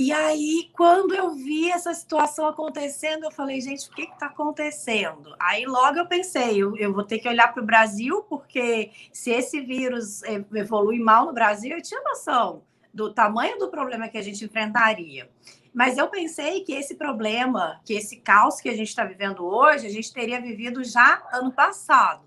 E 0.00 0.12
aí, 0.12 0.70
quando 0.76 1.12
eu 1.12 1.34
vi 1.34 1.72
essa 1.72 1.92
situação 1.92 2.46
acontecendo, 2.46 3.24
eu 3.24 3.32
falei, 3.32 3.60
gente, 3.60 3.88
o 3.88 3.92
que 3.92 4.02
está 4.02 4.26
acontecendo? 4.26 5.34
Aí 5.40 5.66
logo 5.66 5.98
eu 5.98 6.06
pensei, 6.06 6.56
eu, 6.56 6.76
eu 6.76 6.94
vou 6.94 7.02
ter 7.02 7.18
que 7.18 7.28
olhar 7.28 7.52
para 7.52 7.60
o 7.60 7.66
Brasil, 7.66 8.22
porque 8.22 8.92
se 9.12 9.32
esse 9.32 9.60
vírus 9.60 10.22
evolui 10.54 11.00
mal 11.00 11.26
no 11.26 11.32
Brasil, 11.32 11.76
eu 11.76 11.82
tinha 11.82 12.00
noção 12.00 12.62
do 12.94 13.12
tamanho 13.12 13.58
do 13.58 13.70
problema 13.70 14.06
que 14.06 14.16
a 14.16 14.22
gente 14.22 14.44
enfrentaria. 14.44 15.28
Mas 15.74 15.98
eu 15.98 16.06
pensei 16.06 16.62
que 16.62 16.74
esse 16.74 16.94
problema, 16.94 17.80
que 17.84 17.94
esse 17.94 18.18
caos 18.18 18.60
que 18.60 18.68
a 18.68 18.76
gente 18.76 18.90
está 18.90 19.04
vivendo 19.04 19.44
hoje, 19.44 19.88
a 19.88 19.90
gente 19.90 20.12
teria 20.12 20.40
vivido 20.40 20.84
já 20.84 21.26
ano 21.32 21.50
passado. 21.50 22.22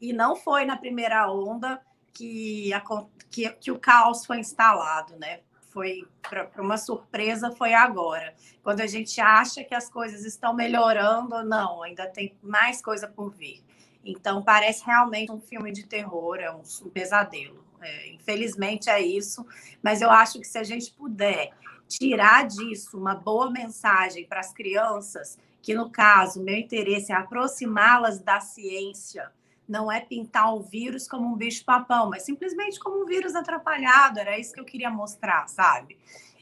E 0.00 0.12
não 0.12 0.34
foi 0.34 0.64
na 0.64 0.76
primeira 0.76 1.30
onda 1.30 1.80
que, 2.12 2.72
a, 2.72 2.82
que, 3.30 3.48
que 3.48 3.70
o 3.70 3.78
caos 3.78 4.26
foi 4.26 4.40
instalado, 4.40 5.16
né? 5.20 5.42
Foi 5.76 6.08
para 6.22 6.62
uma 6.62 6.78
surpresa 6.78 7.50
foi 7.50 7.74
agora. 7.74 8.34
Quando 8.62 8.80
a 8.80 8.86
gente 8.86 9.20
acha 9.20 9.62
que 9.62 9.74
as 9.74 9.90
coisas 9.90 10.24
estão 10.24 10.54
melhorando, 10.54 11.44
não, 11.44 11.82
ainda 11.82 12.06
tem 12.06 12.34
mais 12.42 12.80
coisa 12.80 13.06
por 13.06 13.30
vir. 13.30 13.62
Então 14.02 14.42
parece 14.42 14.82
realmente 14.86 15.30
um 15.30 15.38
filme 15.38 15.70
de 15.70 15.84
terror, 15.84 16.36
é 16.36 16.50
um, 16.50 16.62
um 16.82 16.88
pesadelo. 16.88 17.62
É, 17.82 18.08
infelizmente 18.08 18.88
é 18.88 19.02
isso, 19.02 19.46
mas 19.82 20.00
eu 20.00 20.10
acho 20.10 20.40
que 20.40 20.46
se 20.46 20.56
a 20.56 20.62
gente 20.62 20.90
puder 20.92 21.50
tirar 21.86 22.46
disso 22.46 22.98
uma 22.98 23.14
boa 23.14 23.50
mensagem 23.50 24.24
para 24.24 24.40
as 24.40 24.54
crianças, 24.54 25.38
que 25.60 25.74
no 25.74 25.90
caso, 25.90 26.42
meu 26.42 26.56
interesse 26.56 27.12
é 27.12 27.14
aproximá-las 27.14 28.18
da 28.18 28.40
ciência, 28.40 29.30
não 29.68 29.90
é 29.90 30.00
pintar 30.00 30.54
o 30.54 30.60
vírus 30.60 31.08
como 31.08 31.26
um 31.26 31.36
bicho-papão, 31.36 32.10
mas 32.10 32.22
simplesmente 32.22 32.78
como 32.78 33.02
um 33.02 33.06
vírus 33.06 33.34
atrapalhado. 33.34 34.18
Era 34.18 34.38
isso 34.38 34.52
que 34.52 34.60
eu 34.60 34.64
queria 34.64 34.90
mostrar, 34.90 35.46
sabe? 35.48 35.98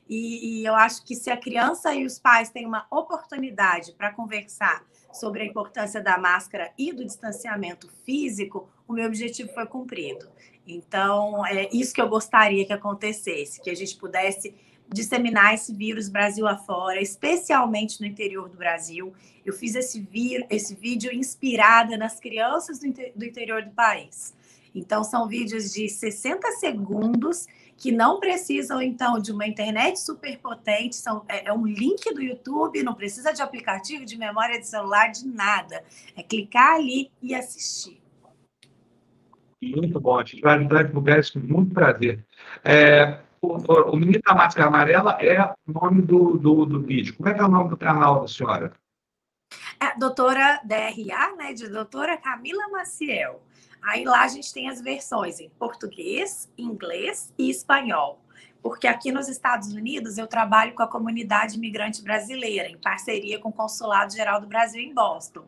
E, 0.08 0.60
e 0.60 0.66
eu 0.66 0.74
acho 0.74 1.04
que 1.04 1.14
se 1.14 1.30
a 1.30 1.36
criança 1.36 1.94
e 1.94 2.04
os 2.04 2.18
pais 2.18 2.50
têm 2.50 2.66
uma 2.66 2.86
oportunidade 2.90 3.92
para 3.92 4.12
conversar 4.12 4.84
sobre 5.12 5.42
a 5.42 5.46
importância 5.46 6.02
da 6.02 6.18
máscara 6.18 6.72
e 6.76 6.92
do 6.92 7.04
distanciamento 7.04 7.88
físico, 8.04 8.68
o 8.86 8.92
meu 8.92 9.06
objetivo 9.06 9.52
foi 9.54 9.66
cumprido. 9.66 10.28
Então, 10.66 11.44
é 11.46 11.68
isso 11.72 11.94
que 11.94 12.00
eu 12.00 12.08
gostaria 12.08 12.66
que 12.66 12.72
acontecesse, 12.72 13.60
que 13.60 13.70
a 13.70 13.76
gente 13.76 13.96
pudesse 13.96 14.54
disseminar 14.92 15.54
esse 15.54 15.72
vírus 15.74 16.08
Brasil 16.08 16.46
afora, 16.46 17.00
especialmente 17.00 18.00
no 18.00 18.06
interior 18.06 18.48
do 18.48 18.56
Brasil. 18.56 19.12
Eu 19.44 19.52
fiz 19.52 19.74
esse, 19.74 20.00
vir, 20.00 20.46
esse 20.50 20.74
vídeo 20.74 21.12
inspirada 21.12 21.96
nas 21.96 22.20
crianças 22.20 22.78
do, 22.78 22.86
inter, 22.86 23.12
do 23.14 23.24
interior 23.24 23.62
do 23.62 23.70
país. 23.70 24.34
Então, 24.74 25.04
são 25.04 25.28
vídeos 25.28 25.72
de 25.72 25.88
60 25.88 26.50
segundos 26.52 27.46
que 27.76 27.92
não 27.92 28.18
precisam, 28.18 28.80
então, 28.80 29.18
de 29.18 29.32
uma 29.32 29.46
internet 29.46 30.00
super 30.00 30.38
potente, 30.38 30.96
são, 30.96 31.24
é, 31.28 31.48
é 31.48 31.52
um 31.52 31.66
link 31.66 32.12
do 32.12 32.22
YouTube, 32.22 32.82
não 32.82 32.94
precisa 32.94 33.32
de 33.32 33.42
aplicativo, 33.42 34.04
de 34.04 34.16
memória 34.16 34.58
de 34.58 34.66
celular, 34.66 35.08
de 35.08 35.26
nada. 35.26 35.82
É 36.16 36.22
clicar 36.22 36.76
ali 36.76 37.10
e 37.22 37.34
assistir. 37.34 38.00
Muito 39.62 39.98
bom, 39.98 40.18
a 40.18 40.24
gente 40.24 40.42
vai 40.42 40.84
divulgar 40.84 41.20
isso 41.20 41.40
com 41.40 41.46
muito 41.46 41.72
prazer. 41.72 42.24
É, 42.62 43.18
o, 43.52 43.90
o 43.90 43.96
Menino 43.96 44.20
da 44.24 44.34
Máscara 44.34 44.68
Amarela 44.68 45.18
é 45.20 45.42
o 45.42 45.72
nome 45.72 46.02
do, 46.02 46.38
do, 46.38 46.64
do 46.64 46.80
vídeo. 46.80 47.14
Como 47.16 47.28
é 47.28 47.34
que 47.34 47.40
é 47.40 47.44
o 47.44 47.48
nome 47.48 47.70
do 47.70 47.76
canal 47.76 48.22
da 48.22 48.28
senhora? 48.28 48.72
É, 49.80 49.98
doutora 49.98 50.60
DRA, 50.64 51.36
né, 51.36 51.52
de 51.52 51.68
doutora 51.68 52.16
Camila 52.16 52.68
Maciel. 52.68 53.42
Aí 53.82 54.04
lá 54.04 54.22
a 54.22 54.28
gente 54.28 54.52
tem 54.52 54.68
as 54.68 54.80
versões 54.80 55.40
em 55.40 55.50
português, 55.50 56.50
inglês 56.56 57.32
e 57.38 57.50
espanhol. 57.50 58.20
Porque 58.62 58.86
aqui 58.86 59.12
nos 59.12 59.28
Estados 59.28 59.74
Unidos 59.74 60.16
eu 60.16 60.26
trabalho 60.26 60.74
com 60.74 60.82
a 60.82 60.88
comunidade 60.88 61.56
imigrante 61.56 62.02
brasileira, 62.02 62.66
em 62.66 62.78
parceria 62.78 63.38
com 63.38 63.50
o 63.50 63.52
Consulado 63.52 64.14
Geral 64.14 64.40
do 64.40 64.46
Brasil 64.46 64.80
em 64.80 64.94
Boston. 64.94 65.44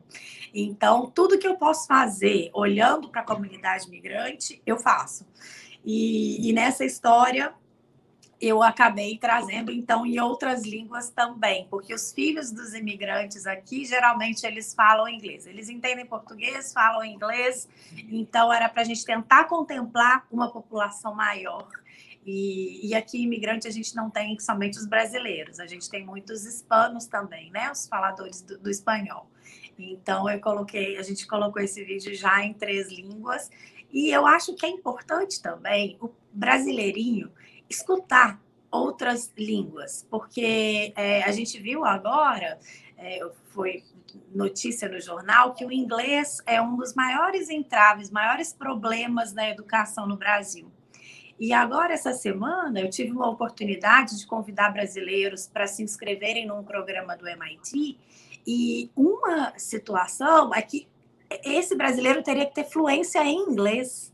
Então, 0.52 1.10
tudo 1.14 1.38
que 1.38 1.48
eu 1.48 1.56
posso 1.56 1.86
fazer 1.86 2.50
olhando 2.52 3.08
para 3.08 3.22
a 3.22 3.24
comunidade 3.24 3.86
imigrante, 3.86 4.60
eu 4.66 4.76
faço. 4.76 5.26
E, 5.82 6.46
e 6.46 6.52
nessa 6.52 6.84
história, 6.84 7.54
eu 8.40 8.62
acabei 8.62 9.16
trazendo 9.16 9.72
então 9.72 10.04
em 10.04 10.20
outras 10.20 10.62
línguas 10.62 11.08
também, 11.08 11.66
porque 11.70 11.94
os 11.94 12.12
filhos 12.12 12.50
dos 12.50 12.74
imigrantes 12.74 13.46
aqui 13.46 13.84
geralmente 13.84 14.44
eles 14.46 14.74
falam 14.74 15.08
inglês, 15.08 15.46
eles 15.46 15.68
entendem 15.68 16.04
português, 16.04 16.72
falam 16.72 17.04
inglês, 17.04 17.68
então 18.10 18.52
era 18.52 18.68
para 18.68 18.82
a 18.82 18.84
gente 18.84 19.04
tentar 19.04 19.44
contemplar 19.44 20.26
uma 20.30 20.50
população 20.50 21.14
maior. 21.14 21.68
E, 22.26 22.88
e, 22.88 22.92
aqui 22.92 23.22
imigrante 23.22 23.68
a 23.68 23.70
gente 23.70 23.94
não 23.94 24.10
tem 24.10 24.36
somente 24.40 24.76
os 24.78 24.86
brasileiros, 24.86 25.60
a 25.60 25.66
gente 25.66 25.88
tem 25.88 26.04
muitos 26.04 26.44
hispanos 26.44 27.06
também, 27.06 27.52
né? 27.52 27.70
Os 27.70 27.86
faladores 27.86 28.42
do, 28.42 28.58
do 28.58 28.68
espanhol. 28.68 29.30
Então 29.78 30.28
eu 30.28 30.40
coloquei, 30.40 30.96
a 30.98 31.02
gente 31.02 31.24
colocou 31.24 31.62
esse 31.62 31.84
vídeo 31.84 32.12
já 32.16 32.42
em 32.42 32.52
três 32.52 32.88
línguas 32.88 33.48
e 33.92 34.10
eu 34.10 34.26
acho 34.26 34.54
que 34.54 34.66
é 34.66 34.68
importante 34.68 35.40
também 35.40 35.96
o 36.00 36.10
brasileirinho 36.32 37.30
escutar 37.68 38.40
outras 38.70 39.32
línguas, 39.36 40.06
porque 40.10 40.92
é, 40.96 41.22
a 41.22 41.32
gente 41.32 41.58
viu 41.58 41.84
agora, 41.84 42.58
é, 42.96 43.20
foi 43.50 43.84
notícia 44.34 44.88
no 44.88 45.00
jornal, 45.00 45.54
que 45.54 45.64
o 45.64 45.72
inglês 45.72 46.38
é 46.46 46.60
um 46.60 46.76
dos 46.76 46.94
maiores 46.94 47.48
entraves, 47.48 48.10
maiores 48.10 48.52
problemas 48.52 49.32
na 49.32 49.48
educação 49.48 50.06
no 50.06 50.16
Brasil. 50.16 50.70
E 51.38 51.52
agora, 51.52 51.92
essa 51.92 52.12
semana, 52.12 52.80
eu 52.80 52.88
tive 52.88 53.12
uma 53.12 53.28
oportunidade 53.28 54.18
de 54.18 54.26
convidar 54.26 54.70
brasileiros 54.72 55.46
para 55.46 55.66
se 55.66 55.82
inscreverem 55.82 56.46
num 56.46 56.62
programa 56.62 57.16
do 57.16 57.28
MIT, 57.28 57.98
e 58.46 58.90
uma 58.94 59.52
situação 59.58 60.54
é 60.54 60.62
que 60.62 60.86
esse 61.44 61.74
brasileiro 61.74 62.22
teria 62.22 62.46
que 62.46 62.54
ter 62.54 62.64
fluência 62.64 63.22
em 63.24 63.50
inglês. 63.50 64.12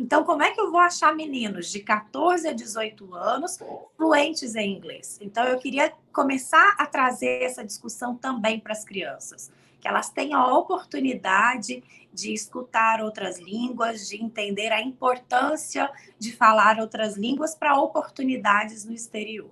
Então, 0.00 0.24
como 0.24 0.42
é 0.42 0.50
que 0.50 0.58
eu 0.58 0.70
vou 0.70 0.80
achar 0.80 1.14
meninos 1.14 1.70
de 1.70 1.78
14 1.80 2.48
a 2.48 2.54
18 2.54 3.14
anos 3.14 3.58
fluentes 3.98 4.56
em 4.56 4.74
inglês? 4.74 5.18
Então, 5.20 5.44
eu 5.44 5.58
queria 5.58 5.92
começar 6.10 6.74
a 6.78 6.86
trazer 6.86 7.42
essa 7.42 7.62
discussão 7.62 8.16
também 8.16 8.58
para 8.58 8.72
as 8.72 8.82
crianças, 8.82 9.52
que 9.78 9.86
elas 9.86 10.08
tenham 10.08 10.40
a 10.40 10.56
oportunidade 10.56 11.84
de 12.14 12.32
escutar 12.32 13.02
outras 13.02 13.38
línguas, 13.38 14.08
de 14.08 14.16
entender 14.16 14.72
a 14.72 14.80
importância 14.80 15.90
de 16.18 16.34
falar 16.34 16.80
outras 16.80 17.18
línguas 17.18 17.54
para 17.54 17.78
oportunidades 17.78 18.86
no 18.86 18.94
exterior. 18.94 19.50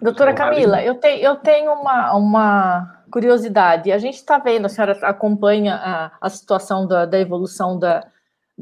Doutora 0.00 0.32
Camila, 0.32 0.82
eu 0.82 0.94
tenho, 0.94 1.22
eu 1.22 1.36
tenho 1.36 1.72
uma, 1.74 2.14
uma 2.16 3.04
curiosidade. 3.10 3.92
A 3.92 3.98
gente 3.98 4.14
está 4.14 4.38
vendo, 4.38 4.64
a 4.64 4.70
senhora 4.70 4.98
acompanha 5.02 5.74
a, 5.74 6.12
a 6.18 6.30
situação 6.30 6.86
da, 6.86 7.04
da 7.04 7.20
evolução 7.20 7.78
da, 7.78 8.10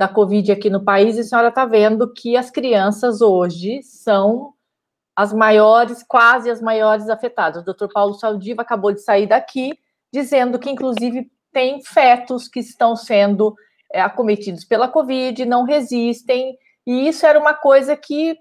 da 0.00 0.08
Covid 0.08 0.50
aqui 0.50 0.70
no 0.70 0.82
país, 0.82 1.18
e 1.18 1.20
a 1.20 1.24
senhora 1.24 1.48
está 1.48 1.66
vendo 1.66 2.10
que 2.10 2.34
as 2.34 2.50
crianças 2.50 3.20
hoje 3.20 3.82
são 3.82 4.54
as 5.14 5.30
maiores, 5.30 6.02
quase 6.02 6.48
as 6.48 6.62
maiores 6.62 7.10
afetadas. 7.10 7.60
O 7.60 7.64
doutor 7.66 7.90
Paulo 7.92 8.14
Saldiva 8.14 8.62
acabou 8.62 8.92
de 8.92 9.02
sair 9.02 9.26
daqui, 9.26 9.78
dizendo 10.10 10.58
que, 10.58 10.70
inclusive, 10.70 11.30
tem 11.52 11.82
fetos 11.82 12.48
que 12.48 12.60
estão 12.60 12.96
sendo 12.96 13.54
é, 13.92 14.00
acometidos 14.00 14.64
pela 14.64 14.88
Covid, 14.88 15.44
não 15.44 15.64
resistem, 15.64 16.56
e 16.86 17.06
isso 17.06 17.26
era 17.26 17.38
uma 17.38 17.52
coisa 17.52 17.94
que 17.94 18.38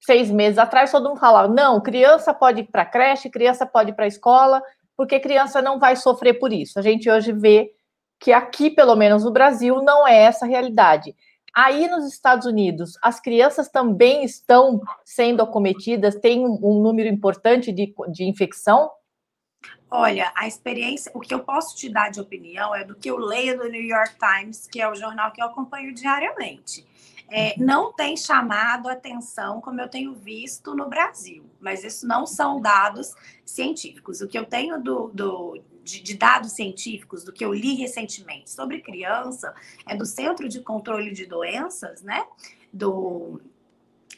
seis 0.00 0.30
meses 0.30 0.56
atrás 0.56 0.90
todo 0.90 1.10
mundo 1.10 1.20
falava: 1.20 1.52
não, 1.52 1.82
criança 1.82 2.32
pode 2.32 2.62
ir 2.62 2.68
para 2.72 2.80
a 2.80 2.86
creche, 2.86 3.28
criança 3.28 3.66
pode 3.66 3.90
ir 3.90 3.94
para 3.94 4.06
a 4.06 4.08
escola, 4.08 4.62
porque 4.96 5.20
criança 5.20 5.60
não 5.60 5.78
vai 5.78 5.96
sofrer 5.96 6.38
por 6.38 6.50
isso. 6.50 6.78
A 6.78 6.82
gente 6.82 7.10
hoje 7.10 7.30
vê 7.30 7.70
que 8.24 8.32
aqui, 8.32 8.70
pelo 8.70 8.96
menos 8.96 9.22
no 9.22 9.30
Brasil, 9.30 9.82
não 9.82 10.08
é 10.08 10.22
essa 10.22 10.46
a 10.46 10.48
realidade. 10.48 11.14
Aí 11.54 11.86
nos 11.88 12.06
Estados 12.06 12.46
Unidos, 12.46 12.96
as 13.02 13.20
crianças 13.20 13.68
também 13.68 14.24
estão 14.24 14.80
sendo 15.04 15.42
acometidas, 15.42 16.14
tem 16.14 16.40
um, 16.40 16.58
um 16.62 16.80
número 16.80 17.06
importante 17.06 17.70
de, 17.70 17.94
de 18.10 18.24
infecção? 18.24 18.90
Olha, 19.90 20.32
a 20.34 20.48
experiência, 20.48 21.12
o 21.14 21.20
que 21.20 21.34
eu 21.34 21.40
posso 21.40 21.76
te 21.76 21.90
dar 21.90 22.10
de 22.10 22.18
opinião 22.18 22.74
é 22.74 22.82
do 22.82 22.94
que 22.94 23.10
eu 23.10 23.18
leio 23.18 23.58
no 23.58 23.68
New 23.68 23.84
York 23.84 24.14
Times, 24.18 24.66
que 24.68 24.80
é 24.80 24.90
o 24.90 24.94
jornal 24.94 25.30
que 25.30 25.42
eu 25.42 25.46
acompanho 25.46 25.92
diariamente. 25.92 26.86
É, 27.30 27.54
não 27.58 27.92
tem 27.92 28.16
chamado 28.16 28.88
atenção 28.88 29.60
como 29.60 29.82
eu 29.82 29.88
tenho 29.88 30.14
visto 30.14 30.74
no 30.74 30.88
Brasil, 30.88 31.44
mas 31.60 31.84
isso 31.84 32.06
não 32.06 32.24
são 32.24 32.58
dados 32.58 33.14
científicos. 33.44 34.22
O 34.22 34.28
que 34.28 34.38
eu 34.38 34.46
tenho 34.46 34.82
do, 34.82 35.10
do 35.12 35.62
de, 35.84 36.00
de, 36.00 36.14
dados 36.16 36.52
científicos 36.52 37.22
do 37.22 37.32
que 37.32 37.44
eu 37.44 37.52
li 37.52 37.74
recentemente 37.74 38.50
sobre 38.50 38.80
criança 38.80 39.54
é 39.86 39.94
do 39.96 40.06
Centro 40.06 40.48
de 40.48 40.60
Controle 40.60 41.12
de 41.12 41.26
Doenças, 41.26 42.02
né? 42.02 42.24
Do 42.72 43.40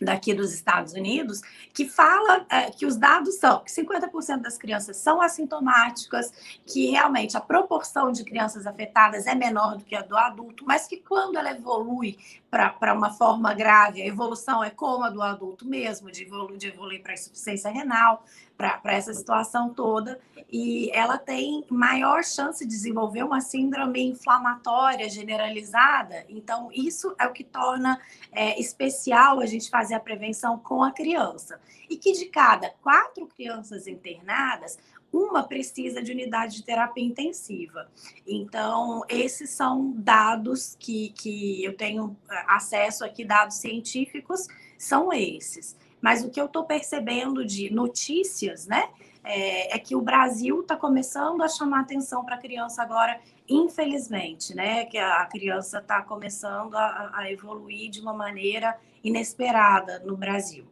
daqui 0.00 0.34
dos 0.34 0.52
Estados 0.52 0.92
Unidos, 0.92 1.40
que 1.72 1.88
fala 1.88 2.46
é, 2.50 2.70
que 2.70 2.86
os 2.86 2.96
dados 2.96 3.36
são 3.36 3.62
que 3.62 3.70
50% 3.70 4.42
das 4.42 4.58
crianças 4.58 4.96
são 4.96 5.20
assintomáticas, 5.20 6.32
que 6.66 6.90
realmente 6.90 7.36
a 7.36 7.40
proporção 7.40 8.12
de 8.12 8.24
crianças 8.24 8.66
afetadas 8.66 9.26
é 9.26 9.34
menor 9.34 9.76
do 9.76 9.84
que 9.84 9.94
a 9.94 10.02
do 10.02 10.16
adulto, 10.16 10.64
mas 10.66 10.86
que 10.86 10.98
quando 10.98 11.38
ela 11.38 11.50
evolui 11.50 12.18
para 12.50 12.94
uma 12.94 13.12
forma 13.12 13.52
grave, 13.54 14.02
a 14.02 14.06
evolução 14.06 14.62
é 14.62 14.70
como 14.70 15.04
a 15.04 15.10
do 15.10 15.22
adulto 15.22 15.66
mesmo, 15.66 16.10
de 16.10 16.22
evoluir, 16.22 16.58
de 16.58 16.68
evoluir 16.68 17.02
para 17.02 17.14
insuficiência 17.14 17.70
renal, 17.70 18.24
para 18.56 18.80
essa 18.86 19.12
situação 19.12 19.72
toda, 19.72 20.18
e 20.50 20.90
ela 20.92 21.18
tem 21.18 21.64
maior 21.68 22.24
chance 22.24 22.64
de 22.64 22.70
desenvolver 22.70 23.22
uma 23.22 23.40
síndrome 23.40 24.02
inflamatória 24.02 25.08
generalizada. 25.08 26.24
Então, 26.28 26.70
isso 26.72 27.14
é 27.18 27.26
o 27.26 27.32
que 27.32 27.44
torna 27.44 28.00
é, 28.32 28.58
especial 28.60 29.40
a 29.40 29.46
gente 29.46 29.68
fazer 29.68 29.94
a 29.94 30.00
prevenção 30.00 30.58
com 30.58 30.82
a 30.82 30.92
criança. 30.92 31.60
E 31.90 31.96
que 31.96 32.12
de 32.12 32.26
cada 32.26 32.70
quatro 32.82 33.26
crianças 33.26 33.86
internadas, 33.86 34.78
uma 35.12 35.42
precisa 35.42 36.02
de 36.02 36.12
unidade 36.12 36.56
de 36.56 36.62
terapia 36.62 37.04
intensiva. 37.04 37.90
Então, 38.26 39.02
esses 39.08 39.50
são 39.50 39.92
dados 39.96 40.76
que, 40.78 41.10
que 41.10 41.64
eu 41.64 41.76
tenho 41.76 42.16
é, 42.30 42.44
acesso 42.48 43.04
aqui, 43.04 43.24
dados 43.24 43.56
científicos, 43.56 44.46
são 44.78 45.12
esses. 45.12 45.76
Mas 46.00 46.24
o 46.24 46.30
que 46.30 46.40
eu 46.40 46.46
estou 46.46 46.64
percebendo 46.64 47.44
de 47.44 47.72
notícias, 47.72 48.66
né, 48.66 48.88
é, 49.24 49.74
é, 49.74 49.78
que 49.78 49.96
o 49.96 50.00
Brasil 50.00 50.60
está 50.60 50.76
começando 50.76 51.42
a 51.42 51.48
chamar 51.48 51.80
atenção 51.80 52.24
para 52.24 52.36
a 52.36 52.38
criança 52.38 52.82
agora, 52.82 53.18
infelizmente, 53.48 54.54
né, 54.54 54.84
que 54.84 54.98
a 54.98 55.26
criança 55.26 55.78
está 55.78 56.00
começando 56.02 56.76
a, 56.76 57.10
a, 57.12 57.32
evoluir 57.32 57.90
de 57.90 58.00
uma 58.00 58.12
maneira 58.12 58.78
inesperada 59.02 59.98
no 60.00 60.16
Brasil. 60.16 60.64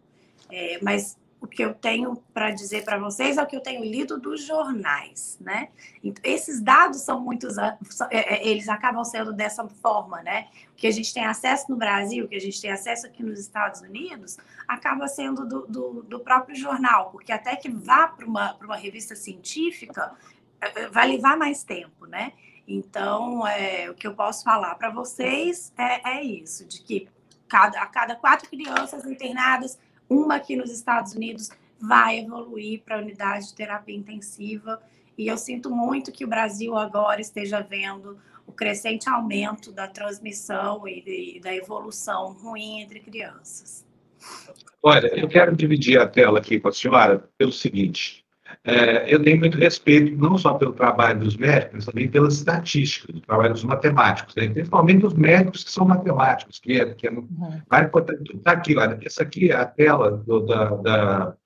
É, 0.51 0.79
mas 0.83 1.19
o 1.45 1.47
que 1.47 1.63
eu 1.63 1.75
tenho 1.75 2.17
para 2.33 2.51
dizer 2.51 2.85
para 2.85 2.99
vocês 2.99 3.37
é 3.37 3.43
o 3.43 3.47
que 3.47 3.55
eu 3.55 3.61
tenho 3.61 3.85
lido 3.85 4.19
dos 4.19 4.47
jornais, 4.47 5.37
né? 5.39 5.69
Então, 6.03 6.23
esses 6.25 6.59
dados 6.59 7.03
são 7.03 7.21
muitos, 7.21 7.59
é, 7.59 7.77
é, 8.11 8.49
eles 8.49 8.67
acabam 8.67 9.05
sendo 9.05 9.31
dessa 9.31 9.69
forma, 9.69 10.23
né? 10.23 10.49
O 10.73 10.75
que 10.75 10.87
a 10.87 10.91
gente 10.91 11.13
tem 11.13 11.27
acesso 11.27 11.71
no 11.71 11.77
Brasil, 11.77 12.25
o 12.25 12.29
que 12.29 12.35
a 12.35 12.41
gente 12.41 12.59
tem 12.61 12.73
acesso 12.73 13.07
aqui 13.07 13.23
nos 13.23 13.39
Estados 13.39 13.83
Unidos, 13.83 14.39
acaba 14.67 15.07
sendo 15.07 15.47
do, 15.47 15.67
do, 15.67 16.03
do 16.03 16.21
próprio 16.21 16.57
jornal, 16.57 17.11
porque 17.11 17.31
até 17.31 17.55
que 17.57 17.69
vá 17.69 18.09
para 18.09 18.27
uma, 18.27 18.55
uma 18.55 18.77
revista 18.77 19.15
científica, 19.15 20.13
é, 20.63 20.89
vai 20.89 21.07
levar 21.07 21.37
mais 21.37 21.63
tempo, 21.63 22.07
né? 22.07 22.33
Então, 22.67 23.47
é, 23.47 23.91
o 23.91 23.95
que 23.95 24.07
eu 24.07 24.15
posso 24.15 24.43
falar 24.43 24.75
para 24.77 24.89
vocês 24.89 25.75
é, 25.77 26.17
é 26.17 26.23
isso, 26.23 26.67
de 26.67 26.83
que 26.83 27.07
cada, 27.47 27.83
a 27.83 27.87
cada 27.87 28.17
quatro 28.17 28.49
crianças 28.49 29.05
internadas, 29.05 29.79
uma 30.09 30.37
aqui 30.37 30.57
nos 30.57 30.71
Estados 30.71 31.15
Unidos 31.15 31.51
vai 31.81 32.21
evoluir 32.21 32.83
para 32.83 32.97
a 32.97 32.99
unidade 33.01 33.49
de 33.49 33.55
terapia 33.55 33.97
intensiva. 33.97 34.81
E 35.17 35.27
eu 35.27 35.37
sinto 35.37 35.71
muito 35.71 36.13
que 36.13 36.25
o 36.25 36.29
Brasil 36.29 36.77
agora 36.77 37.21
esteja 37.21 37.61
vendo 37.61 38.19
o 38.47 38.53
crescente 38.53 39.09
aumento 39.09 39.73
da 39.73 39.89
transmissão 39.89 40.87
e 40.87 41.41
da 41.41 41.55
evolução 41.55 42.33
ruim 42.33 42.81
entre 42.81 43.01
crianças. 43.01 43.87
Olha, 44.83 45.09
eu 45.19 45.29
quero 45.29 45.57
dividir 45.57 45.99
a 45.99 46.07
tela 46.07 46.39
aqui 46.39 46.59
com 46.61 46.69
a 46.69 46.73
senhora 46.73 47.31
pelo 47.39 47.53
seguinte. 47.53 48.24
É, 48.67 49.13
eu 49.13 49.23
tenho 49.23 49.39
muito 49.39 49.59
respeito 49.59 50.17
não 50.17 50.39
só 50.39 50.55
pelo 50.55 50.73
trabalho 50.73 51.21
dos 51.21 51.37
médicos, 51.37 51.75
mas 51.75 51.85
também 51.85 52.09
pelas 52.09 52.35
estatísticas, 52.35 53.15
do 53.15 53.21
trabalho 53.21 53.53
dos 53.53 53.63
matemáticos, 53.63 54.35
né? 54.37 54.49
principalmente 54.49 55.01
dos 55.01 55.13
médicos 55.13 55.65
que 55.65 55.71
são 55.71 55.87
matemáticos, 55.87 56.59
que 56.59 56.81
é, 56.81 56.95
que 56.95 57.07
é 57.07 57.11
uhum. 57.11 57.61
Está 58.35 58.53
aqui, 58.53 58.75
olha, 58.75 58.99
essa 59.05 59.23
aqui 59.23 59.51
é 59.51 59.55
a 59.55 59.67
tela 59.67 60.13
do, 60.13 60.41
da, 60.47 60.71
da, 60.77 61.37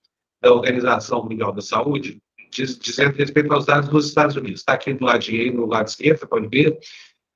da, 0.40 0.52
Organização 0.52 1.24
Mundial 1.24 1.52
da 1.52 1.60
Saúde, 1.60 2.22
diz, 2.52 2.78
dizendo 2.78 3.16
respeito 3.16 3.52
aos 3.52 3.66
dados 3.66 3.88
dos 3.88 4.06
Estados 4.06 4.36
Unidos. 4.36 4.60
Está 4.60 4.74
aqui 4.74 4.94
do 4.94 5.04
ladinho 5.04 5.42
aí, 5.42 5.50
no 5.50 5.66
lado 5.66 5.88
esquerdo, 5.88 6.28
pode 6.28 6.46
ver. 6.46 6.78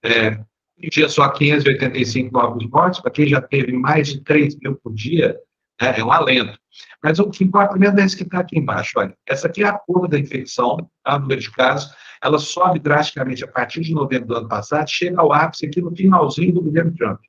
É, 0.04 0.38
dia 0.78 1.08
só 1.08 1.28
585 1.28 2.32
novos 2.32 2.64
mortes, 2.68 3.00
para 3.00 3.10
quem 3.10 3.26
já 3.26 3.40
teve 3.40 3.72
mais 3.72 4.08
de 4.08 4.20
3 4.20 4.56
mil 4.60 4.76
por 4.76 4.94
dia, 4.94 5.36
é, 5.80 5.98
é 5.98 6.04
um 6.04 6.12
alento. 6.12 6.56
Mas 7.02 7.18
o 7.18 7.28
que 7.28 7.42
importa 7.42 7.76
mesmo 7.76 7.98
é 7.98 8.04
esse 8.04 8.16
que 8.16 8.22
está 8.22 8.38
aqui 8.38 8.58
embaixo. 8.58 8.92
Olha, 8.96 9.16
essa 9.26 9.48
aqui 9.48 9.64
é 9.64 9.66
a 9.66 9.78
curva 9.78 10.06
da 10.06 10.18
infecção, 10.18 10.88
tá? 11.02 11.18
número 11.18 11.40
de 11.40 11.50
casos. 11.50 11.92
Ela 12.22 12.38
sobe 12.38 12.78
drasticamente 12.78 13.42
a 13.42 13.48
partir 13.48 13.80
de 13.80 13.92
novembro 13.92 14.28
do 14.28 14.36
ano 14.36 14.48
passado, 14.48 14.88
chega 14.88 15.20
ao 15.20 15.32
ápice 15.32 15.66
aqui 15.66 15.80
no 15.80 15.94
finalzinho 15.94 16.54
do 16.54 16.62
governo 16.62 16.94
Trump. 16.94 17.20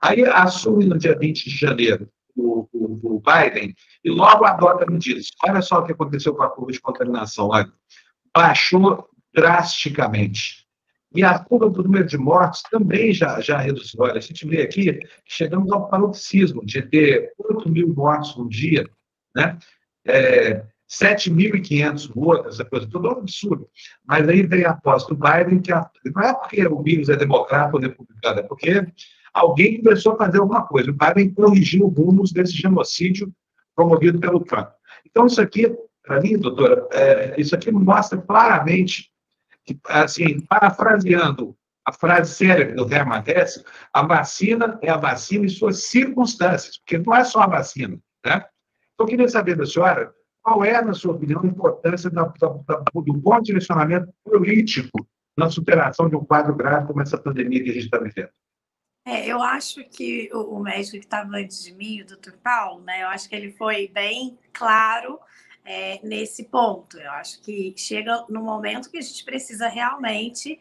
Aí 0.00 0.24
assume 0.24 0.86
no 0.86 0.98
dia 0.98 1.16
20 1.16 1.48
de 1.48 1.56
janeiro 1.56 2.08
o, 2.36 2.68
o, 2.72 3.16
o 3.16 3.22
Biden 3.22 3.74
e 4.02 4.10
logo 4.10 4.44
adota 4.44 4.90
medidas. 4.90 5.28
Olha 5.46 5.62
só 5.62 5.78
o 5.78 5.84
que 5.84 5.92
aconteceu 5.92 6.34
com 6.34 6.42
a 6.42 6.50
curva 6.50 6.72
de 6.72 6.80
contaminação. 6.80 7.48
Olha, 7.48 7.72
baixou 8.34 9.08
drasticamente. 9.32 10.64
E 11.14 11.22
a 11.22 11.38
curva 11.38 11.70
do 11.70 11.84
número 11.84 12.06
de 12.06 12.18
mortes 12.18 12.62
também 12.68 13.14
já, 13.14 13.40
já 13.40 13.58
reduziu. 13.58 14.00
Olha, 14.00 14.18
a 14.18 14.20
gente 14.20 14.44
vê 14.48 14.62
aqui, 14.62 14.98
chegamos 15.24 15.70
ao 15.70 15.88
paroxismo 15.88 16.66
de 16.66 16.82
ter 16.82 17.32
8 17.38 17.68
mil 17.70 17.94
mortes 17.94 18.36
no 18.36 18.48
dia, 18.48 18.84
né? 19.34 19.58
É, 20.06 20.64
7.500 20.90 22.14
mortos, 22.14 22.54
essa 22.54 22.64
coisa, 22.64 22.86
tudo 22.86 23.08
é 23.08 23.10
um 23.14 23.18
absurdo. 23.18 23.68
Mas 24.06 24.28
aí 24.28 24.42
vem 24.42 24.64
a 24.64 24.70
aposta 24.70 25.14
do 25.14 25.20
Biden, 25.20 25.60
que 25.60 25.72
a, 25.72 25.90
não 26.14 26.22
é 26.22 26.34
porque 26.34 26.66
o 26.66 26.82
vírus 26.82 27.08
é 27.08 27.16
democrata 27.16 27.74
ou 27.74 27.82
republicano, 27.82 28.40
é 28.40 28.42
porque 28.42 28.86
alguém 29.32 29.82
começou 29.82 30.12
a 30.12 30.18
fazer 30.18 30.38
alguma 30.38 30.66
coisa. 30.66 30.90
O 30.90 30.94
Biden 30.94 31.34
corrigiu 31.34 31.88
rumos 31.88 32.32
desse 32.32 32.52
genocídio 32.52 33.32
promovido 33.74 34.20
pelo 34.20 34.44
Trump. 34.44 34.68
Então, 35.04 35.26
isso 35.26 35.40
aqui, 35.40 35.74
para 36.02 36.20
mim, 36.20 36.38
doutora, 36.38 36.86
é, 36.92 37.40
isso 37.40 37.54
aqui 37.54 37.72
mostra 37.72 38.20
claramente 38.20 39.10
assim, 39.88 40.40
parafraseando 40.40 41.56
a 41.86 41.92
frase 41.92 42.34
célebre 42.34 42.74
do 42.74 42.92
Hermann 42.92 43.22
Hesse, 43.26 43.64
a 43.92 44.02
vacina 44.02 44.78
é 44.82 44.90
a 44.90 44.96
vacina 44.96 45.44
em 45.44 45.48
suas 45.48 45.84
circunstâncias, 45.84 46.78
porque 46.78 46.98
não 46.98 47.14
é 47.14 47.24
só 47.24 47.40
a 47.40 47.46
vacina, 47.46 47.98
né? 48.24 48.44
Então, 48.94 49.06
eu 49.06 49.06
queria 49.06 49.28
saber 49.28 49.56
da 49.56 49.66
senhora 49.66 50.14
qual 50.42 50.64
é, 50.64 50.80
na 50.82 50.92
sua 50.92 51.14
opinião, 51.14 51.42
a 51.42 51.46
importância 51.46 52.10
da, 52.10 52.24
da, 52.24 52.48
do 52.94 53.12
bom 53.14 53.40
direcionamento 53.40 54.12
político 54.22 55.06
na 55.36 55.50
superação 55.50 56.08
de 56.08 56.16
um 56.16 56.24
quadro 56.24 56.54
grave 56.54 56.86
como 56.86 57.00
essa 57.00 57.18
pandemia 57.18 57.62
que 57.64 57.70
a 57.70 57.72
gente 57.72 57.84
está 57.86 57.98
vivendo. 57.98 58.30
É, 59.06 59.26
eu 59.26 59.42
acho 59.42 59.84
que 59.84 60.30
o, 60.32 60.56
o 60.56 60.60
médico 60.62 60.92
que 60.92 61.04
estava 61.04 61.36
antes 61.36 61.62
de 61.62 61.74
mim, 61.74 62.02
o 62.02 62.06
doutor 62.06 62.34
Paulo, 62.42 62.82
né, 62.82 63.02
eu 63.02 63.08
acho 63.08 63.28
que 63.28 63.34
ele 63.34 63.52
foi 63.52 63.88
bem 63.88 64.38
claro 64.52 65.18
é, 65.64 66.00
nesse 66.02 66.44
ponto. 66.44 66.98
Eu 66.98 67.10
acho 67.12 67.40
que 67.42 67.74
chega 67.76 68.24
no 68.28 68.42
momento 68.42 68.90
que 68.90 68.98
a 68.98 69.02
gente 69.02 69.24
precisa 69.24 69.68
realmente 69.68 70.60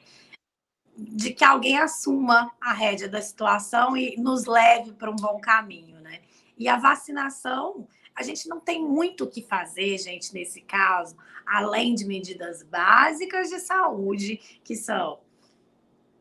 de 0.98 1.34
que 1.34 1.44
alguém 1.44 1.78
assuma 1.78 2.52
a 2.62 2.74
rédea 2.74 3.10
da 3.10 3.22
situação 3.22 3.98
e 3.98 4.16
nos 4.18 4.46
leve 4.46 4.94
para 4.94 5.10
um 5.10 5.16
bom 5.16 5.40
caminho, 5.40 6.00
né? 6.02 6.20
E 6.58 6.68
a 6.68 6.78
vacinação, 6.78 7.88
a 8.16 8.24
gente 8.24 8.48
não 8.48 8.60
tem 8.60 8.84
muito 8.84 9.24
o 9.24 9.30
que 9.30 9.42
fazer, 9.42 9.98
gente, 9.98 10.34
nesse 10.34 10.62
caso, 10.62 11.16
além 11.46 11.96
de 11.96 12.06
medidas 12.06 12.64
básicas 12.64 13.50
de 13.50 13.60
saúde, 13.60 14.38
que 14.64 14.76
são 14.76 15.20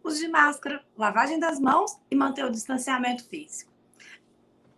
uso 0.02 0.18
de 0.18 0.28
máscara, 0.28 0.84
lavagem 0.96 1.38
das 1.38 1.60
mãos 1.60 1.96
e 2.10 2.14
manter 2.14 2.44
o 2.44 2.50
distanciamento 2.50 3.24
físico. 3.28 3.70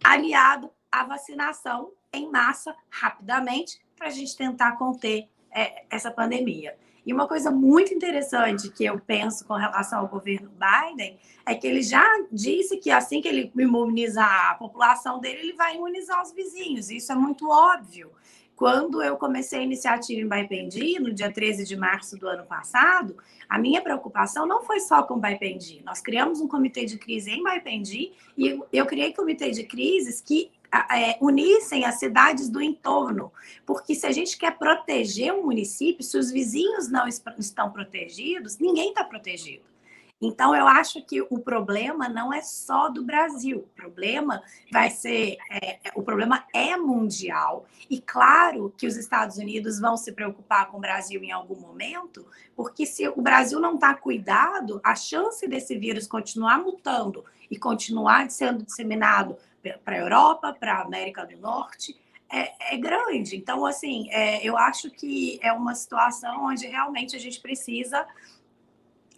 Aliado 0.02 0.70
à 0.90 1.04
vacinação 1.04 1.92
em 2.12 2.30
massa 2.30 2.76
rapidamente 2.90 3.80
para 3.96 4.08
a 4.08 4.10
gente 4.10 4.36
tentar 4.36 4.72
conter 4.72 5.28
é, 5.50 5.84
essa 5.88 6.10
pandemia. 6.10 6.76
E 7.06 7.12
uma 7.12 7.28
coisa 7.28 7.50
muito 7.50 7.92
interessante 7.92 8.70
que 8.70 8.84
eu 8.84 8.98
penso 8.98 9.44
com 9.44 9.54
relação 9.54 10.00
ao 10.00 10.08
governo 10.08 10.50
Biden 10.50 11.18
é 11.44 11.54
que 11.54 11.66
ele 11.66 11.82
já 11.82 12.04
disse 12.32 12.78
que 12.78 12.90
assim 12.90 13.20
que 13.20 13.28
ele 13.28 13.52
imunizar 13.56 14.50
a 14.50 14.54
população 14.54 15.20
dele, 15.20 15.40
ele 15.40 15.52
vai 15.52 15.76
imunizar 15.76 16.22
os 16.22 16.32
vizinhos. 16.32 16.90
Isso 16.90 17.12
é 17.12 17.14
muito 17.14 17.48
óbvio. 17.48 18.10
Quando 18.56 19.02
eu 19.02 19.16
comecei 19.16 19.58
a 19.58 19.62
iniciativa 19.62 20.20
em 20.20 20.28
Baipendi, 20.28 21.00
no 21.00 21.12
dia 21.12 21.30
13 21.30 21.64
de 21.64 21.76
março 21.76 22.16
do 22.16 22.28
ano 22.28 22.44
passado, 22.44 23.16
a 23.48 23.58
minha 23.58 23.82
preocupação 23.82 24.46
não 24.46 24.62
foi 24.62 24.78
só 24.78 25.02
com 25.02 25.18
Baipendi. 25.18 25.82
Nós 25.84 26.00
criamos 26.00 26.40
um 26.40 26.46
comitê 26.46 26.84
de 26.84 26.96
crise 26.96 27.32
em 27.32 27.42
Baipendi 27.42 28.12
e 28.38 28.60
eu 28.72 28.86
criei 28.86 29.12
comitê 29.12 29.50
de 29.50 29.64
crises 29.64 30.20
que 30.20 30.52
é, 30.90 31.16
unissem 31.20 31.84
as 31.84 31.96
cidades 31.96 32.48
do 32.48 32.60
entorno, 32.60 33.32
porque 33.64 33.94
se 33.94 34.06
a 34.06 34.12
gente 34.12 34.36
quer 34.36 34.58
proteger 34.58 35.32
um 35.32 35.44
município, 35.44 36.04
se 36.04 36.18
os 36.18 36.30
vizinhos 36.30 36.88
não 36.88 37.06
estão 37.06 37.70
protegidos, 37.70 38.58
ninguém 38.58 38.88
está 38.88 39.04
protegido. 39.04 39.74
Então, 40.20 40.54
eu 40.54 40.66
acho 40.66 41.04
que 41.04 41.20
o 41.22 41.38
problema 41.38 42.08
não 42.08 42.32
é 42.32 42.40
só 42.40 42.88
do 42.88 43.04
Brasil, 43.04 43.58
o 43.58 43.76
problema 43.76 44.42
vai 44.72 44.88
ser, 44.88 45.36
é, 45.50 45.78
o 45.94 46.02
problema 46.02 46.46
é 46.54 46.76
mundial. 46.76 47.66
E 47.90 48.00
claro 48.00 48.72
que 48.78 48.86
os 48.86 48.96
Estados 48.96 49.36
Unidos 49.36 49.78
vão 49.78 49.96
se 49.96 50.12
preocupar 50.12 50.70
com 50.70 50.78
o 50.78 50.80
Brasil 50.80 51.22
em 51.22 51.32
algum 51.32 51.56
momento, 51.56 52.24
porque 52.56 52.86
se 52.86 53.06
o 53.08 53.20
Brasil 53.20 53.60
não 53.60 53.74
está 53.74 53.92
cuidado, 53.92 54.80
a 54.82 54.94
chance 54.94 55.46
desse 55.46 55.76
vírus 55.76 56.06
continuar 56.06 56.58
mutando 56.58 57.24
e 57.50 57.58
continuar 57.58 58.30
sendo 58.30 58.64
disseminado 58.64 59.36
para 59.84 59.96
a 59.96 59.98
Europa, 59.98 60.56
para 60.58 60.74
a 60.74 60.82
América 60.82 61.24
do 61.24 61.36
Norte, 61.38 61.96
é, 62.30 62.74
é 62.74 62.76
grande. 62.76 63.36
Então, 63.36 63.64
assim, 63.64 64.08
é, 64.10 64.44
eu 64.44 64.56
acho 64.56 64.90
que 64.90 65.38
é 65.42 65.52
uma 65.52 65.74
situação 65.74 66.46
onde 66.46 66.66
realmente 66.66 67.14
a 67.14 67.18
gente 67.18 67.40
precisa 67.40 68.06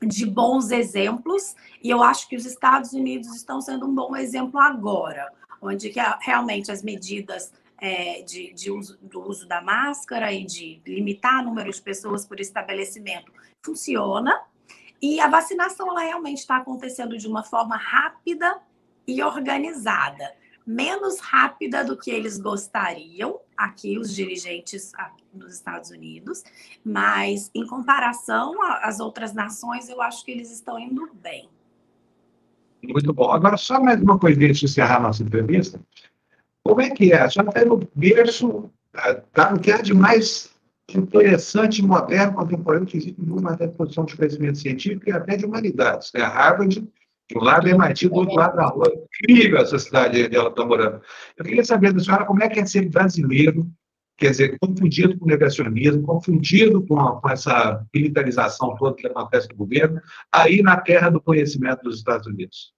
de 0.00 0.26
bons 0.26 0.70
exemplos, 0.70 1.56
e 1.82 1.88
eu 1.88 2.02
acho 2.02 2.28
que 2.28 2.36
os 2.36 2.44
Estados 2.44 2.92
Unidos 2.92 3.34
estão 3.34 3.60
sendo 3.62 3.86
um 3.86 3.94
bom 3.94 4.14
exemplo 4.14 4.60
agora, 4.60 5.32
onde 5.60 5.88
que 5.88 6.00
realmente 6.20 6.70
as 6.70 6.82
medidas 6.82 7.50
é, 7.78 8.22
de, 8.22 8.52
de 8.52 8.70
uso, 8.70 8.98
do 9.00 9.22
uso 9.22 9.48
da 9.48 9.62
máscara 9.62 10.32
e 10.32 10.44
de 10.44 10.82
limitar 10.86 11.40
o 11.40 11.46
número 11.46 11.72
de 11.72 11.80
pessoas 11.80 12.26
por 12.26 12.40
estabelecimento 12.40 13.32
funciona, 13.64 14.38
e 15.00 15.18
a 15.20 15.28
vacinação 15.28 15.88
ela 15.88 16.02
realmente 16.02 16.38
está 16.38 16.56
acontecendo 16.56 17.16
de 17.16 17.26
uma 17.26 17.42
forma 17.42 17.76
rápida 17.76 18.60
e 19.06 19.22
organizada, 19.22 20.32
menos 20.66 21.20
rápida 21.20 21.84
do 21.84 21.96
que 21.96 22.10
eles 22.10 22.38
gostariam, 22.38 23.40
aqui 23.56 23.98
os 23.98 24.14
dirigentes 24.14 24.92
nos 25.32 25.54
Estados 25.54 25.90
Unidos, 25.90 26.42
mas 26.84 27.50
em 27.54 27.66
comparação 27.66 28.54
às 28.82 29.00
outras 29.00 29.32
nações, 29.32 29.88
eu 29.88 30.02
acho 30.02 30.24
que 30.24 30.32
eles 30.32 30.50
estão 30.50 30.78
indo 30.78 31.08
bem. 31.14 31.48
Muito 32.82 33.12
bom. 33.12 33.30
Agora, 33.30 33.56
só 33.56 33.80
mais 33.80 34.00
uma 34.00 34.18
coisinha 34.18 34.52
de 34.52 34.64
encerrar 34.64 34.96
a 34.96 35.00
nossa 35.00 35.22
entrevista. 35.22 35.80
Como 36.62 36.80
é 36.80 36.90
que 36.90 37.12
é? 37.12 37.22
A 37.22 37.30
senhora 37.30 37.50
está 37.50 37.64
no 37.64 37.88
berço, 37.94 38.70
está 38.94 39.52
no 39.52 39.60
que 39.60 39.70
é 39.70 39.80
de 39.80 39.94
mais 39.94 40.50
interessante, 40.94 41.82
moderno, 41.82 42.34
contemporâneo, 42.34 42.86
que 42.86 42.96
existe 42.96 43.20
no 43.20 43.36
mundo 43.36 44.06
de 44.06 44.16
conhecimento 44.16 44.58
científico 44.58 45.08
e 45.08 45.12
até 45.12 45.36
de 45.36 45.44
humanidades. 45.44 46.12
Né? 46.12 46.22
A 46.22 46.28
Harvard 46.28 46.86
de 47.28 47.36
um 47.36 47.42
lado 47.42 47.68
é 47.68 47.72
MIT, 47.72 48.08
do 48.08 48.14
outro 48.14 48.34
lado 48.34 48.56
da 48.56 48.66
rua. 48.66 48.92
Incrível 49.20 49.58
essa 49.58 49.78
cidade 49.78 50.24
onde 50.24 50.36
ela 50.36 50.48
está 50.48 50.64
morando. 50.64 51.00
Eu 51.36 51.44
queria 51.44 51.64
saber 51.64 51.92
da 51.92 52.00
senhora 52.00 52.24
como 52.24 52.42
é 52.42 52.48
que 52.48 52.60
é 52.60 52.66
ser 52.66 52.88
brasileiro, 52.88 53.68
quer 54.16 54.30
dizer, 54.30 54.56
confundido 54.60 55.18
com 55.18 55.26
negacionismo, 55.26 56.06
confundido 56.06 56.86
com, 56.86 56.96
com 56.96 57.28
essa 57.28 57.84
militarização 57.92 58.76
toda 58.76 58.96
que 58.96 59.06
acontece 59.06 59.48
no 59.50 59.56
governo, 59.56 60.00
aí 60.32 60.62
na 60.62 60.80
terra 60.80 61.10
do 61.10 61.20
conhecimento 61.20 61.82
dos 61.82 61.98
Estados 61.98 62.26
Unidos. 62.26 62.72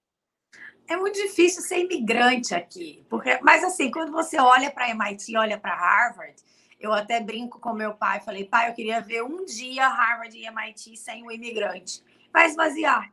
É 0.89 0.97
muito 0.97 1.17
difícil 1.17 1.61
ser 1.63 1.81
imigrante 1.81 2.55
aqui, 2.55 3.05
porque, 3.11 3.39
mas 3.43 3.63
assim, 3.63 3.91
quando 3.91 4.11
você 4.11 4.41
olha 4.41 4.71
para 4.71 4.89
MIT, 4.89 5.37
olha 5.37 5.59
para 5.59 5.75
Harvard, 5.75 6.37
eu 6.81 6.95
até 6.95 7.21
brinco 7.21 7.61
com 7.61 7.75
meu 7.75 7.93
pai, 7.93 8.21
falei, 8.21 8.47
pai, 8.47 8.71
eu 8.71 8.75
queria 8.75 9.01
ver 9.03 9.23
um 9.23 9.45
dia 9.45 9.87
Harvard 9.87 10.35
e 10.35 10.47
MIT 10.47 10.97
sem 10.97 11.27
o 11.27 11.31
imigrante. 11.31 12.03
Vai 12.33 12.47
esvaziar 12.47 13.13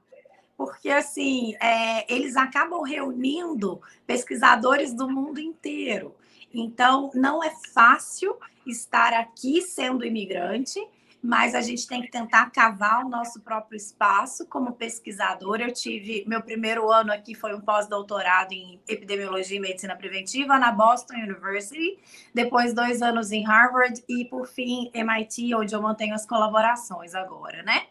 porque 0.58 0.90
assim 0.90 1.56
é, 1.62 2.12
eles 2.14 2.36
acabam 2.36 2.82
reunindo 2.82 3.82
pesquisadores 4.06 4.94
do 4.94 5.10
mundo 5.10 5.40
inteiro. 5.40 6.16
Então, 6.54 7.12
não 7.14 7.44
é 7.44 7.52
fácil 7.74 8.38
estar 8.66 9.14
aqui 9.14 9.62
sendo 9.62 10.06
imigrante, 10.06 10.80
mas 11.22 11.56
a 11.56 11.62
gente 11.62 11.88
tem 11.88 12.02
que 12.02 12.10
tentar 12.10 12.50
cavar 12.52 13.04
o 13.04 13.10
nosso 13.10 13.42
próprio 13.42 13.76
espaço 13.76 14.46
como 14.46 14.74
pesquisador. 14.74 15.60
Eu 15.60 15.74
tive 15.74 16.24
meu 16.28 16.42
primeiro 16.42 16.92
ano 16.92 17.12
aqui 17.12 17.34
foi 17.34 17.54
um 17.56 17.60
pós-doutorado 17.60 18.54
em 18.54 18.80
epidemiologia 18.88 19.58
e 19.58 19.60
medicina 19.60 19.96
preventiva 19.96 20.60
na 20.60 20.72
Boston 20.72 21.16
University, 21.16 22.00
depois 22.34 22.74
dois 22.74 23.02
anos 23.02 23.32
em 23.32 23.44
Harvard 23.44 24.04
e 24.08 24.26
por 24.26 24.48
fim 24.48 24.92
MIT, 24.94 25.56
onde 25.56 25.74
eu 25.76 25.82
mantenho 25.82 26.14
as 26.14 26.26
colaborações 26.26 27.16
agora, 27.16 27.64
né? 27.64 27.88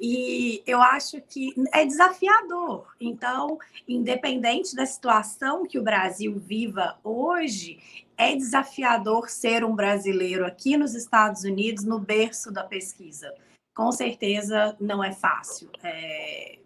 E 0.00 0.62
eu 0.66 0.82
acho 0.82 1.20
que 1.20 1.54
é 1.72 1.84
desafiador. 1.84 2.86
Então, 3.00 3.58
independente 3.86 4.74
da 4.74 4.84
situação 4.84 5.64
que 5.64 5.78
o 5.78 5.82
Brasil 5.82 6.36
viva 6.36 6.98
hoje, 7.02 7.78
é 8.16 8.34
desafiador 8.34 9.28
ser 9.28 9.64
um 9.64 9.74
brasileiro 9.74 10.44
aqui 10.44 10.76
nos 10.76 10.94
Estados 10.94 11.44
Unidos, 11.44 11.84
no 11.84 11.98
berço 11.98 12.52
da 12.52 12.64
pesquisa. 12.64 13.32
Com 13.74 13.90
certeza 13.90 14.76
não 14.80 15.02
é 15.02 15.12
fácil. 15.12 15.68
É... 15.82 16.58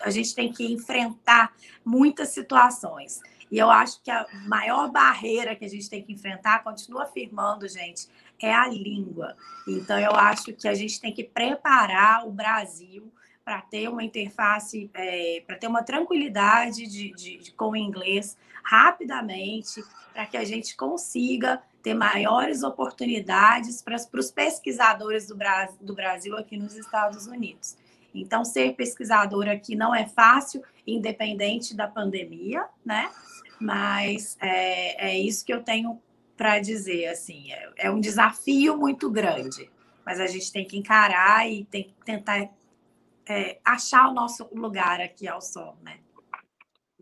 A 0.00 0.10
gente 0.10 0.34
tem 0.34 0.50
que 0.50 0.72
enfrentar 0.72 1.54
muitas 1.84 2.28
situações. 2.28 3.20
E 3.50 3.58
eu 3.58 3.70
acho 3.70 4.00
que 4.02 4.10
a 4.10 4.26
maior 4.46 4.90
barreira 4.90 5.56
que 5.56 5.64
a 5.64 5.68
gente 5.68 5.90
tem 5.90 6.02
que 6.02 6.12
enfrentar, 6.12 6.62
continua 6.62 7.02
afirmando, 7.02 7.68
gente, 7.68 8.08
é 8.40 8.52
a 8.52 8.66
língua. 8.66 9.36
Então, 9.66 9.98
eu 9.98 10.12
acho 10.12 10.52
que 10.52 10.66
a 10.66 10.74
gente 10.74 11.00
tem 11.00 11.12
que 11.12 11.24
preparar 11.24 12.26
o 12.26 12.30
Brasil 12.30 13.12
para 13.44 13.60
ter 13.62 13.88
uma 13.88 14.04
interface, 14.04 14.90
é, 14.94 15.42
para 15.46 15.56
ter 15.56 15.66
uma 15.66 15.82
tranquilidade 15.82 16.86
de, 16.86 17.12
de, 17.12 17.38
de, 17.38 17.52
com 17.52 17.70
o 17.70 17.76
inglês 17.76 18.36
rapidamente, 18.62 19.82
para 20.12 20.26
que 20.26 20.36
a 20.36 20.44
gente 20.44 20.76
consiga 20.76 21.60
ter 21.82 21.94
maiores 21.94 22.62
oportunidades 22.62 23.82
para, 23.82 23.96
os 23.96 24.30
pesquisadores 24.30 25.26
do, 25.26 25.36
Brasil, 25.36 25.78
do 25.80 25.94
Brasil 25.94 26.36
aqui 26.36 26.56
nos 26.56 26.76
Estados 26.76 27.26
Unidos. 27.26 27.76
Então, 28.14 28.44
ser 28.44 28.74
pesquisador 28.74 29.48
aqui 29.48 29.74
não 29.74 29.94
é 29.94 30.06
fácil, 30.06 30.62
independente 30.86 31.74
da 31.74 31.86
pandemia, 31.86 32.66
né? 32.84 33.10
Mas 33.60 34.36
é, 34.40 35.10
é 35.10 35.18
isso 35.18 35.44
que 35.44 35.52
eu 35.52 35.62
tenho 35.62 36.00
para 36.40 36.58
dizer, 36.58 37.06
assim, 37.08 37.52
é, 37.52 37.68
é, 37.76 37.90
um 37.90 38.00
desafio 38.00 38.74
muito 38.74 39.10
grande, 39.10 39.68
mas 40.06 40.18
a 40.18 40.26
gente 40.26 40.50
tem 40.50 40.64
que 40.64 40.78
encarar 40.78 41.46
e 41.46 41.66
tem 41.66 41.82
que 41.84 41.94
tentar 42.02 42.48
é, 43.28 43.58
achar 43.62 44.08
o 44.08 44.14
nosso 44.14 44.48
lugar 44.54 45.02
aqui 45.02 45.28
ao 45.28 45.42
sol, 45.42 45.76
né? 45.84 45.96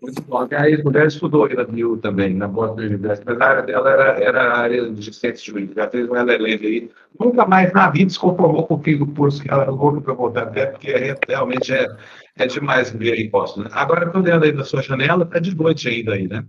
Muito 0.02 0.20
bom. 0.22 0.48
A 0.50 0.68
ex-mulher 0.68 1.06
estudou 1.06 1.48
na 1.48 1.62
BIU 1.62 1.98
também, 1.98 2.34
na 2.34 2.48
Boston 2.48 2.82
University, 2.82 3.24
mas 3.24 3.40
a 3.40 3.44
área 3.44 3.62
dela 3.62 3.90
era, 3.90 4.20
era 4.20 4.42
a 4.42 4.58
área 4.58 4.90
de 4.90 5.14
ciências 5.14 5.42
jurídicas. 5.44 5.84
Já 5.84 5.90
fez 5.90 6.08
uma 6.08 6.18
LLM 6.18 6.66
aí. 6.66 6.90
Nunca 7.18 7.46
mais 7.46 7.72
na 7.72 7.90
vida 7.90 8.10
se 8.10 8.18
conformou 8.18 8.66
com 8.66 8.74
o 8.74 9.14
curso 9.14 9.40
que 9.40 9.50
ela 9.50 9.70
louca 9.70 10.00
para 10.00 10.14
voltar 10.14 10.42
até, 10.48 10.66
porque 10.66 11.16
realmente 11.28 11.72
é, 11.72 11.86
é 12.36 12.46
demais 12.48 12.90
ver 12.90 13.20
imposto. 13.20 13.62
Né? 13.62 13.70
Agora, 13.72 14.06
estou 14.06 14.20
olhando 14.20 14.44
aí 14.44 14.52
da 14.52 14.64
sua 14.64 14.82
janela, 14.82 15.22
está 15.22 15.38
de 15.38 15.54
noite 15.54 15.88
ainda 15.88 16.14
aí, 16.14 16.26
né? 16.26 16.44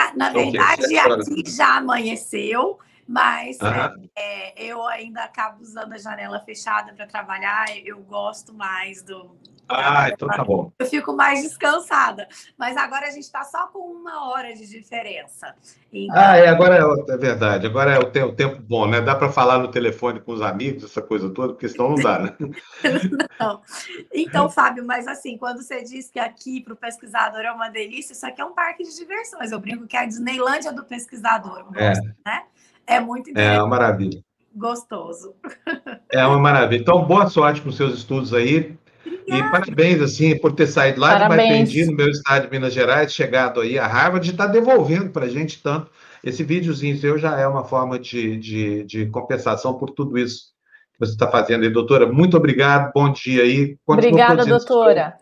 Ah, 0.00 0.12
na 0.14 0.30
verdade, 0.30 0.96
aqui 0.96 1.50
já 1.50 1.78
amanheceu, 1.78 2.78
mas 3.04 3.58
uhum. 3.60 4.08
é, 4.14 4.62
eu 4.62 4.86
ainda 4.86 5.24
acabo 5.24 5.60
usando 5.60 5.92
a 5.92 5.98
janela 5.98 6.38
fechada 6.38 6.92
para 6.92 7.04
trabalhar. 7.04 7.66
Eu 7.84 7.98
gosto 7.98 8.54
mais 8.54 9.02
do. 9.02 9.36
Ah, 9.68 10.08
então 10.08 10.28
tá 10.28 10.42
bom. 10.42 10.72
Eu 10.78 10.86
fico 10.86 11.14
mais 11.14 11.42
descansada. 11.42 12.26
Mas 12.56 12.76
agora 12.76 13.06
a 13.06 13.10
gente 13.10 13.24
está 13.24 13.44
só 13.44 13.66
com 13.66 13.78
uma 13.78 14.30
hora 14.30 14.54
de 14.54 14.66
diferença. 14.66 15.54
Então... 15.92 16.16
Ah, 16.16 16.36
é, 16.36 16.48
agora 16.48 16.76
é, 16.76 17.12
é, 17.12 17.16
verdade. 17.16 17.66
Agora 17.66 17.92
é 17.92 17.98
o 17.98 18.10
tempo, 18.10 18.28
o 18.28 18.34
tempo 18.34 18.62
bom, 18.62 18.86
né? 18.86 19.00
Dá 19.00 19.14
para 19.14 19.30
falar 19.30 19.58
no 19.58 19.68
telefone 19.68 20.20
com 20.20 20.32
os 20.32 20.40
amigos, 20.40 20.84
essa 20.84 21.02
coisa 21.02 21.28
toda, 21.30 21.52
porque 21.52 21.68
senão 21.68 21.90
não 21.90 21.96
dá, 21.96 22.18
né? 22.18 22.36
não. 23.38 23.60
Então, 24.12 24.48
Fábio, 24.48 24.86
mas 24.86 25.06
assim, 25.06 25.36
quando 25.36 25.62
você 25.62 25.84
diz 25.84 26.10
que 26.10 26.18
aqui 26.18 26.62
para 26.62 26.72
o 26.72 26.76
pesquisador 26.76 27.40
é 27.40 27.52
uma 27.52 27.68
delícia, 27.68 28.14
isso 28.14 28.26
aqui 28.26 28.40
é 28.40 28.44
um 28.44 28.54
parque 28.54 28.82
de 28.82 28.96
diversões. 28.96 29.52
Eu 29.52 29.60
brinco 29.60 29.86
que 29.86 29.96
é 29.96 30.00
a 30.00 30.06
Disneylândia 30.06 30.72
do 30.72 30.84
pesquisador. 30.84 31.66
É. 31.76 31.92
Né? 32.24 32.42
É 32.86 33.00
muito 33.00 33.30
interessante. 33.30 33.56
É 33.56 33.62
uma 33.62 33.68
maravilha. 33.68 34.24
Gostoso. 34.54 35.34
É 36.10 36.26
uma 36.26 36.38
maravilha. 36.38 36.80
Então, 36.80 37.04
boa 37.04 37.28
sorte 37.28 37.60
com 37.60 37.70
seus 37.70 37.98
estudos 37.98 38.32
aí. 38.32 38.76
E 39.26 39.42
parabéns, 39.50 40.00
assim, 40.00 40.36
por 40.38 40.52
ter 40.52 40.66
saído 40.66 41.00
lá 41.00 41.18
parabéns. 41.18 41.42
de 41.42 41.48
Baipendi, 41.48 41.84
no 41.86 41.96
meu 41.96 42.08
estado 42.08 42.44
de 42.44 42.50
Minas 42.50 42.72
Gerais, 42.72 43.12
chegado 43.12 43.60
aí 43.60 43.78
a 43.78 43.86
Harvard, 43.86 44.24
de 44.24 44.32
estar 44.32 44.46
tá 44.46 44.52
devolvendo 44.52 45.10
para 45.10 45.26
a 45.26 45.28
gente 45.28 45.62
tanto. 45.62 45.90
Esse 46.24 46.42
videozinho 46.42 46.96
seu 46.98 47.18
já 47.18 47.38
é 47.38 47.46
uma 47.46 47.64
forma 47.64 47.98
de, 47.98 48.36
de, 48.36 48.84
de 48.84 49.06
compensação 49.06 49.74
por 49.74 49.90
tudo 49.90 50.18
isso 50.18 50.52
que 50.94 51.00
você 51.00 51.12
está 51.12 51.30
fazendo 51.30 51.64
aí, 51.64 51.70
doutora. 51.70 52.10
Muito 52.10 52.36
obrigado, 52.36 52.90
bom 52.94 53.12
dia 53.12 53.42
aí. 53.42 53.76
Continua 53.84 54.10
Obrigada, 54.10 54.44
doutora. 54.44 55.14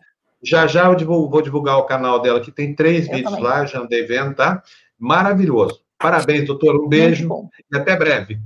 Já 0.42 0.66
já 0.66 0.86
eu 0.86 0.94
divulgo, 0.94 1.28
vou 1.28 1.42
divulgar 1.42 1.76
o 1.78 1.84
canal 1.84 2.20
dela, 2.20 2.40
que 2.40 2.52
tem 2.52 2.74
três 2.74 3.06
eu 3.08 3.14
vídeos 3.14 3.32
também. 3.32 3.44
lá, 3.44 3.66
já 3.66 3.80
andei 3.80 4.04
vendo, 4.04 4.34
tá? 4.34 4.62
Maravilhoso. 4.98 5.80
Parabéns, 5.98 6.46
doutor. 6.46 6.76
Um 6.76 6.88
beijo 6.88 7.28
e 7.72 7.76
até 7.76 7.96
breve. 7.96 8.38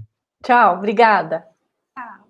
Tchau, 0.43 0.76
obrigada. 0.76 1.50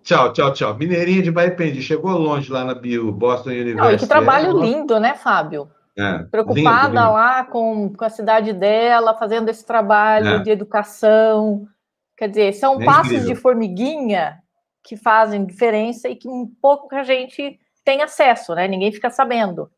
Tchau, 0.03 0.33
tchau, 0.33 0.53
tchau. 0.53 0.75
Mineirinha 0.77 1.23
de 1.23 1.31
Baipendi, 1.31 1.83
chegou 1.83 2.13
longe 2.13 2.51
lá 2.51 2.65
na 2.65 2.75
Bio, 2.75 3.13
Boston 3.13 3.51
University. 3.51 3.77
Não, 3.77 3.93
e 3.93 3.99
que 3.99 4.07
trabalho 4.07 4.59
é, 4.59 4.67
lindo, 4.67 4.99
né, 4.99 5.15
Fábio? 5.15 5.71
É, 5.97 6.25
Preocupada 6.31 6.89
lindo, 6.89 7.01
lindo. 7.01 7.13
lá 7.13 7.45
com, 7.45 7.93
com 7.93 8.05
a 8.05 8.11
cidade 8.11 8.53
dela, 8.53 9.15
fazendo 9.15 9.49
esse 9.49 9.65
trabalho 9.65 10.29
é. 10.29 10.39
de 10.39 10.51
educação. 10.51 11.67
Quer 12.17 12.29
dizer, 12.29 12.53
são 12.55 12.81
é 12.81 12.85
passos 12.85 13.13
incrível. 13.13 13.35
de 13.35 13.41
formiguinha 13.41 14.39
que 14.83 14.97
fazem 14.97 15.45
diferença 15.45 16.09
e 16.09 16.17
que 16.17 16.29
um 16.29 16.51
pouco 16.61 16.95
a 16.95 17.03
gente 17.03 17.59
tem 17.85 18.03
acesso, 18.03 18.55
né? 18.55 18.67
Ninguém 18.67 18.93
fica 18.93 19.11
sabendo. 19.11 19.71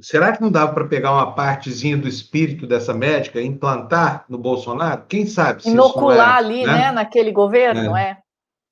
Será 0.00 0.32
que 0.32 0.40
não 0.40 0.50
dava 0.50 0.72
para 0.72 0.86
pegar 0.86 1.12
uma 1.12 1.34
partezinha 1.34 1.96
do 1.96 2.06
espírito 2.06 2.66
dessa 2.66 2.94
médica 2.94 3.40
e 3.40 3.46
implantar 3.46 4.24
no 4.28 4.38
Bolsonaro? 4.38 5.04
Quem 5.08 5.26
sabe? 5.26 5.62
Se 5.62 5.70
Inocular 5.70 6.36
é, 6.36 6.38
ali, 6.38 6.66
né? 6.66 6.72
né? 6.72 6.92
naquele 6.92 7.32
governo, 7.32 7.96
é. 7.96 8.10
é. 8.10 8.18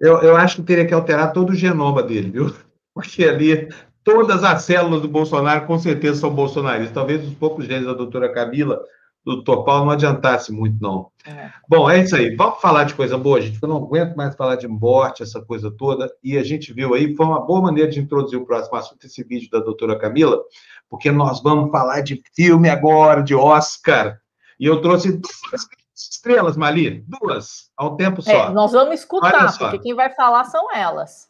Eu, 0.00 0.20
eu 0.22 0.36
acho 0.36 0.56
que 0.56 0.62
teria 0.62 0.86
que 0.86 0.94
alterar 0.94 1.32
todo 1.32 1.50
o 1.50 1.54
genoma 1.54 2.02
dele, 2.02 2.30
viu? 2.30 2.54
Porque 2.94 3.24
ali 3.24 3.68
todas 4.04 4.44
as 4.44 4.62
células 4.62 5.02
do 5.02 5.08
Bolsonaro 5.08 5.66
com 5.66 5.78
certeza 5.78 6.20
são 6.20 6.34
bolsonaristas. 6.34 6.94
Talvez 6.94 7.26
os 7.26 7.34
poucos 7.34 7.66
genes 7.66 7.86
da 7.86 7.92
doutora 7.92 8.32
Camila, 8.32 8.76
do 9.24 9.34
doutor 9.34 9.64
Paulo, 9.64 9.86
não 9.86 9.92
adiantasse 9.92 10.52
muito, 10.52 10.80
não. 10.80 11.10
É. 11.26 11.50
Bom, 11.68 11.90
é 11.90 12.00
isso 12.00 12.14
aí. 12.14 12.36
Vamos 12.36 12.60
falar 12.60 12.84
de 12.84 12.94
coisa 12.94 13.18
boa, 13.18 13.40
gente. 13.40 13.58
Eu 13.60 13.68
não 13.68 13.78
aguento 13.78 14.14
mais 14.14 14.36
falar 14.36 14.54
de 14.54 14.68
morte, 14.68 15.24
essa 15.24 15.42
coisa 15.42 15.70
toda. 15.70 16.08
E 16.22 16.38
a 16.38 16.44
gente 16.44 16.72
viu 16.72 16.94
aí, 16.94 17.16
foi 17.16 17.26
uma 17.26 17.44
boa 17.44 17.60
maneira 17.60 17.90
de 17.90 17.98
introduzir 17.98 18.38
o 18.38 18.46
próximo 18.46 18.76
assunto, 18.76 19.04
esse 19.04 19.24
vídeo 19.24 19.50
da 19.50 19.58
doutora 19.58 19.98
Camila, 19.98 20.40
porque 20.88 21.10
nós 21.10 21.42
vamos 21.42 21.72
falar 21.72 22.00
de 22.02 22.22
filme 22.32 22.68
agora, 22.68 23.22
de 23.22 23.34
Oscar. 23.34 24.20
E 24.58 24.66
eu 24.66 24.80
trouxe 24.80 25.12
duas 25.12 25.66
estrelas, 25.96 26.56
Mali, 26.56 27.04
duas, 27.06 27.70
ao 27.76 27.96
tempo 27.96 28.20
só. 28.20 28.48
É, 28.48 28.50
nós 28.50 28.72
vamos 28.72 29.00
escutar, 29.00 29.56
porque 29.58 29.78
quem 29.78 29.94
vai 29.94 30.14
falar 30.14 30.44
são 30.44 30.72
elas. 30.74 31.28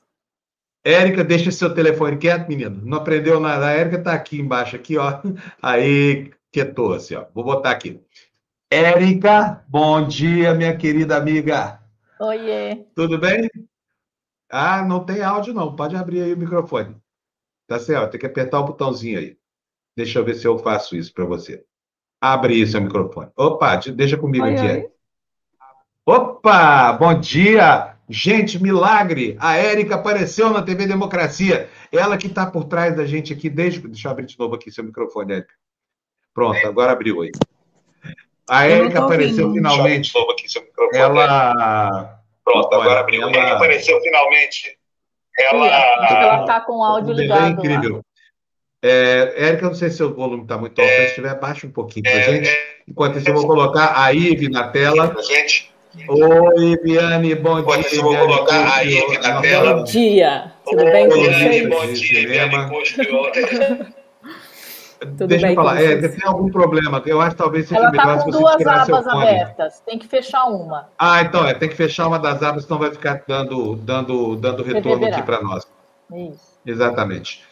Érica, 0.84 1.24
deixa 1.24 1.50
seu 1.50 1.74
telefone 1.74 2.16
quieto, 2.16 2.48
menino. 2.48 2.80
Não 2.84 2.98
aprendeu 2.98 3.40
nada. 3.40 3.66
A 3.66 3.72
Érica 3.72 3.96
está 3.96 4.12
aqui 4.12 4.38
embaixo, 4.38 4.76
aqui, 4.76 4.96
ó. 4.96 5.20
Aí, 5.60 6.32
quietou, 6.52 6.94
assim, 6.94 7.16
ó. 7.16 7.26
Vou 7.34 7.42
botar 7.42 7.72
aqui. 7.72 8.00
Érica, 8.70 9.64
bom 9.68 10.06
dia, 10.06 10.54
minha 10.54 10.76
querida 10.76 11.16
amiga. 11.16 11.80
Oiê. 12.20 12.86
Tudo 12.94 13.18
bem? 13.18 13.50
Ah, 14.50 14.82
não 14.82 15.04
tem 15.04 15.22
áudio, 15.22 15.52
não. 15.52 15.74
Pode 15.74 15.96
abrir 15.96 16.22
aí 16.22 16.32
o 16.32 16.36
microfone. 16.36 16.96
Tá 17.66 17.80
certo, 17.80 18.12
tem 18.12 18.20
que 18.20 18.26
apertar 18.26 18.60
o 18.60 18.64
botãozinho 18.64 19.18
aí. 19.18 19.36
Deixa 19.96 20.18
eu 20.18 20.24
ver 20.24 20.34
se 20.34 20.46
eu 20.46 20.56
faço 20.58 20.94
isso 20.94 21.12
para 21.12 21.24
você. 21.24 21.64
Abre 22.20 22.54
aí 22.54 22.66
seu 22.66 22.80
microfone. 22.80 23.30
Opa, 23.36 23.76
deixa 23.76 24.16
comigo 24.16 24.44
aqui. 24.44 24.88
Opa, 26.04 26.92
bom 26.92 27.18
dia! 27.18 27.96
Gente, 28.08 28.62
milagre! 28.62 29.36
A 29.40 29.56
Érica 29.56 29.96
apareceu 29.96 30.50
na 30.50 30.62
TV 30.62 30.86
Democracia. 30.86 31.68
Ela 31.92 32.16
que 32.16 32.28
está 32.28 32.46
por 32.46 32.64
trás 32.64 32.94
da 32.96 33.04
gente 33.04 33.32
aqui 33.32 33.50
desde. 33.50 33.80
Deixa 33.80 34.06
eu 34.06 34.12
abrir 34.12 34.26
de 34.26 34.38
novo 34.38 34.54
aqui 34.54 34.70
seu 34.70 34.84
microfone, 34.84 35.32
Érica. 35.32 35.54
Pronto, 36.32 36.64
agora 36.66 36.92
abriu 36.92 37.22
aí. 37.22 37.32
A 38.48 38.64
Érica 38.64 39.04
apareceu 39.04 39.48
ouvindo. 39.48 39.68
finalmente. 39.68 40.12
De 40.12 40.18
novo 40.18 40.30
aqui 40.30 40.48
seu 40.48 40.62
microfone. 40.62 40.98
Ela. 40.98 42.22
Pronto, 42.44 42.72
agora 42.72 43.00
abriu. 43.00 43.22
Ela... 43.22 43.30
A 43.30 43.36
Érica 43.36 43.56
apareceu 43.56 44.00
finalmente. 44.00 44.78
Ela. 45.38 45.66
Ela 45.66 46.40
está 46.42 46.60
com 46.60 46.78
o 46.78 46.84
áudio 46.84 47.12
é 47.12 47.16
ligado. 47.16 47.44
É 47.44 47.48
incrível. 47.48 47.96
Lá. 47.96 48.02
É, 48.88 49.34
Érica, 49.48 49.66
não 49.66 49.74
sei 49.74 49.90
se 49.90 50.00
o 50.02 50.14
volume 50.14 50.42
está 50.42 50.56
muito 50.56 50.80
alto, 50.80 50.92
se 50.92 51.02
estiver, 51.06 51.34
baixa 51.40 51.66
um 51.66 51.70
pouquinho 51.70 52.04
para 52.04 52.12
a 52.12 52.16
é, 52.16 52.22
gente. 52.22 52.48
É. 52.48 52.76
Enquanto 52.88 53.18
isso, 53.18 53.28
eu 53.28 53.34
vou 53.34 53.46
colocar 53.46 54.00
a 54.00 54.12
Ive 54.12 54.48
na 54.48 54.68
tela. 54.68 55.14
Gente. 55.26 55.72
Oi, 56.08 56.76
Viane, 56.84 57.34
bom 57.34 57.58
Enquanto 57.58 57.80
dia. 57.80 57.88
Isso, 57.88 57.96
eu 57.96 58.02
vou 58.02 58.16
colocar 58.16 58.76
a 58.76 58.84
Ive 58.84 59.18
na 59.18 59.40
tela. 59.40 59.74
Bom 59.74 59.84
dia. 59.84 60.52
Tudo 60.64 60.84
bem 60.84 61.08
com 61.08 61.16
vocês? 61.16 61.68
Bom 61.68 61.92
dia, 61.92 62.28
Viane. 62.28 62.70
Tudo 64.98 65.26
Deixa 65.26 65.46
bem 65.46 65.54
eu 65.54 65.56
falar, 65.56 65.82
é, 65.82 66.08
tem 66.08 66.26
algum 66.26 66.50
problema. 66.50 67.02
Eu 67.04 67.20
acho 67.20 67.32
que 67.32 67.42
talvez 67.42 67.68
seja 67.68 67.80
Ela 67.80 67.90
melhor 67.90 68.16
está 68.16 68.18
se 68.18 68.24
com 68.24 68.32
você 68.32 68.64
duas 68.64 68.66
abas 68.66 69.06
abertas. 69.06 69.80
Tem 69.80 69.98
que 69.98 70.06
fechar 70.06 70.44
uma. 70.44 70.88
Ah, 70.98 71.20
então, 71.22 71.46
é, 71.46 71.54
tem 71.54 71.68
que 71.68 71.74
fechar 71.74 72.06
uma 72.06 72.18
das 72.18 72.42
abas, 72.42 72.64
senão 72.64 72.78
vai 72.78 72.90
ficar 72.90 73.22
dando, 73.26 73.76
dando, 73.76 74.36
dando 74.36 74.62
retorno 74.62 75.06
aqui 75.06 75.22
para 75.22 75.42
nós. 75.42 75.66
Isso. 76.12 76.58
Exatamente. 76.64 77.44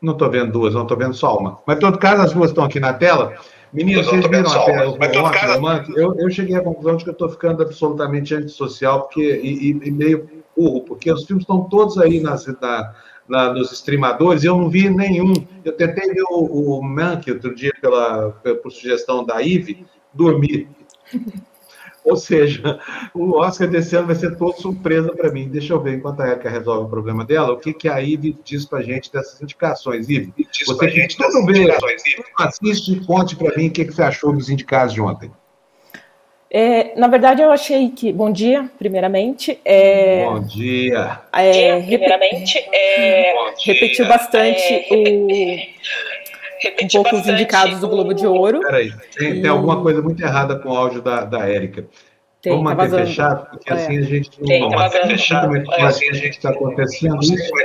Não 0.00 0.12
estou 0.12 0.30
vendo 0.30 0.52
duas, 0.52 0.74
não 0.74 0.82
estou 0.82 0.96
vendo 0.96 1.14
só 1.14 1.36
uma. 1.36 1.58
Mas, 1.66 1.76
em 1.76 1.80
todo 1.80 1.98
caso, 1.98 2.22
as 2.22 2.32
duas 2.32 2.50
estão 2.50 2.64
aqui 2.64 2.78
na 2.78 2.92
tela. 2.92 3.34
Meninos, 3.72 4.06
não 4.06 4.12
vocês 4.12 4.26
viram 4.26 4.50
até 4.50 4.72
uma. 4.86 4.94
o 4.94 4.98
Mas, 4.98 5.08
em 5.08 5.12
todo 5.12 5.26
ontem, 5.26 5.40
caso- 5.40 5.58
o 5.58 5.62
Mank? 5.62 5.90
eu, 5.96 6.14
eu 6.18 6.30
cheguei 6.30 6.56
à 6.56 6.60
conclusão 6.62 6.96
de 6.96 7.04
que 7.04 7.10
eu 7.10 7.12
estou 7.12 7.28
ficando 7.28 7.62
absolutamente 7.62 8.34
antissocial 8.34 9.02
porque, 9.02 9.40
e, 9.42 9.70
e- 9.72 9.88
e 9.88 9.90
meio 9.90 10.28
burro, 10.56 10.82
porque 10.82 11.10
os 11.12 11.24
filmes 11.26 11.42
estão 11.42 11.64
todos 11.64 11.98
aí 11.98 12.20
nas, 12.20 12.46
na, 12.60 12.94
na- 13.28 13.52
nos 13.52 13.70
streamadores 13.72 14.42
e 14.42 14.46
eu 14.46 14.56
não 14.56 14.70
vi 14.70 14.88
nenhum. 14.88 15.32
Eu 15.64 15.72
tentei 15.72 16.08
ver 16.14 16.22
o, 16.30 16.78
o 16.78 16.82
Mank 16.82 17.30
outro 17.30 17.54
dia 17.54 17.72
pela, 17.80 18.30
por 18.62 18.70
sugestão 18.72 19.24
da 19.26 19.42
Ive, 19.42 19.84
dormi. 20.14 20.68
Ou 22.08 22.16
seja, 22.16 22.80
o 23.14 23.36
Oscar 23.36 23.68
desse 23.68 23.94
ano 23.94 24.06
vai 24.06 24.16
ser 24.16 24.36
todo 24.36 24.58
surpresa 24.58 25.14
para 25.14 25.30
mim. 25.30 25.48
Deixa 25.48 25.74
eu 25.74 25.80
ver, 25.80 25.94
enquanto 25.96 26.20
a 26.20 26.28
Erika 26.28 26.48
resolve 26.48 26.86
o 26.86 26.88
problema 26.88 27.24
dela, 27.24 27.52
o 27.52 27.58
que, 27.58 27.72
que 27.74 27.88
a 27.88 28.00
Ive 28.00 28.36
diz 28.42 28.64
para 28.64 28.82
gente 28.82 29.12
dessas 29.12 29.40
indicações. 29.42 30.08
Ive, 30.08 30.32
Diz 30.36 30.66
você 30.66 30.78
pra 30.78 30.88
que 30.88 30.94
gente 30.94 31.16
tudo 31.16 31.44
vê, 31.44 31.66
assiste 32.38 32.92
e 32.92 33.04
conte 33.04 33.36
para 33.36 33.54
mim 33.56 33.68
o 33.68 33.70
que, 33.70 33.84
que 33.84 33.92
você 33.92 34.02
achou 34.02 34.32
dos 34.32 34.48
indicados 34.48 34.94
de 34.94 35.00
ontem. 35.00 35.30
É, 36.50 36.98
na 36.98 37.08
verdade, 37.08 37.42
eu 37.42 37.50
achei 37.50 37.90
que. 37.90 38.10
Bom 38.10 38.32
dia, 38.32 38.70
primeiramente. 38.78 39.58
É, 39.64 40.24
Bom 40.24 40.40
dia. 40.40 41.20
é, 41.30 41.82
primeiramente, 41.82 42.58
é, 42.72 43.34
Bom 43.34 43.54
dia. 43.54 43.74
repetiu 43.74 44.08
bastante 44.08 44.72
é, 44.72 45.68
o, 46.62 46.84
um 46.84 46.88
pouco 46.88 47.16
os 47.16 47.26
indicados 47.26 47.80
do 47.80 47.88
Globo 47.88 48.14
de 48.14 48.26
Ouro. 48.26 48.60
Peraí, 48.60 48.90
tem, 49.16 49.32
tem 49.34 49.42
E- 49.44 49.48
alguma 49.48 49.80
coisa 49.82 50.00
muito 50.02 50.22
errada 50.22 50.58
com 50.58 50.70
o 50.70 50.76
áudio 50.76 51.00
da, 51.02 51.24
da 51.24 51.48
Érica. 51.48 51.86
Tem, 52.40 52.52
Vamos 52.52 52.68
tá 52.70 52.76
manter 52.76 52.90
vazando. 52.90 53.06
fechado, 53.08 53.50
porque 53.50 53.70
É. 53.70 53.74
assim 53.74 53.98
a 53.98 54.02
gente 54.02 54.30
não 54.40 54.46
Tem, 54.46 54.60
tá 54.60 54.66
é 54.66 54.78
É, 55.56 55.64
pode- 55.64 55.82
assim 55.82 56.08
a 56.08 56.12
gente 56.12 56.28
está 56.36 56.50
acontecendo 56.50 57.20
isso. 57.20 57.32
É 57.34 57.64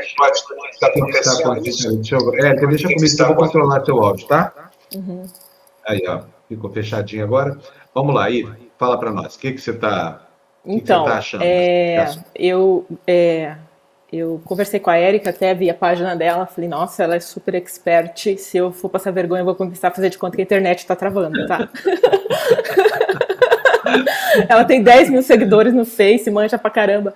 está 1.20 1.32
acontecendo? 1.34 1.96
Deixa 1.98 2.16
eu, 2.16 2.34
Érica, 2.34 2.68
deixa 2.68 2.88
comigo 2.88 3.22
eu 3.22 3.28
vou 3.28 3.36
controlar 3.36 3.86
seu 3.86 4.04
áudio, 4.04 4.28
tá? 4.28 4.72
Uhum. 4.96 5.24
Aí, 5.88 6.02
ó, 6.08 6.22
ficou 6.50 6.72
fechadinho 6.72 7.24
agora. 7.24 7.58
Vamos 7.94 8.16
lá, 8.16 8.30
Ive, 8.32 8.52
fala 8.80 8.98
para 8.98 9.12
nós. 9.12 9.36
O 9.36 9.40
que, 9.40 9.52
que 9.52 9.62
você 9.62 9.72
está 9.72 10.22
que 10.64 10.70
que 10.72 10.76
Então, 10.78 11.04
você 11.04 11.10
tá 11.12 11.18
achando 11.18 11.42
é, 11.44 12.16
eu, 12.36 12.86
é, 13.06 13.56
eu 14.18 14.42
conversei 14.46 14.80
com 14.80 14.90
a 14.90 15.00
Erika, 15.00 15.30
até 15.30 15.54
vi 15.54 15.70
a 15.70 15.74
página 15.74 16.16
dela, 16.16 16.46
falei, 16.46 16.70
nossa, 16.70 17.04
ela 17.04 17.16
é 17.16 17.20
super 17.20 17.56
expert, 17.56 18.38
se 18.38 18.58
eu 18.58 18.72
for 18.72 18.90
passar 18.90 19.12
vergonha, 19.12 19.42
eu 19.42 19.46
vou 19.46 19.56
começar 19.56 19.90
a 19.90 19.92
fazer 19.92 20.10
de 20.10 20.18
conta 20.18 20.36
que 20.36 20.42
a 20.42 20.46
internet 20.46 20.80
está 20.80 20.96
travando, 20.96 21.46
tá? 21.48 21.70
ela 24.48 24.64
tem 24.64 24.82
10 24.82 25.10
mil 25.10 25.22
seguidores 25.22 25.74
no 25.74 25.86
Face, 25.86 26.30
manja 26.30 26.58
pra 26.58 26.70
caramba. 26.70 27.14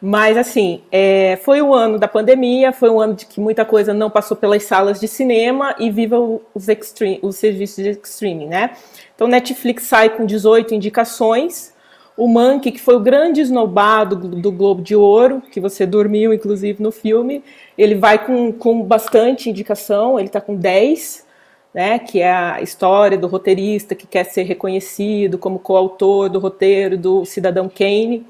Mas, 0.00 0.36
assim, 0.36 0.82
é, 0.90 1.38
foi 1.42 1.62
um 1.62 1.74
ano 1.74 1.98
da 1.98 2.08
pandemia, 2.08 2.72
foi 2.72 2.90
um 2.90 3.00
ano 3.00 3.14
de 3.14 3.26
que 3.26 3.40
muita 3.40 3.64
coisa 3.64 3.92
não 3.92 4.10
passou 4.10 4.36
pelas 4.36 4.64
salas 4.64 5.00
de 5.00 5.08
cinema 5.08 5.74
e 5.78 5.90
viva 5.90 6.18
os, 6.54 6.68
extreme, 6.68 7.18
os 7.22 7.36
serviços 7.36 7.82
de 7.82 7.90
streaming, 8.04 8.48
né? 8.48 8.70
Então, 9.14 9.26
Netflix 9.26 9.84
sai 9.84 10.10
com 10.10 10.24
18 10.24 10.74
indicações, 10.74 11.74
o 12.20 12.28
Monkey, 12.28 12.70
que 12.70 12.80
foi 12.82 12.96
o 12.96 13.00
grande 13.00 13.40
esnobado 13.40 14.14
do 14.14 14.28
do 14.28 14.52
Globo 14.52 14.82
de 14.82 14.94
Ouro, 14.94 15.42
que 15.50 15.58
você 15.58 15.86
dormiu, 15.86 16.34
inclusive, 16.34 16.82
no 16.82 16.92
filme, 16.92 17.42
ele 17.78 17.94
vai 17.94 18.22
com, 18.22 18.52
com 18.52 18.82
bastante 18.82 19.48
indicação, 19.48 20.18
ele 20.18 20.28
está 20.28 20.38
com 20.38 20.54
10, 20.54 21.26
né, 21.72 21.98
que 21.98 22.20
é 22.20 22.30
a 22.30 22.60
história 22.60 23.16
do 23.16 23.26
roteirista 23.26 23.94
que 23.94 24.06
quer 24.06 24.24
ser 24.24 24.42
reconhecido 24.42 25.38
como 25.38 25.58
coautor 25.58 26.28
do 26.28 26.38
roteiro 26.38 26.98
do 26.98 27.24
Cidadão 27.24 27.70
Kane, 27.70 28.26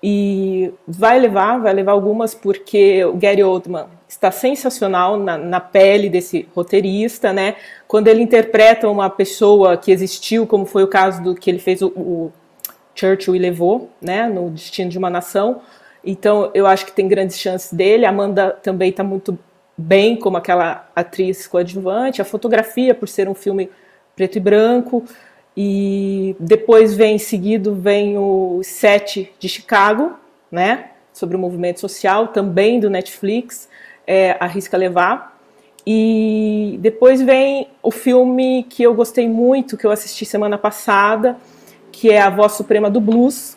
e 0.00 0.72
vai 0.86 1.18
levar, 1.18 1.58
vai 1.58 1.72
levar 1.72 1.90
algumas, 1.90 2.36
porque 2.36 3.04
o 3.04 3.14
Gary 3.14 3.42
Oldman 3.42 3.86
está 4.06 4.30
sensacional 4.30 5.18
na, 5.18 5.36
na 5.36 5.58
pele 5.58 6.08
desse 6.08 6.46
roteirista, 6.54 7.32
né, 7.32 7.56
quando 7.88 8.06
ele 8.06 8.22
interpreta 8.22 8.88
uma 8.88 9.10
pessoa 9.10 9.76
que 9.76 9.90
existiu, 9.90 10.46
como 10.46 10.64
foi 10.64 10.84
o 10.84 10.88
caso 10.88 11.20
do 11.20 11.34
que 11.34 11.50
ele 11.50 11.58
fez 11.58 11.82
o, 11.82 11.88
o 11.88 12.32
Churchill 12.94 13.34
e 13.34 13.38
levou, 13.38 13.90
né, 14.00 14.28
no 14.28 14.50
Destino 14.50 14.90
de 14.90 14.98
uma 14.98 15.10
Nação. 15.10 15.60
Então, 16.04 16.50
eu 16.54 16.66
acho 16.66 16.86
que 16.86 16.92
tem 16.92 17.08
grandes 17.08 17.38
chances 17.38 17.72
dele. 17.72 18.04
Amanda 18.04 18.50
também 18.62 18.90
está 18.90 19.02
muito 19.02 19.38
bem 19.76 20.16
como 20.16 20.36
aquela 20.36 20.88
atriz 20.94 21.46
coadjuvante. 21.46 22.20
A 22.20 22.24
fotografia, 22.24 22.94
por 22.94 23.08
ser 23.08 23.28
um 23.28 23.34
filme 23.34 23.70
preto 24.14 24.36
e 24.36 24.40
branco. 24.40 25.04
E 25.56 26.36
depois 26.38 26.94
vem, 26.94 27.18
seguido, 27.18 27.74
vem 27.74 28.18
o 28.18 28.60
Sete 28.62 29.32
de 29.38 29.48
Chicago, 29.48 30.14
né, 30.50 30.90
sobre 31.12 31.36
o 31.36 31.38
movimento 31.38 31.80
social, 31.80 32.28
também 32.28 32.80
do 32.80 32.90
Netflix, 32.90 33.68
é, 34.06 34.36
Arrisca 34.40 34.76
Levar. 34.76 35.38
E 35.86 36.76
depois 36.80 37.20
vem 37.22 37.68
o 37.82 37.90
filme 37.90 38.64
que 38.68 38.82
eu 38.82 38.94
gostei 38.94 39.28
muito, 39.28 39.76
que 39.76 39.86
eu 39.86 39.90
assisti 39.90 40.24
semana 40.24 40.58
passada, 40.58 41.36
que 41.94 42.10
é 42.10 42.20
A 42.20 42.28
Voz 42.28 42.52
Suprema 42.52 42.90
do 42.90 43.00
Blues, 43.00 43.56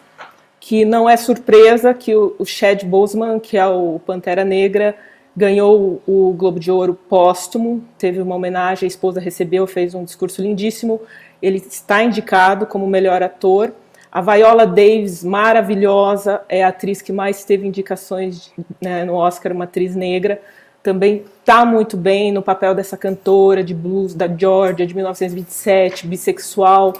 que 0.59 0.85
não 0.85 1.09
é 1.09 1.17
surpresa 1.17 1.91
que 1.93 2.15
o, 2.15 2.45
Chad 2.45 2.83
Boseman, 2.83 3.39
que 3.39 3.57
é 3.57 3.65
o 3.65 3.99
Pantera 4.05 4.45
Negra, 4.45 4.95
ganhou 5.35 6.01
o 6.07 6.33
Globo 6.37 6.59
de 6.59 6.71
Ouro 6.71 6.93
póstumo, 6.93 7.83
teve 7.97 8.21
uma 8.21 8.35
homenagem, 8.35 8.85
a 8.85 8.87
esposa 8.87 9.19
recebeu, 9.19 9.65
fez 9.65 9.95
um 9.95 10.03
discurso 10.03 10.41
lindíssimo, 10.41 11.01
ele 11.41 11.57
está 11.57 12.03
indicado 12.03 12.67
como 12.67 12.85
melhor 12.85 13.23
ator. 13.23 13.73
A 14.11 14.21
Viola 14.21 14.67
Davis, 14.67 15.23
maravilhosa, 15.23 16.41
é 16.47 16.63
a 16.63 16.67
atriz 16.67 17.01
que 17.01 17.11
mais 17.11 17.43
teve 17.43 17.67
indicações 17.67 18.53
né, 18.79 19.03
no 19.03 19.15
Oscar, 19.15 19.51
uma 19.51 19.63
atriz 19.63 19.95
negra, 19.95 20.39
também 20.83 21.25
está 21.39 21.65
muito 21.65 21.97
bem 21.97 22.31
no 22.31 22.41
papel 22.41 22.73
dessa 22.75 22.95
cantora 22.95 23.63
de 23.63 23.73
blues 23.73 24.13
da 24.13 24.27
Georgia, 24.27 24.85
de 24.85 24.95
1927, 24.95 26.07
bissexual, 26.07 26.93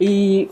e 0.00 0.48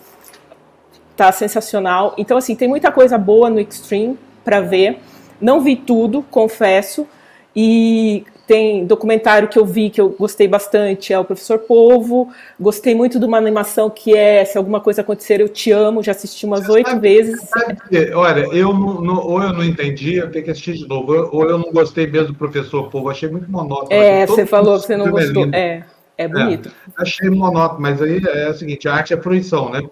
tá 1.22 1.30
sensacional. 1.30 2.14
Então, 2.18 2.36
assim, 2.36 2.56
tem 2.56 2.66
muita 2.66 2.90
coisa 2.90 3.16
boa 3.16 3.48
no 3.48 3.60
Extreme 3.60 4.18
para 4.44 4.60
ver. 4.60 4.98
Não 5.40 5.60
vi 5.60 5.76
tudo, 5.76 6.24
confesso. 6.30 7.06
E 7.54 8.24
tem 8.46 8.84
documentário 8.84 9.46
que 9.46 9.56
eu 9.58 9.64
vi 9.64 9.88
que 9.88 10.00
eu 10.00 10.08
gostei 10.10 10.48
bastante, 10.48 11.12
é 11.12 11.18
o 11.18 11.24
Professor 11.24 11.60
Polvo. 11.60 12.30
Gostei 12.58 12.92
muito 12.94 13.20
de 13.20 13.24
uma 13.24 13.38
animação 13.38 13.88
que 13.88 14.16
é 14.16 14.44
Se 14.44 14.58
Alguma 14.58 14.80
Coisa 14.80 15.02
Acontecer, 15.02 15.40
Eu 15.40 15.48
Te 15.48 15.70
Amo. 15.70 16.02
Já 16.02 16.10
assisti 16.10 16.44
umas 16.44 16.68
oito 16.68 16.98
vezes. 16.98 17.40
Sabe 17.48 17.76
que, 17.88 18.12
olha, 18.12 18.40
eu 18.52 18.72
não, 18.72 19.00
não- 19.00 19.24
ou 19.26 19.40
eu 19.42 19.52
não 19.52 19.62
entendi, 19.62 20.16
eu 20.16 20.28
tenho 20.30 20.44
que 20.44 20.50
assistir 20.50 20.72
de 20.74 20.88
novo, 20.88 21.28
ou- 21.30 21.44
eu 21.48 21.56
não 21.58 21.70
gostei 21.72 22.06
mesmo 22.06 22.28
do 22.28 22.34
professor 22.34 22.88
Povo, 22.90 23.08
achei 23.10 23.28
muito 23.28 23.48
monótono. 23.50 23.92
É, 23.92 24.26
você 24.26 24.44
falou 24.44 24.80
que 24.80 24.86
você 24.86 24.96
não 24.96 25.06
é 25.06 25.10
gostou. 25.10 25.44
lindo. 25.44 25.56
É, 25.56 25.84
é 26.18 26.26
bonito. 26.26 26.72
Achei 26.96 27.30
monótono, 27.30 27.80
mas 27.80 28.00
aí 28.02 28.20
é 28.26 28.50
o 28.50 28.54
seguinte, 28.54 28.88
a 28.88 28.94
arte 28.94 29.14
é 29.14 29.16
fruição, 29.16 29.70
né? 29.70 29.82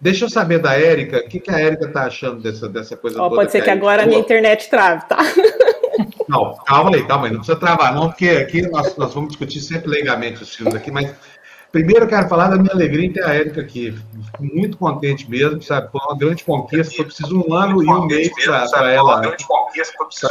Deixa 0.00 0.24
eu 0.24 0.28
saber 0.28 0.58
da 0.58 0.74
Érica, 0.74 1.18
o 1.18 1.28
que, 1.28 1.40
que 1.40 1.50
a 1.50 1.58
Érica 1.58 1.88
tá 1.88 2.04
achando 2.04 2.40
dessa, 2.42 2.68
dessa 2.68 2.96
coisa 2.96 3.20
Ó, 3.20 3.24
toda? 3.24 3.36
pode 3.40 3.52
ser 3.52 3.62
que 3.62 3.70
a 3.70 3.72
agora 3.72 4.02
a 4.02 4.06
minha 4.06 4.18
internet 4.18 4.68
trave, 4.68 5.06
tá? 5.06 5.18
Não, 6.28 6.56
calma 6.66 6.96
aí, 6.96 7.06
calma 7.06 7.26
aí, 7.26 7.32
não 7.32 7.38
precisa 7.38 7.58
travar, 7.58 7.94
não, 7.94 8.08
porque 8.08 8.28
aqui 8.28 8.62
nós, 8.62 8.96
nós 8.96 9.14
vamos 9.14 9.30
discutir 9.30 9.60
sempre 9.60 9.90
leigamente 9.90 10.42
os 10.42 10.54
filmes 10.54 10.74
aqui, 10.74 10.90
mas 10.90 11.14
primeiro 11.74 12.04
eu 12.04 12.08
quero 12.08 12.28
falar 12.28 12.50
da 12.50 12.56
minha 12.56 12.72
alegria 12.72 13.04
em 13.04 13.12
ter 13.12 13.24
a 13.24 13.34
Érica 13.34 13.60
aqui. 13.60 13.90
Fico 13.90 14.44
muito 14.44 14.78
contente 14.78 15.28
mesmo, 15.28 15.60
sabe? 15.60 15.90
Foi 15.90 16.00
uma 16.02 16.16
grande 16.16 16.44
conquista, 16.44 16.94
foi 16.94 17.04
preciso 17.04 17.36
um 17.36 17.52
ano 17.52 17.82
e 17.82 17.88
um 17.88 18.06
mês 18.06 18.30
para 18.70 18.92
ela. 18.92 19.20
Para 19.20 19.32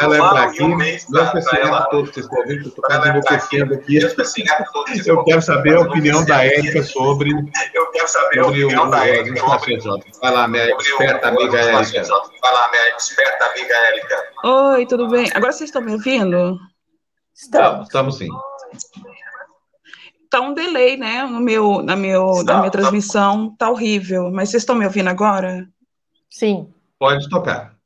ela 0.05 0.15
entrar 0.15 0.43
aqui, 0.43 0.63
mesmo 0.63 1.09
com 1.09 1.37
esse 1.37 1.53
neto 1.53 1.89
todo 1.91 2.07
que 2.07 2.13
vocês 2.13 2.25
estão 2.25 2.43
que 2.43 2.51
eu 2.53 2.61
estou 2.61 2.83
quase 2.85 3.09
enlouquecendo 3.09 3.73
aqui. 3.73 3.99
Eu 5.05 5.23
quero 5.25 5.41
saber 5.41 5.75
a 5.75 5.81
opinião 5.81 6.23
da 6.23 6.45
Érica 6.45 6.81
sobre, 6.81 7.31
Eu 7.73 7.91
quero 7.91 8.07
saber 8.07 8.39
a 8.39 8.47
opinião 8.47 8.89
da 8.89 9.05
Érica 9.05 9.41
sobre. 9.41 9.81
Vai 10.21 10.31
lá, 10.31 10.47
minha 10.47 10.69
esperta 10.77 11.27
amiga 11.27 11.59
Érica. 11.59 12.03
Vai 12.41 12.53
lá, 12.53 12.71
minha 12.71 12.95
esperta 12.97 13.45
amiga 13.47 13.75
Érica. 13.75 14.15
Oi, 14.45 14.85
tudo 14.85 15.09
bem? 15.09 15.29
Agora 15.33 15.51
vocês 15.51 15.69
estão 15.69 15.81
me 15.81 15.91
ouvindo? 15.91 16.57
Estamos, 17.35 17.87
estamos 17.87 18.17
sim. 18.17 18.29
Tá 20.33 20.41
um 20.41 20.55
delay, 20.55 20.97
né? 20.97 21.27
No 21.27 21.39
meu, 21.39 21.83
na, 21.83 21.95
meu, 21.95 22.43
na 22.43 22.57
minha 22.57 22.71
transmissão, 22.71 23.55
tá 23.55 23.69
horrível. 23.69 24.31
Mas 24.31 24.49
vocês 24.49 24.63
estão 24.63 24.75
me 24.75 24.83
ouvindo 24.83 25.07
agora? 25.07 25.69
Sim. 26.27 26.73
Pode 26.97 27.29
tocar. 27.29 27.77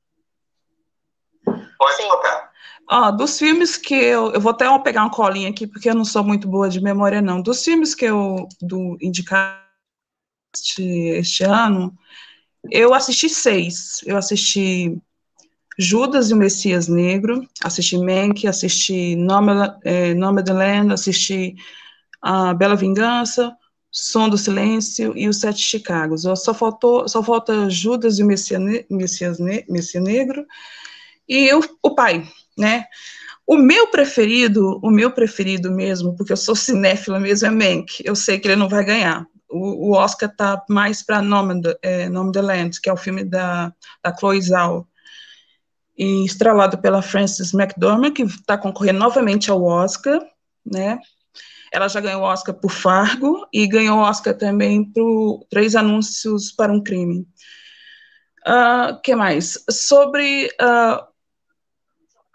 Pode 1.43 2.07
tocar. 2.07 2.49
Ó, 2.89 3.11
dos 3.11 3.37
filmes 3.37 3.75
que 3.75 3.93
eu. 3.93 4.31
Eu 4.31 4.39
vou 4.39 4.51
até 4.51 4.65
pegar 4.79 5.01
uma 5.01 5.11
colinha 5.11 5.49
aqui, 5.49 5.67
porque 5.67 5.89
eu 5.89 5.93
não 5.93 6.05
sou 6.05 6.23
muito 6.23 6.47
boa 6.47 6.69
de 6.69 6.79
memória, 6.79 7.21
não. 7.21 7.41
Dos 7.41 7.65
filmes 7.65 7.93
que 7.93 8.05
eu 8.05 8.47
do 8.61 8.97
indicar 9.01 9.67
este, 10.55 10.83
este 11.17 11.43
ano, 11.43 11.93
eu 12.71 12.93
assisti 12.93 13.27
seis. 13.27 13.99
Eu 14.05 14.15
assisti 14.15 14.97
Judas 15.77 16.29
e 16.29 16.33
o 16.33 16.37
Messias 16.37 16.87
Negro, 16.87 17.45
assisti 17.61 17.97
Mank, 17.97 18.47
assisti 18.47 19.17
Nomad, 19.17 19.75
eh, 19.83 20.13
Nomadland, 20.13 20.93
assisti 20.93 21.57
A 22.21 22.53
Bela 22.53 22.75
Vingança, 22.75 23.55
Som 23.91 24.29
do 24.29 24.37
Silêncio 24.37 25.17
e 25.17 25.27
Os 25.27 25.39
Sete 25.39 25.59
Chicagos. 25.59 26.23
Só, 26.23 26.53
faltou, 26.53 27.07
só 27.07 27.23
falta 27.23 27.69
Judas 27.69 28.19
e 28.19 28.23
o 28.23 28.25
Messias, 28.25 28.61
Messias, 28.89 29.39
Messias 29.39 30.03
Negro 30.03 30.45
e 31.27 31.53
o, 31.53 31.61
o 31.81 31.95
Pai, 31.95 32.27
né? 32.57 32.85
O 33.45 33.55
meu 33.55 33.87
preferido, 33.87 34.77
o 34.83 34.89
meu 34.91 35.09
preferido 35.11 35.71
mesmo, 35.71 36.15
porque 36.15 36.33
eu 36.33 36.37
sou 36.37 36.55
cinéfila 36.55 37.19
mesmo, 37.19 37.47
é 37.47 37.49
Mank. 37.51 38.01
Eu 38.03 38.15
sei 38.15 38.39
que 38.39 38.47
ele 38.47 38.57
não 38.57 38.67
vai 38.67 38.83
ganhar. 38.83 39.25
O, 39.49 39.89
o 39.89 39.91
Oscar 39.93 40.29
tá 40.35 40.61
mais 40.69 41.01
para 41.01 41.21
Nome, 41.21 41.61
é, 41.81 42.09
Nome 42.09 42.33
the 42.33 42.41
Land, 42.41 42.81
que 42.81 42.89
é 42.89 42.93
o 42.93 42.97
filme 42.97 43.23
da, 43.23 43.73
da 44.03 44.13
Chloe 44.13 44.41
Zhao, 44.41 44.85
e 45.97 46.25
estrelado 46.25 46.77
pela 46.77 47.01
Frances 47.01 47.53
McDormand, 47.53 48.11
que 48.11 48.23
está 48.23 48.57
concorrendo 48.57 48.99
novamente 48.99 49.49
ao 49.49 49.63
Oscar, 49.63 50.21
né? 50.65 50.99
Ela 51.77 51.87
já 51.87 52.01
ganhou 52.01 52.23
Oscar 52.23 52.55
por 52.55 52.71
Fargo 52.71 53.47
e 53.53 53.67
ganhou 53.67 53.99
Oscar 53.99 54.35
também 54.35 54.83
por 54.83 55.45
Três 55.47 55.75
Anúncios 55.75 56.51
para 56.51 56.73
um 56.73 56.81
Crime. 56.81 57.19
Uh, 58.47 58.99
que 59.03 59.15
mais? 59.15 59.63
Sobre 59.69 60.49
uh, 60.59 61.05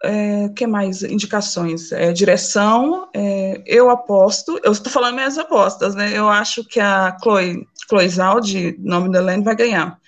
é, 0.04 0.48
que 0.50 0.64
mais 0.64 1.02
indicações? 1.02 1.90
É, 1.90 2.12
direção, 2.12 3.10
é, 3.12 3.60
eu 3.66 3.90
aposto, 3.90 4.60
eu 4.62 4.70
estou 4.70 4.92
falando 4.92 5.16
minhas 5.16 5.36
apostas, 5.36 5.96
né? 5.96 6.16
Eu 6.16 6.28
acho 6.28 6.64
que 6.64 6.78
a 6.78 7.16
Chloe, 7.20 7.66
Chloe 7.88 8.08
Zhao, 8.08 8.40
de 8.40 8.76
Nome 8.78 9.10
da 9.10 9.20
Land, 9.20 9.42
vai 9.42 9.56
ganhar. 9.56 9.98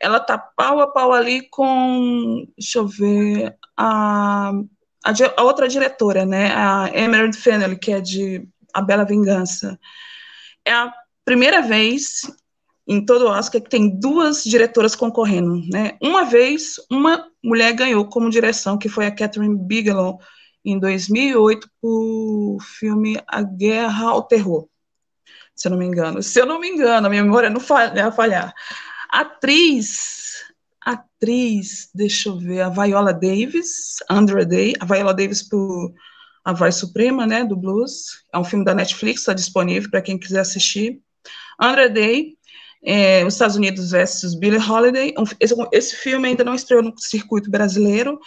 Ela 0.00 0.18
tá 0.18 0.36
pau 0.36 0.80
a 0.80 0.88
pau 0.88 1.12
ali 1.12 1.48
com, 1.48 2.44
deixa 2.58 2.80
eu 2.80 2.88
ver, 2.88 3.56
a, 3.76 4.50
a, 5.04 5.12
a 5.36 5.42
outra 5.44 5.68
diretora, 5.68 6.26
né? 6.26 6.52
A 6.56 6.90
Emerald 6.92 7.36
Fennell, 7.36 7.78
que 7.78 7.92
é 7.92 8.00
de 8.00 8.48
A 8.74 8.82
Bela 8.82 9.04
Vingança. 9.04 9.78
É 10.64 10.72
a 10.72 10.92
primeira 11.24 11.62
vez 11.62 12.22
em 12.86 13.04
todo 13.04 13.26
o 13.26 13.30
Oscar 13.30 13.62
que 13.62 13.70
tem 13.70 13.88
duas 13.88 14.44
diretoras 14.44 14.94
concorrendo, 14.94 15.62
né? 15.70 15.96
Uma 16.02 16.24
vez, 16.24 16.76
uma 16.90 17.26
mulher 17.42 17.72
ganhou 17.72 18.06
como 18.06 18.30
direção, 18.30 18.76
que 18.76 18.88
foi 18.88 19.06
a 19.06 19.14
Catherine 19.14 19.56
Bigelow, 19.56 20.20
em 20.64 20.78
2008, 20.78 21.68
por 21.80 22.58
filme 22.62 23.20
A 23.26 23.42
Guerra 23.42 24.08
ao 24.08 24.22
Terror, 24.22 24.66
se 25.54 25.68
eu 25.68 25.70
não 25.70 25.78
me 25.78 25.84
engano. 25.84 26.22
Se 26.22 26.40
eu 26.40 26.46
não 26.46 26.58
me 26.58 26.68
engano, 26.68 27.06
a 27.06 27.10
minha 27.10 27.22
memória 27.22 27.50
não 27.50 27.60
falha, 27.60 28.10
falhar. 28.10 28.54
Atriz, 29.10 30.42
atriz, 30.80 31.90
deixa 31.94 32.30
eu 32.30 32.38
ver, 32.38 32.62
a 32.62 32.70
Viola 32.70 33.12
Davis, 33.12 33.96
Andra 34.08 34.44
Day, 34.44 34.72
a 34.80 34.84
Viola 34.84 35.14
Davis 35.14 35.42
por 35.42 35.92
A 36.44 36.52
Voz 36.52 36.74
Suprema, 36.74 37.26
né, 37.26 37.44
do 37.44 37.56
Blues, 37.56 38.22
é 38.32 38.38
um 38.38 38.44
filme 38.44 38.64
da 38.64 38.74
Netflix, 38.74 39.20
está 39.20 39.32
disponível 39.32 39.90
para 39.90 40.02
quem 40.02 40.18
quiser 40.18 40.40
assistir. 40.40 41.00
Andra 41.58 41.88
Day, 41.88 42.36
é, 42.84 43.24
Os 43.24 43.34
Estados 43.34 43.56
Unidos 43.56 43.90
versus 43.90 44.34
Billie 44.34 44.60
Holiday. 44.60 45.14
Um, 45.18 45.24
esse, 45.40 45.54
esse, 45.72 45.96
filme 45.96 46.28
ainda 46.28 46.44
não 46.44 46.54
estreou 46.54 46.82
no 46.82 46.92
circuito 46.98 47.50
brasileiro. 47.50 48.20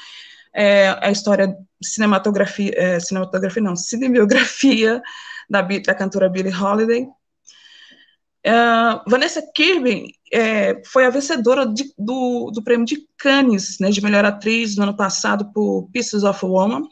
É, 0.54 0.98
a 1.02 1.12
história 1.12 1.56
cinematografia, 1.82 2.72
é, 2.76 3.00
cinematografia 3.00 3.62
não, 3.62 3.76
cinebiografia 3.76 5.02
da, 5.48 5.62
da 5.62 5.94
cantora 5.94 6.28
Billie 6.28 6.54
Holiday. 6.54 7.08
Uh, 8.48 9.04
Vanessa 9.10 9.42
Kirby 9.54 10.14
é, 10.32 10.82
foi 10.86 11.06
a 11.06 11.10
vencedora 11.10 11.66
de, 11.66 11.94
do, 11.98 12.50
do 12.50 12.64
prêmio 12.64 12.86
de 12.86 13.06
Cannes, 13.18 13.78
né, 13.80 13.90
de 13.90 14.02
melhor 14.02 14.24
atriz 14.24 14.78
no 14.78 14.84
ano 14.84 14.96
passado 14.96 15.52
por 15.52 15.90
Pieces 15.92 16.24
of 16.24 16.46
a 16.46 16.48
Woman. 16.48 16.88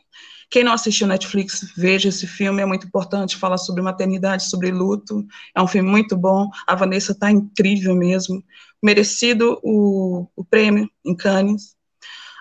Quem 0.49 0.63
não 0.63 0.73
assistiu 0.73 1.07
Netflix, 1.07 1.73
veja 1.75 2.09
esse 2.09 2.27
filme, 2.27 2.61
é 2.61 2.65
muito 2.65 2.87
importante, 2.87 3.35
fala 3.35 3.57
sobre 3.57 3.81
maternidade, 3.81 4.49
sobre 4.49 4.71
luto, 4.71 5.25
é 5.55 5.61
um 5.61 5.67
filme 5.67 5.89
muito 5.89 6.15
bom, 6.15 6.49
a 6.65 6.75
Vanessa 6.75 7.11
está 7.11 7.31
incrível 7.31 7.95
mesmo, 7.95 8.43
merecido 8.81 9.59
o, 9.63 10.27
o 10.35 10.43
prêmio 10.43 10.89
em 11.03 11.15
Cannes. 11.15 11.75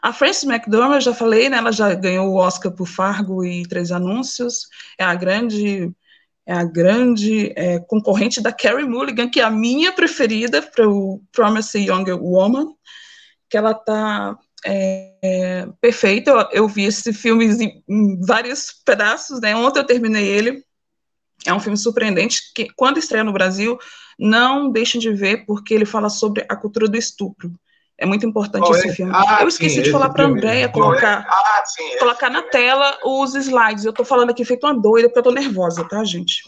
A 0.03 0.13
Frances 0.13 0.45
McDormand, 0.45 0.97
eu 0.97 1.01
já 1.01 1.15
falei, 1.15 1.49
né, 1.49 1.57
ela 1.57 1.73
já 1.73 1.95
ganhou 1.95 2.29
o 2.29 2.37
Oscar 2.37 2.71
por 2.71 2.87
Fargo 2.87 3.45
e 3.45 3.67
Três 3.67 3.91
Anúncios, 3.91 4.69
é 4.99 5.05
a 5.05 5.15
grande 5.15 5.91
é 6.47 6.53
a 6.53 6.63
grande 6.63 7.55
é, 7.57 7.79
concorrente 7.79 8.39
da 8.43 8.53
Carrie 8.53 8.87
Mulligan, 8.87 9.31
que 9.31 9.41
é 9.41 9.43
a 9.45 9.51
minha 9.51 9.93
preferida 9.93 10.61
para 10.61 10.87
o 10.87 11.23
Promise 11.33 11.79
Young 11.79 12.13
Woman, 12.13 12.75
que 13.49 13.57
ela 13.57 13.71
está 13.71 14.37
é, 14.65 15.13
é, 15.23 15.69
perfeito. 15.81 16.31
Eu, 16.31 16.49
eu, 16.51 16.69
vi 16.69 16.85
esse 16.85 17.13
filme 17.13 17.47
em, 17.89 18.21
vários 18.21 18.73
pedaços, 18.85 19.41
né? 19.41 19.55
Ontem 19.55 19.81
eu 19.81 19.87
terminei 19.87 20.27
ele. 20.27 20.65
É 21.47 21.53
um 21.53 21.61
filme 21.61 21.77
surpreendente 21.77 22.41
que, 22.55 22.69
quando 22.75 22.99
estreia 22.99 23.23
no 23.23 23.33
Brasil, 23.33 23.79
não 24.19 24.71
deixem 24.71 25.01
de 25.01 25.13
ver, 25.13 25.45
porque 25.45 25.75
ele 25.75 25.85
fala 25.85 26.09
sobre 26.09 26.45
a 26.49 26.57
cultura 26.57 26.89
do 26.89 26.97
estupro. 26.97 27.53
É 27.99 28.07
muito 28.07 28.27
importante 28.27 28.69
esse 28.71 28.93
filme. 28.95 29.13
Ah, 29.15 29.39
eu 29.43 29.49
esqueci 29.49 29.77
sim, 29.77 29.83
de 29.83 29.93
falar 29.93 30.11
para 30.11 30.25
a 30.25 30.27
Andréia 30.27 30.69
colocar, 30.69 31.27
ah, 31.29 31.63
sim, 31.65 31.97
colocar 31.99 32.29
na 32.29 32.43
tela 32.43 32.99
os 33.05 33.35
slides. 33.35 33.85
Eu 33.85 33.91
estou 33.91 34.05
falando 34.05 34.31
aqui 34.31 34.45
feito 34.45 34.67
uma 34.67 34.75
doida, 34.75 35.09
porque 35.09 35.19
eu 35.19 35.31
estou 35.31 35.33
nervosa, 35.33 35.87
tá, 35.89 36.03
gente? 36.03 36.43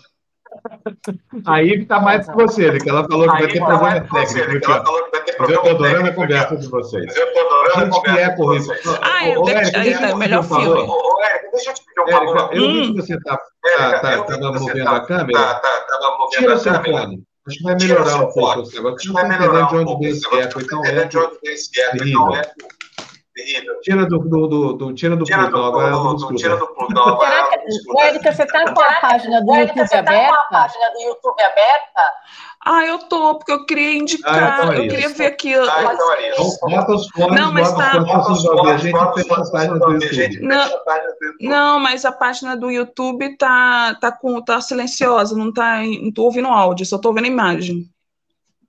Aí 1.46 1.82
está 1.82 2.00
mais 2.00 2.26
com 2.26 2.34
você, 2.34 2.72
né? 2.72 2.78
Que 2.78 2.88
ela 2.88 3.06
falou 3.08 3.30
que 3.30 3.38
vai 3.38 3.48
ter 3.48 3.64
problema 3.64 4.00
técnico. 4.00 4.70
Ela 4.70 4.84
falou 4.84 5.04
que 5.04 5.10
vai 5.10 5.24
ter 5.24 5.32
problema 5.36 5.52
Eu 5.52 5.56
estou 5.56 5.70
adorando 5.70 6.08
a 6.08 6.12
conversa 6.12 6.56
de 6.56 6.68
vocês. 6.68 7.16
Eu 7.16 7.26
estou 7.26 7.46
adorando 7.46 7.96
a 7.96 8.00
conversa 8.00 8.20
é 8.20 8.30
de 8.30 8.36
vocês. 8.36 8.98
Ah, 9.02 9.28
eu 9.28 9.42
deixo, 9.42 10.00
tá, 10.00 10.16
melhor 10.16 10.44
filme. 10.44 10.86
Deixa 11.52 11.70
eu 11.70 11.74
te 11.74 11.82
pedir 11.84 12.00
um 12.00 12.32
favor. 12.32 12.56
Eu 12.56 12.70
vi 12.70 12.94
que 12.94 13.02
você 13.02 13.14
estava 13.14 13.40
movendo 14.58 14.88
a 14.88 15.00
câmera. 15.06 15.60
Tira 16.30 16.54
o 16.54 16.58
seu 16.58 16.74
fone. 16.84 17.22
Acho 17.46 17.58
que 17.58 17.62
vai 17.62 17.76
melhorar 17.76 18.16
um 18.16 18.32
pouco 18.32 18.60
esse 18.62 18.74
negócio. 18.74 18.96
Acho 18.96 19.06
que 19.06 19.12
vai 19.12 19.28
melhorar 19.28 19.68
de 19.68 19.76
onde 19.76 19.98
vem 19.98 20.10
esse 20.10 20.38
eco. 20.40 20.60
Então, 20.60 20.84
é 20.84 22.42
terrível. 23.36 23.78
Tira 23.82 24.06
do, 24.06 24.18
do, 24.18 24.46
do, 24.46 24.72
do 24.72 24.94
tira 24.94 25.14
do 25.14 25.24
tira 25.24 25.42
Plutão, 25.42 25.66
agora 25.66 25.90
do, 25.92 26.14
do, 26.14 26.34
tira 26.34 26.56
do 26.56 26.66
que, 26.66 28.00
Érica, 28.00 28.32
você 28.32 28.42
está 28.42 28.72
com 28.72 28.80
a 28.80 28.92
página 29.00 29.42
do 29.42 29.54
YouTube 29.54 29.94
aberta? 29.94 30.34
a 30.34 30.48
página 30.50 30.90
do 30.90 31.00
YouTube 31.02 31.42
aberta? 31.42 32.02
Ah, 32.64 32.84
eu 32.84 32.98
tô, 32.98 33.36
porque 33.36 33.52
eu 33.52 33.64
queria 33.64 33.92
indicar, 33.92 34.34
ah, 34.42 34.64
então 34.64 34.72
é 34.72 34.78
eu 34.78 34.88
queria 34.88 35.08
ver 35.10 35.26
aqui. 35.26 35.54
Ah, 35.54 35.92
então 35.92 36.12
é 36.14 36.30
isso. 36.30 36.58
Bota 36.62 36.92
os 36.94 37.08
fones, 37.10 37.40
não, 37.40 37.52
mas 37.52 37.72
tá... 37.74 37.92
a 37.92 38.76
gente 38.78 38.96
a 38.96 39.66
do 39.66 39.92
YouTube. 39.92 40.40
Não, 40.40 40.70
não, 41.40 41.78
mas 41.78 42.04
a 42.04 42.10
página 42.10 42.56
do 42.56 42.70
YouTube 42.70 43.36
tá, 43.36 43.94
tá, 44.00 44.10
com, 44.10 44.42
tá 44.42 44.60
silenciosa, 44.60 45.36
não 45.36 45.52
tá, 45.52 45.82
não 45.84 46.12
tô 46.12 46.24
ouvindo 46.24 46.48
áudio, 46.48 46.86
só 46.86 46.98
tô 46.98 47.08
ouvindo 47.08 47.26
imagem. 47.26 47.88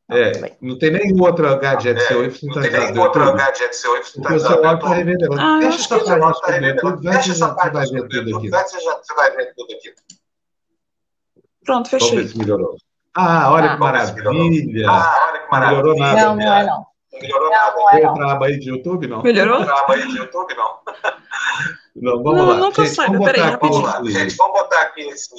É, 0.09 0.55
não 0.61 0.79
tem 0.79 0.91
nenhum 0.91 1.21
outro 1.21 1.43
gadget 1.59 2.01
seu 2.03 2.21
aí 2.21 2.33
Não 2.43 2.61
tem 2.61 2.71
nenhum 2.71 3.01
outro 3.01 3.33
gadget 3.33 3.75
seu 3.75 4.01
seu 4.03 4.23
áudio 4.65 4.75
está 4.75 4.93
revelando. 4.93 5.41
Ah, 5.41 5.59
Deixa 5.59 5.81
essa 5.81 5.97
esconder 5.97 6.75
tudo, 6.77 7.03
vai 7.03 7.21
que 7.21 7.33
você 7.33 7.39
vai 7.39 7.69
ver 7.71 8.05
tudo 8.07 8.37
aqui. 8.37 8.49
Você 8.49 9.13
vai 9.15 9.31
ver 9.35 9.53
tudo 9.53 9.73
aqui. 9.73 9.93
Pronto, 11.65 11.89
fechei. 11.89 12.09
Vamos 12.09 12.23
ver 12.23 12.31
se 12.31 12.37
melhorou. 12.37 12.77
Ah, 13.13 13.51
olha 13.51 13.65
ah, 13.65 13.73
que 13.73 13.79
maravilha. 13.81 14.89
Ah, 14.89 15.29
olha 15.29 15.39
que 15.41 15.51
maravilha. 15.51 15.81
Melhorou 15.81 15.99
nada. 15.99 16.21
Não, 16.21 16.35
não 16.35 16.53
é 16.53 16.65
não. 16.65 16.85
Não 17.11 17.19
melhorou 17.19 17.49
nada. 17.49 17.89
Tem 17.89 18.07
outra 18.07 18.31
aba 18.31 18.45
aí 18.45 18.59
de 18.59 18.69
YouTube, 18.69 19.07
não? 19.07 19.23
Melhorou? 19.23 19.59
Outra 19.59 19.79
aba 19.79 19.93
aí 19.93 20.07
de 20.07 20.17
YouTube, 20.17 20.55
não. 20.55 20.79
Não, 21.95 22.23
vamos 22.23 22.39
não, 22.39 22.49
lá. 22.49 22.57
Nunca 22.57 22.85
gente, 22.85 22.95
saiba, 22.95 23.25
peraí, 23.25 23.41
rapidinho. 23.41 24.05
Gente, 24.11 24.35
vamos 24.35 24.53
botar 24.53 24.81
aqui 24.83 25.01
esse 25.01 25.35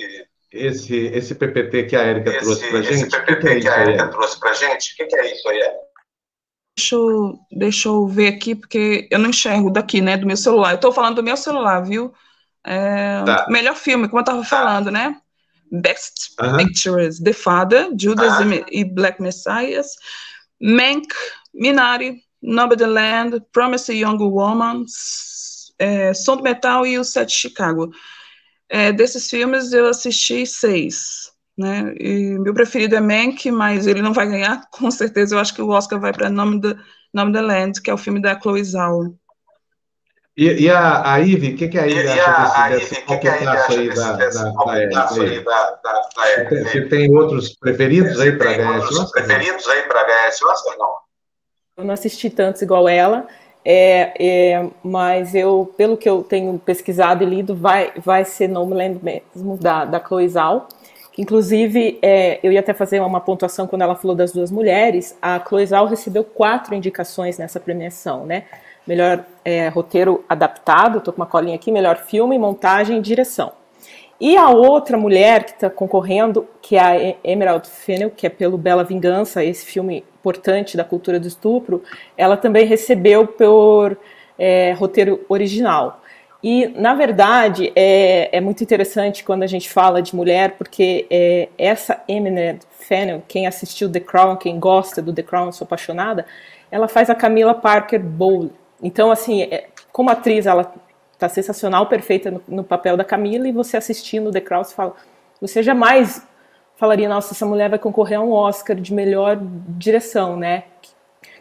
esse, 0.53 0.97
esse 0.97 1.35
PPT 1.35 1.85
que 1.85 1.97
a 1.97 2.03
Érica 2.03 2.39
trouxe 2.41 2.69
para 2.69 2.79
a 2.79 2.83
gente? 2.83 2.95
Esse 2.95 3.09
PPT 3.09 3.41
que, 3.41 3.55
que, 3.55 3.61
que 3.61 3.69
a 3.69 3.77
Érica 3.77 4.09
trouxe 4.09 4.41
para 4.41 4.51
a 4.51 4.55
gente? 4.55 4.93
O 4.93 4.97
que, 4.97 5.05
que, 5.07 5.17
é 5.17 5.33
isso 5.33 5.49
aí, 5.49 5.61
Deixa 6.77 6.95
eu, 6.95 7.39
deixa 7.51 7.89
eu 7.89 8.07
ver 8.07 8.29
aqui, 8.29 8.55
porque 8.55 9.09
eu 9.11 9.19
não 9.19 9.31
enxergo 9.31 9.69
daqui, 9.69 10.01
né, 10.01 10.17
do 10.17 10.27
meu 10.27 10.37
celular. 10.37 10.71
Eu 10.71 10.77
estou 10.77 10.93
falando 10.93 11.17
do 11.17 11.23
meu 11.25 11.37
celular, 11.37 11.81
viu? 11.81 12.15
É, 12.65 13.25
tá. 13.25 13.47
Melhor 13.49 13.75
filme, 13.75 14.09
como 14.09 14.21
eu 14.21 14.23
estava 14.23 14.43
tá. 14.43 14.47
falando, 14.47 14.91
né? 14.91 15.17
Best 15.73 16.35
uh 16.41 16.45
-huh. 16.45 16.57
Pictures, 16.57 17.21
The 17.21 17.33
Father, 17.33 17.91
Judas 17.99 18.39
uh 18.39 18.45
-huh. 18.45 18.65
e 18.71 18.85
Black 18.85 19.21
Messiahs, 19.21 19.97
Mank, 20.61 21.09
Minari, 21.53 22.23
Nobody 22.41 22.85
Land, 22.85 23.43
Promise 23.53 23.93
Young 23.93 24.19
Woman, 24.19 24.85
é, 25.79 26.15
Som 26.15 26.37
do 26.37 26.43
Metal 26.43 26.87
e 26.87 26.99
o 26.99 27.05
Sete 27.05 27.33
Chicago. 27.33 27.91
É, 28.69 28.93
desses 28.93 29.29
filmes 29.31 29.73
eu 29.73 29.87
assisti 29.87 30.47
seis, 30.47 31.33
né? 31.57 31.95
E 31.99 32.39
meu 32.39 32.53
preferido 32.53 32.95
é 32.95 33.01
Mank, 33.01 33.51
mas 33.51 33.87
ele 33.87 34.03
não 34.03 34.13
vai 34.13 34.29
ganhar, 34.29 34.63
com 34.71 34.91
certeza. 34.91 35.35
Eu 35.35 35.41
acho 35.41 35.55
que 35.55 35.63
o 35.63 35.71
Oscar 35.71 35.99
vai 35.99 36.13
para 36.13 36.29
Nome 36.29 36.61
da 36.61 36.77
Nome 37.13 37.33
da 37.33 37.41
Land, 37.41 37.81
que 37.81 37.91
é 37.91 37.95
o 37.95 37.99
filme 37.99 38.21
da 38.21 38.39
Chloe 38.39 38.63
Zhao. 38.63 39.15
E, 40.37 40.67
e 40.67 40.71
a, 40.71 41.15
a 41.15 41.19
Ivy, 41.19 41.55
o 41.55 41.57
que, 41.57 41.67
que 41.67 41.79
a 41.79 41.87
Ivy 41.87 42.09
acha 42.09 42.69
desse, 42.69 42.91
desse 42.91 43.05
aí 43.67 43.89
da, 43.89 44.13
da, 44.15 44.29
da, 45.83 46.63
Você 46.63 46.83
tem 46.83 47.13
outros 47.13 47.57
preferidos 47.57 48.21
aí 48.21 48.31
para 48.31 48.53
ganhar 48.53 48.79
esse 48.79 48.95
Oscar? 48.95 49.25
Preferidos 49.25 49.67
aí 49.67 49.83
para 49.83 50.05
ganhar 50.05 50.29
esse 50.29 50.45
Oscar, 50.45 50.79
não? 50.79 50.95
Eu 51.77 51.85
não 51.85 51.95
assisti 51.95 52.31
tantos 52.31 52.63
igual 52.63 52.89
ela, 52.89 53.27
é, 53.71 54.15
é, 54.19 54.67
mas 54.83 55.35
eu, 55.35 55.71
pelo 55.77 55.99
que 55.99 56.09
eu 56.09 56.23
tenho 56.23 56.59
pesquisado 56.59 57.23
e 57.23 57.27
lido, 57.27 57.55
vai, 57.55 57.93
vai 58.03 58.25
ser 58.25 58.49
Nomeland 58.49 58.99
mesmo, 59.03 59.59
da, 59.59 59.85
da 59.85 60.01
Chloe 60.01 60.27
Zhao. 60.27 60.67
Inclusive, 61.19 61.99
é, 62.01 62.41
eu 62.43 62.51
ia 62.51 62.61
até 62.61 62.73
fazer 62.73 62.99
uma 63.03 63.21
pontuação 63.21 63.67
quando 63.67 63.83
ela 63.83 63.95
falou 63.95 64.17
das 64.17 64.33
duas 64.33 64.51
mulheres. 64.51 65.19
A 65.21 65.39
Chloe 65.39 65.67
Zhao 65.67 65.85
recebeu 65.85 66.25
quatro 66.25 66.75
indicações 66.75 67.37
nessa 67.37 67.61
premiação, 67.61 68.25
né? 68.25 68.45
Melhor 68.87 69.23
é, 69.45 69.69
roteiro 69.69 70.25
adaptado, 70.27 70.97
estou 70.97 71.13
com 71.13 71.21
uma 71.21 71.27
colinha 71.27 71.57
aqui, 71.57 71.71
melhor 71.71 71.99
filme, 71.99 72.39
montagem 72.39 72.97
e 72.97 73.03
direção. 73.03 73.53
E 74.21 74.37
a 74.37 74.51
outra 74.51 74.97
mulher 74.97 75.45
que 75.45 75.53
está 75.53 75.71
concorrendo, 75.71 76.49
que 76.61 76.77
é 76.77 76.81
a 76.81 77.17
Emerald 77.23 77.69
Fennell, 77.69 78.11
que 78.11 78.27
é 78.27 78.31
pelo 78.31 78.59
Bela 78.59 78.83
Vingança, 78.83 79.45
esse 79.45 79.65
filme 79.65 80.05
importante 80.15 80.77
da 80.77 80.83
cultura 80.83 81.21
do 81.21 81.29
estupro, 81.29 81.83
ela 82.17 82.37
também 82.37 82.67
recebeu 82.67 83.27
por 83.27 83.97
é, 84.37 84.73
roteiro 84.73 85.25
original. 85.29 86.03
E, 86.43 86.69
na 86.69 86.95
verdade, 86.95 87.73
é, 87.75 88.37
é, 88.37 88.41
muito 88.41 88.63
interessante 88.63 89.25
quando 89.25 89.43
a 89.45 89.47
gente 89.47 89.71
fala 89.71 90.01
de 90.01 90.15
mulher, 90.15 90.53
porque 90.53 91.07
é, 91.11 91.49
essa 91.57 92.03
Eminent 92.09 92.63
Fennel, 92.71 93.23
quem 93.27 93.47
assistiu 93.47 93.91
The 93.91 94.01
Crown, 94.01 94.37
quem 94.37 94.59
gosta 94.59 95.03
do 95.03 95.13
The 95.13 95.23
Crown, 95.23 95.51
sou 95.51 95.65
apaixonada, 95.65 96.27
ela 96.71 96.87
faz 96.87 97.11
a 97.11 97.15
Camila 97.15 97.55
Parker 97.55 98.01
Bowles. 98.01 98.53
Então, 98.81 99.11
assim, 99.11 99.43
é, 99.43 99.67
como 99.93 100.11
atriz, 100.11 100.47
ela 100.47 100.73
está 101.19 101.29
sensacional, 101.29 101.87
perfeita 101.87 102.31
no, 102.31 102.43
no, 102.49 102.65
papel 102.65 102.97
da 102.97 103.05
Camila, 103.05 103.49
e 103.49 103.53
você 103.53 103.77
assistindo 103.77 104.31
The 104.31 104.41
Crown, 104.41 104.65
você 104.65 104.75
fala, 104.75 104.95
você 105.41 105.63
jamais 105.63 106.27
falaria, 106.77 107.09
nossa, 107.09 107.35
essa 107.35 107.45
mulher 107.45 107.69
vai 107.69 107.79
concorrer 107.79 108.19
a 108.19 108.23
um 108.23 108.33
Oscar 108.33 108.77
de 108.77 108.95
melhor 108.95 109.37
direção, 109.69 110.37
né? 110.37 110.65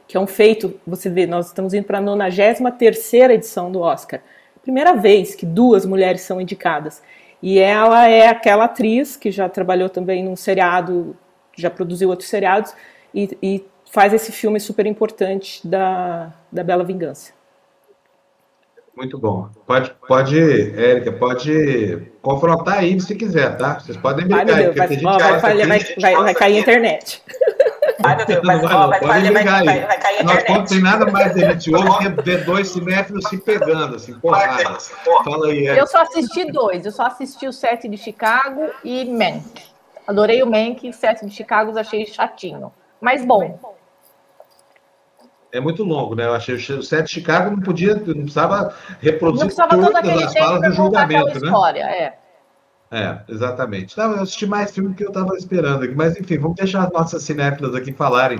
Que 0.07 0.17
é 0.17 0.19
um 0.19 0.27
feito, 0.27 0.79
você 0.85 1.09
vê, 1.09 1.27
nós 1.27 1.47
estamos 1.47 1.73
indo 1.73 1.85
para 1.85 1.99
a 1.99 2.01
93 2.01 3.13
edição 3.13 3.71
do 3.71 3.81
Oscar 3.81 4.21
primeira 4.67 4.93
vez 4.93 5.33
que 5.33 5.45
duas 5.45 5.85
mulheres 5.85 6.21
são 6.21 6.41
indicadas. 6.41 7.01
E 7.41 7.57
ela 7.57 8.05
é 8.09 8.27
aquela 8.27 8.65
atriz 8.65 9.15
que 9.15 9.31
já 9.31 9.47
trabalhou 9.47 9.87
também 9.87 10.25
num 10.25 10.35
seriado, 10.35 11.15
já 11.55 11.69
produziu 11.69 12.09
outros 12.09 12.27
seriados, 12.27 12.73
e, 13.15 13.37
e 13.41 13.65
faz 13.89 14.13
esse 14.13 14.33
filme 14.33 14.59
super 14.59 14.85
importante 14.85 15.65
da, 15.65 16.33
da 16.51 16.65
Bela 16.65 16.83
Vingança. 16.83 17.31
Muito 18.97 19.15
bom. 19.19 19.47
Pode, 19.67 19.93
pode, 20.07 20.75
Érica, 20.75 21.11
pode 21.11 22.11
confrontar 22.19 22.79
aí 22.79 22.99
se 22.99 23.15
quiser, 23.15 23.55
tá? 23.55 23.79
Vocês 23.79 23.95
podem 23.95 24.25
brigar. 24.25 24.39
Ai, 24.49 24.63
meu 24.63 24.73
Deus, 24.73 24.75
vai, 24.75 24.87
vai, 24.87 25.39
vai, 25.39 25.79
vai, 26.01 26.15
vai 26.15 26.33
cair 26.33 26.57
a 26.57 26.59
internet. 26.61 27.23
Ai, 28.03 28.15
meu 28.15 28.25
Deus, 28.25 28.41
mas, 28.43 28.63
ó, 28.63 28.87
vai, 28.87 28.99
vai, 28.99 29.21
vai, 29.21 29.43
vai, 29.43 29.63
vai, 29.85 29.99
cair 29.99 30.17
a 30.17 30.23
internet. 30.23 30.51
Não 30.51 30.65
tem 30.65 30.81
nada 30.81 31.11
mais 31.11 31.31
delicioso 31.35 31.99
que 31.99 32.09
ver 32.23 32.43
dois 32.43 32.69
cinéfilos 32.69 33.29
se 33.29 33.37
pegando, 33.37 33.97
assim, 33.97 34.19
porrada. 34.19 34.79
Fala 35.23 35.45
aí, 35.45 35.67
é. 35.67 35.79
Eu 35.79 35.85
só 35.85 36.01
assisti 36.01 36.51
dois. 36.51 36.83
Eu 36.83 36.91
só 36.91 37.03
assisti 37.03 37.47
o 37.47 37.53
Sete 37.53 37.87
de 37.87 37.97
Chicago 37.97 38.67
e 38.83 39.05
Mank. 39.05 39.61
Adorei 40.07 40.41
o 40.41 40.47
Mank, 40.47 40.89
o 40.89 40.93
Sete 40.93 41.23
de 41.23 41.35
Chicago 41.35 41.77
achei 41.77 42.03
chatinho. 42.07 42.73
Mas 42.99 43.23
bom. 43.23 43.76
É 45.57 45.59
muito 45.59 45.83
longo, 45.83 46.13
né? 46.13 46.25
Eu 46.25 46.35
achei 46.35 46.53
o 46.53 46.83
Sete 46.83 47.05
de 47.05 47.11
Chicago 47.13 47.49
não 47.49 47.59
podia, 47.59 47.95
não 47.95 48.03
precisava 48.03 48.75
reproduzir 49.01 49.47
não 49.47 49.67
precisava 49.67 50.03
todas 50.03 50.23
as 50.23 50.33
falas 50.33 50.61
do 50.61 50.71
julgamento, 50.71 51.39
né? 51.39 51.47
História, 51.47 51.83
é. 51.83 52.17
É, 52.91 53.19
exatamente. 53.27 53.97
Não, 53.97 54.11
eu 54.11 54.21
assisti 54.21 54.45
mais 54.45 54.71
filme 54.71 54.93
que 54.93 55.03
eu 55.03 55.07
estava 55.09 55.35
esperando 55.35 55.83
aqui, 55.83 55.95
mas 55.95 56.15
enfim, 56.15 56.37
vamos 56.37 56.57
deixar 56.57 56.83
as 56.83 56.91
nossas 56.91 57.23
cinéfilas 57.23 57.73
aqui 57.73 57.91
falarem. 57.91 58.39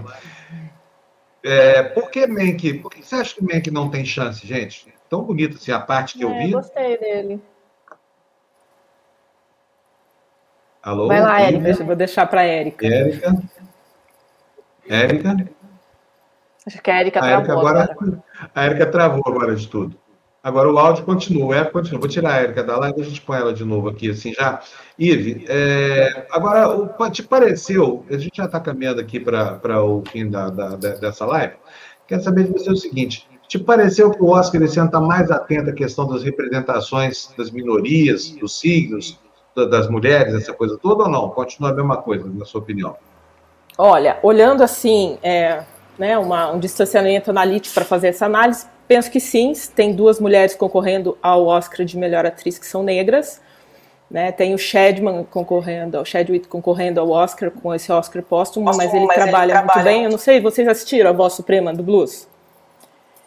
É, 1.44 1.82
por 1.82 2.12
que 2.12 2.28
Mank? 2.28 2.76
Por 2.76 2.92
que 2.92 3.04
você 3.04 3.16
acha 3.16 3.34
que 3.34 3.42
Mank 3.42 3.72
não 3.72 3.90
tem 3.90 4.06
chance, 4.06 4.46
gente? 4.46 4.94
Tão 5.10 5.24
bonito 5.24 5.58
assim 5.58 5.72
a 5.72 5.80
parte 5.80 6.20
que 6.20 6.24
é, 6.24 6.28
eu 6.28 6.38
vi. 6.38 6.52
Gostei 6.52 7.00
dele. 7.00 7.42
Alô? 10.84 11.08
Vai 11.08 11.22
lá, 11.22 11.42
Érica. 11.42 11.84
Vou 11.84 11.96
deixar 11.96 12.28
para 12.28 12.44
Érica. 12.44 12.86
Érica. 12.86 13.36
Érica. 14.88 15.57
Acho 16.68 16.82
que 16.82 16.92
a 16.92 17.00
Érica 17.00 17.22
travou 17.22 17.60
agora. 17.60 17.84
agora. 17.84 18.24
A 18.54 18.66
Érica 18.66 18.86
travou 18.88 19.24
agora 19.26 19.56
de 19.56 19.68
tudo. 19.70 19.98
Agora 20.44 20.72
o 20.72 20.78
áudio 20.78 21.06
continua, 21.06 21.58
é, 21.58 21.64
continua. 21.66 22.00
Vou 22.00 22.10
tirar 22.10 22.36
a 22.36 22.44
Erika 22.44 22.64
da 22.64 22.78
live 22.78 23.00
e 23.00 23.02
a 23.02 23.06
gente 23.06 23.22
põe 23.22 23.38
ela 23.38 23.54
de 23.54 23.66
novo 23.66 23.90
aqui, 23.90 24.10
assim 24.10 24.34
já. 24.34 24.62
Ive, 24.98 25.46
é, 25.48 26.28
agora, 26.32 26.70
o, 26.70 27.10
te 27.10 27.24
pareceu, 27.24 28.06
a 28.10 28.18
gente 28.18 28.36
já 28.36 28.46
está 28.46 28.60
caminhando 28.60 29.02
aqui 29.02 29.20
para 29.20 29.84
o 29.84 30.04
fim 30.10 30.30
da, 30.30 30.50
da, 30.50 30.76
dessa 30.76 31.26
live, 31.26 31.56
quero 32.08 32.22
saber 32.22 32.46
de 32.46 32.54
você 32.54 32.72
o 32.72 32.78
seguinte, 32.78 33.28
te 33.48 33.60
pareceu 33.60 34.12
que 34.12 34.22
o 34.22 34.30
Oscar 34.30 34.62
esse 34.62 34.80
ano 34.80 34.88
está 34.88 35.02
mais 35.02 35.30
atento 35.32 35.70
à 35.70 35.74
questão 35.74 36.08
das 36.08 36.24
representações 36.24 37.34
das 37.38 37.52
minorias, 37.52 38.30
dos 38.30 38.60
signos, 38.60 39.20
das 39.54 39.90
mulheres, 39.90 40.34
essa 40.34 40.54
coisa 40.54 40.78
toda 40.78 41.04
ou 41.04 41.10
não? 41.10 41.30
Continua 41.30 41.72
a 41.72 41.74
mesma 41.74 41.98
coisa, 41.98 42.26
na 42.26 42.46
sua 42.46 42.62
opinião? 42.62 42.96
Olha, 43.78 44.18
olhando 44.24 44.64
assim, 44.64 45.18
é, 45.22 45.64
né, 45.98 46.18
uma, 46.18 46.52
um 46.52 46.60
distanciamento 46.60 47.30
analítico 47.30 47.74
para 47.74 47.86
fazer 47.86 48.10
essa 48.10 48.26
análise, 48.26 48.66
Penso 48.88 49.12
que 49.12 49.20
sim, 49.20 49.52
tem 49.76 49.94
duas 49.94 50.20
mulheres 50.20 50.56
concorrendo 50.56 51.18
ao 51.22 51.46
Oscar 51.46 51.86
de 51.86 51.98
melhor 51.98 52.26
atriz 52.26 52.58
que 52.58 52.66
são 52.66 52.82
negras. 52.82 53.42
Né, 54.10 54.32
tem 54.32 54.54
o 54.54 54.58
Shadman 54.58 55.26
concorrendo, 55.26 56.00
o 56.00 56.06
Chadwick 56.06 56.48
concorrendo 56.48 57.02
ao 57.02 57.10
Oscar 57.10 57.52
com 57.52 57.76
esse 57.76 57.92
Oscar 57.92 58.24
póstumo, 58.24 58.64
mas, 58.74 58.94
ele, 58.94 59.06
mas 59.06 59.18
trabalha 59.18 59.52
ele, 59.52 59.62
muito 59.64 59.84
bem. 59.84 60.04
Eu 60.06 60.10
não 60.10 60.18
sei, 60.18 60.40
vocês 60.40 60.66
assistiram 60.66 61.10
a 61.10 61.14
Voz 61.14 61.34
Suprema 61.34 61.74
do 61.74 61.84
Blues? 61.84 62.26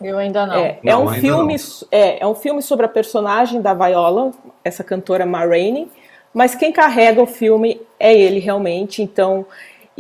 Eu 0.01 0.17
ainda 0.17 0.47
não. 0.47 0.55
É, 0.55 0.79
é 0.83 0.91
não, 0.91 1.05
um 1.05 1.09
filme, 1.11 1.55
é, 1.93 2.23
é, 2.23 2.27
um 2.27 2.35
filme 2.35 2.63
sobre 2.63 2.87
a 2.87 2.89
personagem 2.89 3.61
da 3.61 3.75
Viola, 3.75 4.33
essa 4.65 4.83
cantora 4.83 5.27
Ma 5.27 5.45
Rainey, 5.45 5.87
mas 6.33 6.55
quem 6.55 6.73
carrega 6.73 7.23
o 7.23 7.27
filme 7.27 7.79
é 7.99 8.17
ele 8.17 8.39
realmente. 8.39 9.03
Então 9.03 9.45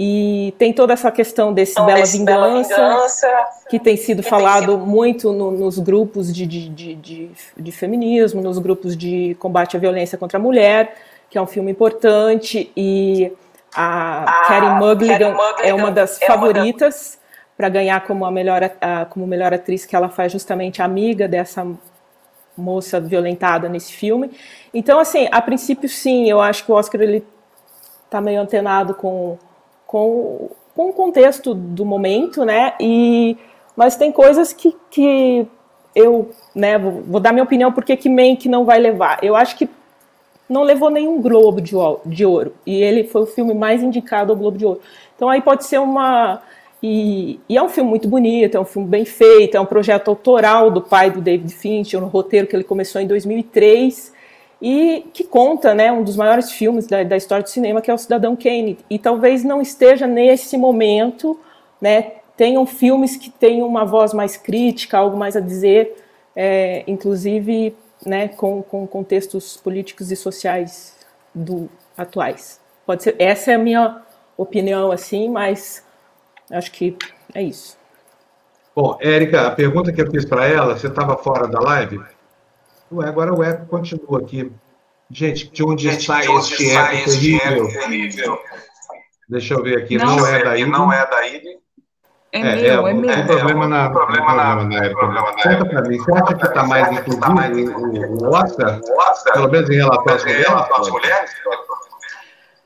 e 0.03 0.55
tem 0.57 0.73
toda 0.73 0.95
essa 0.95 1.11
questão 1.11 1.53
desse 1.53 1.73
então, 1.73 1.85
Bela, 1.85 2.07
Vingança, 2.07 2.75
Vingança, 2.75 3.29
que 3.69 3.79
tem 3.79 3.99
sido 3.99 4.23
que 4.23 4.31
falado 4.31 4.69
tem 4.69 4.75
sido... 4.79 4.87
muito 4.87 5.31
no, 5.31 5.51
nos 5.51 5.79
grupos 5.79 6.35
de, 6.35 6.47
de, 6.47 6.71
de, 6.71 6.95
de, 6.95 7.31
de 7.55 7.71
feminismo, 7.71 8.41
nos 8.41 8.57
grupos 8.57 8.97
de 8.97 9.37
combate 9.39 9.77
à 9.77 9.79
violência 9.79 10.17
contra 10.17 10.39
a 10.39 10.41
mulher, 10.41 10.97
que 11.29 11.37
é 11.37 11.43
um 11.43 11.47
filme 11.47 11.71
importante, 11.71 12.73
e 12.75 13.31
a, 13.75 14.23
a 14.23 14.47
Carey 14.47 14.71
Mulligan, 14.71 15.37
é 15.63 15.75
uma 15.75 15.91
das 15.91 16.19
é 16.23 16.27
favoritas 16.27 17.19
para 17.55 17.69
ganhar 17.69 18.01
como 18.07 18.25
a 18.25 18.31
melhor, 18.31 18.71
a, 18.81 19.05
como 19.05 19.27
melhor 19.27 19.53
atriz, 19.53 19.85
que 19.85 19.95
ela 19.95 20.09
faz 20.09 20.33
justamente 20.33 20.81
amiga 20.81 21.29
dessa 21.29 21.67
moça 22.57 22.99
violentada 22.99 23.69
nesse 23.69 23.93
filme. 23.93 24.31
Então, 24.73 24.99
assim, 24.99 25.29
a 25.31 25.43
princípio, 25.43 25.91
sim, 25.91 26.27
eu 26.27 26.41
acho 26.41 26.65
que 26.65 26.73
o 26.73 26.75
Oscar 26.75 27.03
ele 27.03 27.23
está 28.07 28.19
meio 28.19 28.41
antenado 28.41 28.95
com 28.95 29.37
com, 29.91 30.49
com 30.73 30.91
o 30.91 30.93
contexto 30.93 31.53
do 31.53 31.85
momento, 31.85 32.45
né? 32.45 32.75
E, 32.79 33.37
mas 33.75 33.97
tem 33.97 34.13
coisas 34.13 34.53
que, 34.53 34.77
que 34.89 35.45
eu 35.97 36.31
né, 36.55 36.79
vou, 36.79 37.03
vou 37.03 37.21
dar 37.21 37.33
minha 37.33 37.43
opinião 37.43 37.73
porque 37.73 37.97
que 37.97 38.09
Mank 38.09 38.49
não 38.49 38.65
vai 38.65 38.79
levar. 38.79 39.19
Eu 39.21 39.35
acho 39.35 39.57
que 39.57 39.69
não 40.49 40.63
levou 40.63 40.91
nenhum 40.91 41.21
Globo 41.21 41.61
de, 41.61 41.75
de 42.07 42.25
Ouro. 42.25 42.55
E 42.65 42.81
ele 42.81 43.03
foi 43.03 43.23
o 43.23 43.27
filme 43.27 43.53
mais 43.53 43.83
indicado 43.83 44.33
ao 44.33 44.39
Globo 44.39 44.57
de 44.57 44.65
Ouro. 44.65 44.81
Então 45.17 45.29
aí 45.29 45.43
pode 45.43 45.65
ser 45.65 45.79
uma. 45.79 46.41
E, 46.81 47.41
e, 47.49 47.57
é 47.57 47.63
um 47.63 47.69
filme 47.69 47.91
muito 47.91 48.07
bonito, 48.07 48.57
é 48.57 48.61
um 48.61 48.65
filme 48.65 48.87
bem 48.87 49.05
feito, 49.05 49.57
é 49.57 49.61
um 49.61 49.67
projeto 49.67 50.07
autoral 50.07 50.71
do 50.71 50.81
pai 50.81 51.11
do 51.11 51.21
David 51.21 51.53
Fincher, 51.53 52.01
um 52.01 52.07
roteiro 52.07 52.47
que 52.47 52.55
ele 52.55 52.65
começou 52.65 53.01
em 53.01 53.09
2003 53.09 54.13
e 54.61 55.07
que 55.15 55.25
conta 55.25 55.75
né, 55.75 55.91
um 55.91 56.03
dos 56.03 56.17
maiores 56.17 56.51
filmes 56.51 56.87
da, 56.87 57.03
da, 57.03 57.17
história 57.17 57.43
do 57.43 57.49
cinema, 57.49 57.81
que 57.81 57.91
é 57.91 57.95
o 57.95 57.99
Cidadão 57.99 58.37
Kane. 58.37 58.79
E 58.91 58.99
talvez 58.99 59.43
não 59.43 59.61
esteja 59.61 60.07
nesse 60.07 60.59
momento, 60.59 61.39
né, 61.81 62.13
tenham 62.37 62.67
filmes 62.67 63.17
que 63.17 63.31
tenham 63.31 63.67
uma 63.67 63.85
voz 63.85 64.13
mais 64.13 64.37
crítica, 64.37 64.99
algo 64.99 65.17
mais 65.17 65.37
a 65.37 65.41
dizer, 65.41 65.97
é, 66.37 66.85
inclusive 66.87 67.75
né, 68.05 68.29
com, 68.29 68.63
com 68.63 68.87
contextos 68.87 69.57
políticos 69.57 70.11
e 70.11 70.17
sociais 70.17 70.97
do, 71.35 71.69
atuais. 71.97 72.61
Pode 72.85 73.03
ser, 73.03 73.17
essa 73.19 73.53
é 73.53 73.55
a 73.55 73.59
minha 73.59 74.03
opinião, 74.37 74.91
assim, 74.91 75.29
mas 75.29 75.85
acho 76.51 76.73
que 76.73 76.97
é 77.35 77.43
isso. 77.43 77.79
Bom, 78.75 78.97
Érica, 79.01 79.49
a 79.49 79.51
pergunta 79.51 79.93
que 79.93 80.01
eu 80.01 80.11
fiz 80.11 80.25
para 80.25 80.47
ela, 80.47 80.77
você 80.77 80.87
estava 80.87 81.17
fora 81.17 81.47
da 81.47 81.61
live? 81.61 82.01
Ué, 82.93 83.07
agora 83.07 83.33
o 83.33 83.43
eco 83.43 83.67
continua 83.67 84.21
aqui. 84.21 84.51
Gente, 85.11 85.51
de 85.51 85.65
onde 85.65 85.91
Gente, 85.91 86.01
está 86.01 86.21
de 86.21 86.29
onde 86.29 86.53
este 86.53 86.71
eco 86.71 87.05
terrível? 87.05 87.69
terrível? 87.69 88.39
Deixa 89.29 89.55
eu 89.55 89.63
ver 89.63 89.79
aqui. 89.79 89.97
Não, 89.97 90.17
não 90.17 90.27
é 90.27 90.45
da 90.45 90.57
Ida. 90.57 90.71
Não 90.71 90.93
é 90.93 91.07
da. 91.07 91.21
É, 92.33 92.39
é, 92.39 92.57
meu, 92.57 92.87
é, 92.87 92.91
é 92.91 92.95
meu. 92.95 93.11
Tem 93.11 93.27
problema 93.27 93.67
na, 93.67 93.87
é 93.87 93.89
problema 93.91 94.35
na, 94.35 94.65
na, 94.65 94.91
problema 94.91 95.33
na 95.33 95.43
Conta 95.43 95.65
para 95.65 95.83
mim, 95.83 95.99
você 95.99 96.13
acha 96.13 96.35
que 96.35 96.47
está 96.47 96.63
mais 96.65 96.89
inclusive 96.93 98.07
o, 98.07 98.25
o 98.25 98.29
Oscar, 98.29 98.81
pelo 99.33 99.51
menos 99.51 99.69
em 99.69 99.75
relação 99.75 100.77
às 100.77 100.89
mulheres? 100.89 101.31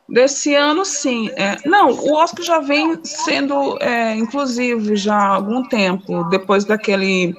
Desse 0.06 0.54
ano, 0.54 0.84
sim. 0.84 1.30
É, 1.34 1.56
não, 1.64 1.90
o 1.92 2.14
Oscar 2.14 2.44
já 2.44 2.58
vem 2.58 3.02
sendo 3.04 3.78
é, 3.80 4.14
inclusivo 4.14 4.94
já 4.94 5.16
há 5.16 5.34
algum 5.34 5.66
tempo, 5.66 6.24
depois 6.24 6.66
daquele 6.66 7.34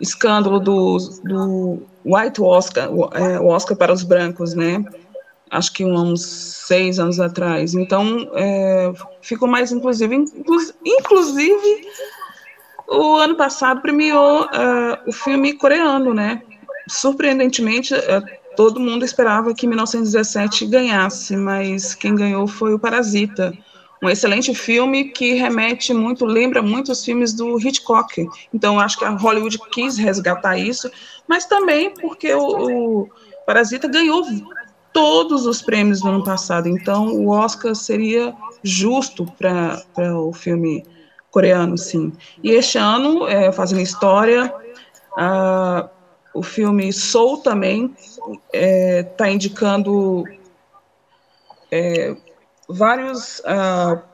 escândalo 0.00 0.58
do, 0.58 0.96
do 1.24 1.82
White 2.04 2.40
Oscar, 2.40 2.90
o, 2.90 3.10
é, 3.12 3.38
Oscar 3.40 3.76
para 3.76 3.92
os 3.92 4.02
brancos, 4.02 4.54
né? 4.54 4.84
acho 5.50 5.72
que 5.72 5.84
uns 5.84 6.24
seis 6.24 6.98
anos 6.98 7.18
atrás. 7.18 7.74
Então, 7.74 8.30
é, 8.34 8.92
ficou 9.20 9.48
mais 9.48 9.72
inclusive. 9.72 10.24
Inclusive, 10.84 11.88
o 12.88 13.16
ano 13.16 13.34
passado 13.34 13.80
premiou 13.80 14.44
uh, 14.44 15.08
o 15.08 15.12
filme 15.12 15.54
coreano, 15.54 16.14
né? 16.14 16.42
Surpreendentemente, 16.88 17.94
uh, 17.94 18.22
todo 18.56 18.80
mundo 18.80 19.04
esperava 19.04 19.54
que 19.54 19.66
1917 19.66 20.66
ganhasse, 20.66 21.36
mas 21.36 21.94
quem 21.94 22.14
ganhou 22.14 22.46
foi 22.46 22.74
o 22.74 22.78
Parasita. 22.78 23.52
Um 24.02 24.08
excelente 24.08 24.54
filme 24.54 25.04
que 25.10 25.34
remete 25.34 25.92
muito, 25.92 26.24
lembra 26.24 26.62
muito 26.62 26.90
os 26.90 27.04
filmes 27.04 27.34
do 27.34 27.58
Hitchcock. 27.58 28.26
Então, 28.52 28.80
acho 28.80 28.98
que 28.98 29.04
a 29.04 29.10
Hollywood 29.10 29.58
quis 29.70 29.98
resgatar 29.98 30.56
isso, 30.56 30.90
mas 31.28 31.44
também 31.44 31.90
porque 31.90 32.32
o, 32.32 33.02
o 33.02 33.10
Parasita 33.46 33.86
ganhou 33.88 34.24
todos 34.92 35.44
os 35.44 35.60
prêmios 35.60 36.00
do 36.00 36.08
ano 36.08 36.24
passado. 36.24 36.68
Então, 36.68 37.08
o 37.08 37.28
Oscar 37.28 37.74
seria 37.74 38.34
justo 38.62 39.26
para 39.38 39.82
o 40.18 40.32
filme 40.32 40.84
coreano, 41.30 41.76
sim. 41.78 42.12
E 42.42 42.50
este 42.50 42.78
ano, 42.78 43.26
é, 43.26 43.52
fazendo 43.52 43.80
história, 43.80 44.52
o 46.34 46.42
filme 46.42 46.92
Soul 46.92 47.38
também 47.38 47.94
está 47.98 48.40
é, 48.52 49.02
tá 49.02 49.30
indicando 49.30 50.24
é, 51.70 52.16
vários. 52.72 53.40
Uh, 53.40 54.10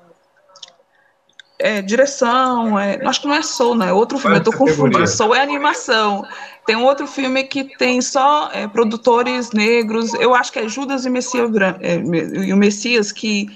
é, 1.59 1.81
direção, 1.81 2.79
é, 2.79 3.01
acho 3.07 3.23
que 3.23 3.27
não 3.27 3.35
é 3.35 3.43
Soul, 3.43 3.77
né? 3.77 3.89
É 3.89 3.93
outro 3.93 4.19
filme, 4.19 4.37
eu 4.37 4.43
tô 4.43 4.53
confundindo. 4.53 5.07
Soul 5.07 5.35
é 5.35 5.41
animação. 5.41 6.23
Tem 6.67 6.77
um 6.77 6.85
outro 6.85 7.07
filme 7.07 7.45
que 7.45 7.77
tem 7.79 8.03
só 8.03 8.51
é, 8.53 8.67
produtores 8.69 9.53
negros. 9.53 10.13
Eu 10.15 10.35
acho 10.35 10.53
que 10.53 10.59
é 10.59 10.69
Judas 10.69 11.07
e, 11.07 11.11
Messias, 11.11 11.51
é, 11.81 11.97
e 11.97 12.53
o 12.53 12.57
Messias, 12.57 13.11
que 13.11 13.49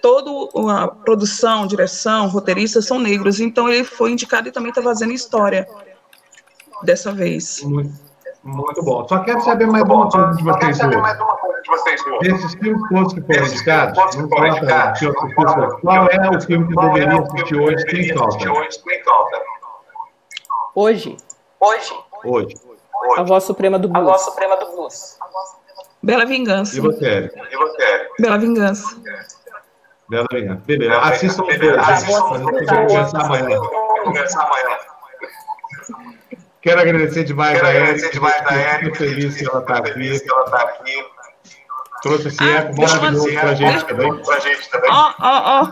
toda 0.00 0.30
a 0.72 0.88
produção, 0.88 1.66
direção, 1.66 2.28
roteiristas 2.28 2.86
são 2.86 2.98
negros. 2.98 3.40
Então 3.40 3.68
ele 3.68 3.84
foi 3.84 4.12
indicado 4.12 4.48
e 4.48 4.52
também 4.52 4.68
está 4.68 4.82
fazendo 4.82 5.12
história 5.12 5.66
dessa 6.82 7.10
vez. 7.10 7.62
Muito, 7.64 7.92
muito 8.44 8.82
bom. 8.82 9.06
Só 9.08 9.18
quero 9.20 9.40
saber 9.40 9.66
mais 9.66 9.84
uma 9.84 10.08
coisa 10.08 10.36
de 10.36 10.44
vocês 10.44 10.78
dois 10.78 11.18
de 11.68 11.76
vocês 11.76 12.04
dois. 12.04 12.20
Desses 12.20 12.54
filmes 12.54 12.82
todos 12.88 13.12
que 13.14 13.20
foram 13.22 13.46
indicados, 13.46 13.98
não 15.02 15.28
importa 15.28 15.76
qual 15.80 16.08
é 16.08 16.36
o 16.36 16.40
filme 16.40 16.66
que 16.68 16.74
deveria 16.74 17.20
assistir 17.20 17.56
hoje, 17.56 17.84
quem 17.86 18.14
falta? 18.14 19.42
Hoje? 20.74 21.16
Hoje. 21.60 21.92
Hoje. 22.24 22.54
A 23.16 23.22
voz 23.22 23.44
suprema 23.44 23.78
do 23.78 23.88
blues. 23.88 24.06
A 24.06 24.10
voz 24.10 24.22
suprema 24.22 24.56
do 24.56 24.66
blues. 24.72 25.18
Bela 26.02 26.24
Vingança. 26.24 26.76
E 26.76 26.80
você? 26.80 27.30
E 27.50 27.56
você? 27.56 28.08
Bela 28.20 28.38
Vingança. 28.38 28.96
Bela 30.08 30.26
Vingança. 30.32 30.62
Beleza. 30.66 31.00
Assistam 31.00 31.44
os 31.44 31.58
dois. 31.58 31.78
Assistam 31.78 32.34
os 32.34 32.66
dois. 32.66 33.14
Amanhã. 33.14 33.60
Quero 36.60 36.80
agradecer 36.80 37.24
demais 37.24 37.54
Quero 37.54 37.66
a 37.66 37.70
agradecer 37.70 38.10
demais 38.10 38.42
a. 38.46 38.78
Fico 38.78 38.96
feliz 38.96 39.36
que 39.36 39.48
ela 39.48 39.60
está 39.60 39.78
aqui. 39.78 39.92
Feliz 39.92 40.22
que 40.22 40.30
ela 40.30 40.44
está 40.44 40.58
aqui. 40.62 41.04
Trouxe 42.02 42.28
esse 42.28 42.36
Ah, 42.42 42.58
eco 42.58 42.80
maravilhoso 42.80 43.24
dizer, 43.26 43.40
para 43.40 43.50
a 43.50 43.54
gente 43.54 43.84
Pra 43.84 43.88
também. 43.88 44.22
Pra 44.22 44.38
gente 44.40 44.70
também. 44.70 44.90
Ó, 44.92 45.12
ó, 45.20 45.62
ó. 45.62 45.68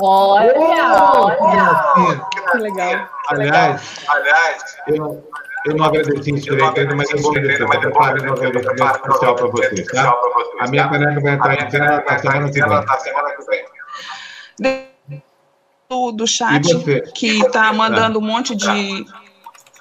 Olha, 0.00 0.54
Oh, 0.56 2.50
que 2.52 2.58
legal. 2.58 3.08
Aliás, 3.28 4.04
Aliás, 4.08 4.76
eu, 4.86 5.28
eu 5.66 5.76
não 5.76 5.84
agradeci 5.86 6.30
isso 6.34 6.44
direito 6.50 6.78
ainda, 6.80 6.94
mas 6.94 7.10
eu 7.10 7.20
vou 7.20 7.32
agradecer. 7.32 7.64
mas 7.66 7.76
Estou 7.78 7.90
eu 7.90 7.92
vou 7.94 8.02
preparando 8.02 8.28
um 8.30 8.32
agradecimento 8.34 8.94
especial 8.96 9.34
para 9.34 9.46
vocês, 9.48 9.86
tá? 9.88 10.14
A 10.60 10.66
minha 10.68 10.84
tá? 10.84 10.90
caneca 10.90 11.20
vai 11.20 11.32
A 11.32 11.34
entrar 11.34 11.54
em 11.62 11.70
tela 11.70 12.04
na 12.08 12.18
semana 12.18 12.48
que 12.52 12.60
vem. 12.60 12.86
tá 12.86 12.98
semana 12.98 13.30
que 13.36 13.44
vem. 13.46 13.64
Do, 15.90 16.12
do 16.12 16.26
chat, 16.26 16.62
você? 16.62 17.00
que 17.14 17.48
tá 17.50 17.72
mandando 17.72 18.18
um 18.18 18.22
monte 18.22 18.54
de 18.54 19.04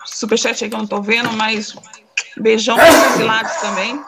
superchat 0.06 0.64
aí 0.64 0.70
que 0.70 0.76
eu 0.76 0.80
não 0.80 0.88
tô 0.88 1.02
vendo, 1.02 1.32
mas 1.34 1.76
beijão 2.38 2.76
para 2.76 2.90
os 2.90 3.04
exilados 3.14 3.56
também. 3.58 4.02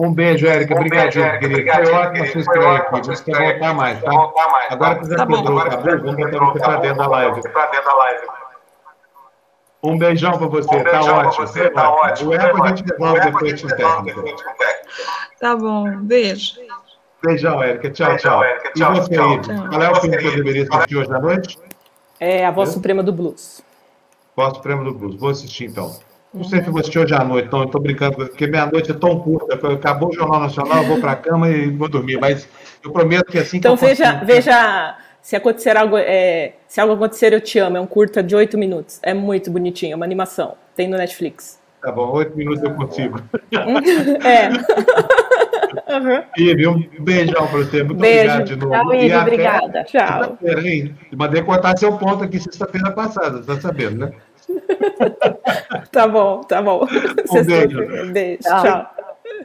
Um 0.00 0.14
beijo, 0.14 0.46
Érica. 0.46 0.74
Um 0.74 0.76
Obrigado, 0.76 1.02
beijo, 1.02 1.20
Érica. 1.20 1.38
querido. 1.40 1.54
Obrigado, 1.60 1.84
Foi 1.86 1.94
ótimo 1.94 2.26
sua 2.28 2.40
estreia 2.40 2.76
aqui. 2.76 3.00
Você 3.06 3.24
quer 3.32 3.50
voltar 3.52 3.74
mais, 3.74 4.00
tá? 4.00 4.10
voltar 4.10 4.48
mais, 4.52 4.68
tá? 4.68 4.74
Agora 4.74 4.94
que 5.00 5.08
já 5.10 5.16
Tá 5.16 5.26
bom. 5.26 5.36
quebrou 5.36 5.56
o 5.56 5.60
Agora 5.60 5.80
tabu, 5.80 6.02
vamos 6.04 6.16
botar 6.30 6.44
você 6.52 6.58
para 6.60 6.76
dentro 6.76 6.98
da 6.98 7.06
live. 7.08 7.42
Pra 7.42 7.66
dentro 7.66 7.84
da 7.84 7.94
live. 7.96 8.26
Um 9.82 9.98
beijão 9.98 10.38
para 10.38 10.46
você. 10.46 10.76
Um 10.76 10.84
Tá 10.84 10.90
beijão 10.92 11.16
ótimo. 11.18 11.46
você, 11.46 11.70
tá 11.70 11.90
ótimo. 11.90 12.30
O 12.30 12.34
eco 12.34 12.62
a 12.62 12.68
gente 12.68 12.82
devolve 12.84 13.20
depois 13.20 13.60
com 13.62 13.66
o 13.68 13.76
técnico. 13.76 14.24
Tá 15.40 15.56
bom, 15.56 15.96
beijo. 15.98 16.54
Beijão, 17.24 17.60
Érica. 17.62 17.90
Tchau, 17.90 18.16
tchau. 18.16 18.44
E 18.44 18.72
Tchau, 18.74 18.94
você, 18.94 19.14
tchau. 19.14 19.32
Ivo? 19.32 19.68
Qual 19.68 19.82
é 19.82 19.90
o 19.90 19.94
filme 19.96 20.16
que 20.18 20.26
eu 20.26 20.36
deveria 20.36 20.62
assistir 20.70 20.96
hoje 20.96 21.12
à 21.12 21.18
noite? 21.18 21.58
É 22.20 22.46
a 22.46 22.50
voz 22.52 22.68
suprema 22.70 23.02
do 23.02 23.12
blues. 23.12 23.62
Voz 24.36 24.54
Suprema 24.54 24.84
do 24.84 24.94
Blues. 24.94 25.16
Vou 25.16 25.30
assistir, 25.30 25.64
então. 25.64 25.92
Não 26.38 26.44
sei 26.44 26.62
se 26.62 26.70
vou 26.70 26.78
assistir 26.80 26.98
hoje 27.00 27.14
à 27.14 27.24
noite, 27.24 27.46
então 27.48 27.60
eu 27.62 27.66
tô 27.66 27.78
brincando, 27.80 28.14
porque 28.16 28.46
meia-noite 28.46 28.90
é 28.92 28.94
tão 28.94 29.18
curta. 29.18 29.54
Acabou 29.72 30.08
o 30.10 30.12
Jornal 30.12 30.40
Nacional, 30.40 30.78
eu 30.82 30.88
vou 30.88 31.00
para 31.00 31.12
a 31.12 31.16
cama 31.16 31.50
e 31.50 31.68
vou 31.70 31.88
dormir. 31.88 32.18
Mas 32.20 32.48
eu 32.84 32.92
prometo 32.92 33.24
que 33.30 33.38
assim 33.38 33.56
Então 33.58 33.76
que 33.76 33.84
eu 33.84 33.88
veja, 33.88 34.04
conseguir- 34.12 34.26
veja 34.26 34.96
se 35.20 35.34
acontecer 35.36 35.76
algo, 35.76 35.98
é, 35.98 36.52
se 36.68 36.80
algo 36.80 36.94
acontecer 36.94 37.32
eu 37.32 37.40
te 37.40 37.58
amo. 37.58 37.76
É 37.76 37.80
um 37.80 37.86
curta 37.86 38.22
de 38.22 38.34
oito 38.36 38.56
minutos. 38.56 39.00
É 39.02 39.12
muito 39.12 39.50
bonitinho, 39.50 39.92
é 39.92 39.96
uma 39.96 40.04
animação. 40.06 40.54
Tem 40.76 40.88
no 40.88 40.96
Netflix. 40.96 41.58
Tá 41.82 41.90
bom, 41.92 42.10
oito 42.12 42.36
minutos 42.36 42.62
eu 42.62 42.72
consigo. 42.74 43.20
É. 44.24 44.48
Uhum. 45.88 46.22
Ive, 46.36 46.66
um 46.66 46.82
beijão 47.00 47.46
para 47.46 47.58
você. 47.58 47.82
Muito 47.82 47.98
Beijo. 48.00 48.20
obrigado 48.32 48.46
de 48.46 48.56
novo. 48.56 48.72
Tchau, 48.72 48.94
E 48.94 49.14
obrigada. 49.14 49.84
Tchau. 49.84 50.18
Sexta-feira, 50.20 50.68
hein? 50.68 50.94
Mandei 51.16 51.42
cortar 51.42 51.76
seu 51.78 51.96
ponto 51.96 52.24
aqui 52.24 52.38
sexta-feira 52.40 52.90
passada, 52.90 53.42
tá 53.42 53.60
sabendo, 53.60 53.98
né? 54.06 54.12
Tá 55.92 56.06
bom, 56.06 56.42
tá 56.42 56.60
bom. 56.62 56.86
Um 57.30 57.44
beijo. 57.44 58.12
Beijo. 58.12 58.42
Tchau. 58.42 58.62
Tchau. 58.62 58.98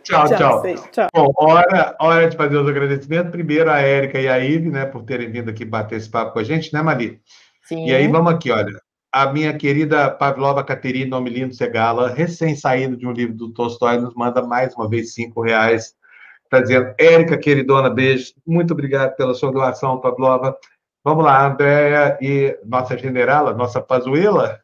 Tchau, 0.04 0.28
tchau. 0.28 0.64
Tchau. 0.92 1.08
Bom, 1.14 1.32
hora, 1.38 1.96
hora 2.00 2.30
de 2.30 2.36
fazer 2.36 2.58
os 2.58 2.68
agradecimentos. 2.68 3.32
Primeiro 3.32 3.70
a 3.70 3.80
Érica 3.80 4.20
e 4.20 4.28
a 4.28 4.38
Ive, 4.38 4.70
né, 4.70 4.86
por 4.86 5.04
terem 5.04 5.32
vindo 5.32 5.50
aqui 5.50 5.64
bater 5.64 5.98
esse 5.98 6.10
papo 6.10 6.34
com 6.34 6.40
a 6.40 6.44
gente, 6.44 6.74
né, 6.74 6.82
Mali? 6.82 7.22
Sim. 7.64 7.86
E 7.86 7.94
aí, 7.94 8.08
vamos 8.08 8.34
aqui, 8.34 8.52
olha. 8.52 8.72
A 9.12 9.32
minha 9.32 9.56
querida 9.56 10.10
Pavlova 10.10 10.64
Caterina, 10.64 11.12
nome 11.12 11.30
lindo 11.30 11.54
Segala, 11.54 12.10
recém-saído 12.10 12.98
de 12.98 13.06
um 13.08 13.12
livro 13.12 13.36
do 13.36 13.54
Tolstói, 13.54 13.98
nos 14.00 14.16
manda 14.16 14.42
mais 14.42 14.76
uma 14.76 14.90
vez 14.90 15.14
cinco 15.14 15.42
reais, 15.42 15.96
está 16.44 16.60
dizendo, 16.60 16.94
Érica, 17.00 17.38
queridona, 17.38 17.90
beijo. 17.90 18.34
Muito 18.46 18.74
obrigado 18.74 19.16
pela 19.16 19.34
sua 19.34 19.52
doação, 19.52 20.02
Pavlova. 20.02 20.58
Vamos 21.04 21.24
lá, 21.24 21.46
Andréia 21.46 22.18
e 22.22 22.58
nossa 22.66 22.98
generala, 22.98 23.54
nossa 23.54 23.82
Pazuela. 23.82 24.63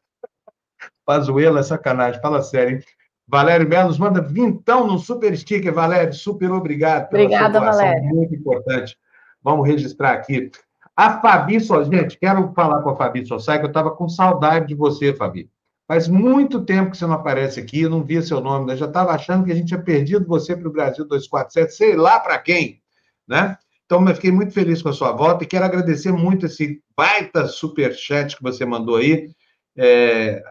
Pazuela 1.09 1.61
é 1.61 1.63
sacanagem, 1.63 2.21
fala 2.21 2.39
sério, 2.39 2.77
hein? 2.77 2.83
Valério 3.27 3.67
Melo 3.67 3.87
nos 3.87 3.97
manda 3.97 4.21
vintão 4.21 4.85
no 4.85 4.99
super 4.99 5.35
sticker, 5.35 5.73
Valério, 5.73 6.13
super 6.13 6.51
obrigado 6.51 7.09
pela 7.09 7.23
Obrigada, 7.23 7.59
Valério. 7.59 8.03
muito 8.03 8.35
importante. 8.35 8.95
Vamos 9.43 9.67
registrar 9.67 10.11
aqui. 10.11 10.51
A 10.95 11.19
Fabi, 11.19 11.59
só, 11.61 11.83
gente, 11.83 12.15
quero 12.15 12.53
falar 12.53 12.83
com 12.83 12.91
a 12.91 12.95
Fabi 12.95 13.25
Sossai, 13.25 13.57
que 13.57 13.65
eu 13.65 13.69
estava 13.69 13.89
com 13.89 14.07
saudade 14.07 14.67
de 14.67 14.75
você, 14.75 15.11
Fabi. 15.11 15.49
Faz 15.87 16.07
muito 16.07 16.63
tempo 16.63 16.91
que 16.91 16.97
você 16.97 17.07
não 17.07 17.15
aparece 17.15 17.59
aqui, 17.59 17.81
eu 17.81 17.89
não 17.89 18.03
via 18.03 18.21
seu 18.21 18.39
nome, 18.39 18.71
eu 18.71 18.77
já 18.77 18.85
estava 18.85 19.11
achando 19.11 19.43
que 19.45 19.51
a 19.51 19.55
gente 19.55 19.69
tinha 19.69 19.81
perdido 19.81 20.27
você 20.27 20.55
para 20.55 20.67
o 20.67 20.71
Brasil 20.71 21.07
247, 21.07 21.73
sei 21.73 21.95
lá 21.95 22.19
para 22.19 22.37
quem, 22.37 22.83
né? 23.27 23.57
Então, 23.83 24.07
eu 24.07 24.13
fiquei 24.13 24.31
muito 24.31 24.53
feliz 24.53 24.79
com 24.83 24.89
a 24.89 24.93
sua 24.93 25.11
volta 25.11 25.43
e 25.43 25.47
quero 25.47 25.65
agradecer 25.65 26.11
muito 26.11 26.45
esse 26.45 26.79
baita 26.95 27.47
superchat 27.47 28.37
que 28.37 28.43
você 28.43 28.63
mandou 28.63 28.97
aí, 28.97 29.31
é, 29.75 30.43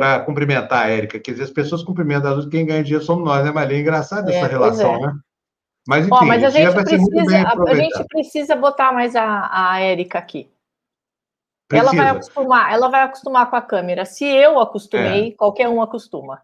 para 0.00 0.20
cumprimentar 0.20 0.86
a 0.86 0.88
Érica, 0.88 1.20
que 1.20 1.30
às 1.30 1.36
vezes 1.36 1.50
as 1.50 1.54
pessoas 1.54 1.82
cumprimentam, 1.82 2.30
às 2.30 2.36
vezes 2.36 2.50
quem 2.50 2.64
ganha 2.64 2.82
dinheiro 2.82 3.04
somos 3.04 3.22
nós, 3.22 3.44
né, 3.44 3.52
Maria? 3.52 3.76
É 3.76 3.80
engraçado 3.82 4.30
É, 4.30 4.34
essa 4.34 4.46
relação, 4.46 4.94
é. 4.94 5.00
né? 5.00 5.12
Mas, 5.86 6.06
enfim, 6.06 6.14
Ó, 6.14 6.24
mas 6.24 6.42
a 6.42 6.48
gente 6.48 6.72
precisa, 6.72 7.48
a, 7.48 7.74
gente 7.74 8.04
precisa 8.08 8.56
botar 8.56 8.92
mais 8.92 9.14
a, 9.14 9.50
a 9.52 9.80
Érica 9.80 10.18
aqui. 10.18 10.50
Ela 11.70 11.92
vai 11.92 12.08
acostumar, 12.08 12.72
ela 12.72 12.88
vai 12.88 13.02
acostumar 13.02 13.50
com 13.50 13.56
a 13.56 13.62
câmera. 13.62 14.06
Se 14.06 14.24
eu 14.24 14.58
acostumei, 14.58 15.32
qualquer 15.32 15.68
um 15.68 15.82
acostuma. 15.82 16.40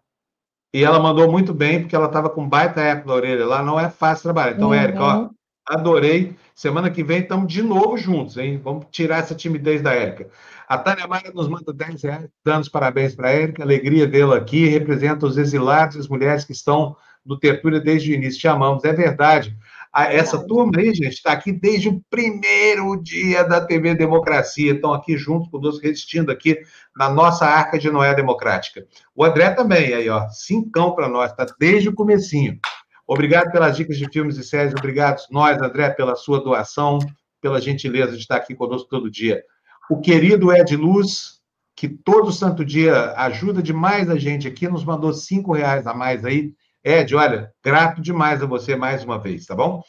E 0.73 0.83
ela 0.83 0.99
mandou 0.99 1.31
muito 1.31 1.53
bem, 1.53 1.81
porque 1.81 1.95
ela 1.95 2.05
estava 2.05 2.29
com 2.29 2.47
baita 2.47 2.79
eco 2.81 3.07
na 3.07 3.13
orelha 3.15 3.45
lá, 3.45 3.63
não 3.63 3.79
é 3.79 3.89
fácil 3.89 4.23
trabalhar. 4.23 4.55
Então, 4.55 4.69
Uhum. 4.69 4.73
Érica, 4.75 5.03
ó, 5.03 5.29
adorei. 5.67 6.35
Semana 6.55 6.89
que 6.89 7.03
vem 7.03 7.19
estamos 7.19 7.51
de 7.51 7.61
novo 7.61 7.97
juntos, 7.97 8.37
hein? 8.37 8.59
Vamos 8.63 8.87
tirar 8.91 9.19
essa 9.19 9.35
timidez 9.35 9.81
da 9.81 9.93
Érica. 9.93 10.29
A 10.67 10.77
Tânia 10.77 11.07
Maia 11.07 11.31
nos 11.33 11.47
manda 11.47 11.71
10 11.71 12.03
reais, 12.03 12.27
dando 12.43 12.63
os 12.63 12.69
parabéns 12.69 13.15
para 13.15 13.29
a 13.29 13.31
Érica. 13.31 13.63
Alegria 13.63 14.07
vê-la 14.07 14.37
aqui, 14.37 14.67
representa 14.67 15.25
os 15.25 15.37
exilados 15.37 15.95
e 15.95 15.99
as 15.99 16.07
mulheres 16.07 16.43
que 16.43 16.51
estão 16.51 16.95
no 17.25 17.37
Tertúlia 17.37 17.79
desde 17.79 18.11
o 18.11 18.15
início. 18.15 18.39
Te 18.39 18.47
amamos, 18.47 18.83
é 18.83 18.93
verdade. 18.93 19.55
Essa 19.93 20.45
turma 20.45 20.73
aí, 20.77 20.93
gente, 20.93 21.13
está 21.13 21.31
aqui 21.31 21.51
desde 21.51 21.89
o 21.89 22.01
primeiro 22.09 23.01
dia 23.01 23.43
da 23.43 23.59
TV 23.59 23.95
Democracia. 23.95 24.73
Estão 24.73 24.93
aqui 24.93 25.17
juntos 25.17 25.49
conosco, 25.49 25.81
resistindo 25.81 26.31
aqui 26.31 26.59
na 26.95 27.09
nossa 27.09 27.45
arca 27.45 27.79
de 27.79 27.89
Noé 27.89 28.13
Democrática. 28.13 28.85
O 29.15 29.23
André 29.23 29.49
também, 29.51 29.93
aí, 29.93 30.07
ó, 30.09 30.27
cincão 30.29 30.93
para 30.93 31.09
nós, 31.09 31.33
tá 31.33 31.45
desde 31.59 31.89
o 31.89 31.93
comecinho. 31.93 32.59
Obrigado 33.07 33.51
pelas 33.51 33.77
dicas 33.77 33.97
de 33.97 34.05
filmes 34.11 34.37
e 34.37 34.43
séries, 34.43 34.73
obrigado 34.73 35.21
nós, 35.31 35.61
André, 35.61 35.91
pela 35.91 36.15
sua 36.15 36.43
doação, 36.43 36.99
pela 37.41 37.61
gentileza 37.61 38.11
de 38.11 38.19
estar 38.19 38.35
aqui 38.35 38.53
conosco 38.53 38.89
todo 38.89 39.09
dia. 39.09 39.41
O 39.89 40.01
querido 40.01 40.51
Ed 40.51 40.75
Luz, 40.75 41.39
que 41.73 41.87
todo 41.87 42.33
santo 42.33 42.65
dia 42.65 43.13
ajuda 43.13 43.63
demais 43.63 44.09
a 44.09 44.17
gente 44.17 44.45
aqui, 44.45 44.67
nos 44.67 44.83
mandou 44.83 45.13
cinco 45.13 45.53
reais 45.53 45.87
a 45.87 45.93
mais 45.93 46.25
aí. 46.25 46.53
Ed, 46.83 47.15
olha, 47.15 47.53
grato 47.63 48.01
demais 48.01 48.43
a 48.43 48.45
você 48.45 48.75
mais 48.75 49.05
uma 49.05 49.17
vez, 49.17 49.45
tá 49.45 49.55
bom? 49.55 49.81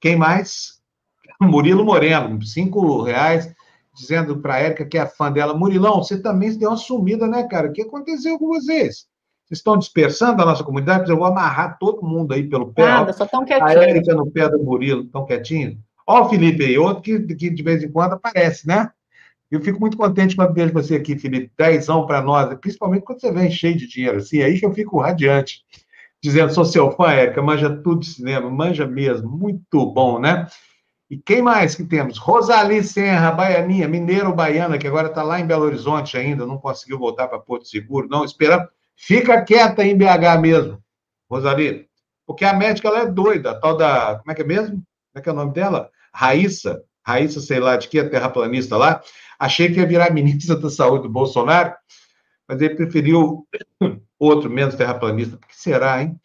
Quem 0.00 0.16
mais? 0.16 0.80
Murilo 1.40 1.84
Moreno, 1.84 2.44
cinco 2.44 3.00
reais, 3.02 3.54
dizendo 3.94 4.40
para 4.40 4.54
a 4.54 4.58
Érica 4.58 4.84
que 4.84 4.98
é 4.98 5.06
fã 5.06 5.30
dela. 5.30 5.54
Murilão, 5.54 6.02
você 6.02 6.20
também 6.20 6.58
deu 6.58 6.70
uma 6.70 6.76
sumida, 6.76 7.28
né, 7.28 7.46
cara? 7.48 7.68
O 7.68 7.72
que 7.72 7.82
aconteceu 7.82 8.36
com 8.38 8.48
vocês? 8.48 9.06
Vocês 9.46 9.60
estão 9.60 9.78
dispersando 9.78 10.42
a 10.42 10.44
nossa 10.44 10.64
comunidade? 10.64 11.08
Eu 11.08 11.16
vou 11.16 11.26
amarrar 11.26 11.78
todo 11.78 12.04
mundo 12.04 12.34
aí 12.34 12.42
pelo 12.42 12.72
pé. 12.72 12.84
Nada, 12.84 13.12
só 13.12 13.24
tão 13.24 13.42
A 13.42 13.44
quietinho. 13.44 13.80
Érica 13.80 14.12
no 14.12 14.28
pé 14.28 14.48
do 14.48 14.58
Murilo, 14.58 15.04
tão 15.04 15.24
quietinho. 15.24 15.78
Ó 16.04 16.22
o 16.22 16.28
Felipe 16.28 16.64
aí, 16.64 16.76
outro 16.76 17.02
que, 17.02 17.20
que 17.20 17.48
de 17.48 17.62
vez 17.62 17.82
em 17.82 17.90
quando 17.90 18.14
aparece, 18.14 18.66
né? 18.66 18.90
Eu 19.48 19.60
fico 19.60 19.78
muito 19.78 19.96
contente 19.96 20.34
quando 20.34 20.52
vejo 20.52 20.72
você 20.72 20.96
aqui, 20.96 21.16
Felipe. 21.16 21.52
Dezão 21.56 22.04
para 22.06 22.20
nós, 22.20 22.52
principalmente 22.58 23.04
quando 23.04 23.20
você 23.20 23.30
vem 23.30 23.48
cheio 23.48 23.76
de 23.76 23.86
dinheiro, 23.86 24.18
assim, 24.18 24.42
aí 24.42 24.58
que 24.58 24.66
eu 24.66 24.72
fico 24.72 25.00
radiante. 25.00 25.62
Dizendo, 26.20 26.52
sou 26.52 26.64
seu 26.64 26.90
fã, 26.90 27.12
Érica, 27.12 27.40
manja 27.40 27.70
tudo 27.70 28.00
de 28.00 28.06
cinema, 28.06 28.50
manja 28.50 28.84
mesmo, 28.84 29.30
muito 29.30 29.86
bom, 29.86 30.18
né? 30.18 30.48
E 31.08 31.16
quem 31.16 31.40
mais 31.40 31.76
que 31.76 31.84
temos? 31.84 32.18
Rosali 32.18 32.82
Serra, 32.82 33.30
baianinha, 33.30 33.86
mineiro 33.86 34.34
baiana, 34.34 34.76
que 34.76 34.88
agora 34.88 35.06
está 35.06 35.22
lá 35.22 35.38
em 35.38 35.46
Belo 35.46 35.66
Horizonte 35.66 36.16
ainda, 36.16 36.44
não 36.44 36.58
conseguiu 36.58 36.98
voltar 36.98 37.28
para 37.28 37.38
Porto 37.38 37.68
Seguro, 37.68 38.08
não, 38.08 38.24
esperando. 38.24 38.68
Fica 38.96 39.42
quieta 39.42 39.84
em 39.84 39.96
BH 39.96 40.40
mesmo, 40.40 40.82
Rosali, 41.30 41.86
porque 42.26 42.44
a 42.44 42.54
médica 42.54 42.88
ela 42.88 43.00
é 43.00 43.06
doida, 43.06 43.52
a 43.52 43.60
tal 43.60 43.76
da. 43.76 44.18
Como 44.18 44.32
é 44.32 44.34
que 44.34 44.42
é 44.42 44.44
mesmo? 44.44 44.76
Como 44.76 44.84
é 45.16 45.20
que 45.20 45.28
é 45.28 45.32
o 45.32 45.36
nome 45.36 45.52
dela? 45.52 45.90
Raíssa. 46.12 46.82
Raíssa, 47.06 47.40
sei 47.40 47.60
lá 47.60 47.76
de 47.76 47.88
que, 47.88 48.00
a 48.00 48.08
terraplanista 48.08 48.76
lá. 48.76 49.00
Achei 49.38 49.72
que 49.72 49.78
ia 49.78 49.86
virar 49.86 50.10
ministra 50.12 50.56
da 50.56 50.68
Saúde 50.68 51.04
do 51.04 51.08
Bolsonaro, 51.08 51.72
mas 52.48 52.60
ele 52.60 52.74
preferiu 52.74 53.46
outro 54.18 54.50
menos 54.50 54.74
terraplanista. 54.74 55.36
Por 55.36 55.46
que 55.46 55.56
será, 55.56 56.02
hein? 56.02 56.18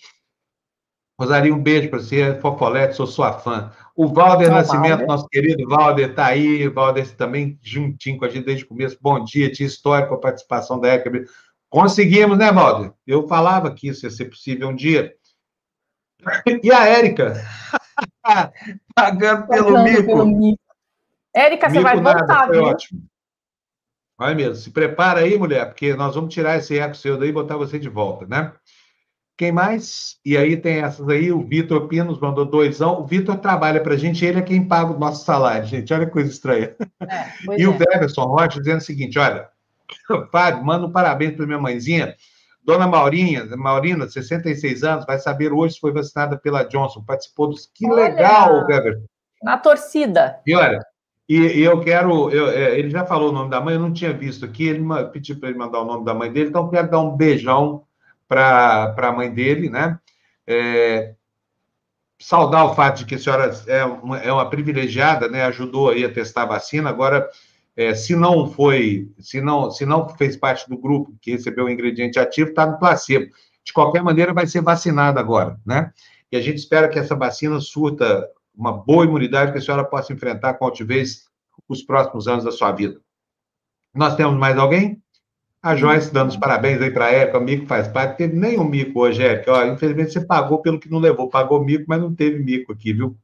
Rosarinho, 1.19 1.53
um 1.53 1.61
beijo 1.61 1.88
para 1.88 1.99
você, 1.99 2.39
Fofolete, 2.39 2.95
sou 2.95 3.06
sua 3.06 3.31
fã. 3.34 3.72
O 3.95 4.07
Valder 4.07 4.49
Nascimento, 4.49 4.89
Valder. 4.89 5.07
nosso 5.07 5.27
querido 5.27 5.69
Valder, 5.69 6.10
está 6.10 6.26
aí. 6.26 6.68
Valder 6.68 7.15
também 7.15 7.60
juntinho 7.61 8.18
com 8.18 8.26
a 8.26 8.30
gente 8.30 8.45
desde 8.45 8.64
o 8.64 8.68
começo. 8.68 8.98
Bom 8.99 9.23
dia, 9.23 9.52
tinha 9.52 9.68
história 9.68 10.07
com 10.07 10.15
a 10.15 10.19
participação 10.19 10.80
da 10.80 10.88
ECA. 10.88 11.11
Conseguimos, 11.72 12.38
né, 12.38 12.52
Valder? 12.52 12.91
Eu 13.07 13.26
falava 13.30 13.73
que 13.73 13.88
isso 13.88 14.06
ia 14.06 14.10
ser 14.11 14.26
possível 14.26 14.68
um 14.68 14.76
dia. 14.76 15.15
E 16.61 16.69
a 16.72 16.85
Érica? 16.85 17.34
Pagando 18.93 19.48
pelo 19.48 19.73
Pagando 19.73 19.84
mico. 19.84 20.06
pelo 20.06 20.26
mico. 20.26 20.61
Érica, 21.34 21.69
você 21.69 21.80
vai 21.80 21.95
voltar, 21.95 22.52
viu? 22.52 22.64
ótimo. 22.64 23.03
Vai 24.18 24.35
mesmo. 24.35 24.56
Se 24.56 24.69
prepara 24.69 25.22
aí, 25.22 25.38
mulher, 25.38 25.65
porque 25.65 25.95
nós 25.95 26.14
vamos 26.14 26.34
tirar 26.34 26.57
esse 26.57 26.77
eco 26.77 26.93
seu 26.93 27.18
daí 27.18 27.30
e 27.30 27.34
botar 27.34 27.56
você 27.56 27.80
de 27.80 27.88
volta, 27.88 28.27
né? 28.27 28.52
Quem 29.38 29.53
mais? 29.53 30.19
E 30.26 30.38
aí 30.38 30.57
tem 30.57 30.80
essas 30.80 31.07
aí, 31.07 31.31
o 31.31 31.41
Vitor 31.41 31.88
Pino 31.88 32.11
nos 32.11 32.19
mandou 32.19 32.45
doisão. 32.45 32.99
O 32.99 33.07
Vitor 33.07 33.38
trabalha 33.38 33.81
pra 33.81 33.95
gente, 33.95 34.26
ele 34.26 34.39
é 34.39 34.43
quem 34.43 34.68
paga 34.68 34.91
o 34.91 34.99
nosso 34.99 35.23
salário, 35.23 35.65
gente. 35.65 35.93
Olha 35.93 36.06
que 36.06 36.11
coisa 36.11 36.30
estranha. 36.30 36.76
É, 37.02 37.57
E 37.57 37.64
é. 37.64 37.68
o 37.68 37.72
Weverson 37.72 38.26
Rocha 38.26 38.60
dizendo 38.60 38.80
o 38.80 38.84
seguinte: 38.84 39.18
olha, 39.18 39.49
Fábio, 40.31 40.63
manda 40.63 40.85
um 40.85 40.91
parabéns 40.91 41.35
para 41.35 41.45
minha 41.45 41.59
mãezinha. 41.59 42.15
Dona 42.63 42.88
Maurinha, 42.88 43.45
Maurina, 43.57 44.07
66 44.07 44.84
anos, 44.84 45.05
vai 45.05 45.18
saber 45.18 45.51
hoje 45.51 45.76
se 45.76 45.80
foi 45.80 45.91
vacinada 45.91 46.38
pela 46.38 46.63
Johnson. 46.63 47.03
Participou 47.03 47.47
dos. 47.47 47.69
Que 47.73 47.88
Olha! 47.88 48.03
legal, 48.03 48.65
Weverson. 48.65 49.05
Na 49.41 49.57
torcida. 49.57 50.39
E 50.45 50.55
olha, 50.55 50.80
e, 51.27 51.38
e 51.38 51.61
eu 51.63 51.80
quero. 51.80 52.30
eu- 52.30 52.49
é, 52.49 52.77
ele 52.77 52.89
já 52.89 53.05
falou 53.05 53.30
o 53.30 53.31
nome 53.31 53.49
da 53.49 53.59
mãe, 53.59 53.73
eu 53.76 53.80
não 53.80 53.91
tinha 53.91 54.13
visto 54.13 54.45
aqui. 54.45 54.68
Ele 54.68 54.84
pediu 55.11 55.39
para 55.39 55.49
ele 55.49 55.57
mandar 55.57 55.81
o 55.81 55.85
nome 55.85 56.05
da 56.05 56.13
mãe 56.13 56.31
dele, 56.31 56.49
então 56.49 56.65
eu 56.65 56.69
quero 56.69 56.91
dar 56.91 56.99
um 56.99 57.15
beijão 57.15 57.84
para 58.27 58.93
a 58.95 59.11
mãe 59.11 59.34
dele, 59.34 59.69
né? 59.69 59.97
É, 60.45 61.15
saudar 62.19 62.65
o 62.65 62.76
fato 62.76 62.99
de 62.99 63.05
que 63.05 63.15
a 63.15 63.19
senhora 63.19 63.51
é 63.68 63.84
uma, 63.84 64.18
é 64.19 64.31
uma 64.31 64.49
privilegiada, 64.49 65.27
né? 65.27 65.43
Ajudou 65.45 65.89
aí 65.89 66.05
a 66.05 66.13
testar 66.13 66.43
a 66.43 66.47
vacina. 66.47 66.89
Agora, 66.89 67.27
é, 67.76 67.95
se 67.95 68.15
não 68.15 68.49
foi, 68.49 69.10
se 69.19 69.41
não, 69.41 69.72
se 69.72 69.85
não 69.85 70.07
fez 70.10 70.35
parte 70.35 70.69
do 70.69 70.77
grupo 70.77 71.15
que 71.22 71.31
recebeu 71.31 71.65
o 71.65 71.69
ingrediente 71.69 72.19
ativo, 72.19 72.49
está 72.49 72.65
no 72.65 72.77
placebo. 72.77 73.31
De 73.64 73.72
qualquer 73.72 74.03
maneira, 74.03 74.34
vai 74.34 74.48
ser 74.48 74.61
vacinada 74.61 75.19
agora, 75.19 75.60
né? 75.65 75.91
E 76.31 76.38
a 76.38 76.41
gente 76.41 76.57
espera 76.57 76.89
que 76.89 76.98
essa 76.98 77.15
vacina 77.15 77.60
surta 77.60 78.27
uma 78.56 78.72
boa 78.72 79.06
imunidade 79.06 79.52
que 79.52 79.57
a 79.57 79.61
senhora 79.61 79.84
possa 79.84 80.11
enfrentar 80.14 80.56
com 80.56 80.65
altivez 80.65 81.26
os 81.68 81.84
próximos 81.84 82.27
anos 82.27 82.43
da 82.43 82.52
sua 82.52 82.72
vida. 82.72 82.99
Nós 83.93 84.15
temos 84.15 84.38
mais 84.38 84.57
alguém? 84.57 85.02
A 85.61 85.76
Joyce 85.76 86.11
dando 86.11 86.30
os 86.30 86.38
parabéns 86.38 86.81
aí 86.81 86.89
para 86.89 87.06
a 87.06 87.11
Érica, 87.11 87.38
o 87.38 87.41
Mico 87.41 87.68
faz 87.68 87.88
parte. 87.88 88.18
Teve 88.18 88.35
nenhum 88.35 88.64
mico 88.64 88.99
hoje, 88.99 89.22
Érica. 89.22 89.52
Ó, 89.52 89.65
infelizmente 89.65 90.11
você 90.11 90.26
pagou 90.26 90.60
pelo 90.60 90.80
que 90.80 90.89
não 90.89 90.98
levou. 90.98 91.30
Pagou 91.30 91.64
mico, 91.64 91.85
mas 91.88 92.02
não 92.02 92.15
teve 92.15 92.39
mico 92.39 92.72
aqui, 92.72 92.93
viu? 92.93 93.15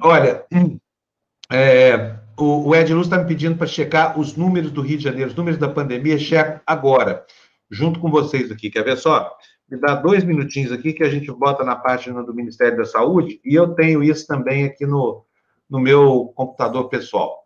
Olha, 0.00 0.46
é, 1.50 2.18
o, 2.38 2.68
o 2.68 2.74
Ed 2.74 2.92
Luz 2.92 3.06
está 3.06 3.18
me 3.18 3.26
pedindo 3.26 3.56
para 3.56 3.66
checar 3.66 4.18
os 4.18 4.36
números 4.36 4.70
do 4.70 4.82
Rio 4.82 4.98
de 4.98 5.04
Janeiro, 5.04 5.30
os 5.30 5.36
números 5.36 5.58
da 5.58 5.68
pandemia, 5.68 6.18
checo 6.18 6.60
agora, 6.66 7.24
junto 7.70 7.98
com 8.00 8.10
vocês 8.10 8.50
aqui. 8.50 8.70
Quer 8.70 8.84
ver 8.84 8.96
só? 8.96 9.32
Me 9.68 9.78
dá 9.78 9.94
dois 9.94 10.22
minutinhos 10.22 10.70
aqui 10.70 10.92
que 10.92 11.02
a 11.02 11.08
gente 11.08 11.30
bota 11.32 11.64
na 11.64 11.74
página 11.74 12.22
do 12.22 12.34
Ministério 12.34 12.76
da 12.76 12.84
Saúde 12.84 13.40
e 13.44 13.54
eu 13.54 13.74
tenho 13.74 14.02
isso 14.02 14.26
também 14.26 14.64
aqui 14.64 14.86
no, 14.86 15.24
no 15.68 15.80
meu 15.80 16.32
computador 16.34 16.88
pessoal. 16.88 17.44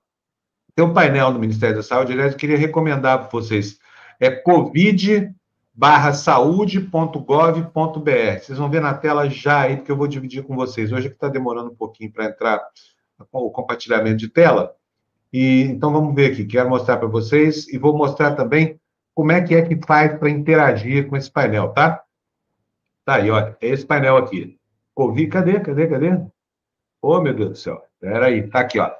Tem 0.75 0.85
um 0.85 0.93
painel 0.93 1.33
do 1.33 1.39
Ministério 1.39 1.77
da 1.77 1.83
Saúde, 1.83 2.12
aliás, 2.12 2.33
eu 2.33 2.39
queria 2.39 2.59
recomendar 2.59 3.21
para 3.21 3.29
vocês. 3.29 3.79
É 4.19 4.31
covid 4.31 5.35
barra 5.73 6.12
saúde.gov.br. 6.12 8.39
Vocês 8.39 8.59
vão 8.59 8.69
ver 8.69 8.83
na 8.83 8.93
tela 8.93 9.31
já 9.31 9.61
aí, 9.61 9.77
porque 9.77 9.91
eu 9.91 9.97
vou 9.97 10.07
dividir 10.07 10.43
com 10.43 10.55
vocês. 10.55 10.93
Hoje 10.93 11.07
é 11.07 11.09
que 11.09 11.17
está 11.17 11.29
demorando 11.29 11.71
um 11.71 11.75
pouquinho 11.75 12.12
para 12.12 12.27
entrar 12.27 12.62
o 13.33 13.51
compartilhamento 13.51 14.19
de 14.19 14.29
tela. 14.29 14.75
E 15.32 15.62
então 15.62 15.93
vamos 15.93 16.15
ver 16.15 16.32
aqui. 16.32 16.44
Quero 16.44 16.69
mostrar 16.69 16.97
para 16.97 17.09
vocês 17.09 17.69
e 17.69 17.78
vou 17.78 17.97
mostrar 17.97 18.35
também 18.35 18.78
como 19.15 19.32
é 19.32 19.40
que 19.40 19.55
é 19.55 19.62
que 19.62 19.78
faz 19.86 20.19
para 20.19 20.31
interagir 20.31 21.09
com 21.09 21.16
esse 21.16 21.31
painel, 21.31 21.69
tá? 21.70 22.02
Tá 23.05 23.16
aí, 23.16 23.31
olha, 23.31 23.57
é 23.61 23.69
esse 23.69 23.85
painel 23.85 24.16
aqui. 24.16 24.57
Covid, 24.94 25.28
cadê, 25.28 25.61
cadê, 25.61 25.86
cadê? 25.86 26.20
Ô, 27.02 27.20
meu 27.20 27.35
Deus 27.35 27.51
do 27.51 27.57
céu. 27.57 27.82
Espera 27.94 28.27
aí, 28.27 28.47
tá 28.48 28.61
aqui, 28.61 28.78
ó. 28.78 28.90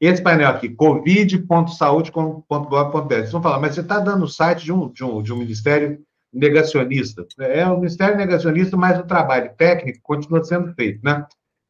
Esse 0.00 0.22
painel 0.22 0.48
aqui, 0.48 0.70
covid.saude.gov.br. 0.70 3.14
Vocês 3.14 3.32
vão 3.32 3.42
falar, 3.42 3.60
mas 3.60 3.74
você 3.74 3.82
está 3.82 3.98
dando 3.98 4.24
o 4.24 4.28
site 4.28 4.64
de 4.64 4.72
um, 4.72 4.90
de, 4.90 5.04
um, 5.04 5.22
de 5.22 5.32
um 5.32 5.36
ministério 5.36 6.02
negacionista. 6.32 7.26
É 7.38 7.66
um 7.66 7.76
ministério 7.76 8.16
negacionista, 8.16 8.76
mas 8.76 8.98
o 8.98 9.04
trabalho 9.04 9.52
técnico 9.56 10.00
continua 10.02 10.42
sendo 10.42 10.72
feito, 10.74 11.00
né? 11.04 11.26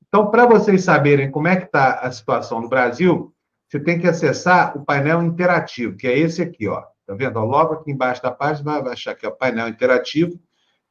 Então, 0.06 0.30
para 0.30 0.46
vocês 0.46 0.84
saberem 0.84 1.30
como 1.30 1.48
é 1.48 1.56
que 1.56 1.64
está 1.64 2.00
a 2.00 2.12
situação 2.12 2.60
no 2.60 2.68
Brasil, 2.68 3.32
você 3.70 3.78
tem 3.78 4.00
que 4.00 4.08
acessar 4.08 4.76
o 4.76 4.84
painel 4.84 5.22
interativo, 5.22 5.96
que 5.96 6.08
é 6.08 6.18
esse 6.18 6.42
aqui, 6.42 6.66
ó. 6.66 6.82
Tá 7.06 7.14
vendo? 7.14 7.36
Ó, 7.36 7.44
logo 7.44 7.74
aqui 7.74 7.92
embaixo 7.92 8.20
da 8.20 8.32
página, 8.32 8.82
vai 8.82 8.92
achar 8.92 9.12
aqui, 9.12 9.24
ó, 9.24 9.30
painel 9.30 9.68
interativo. 9.68 10.40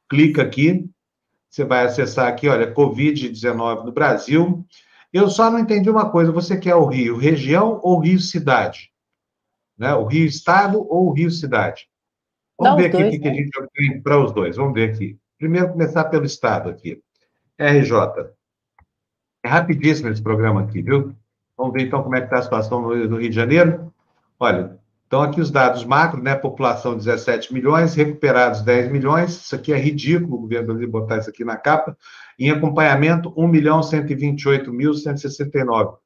Clica 0.08 0.40
aqui, 0.42 0.88
você 1.48 1.62
vai 1.62 1.84
acessar 1.84 2.26
aqui, 2.26 2.48
olha, 2.48 2.72
Covid-19 2.72 3.84
no 3.84 3.92
Brasil. 3.92 4.66
Eu 5.12 5.28
só 5.28 5.50
não 5.50 5.58
entendi 5.58 5.90
uma 5.90 6.10
coisa, 6.10 6.32
você 6.32 6.56
quer 6.56 6.74
o 6.74 6.86
Rio 6.86 7.18
região 7.18 7.78
ou 7.82 8.00
Rio 8.00 8.18
cidade? 8.18 8.90
Né? 9.76 9.92
O 9.94 10.06
Rio 10.06 10.24
estado 10.24 10.78
ou 10.78 11.08
o 11.08 11.12
Rio 11.12 11.30
cidade? 11.30 11.86
Vamos 12.58 12.76
Dá 12.76 12.82
ver 12.82 12.88
aqui 12.88 12.96
o 12.96 13.00
dois, 13.00 13.18
que, 13.18 13.28
a 13.28 13.30
né? 13.30 13.36
gente 13.36 13.68
tem 13.74 14.02
para 14.02 14.24
os 14.24 14.32
dois. 14.32 14.56
Vamos 14.56 14.72
ver 14.72 14.90
aqui. 14.90 15.18
Primeiro, 15.38 15.70
começar 15.72 16.04
pelo 16.04 16.24
estado 16.24 16.70
aqui. 16.70 17.02
RJ. 17.58 17.94
É 19.44 19.48
rapidíssimo 19.48 20.08
esse 20.08 20.22
programa 20.22 20.62
aqui, 20.62 20.80
viu? 20.80 21.14
Vamos 21.60 21.74
ver 21.74 21.82
então 21.82 22.02
como 22.02 22.16
é 22.16 22.20
que 22.20 22.24
está 22.24 22.38
a 22.38 22.42
situação 22.42 22.80
no, 22.80 22.94
Rio 22.94 23.28
de 23.28 23.36
Janeiro. 23.36 23.92
Olha, 24.38 24.80
então 25.06 25.20
aqui 25.20 25.42
os 25.42 25.50
dados 25.50 25.84
macro, 25.84 26.22
né? 26.22 26.34
População 26.34 26.96
17 26.96 27.52
milhões, 27.52 27.94
recuperados 27.94 28.62
10 28.62 28.90
milhões. 28.90 29.32
Isso 29.32 29.54
aqui 29.54 29.70
é 29.70 29.76
ridículo 29.76 30.36
o 30.36 30.40
governo 30.40 30.68
brasileiro 30.68 30.90
botar 30.90 31.18
isso 31.18 31.28
aqui 31.28 31.44
na 31.44 31.58
capa. 31.58 31.94
Em 32.38 32.50
acompanhamento, 32.50 33.30
1 33.36 33.46
milhão 33.46 33.80
128.169. 33.80 35.98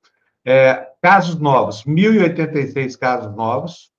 É, 0.44 0.88
casos 1.00 1.38
novos, 1.38 1.84
1.086 1.84 2.98
casos 2.98 3.32
novos. 3.36 3.92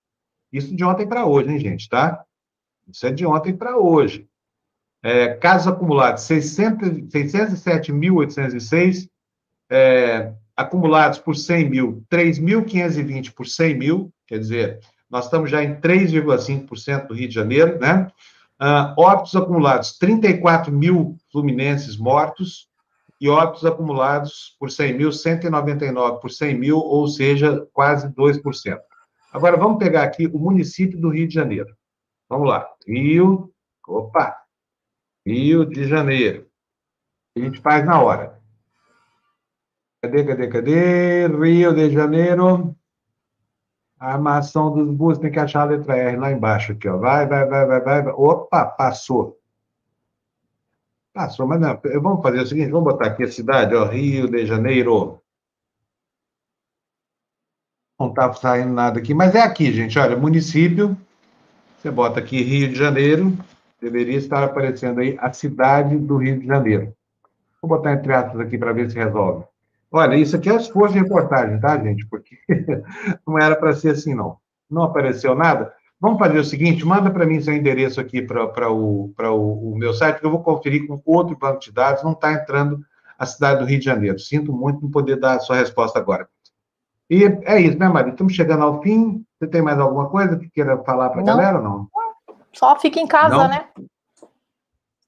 Isso 0.52 0.76
de 0.76 0.84
ontem 0.84 1.08
para 1.08 1.26
hoje, 1.26 1.54
hein, 1.54 1.60
gente, 1.60 1.88
tá? 1.88 2.22
Isso 2.86 3.08
é 3.08 3.12
de 3.12 3.26
ontem 3.26 3.56
para 3.56 3.78
hoje. 3.78 4.28
É, 5.02 5.36
casos 5.36 5.70
acumulados, 5.70 6.24
600 6.24 6.90
607.806, 7.14 9.08
é, 9.70 10.34
acumulados 10.56 11.20
por 11.20 11.36
100 11.36 11.70
mil, 11.70 12.04
3.520 12.12 13.34
por 13.34 13.46
100 13.48 13.78
mil, 13.78 14.14
quer 14.28 14.40
dizer, 14.40 14.80
nós 15.10 15.26
estamos 15.26 15.50
já 15.50 15.64
em 15.64 15.76
3,5% 15.80 17.08
do 17.08 17.14
Rio 17.14 17.28
de 17.28 17.36
Janeiro, 17.36 17.80
né? 17.80 18.08
Uh, 18.62 18.94
óbitos 18.98 19.36
acumulados, 19.36 19.98
34 19.98 20.72
mil 20.72 21.18
fluminenses 21.32 21.98
mortos, 21.98 22.70
e 23.20 23.30
óbitos 23.30 23.66
acumulados 23.66 24.56
por 24.60 24.70
100 24.70 24.98
mil, 24.98 25.12
199 25.12 26.20
por 26.20 26.32
100 26.32 26.60
mil, 26.60 26.78
ou 26.78 27.08
seja, 27.08 27.66
quase 27.74 28.10
2%. 28.14 28.80
Agora, 29.32 29.58
vamos 29.58 29.80
pegar 29.80 30.04
aqui 30.04 30.28
o 30.28 30.40
município 30.40 31.00
do 31.00 31.10
Rio 31.10 31.28
de 31.28 31.34
Janeiro. 31.34 31.76
Vamos 32.30 32.48
lá. 32.48 32.68
Rio, 32.88 33.52
opa, 33.88 34.36
Rio 35.26 35.66
de 35.66 35.88
Janeiro. 35.88 36.48
A 37.38 37.40
gente 37.40 37.60
faz 37.62 37.86
na 37.86 38.02
hora. 38.02 38.42
Cadê, 40.06 40.24
cadê, 40.24 40.48
cadê? 40.48 41.28
Rio 41.28 41.74
de 41.74 41.90
Janeiro. 41.90 42.76
A 44.00 44.14
armação 44.14 44.72
dos 44.72 44.92
buses 44.92 45.20
tem 45.20 45.32
que 45.32 45.40
achar 45.40 45.62
a 45.62 45.66
letra 45.66 45.98
R 45.98 46.18
lá 46.18 46.32
embaixo 46.32 46.74
aqui, 46.74 46.88
ó. 46.88 46.96
Vai, 46.96 47.26
vai, 47.26 47.44
vai, 47.48 47.66
vai, 47.66 47.82
vai. 47.82 48.14
Opa, 48.14 48.66
passou. 48.66 49.40
Passou, 51.12 51.48
mas 51.48 51.60
não. 51.60 51.80
Vamos 52.00 52.22
fazer 52.22 52.40
o 52.40 52.46
seguinte, 52.46 52.70
vamos 52.70 52.92
botar 52.92 53.08
aqui 53.08 53.24
a 53.24 53.32
cidade, 53.32 53.74
ó, 53.74 53.86
Rio 53.86 54.30
de 54.30 54.46
Janeiro. 54.46 55.20
Não 58.00 58.10
está 58.10 58.32
saindo 58.34 58.74
nada 58.74 59.00
aqui, 59.00 59.16
mas 59.16 59.34
é 59.34 59.42
aqui, 59.42 59.74
gente. 59.74 59.98
Olha, 59.98 60.16
município. 60.16 60.96
Você 61.80 61.90
bota 61.90 62.20
aqui 62.20 62.44
Rio 62.44 62.70
de 62.70 62.76
Janeiro. 62.76 63.36
Deveria 63.82 64.18
estar 64.18 64.44
aparecendo 64.44 65.00
aí 65.00 65.18
a 65.20 65.34
cidade 65.34 65.98
do 65.98 66.18
Rio 66.18 66.40
de 66.40 66.46
Janeiro. 66.46 66.96
Vou 67.60 67.70
botar 67.70 67.94
entre 67.94 68.14
aspas 68.14 68.40
aqui 68.40 68.56
para 68.56 68.72
ver 68.72 68.92
se 68.92 68.98
resolve. 68.98 69.46
Olha, 69.96 70.18
isso 70.18 70.36
aqui 70.36 70.50
é 70.50 70.56
esforço 70.58 70.94
de 70.94 71.00
reportagem, 71.00 71.58
tá, 71.58 71.78
gente? 71.78 72.06
Porque 72.08 72.38
não 73.26 73.40
era 73.40 73.56
para 73.56 73.72
ser 73.72 73.92
assim, 73.92 74.14
não. 74.14 74.38
Não 74.70 74.84
apareceu 74.84 75.34
nada. 75.34 75.74
Vamos 76.02 76.20
fazer 76.20 76.38
o 76.38 76.44
seguinte: 76.44 76.86
manda 76.86 77.10
para 77.10 77.26
mim 77.26 77.40
seu 77.40 77.54
endereço 77.54 78.02
aqui 78.02 78.22
para 78.22 78.70
o, 78.70 79.14
o, 79.18 79.72
o 79.72 79.78
meu 79.78 79.94
site, 79.94 80.20
que 80.20 80.26
eu 80.26 80.32
vou 80.32 80.44
conferir 80.44 80.86
com 80.86 81.02
outro 81.06 81.38
banco 81.38 81.62
de 81.62 81.72
dados. 81.72 82.04
Não 82.04 82.12
está 82.12 82.34
entrando 82.34 82.82
a 83.18 83.26
cidade 83.26 83.62
do 83.62 83.66
Rio 83.66 83.80
de 83.80 83.86
Janeiro. 83.86 84.20
Sinto 84.20 84.52
muito 84.52 84.82
não 84.82 84.92
poder 84.92 85.16
dar 85.16 85.36
a 85.36 85.40
sua 85.40 85.56
resposta 85.56 85.98
agora. 85.98 86.28
E 87.10 87.24
é 87.46 87.62
isso, 87.62 87.80
né, 87.80 87.88
Maria? 87.88 88.12
Estamos 88.12 88.34
chegando 88.34 88.66
ao 88.66 88.82
fim. 88.82 89.24
Você 89.40 89.48
tem 89.48 89.62
mais 89.62 89.80
alguma 89.80 90.10
coisa 90.10 90.36
que 90.36 90.50
queira 90.50 90.78
falar 90.84 91.10
para 91.12 91.22
a 91.22 91.26
galera 91.26 91.60
ou 91.60 91.64
não? 91.64 91.88
Só 92.52 92.78
fica 92.78 93.00
em 93.00 93.08
casa, 93.08 93.38
não? 93.38 93.48
né? 93.48 93.66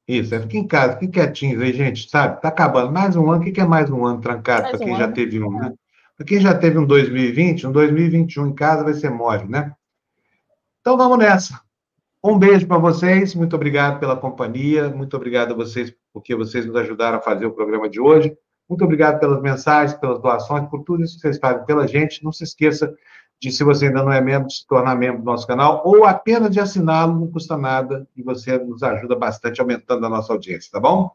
Isso, 0.07 0.33
é, 0.33 0.39
fica 0.39 0.57
em 0.57 0.65
casa, 0.65 0.97
fique 0.97 1.13
quietinho 1.13 1.61
aí, 1.61 1.73
gente, 1.73 2.09
sabe? 2.09 2.41
Tá 2.41 2.47
acabando 2.47 2.93
mais 2.93 3.15
um 3.15 3.29
ano. 3.29 3.41
O 3.41 3.51
que 3.51 3.59
é 3.59 3.65
mais 3.65 3.89
um 3.89 4.05
ano 4.05 4.21
trancado 4.21 4.69
para 4.69 4.77
quem 4.77 4.93
um 4.93 4.97
já 4.97 5.03
ano. 5.03 5.13
teve 5.13 5.43
um, 5.43 5.51
né? 5.51 5.73
Para 6.15 6.25
quem 6.25 6.39
já 6.39 6.57
teve 6.57 6.77
um 6.77 6.85
2020, 6.85 7.67
um 7.67 7.71
2021 7.71 8.47
em 8.47 8.53
casa 8.53 8.85
vai 8.85 8.93
ser 8.93 9.09
mole, 9.09 9.47
né? 9.49 9.73
Então 10.79 10.97
vamos 10.97 11.17
nessa. 11.17 11.59
Um 12.23 12.39
beijo 12.39 12.65
para 12.65 12.77
vocês, 12.77 13.35
muito 13.35 13.55
obrigado 13.55 13.99
pela 13.99 14.15
companhia, 14.15 14.89
muito 14.89 15.15
obrigado 15.15 15.51
a 15.51 15.55
vocês 15.55 15.93
porque 16.13 16.33
vocês 16.33 16.65
nos 16.65 16.75
ajudaram 16.77 17.17
a 17.17 17.21
fazer 17.21 17.45
o 17.45 17.51
programa 17.51 17.89
de 17.89 17.99
hoje. 17.99 18.35
Muito 18.67 18.83
obrigado 18.83 19.19
pelas 19.19 19.41
mensagens, 19.41 19.97
pelas 19.99 20.21
doações, 20.21 20.67
por 20.69 20.83
tudo 20.83 21.03
isso 21.03 21.15
que 21.15 21.21
vocês 21.21 21.37
fazem 21.37 21.65
pela 21.65 21.87
gente. 21.87 22.23
Não 22.23 22.31
se 22.31 22.43
esqueça 22.43 22.93
de, 23.41 23.51
se 23.51 23.63
você 23.63 23.87
ainda 23.87 24.03
não 24.03 24.11
é 24.11 24.19
membro, 24.19 24.49
se 24.49 24.65
tornar 24.67 24.95
membro 24.95 25.19
do 25.21 25.25
nosso 25.25 25.45
canal, 25.45 25.81
ou 25.85 26.05
apenas 26.05 26.51
de 26.51 26.59
assiná-lo, 26.59 27.19
não 27.19 27.31
custa 27.31 27.57
nada, 27.57 28.07
e 28.15 28.23
você 28.23 28.57
nos 28.57 28.83
ajuda 28.83 29.15
bastante 29.15 29.61
aumentando 29.61 30.05
a 30.05 30.09
nossa 30.09 30.33
audiência, 30.33 30.71
tá 30.71 30.79
bom? 30.79 31.11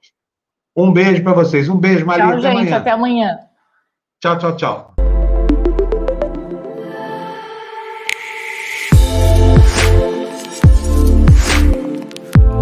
Um 0.77 0.93
beijo 0.93 1.23
para 1.23 1.35
vocês. 1.35 1.69
Um 1.69 1.77
beijo, 1.77 2.07
Maria. 2.07 2.27
Tchau, 2.27 2.41
gente. 2.41 2.47
Amanhã. 2.47 2.77
Até 2.77 2.91
amanhã. 2.91 3.39
Tchau, 4.21 4.39
tchau, 4.39 4.57
tchau. 4.57 5.02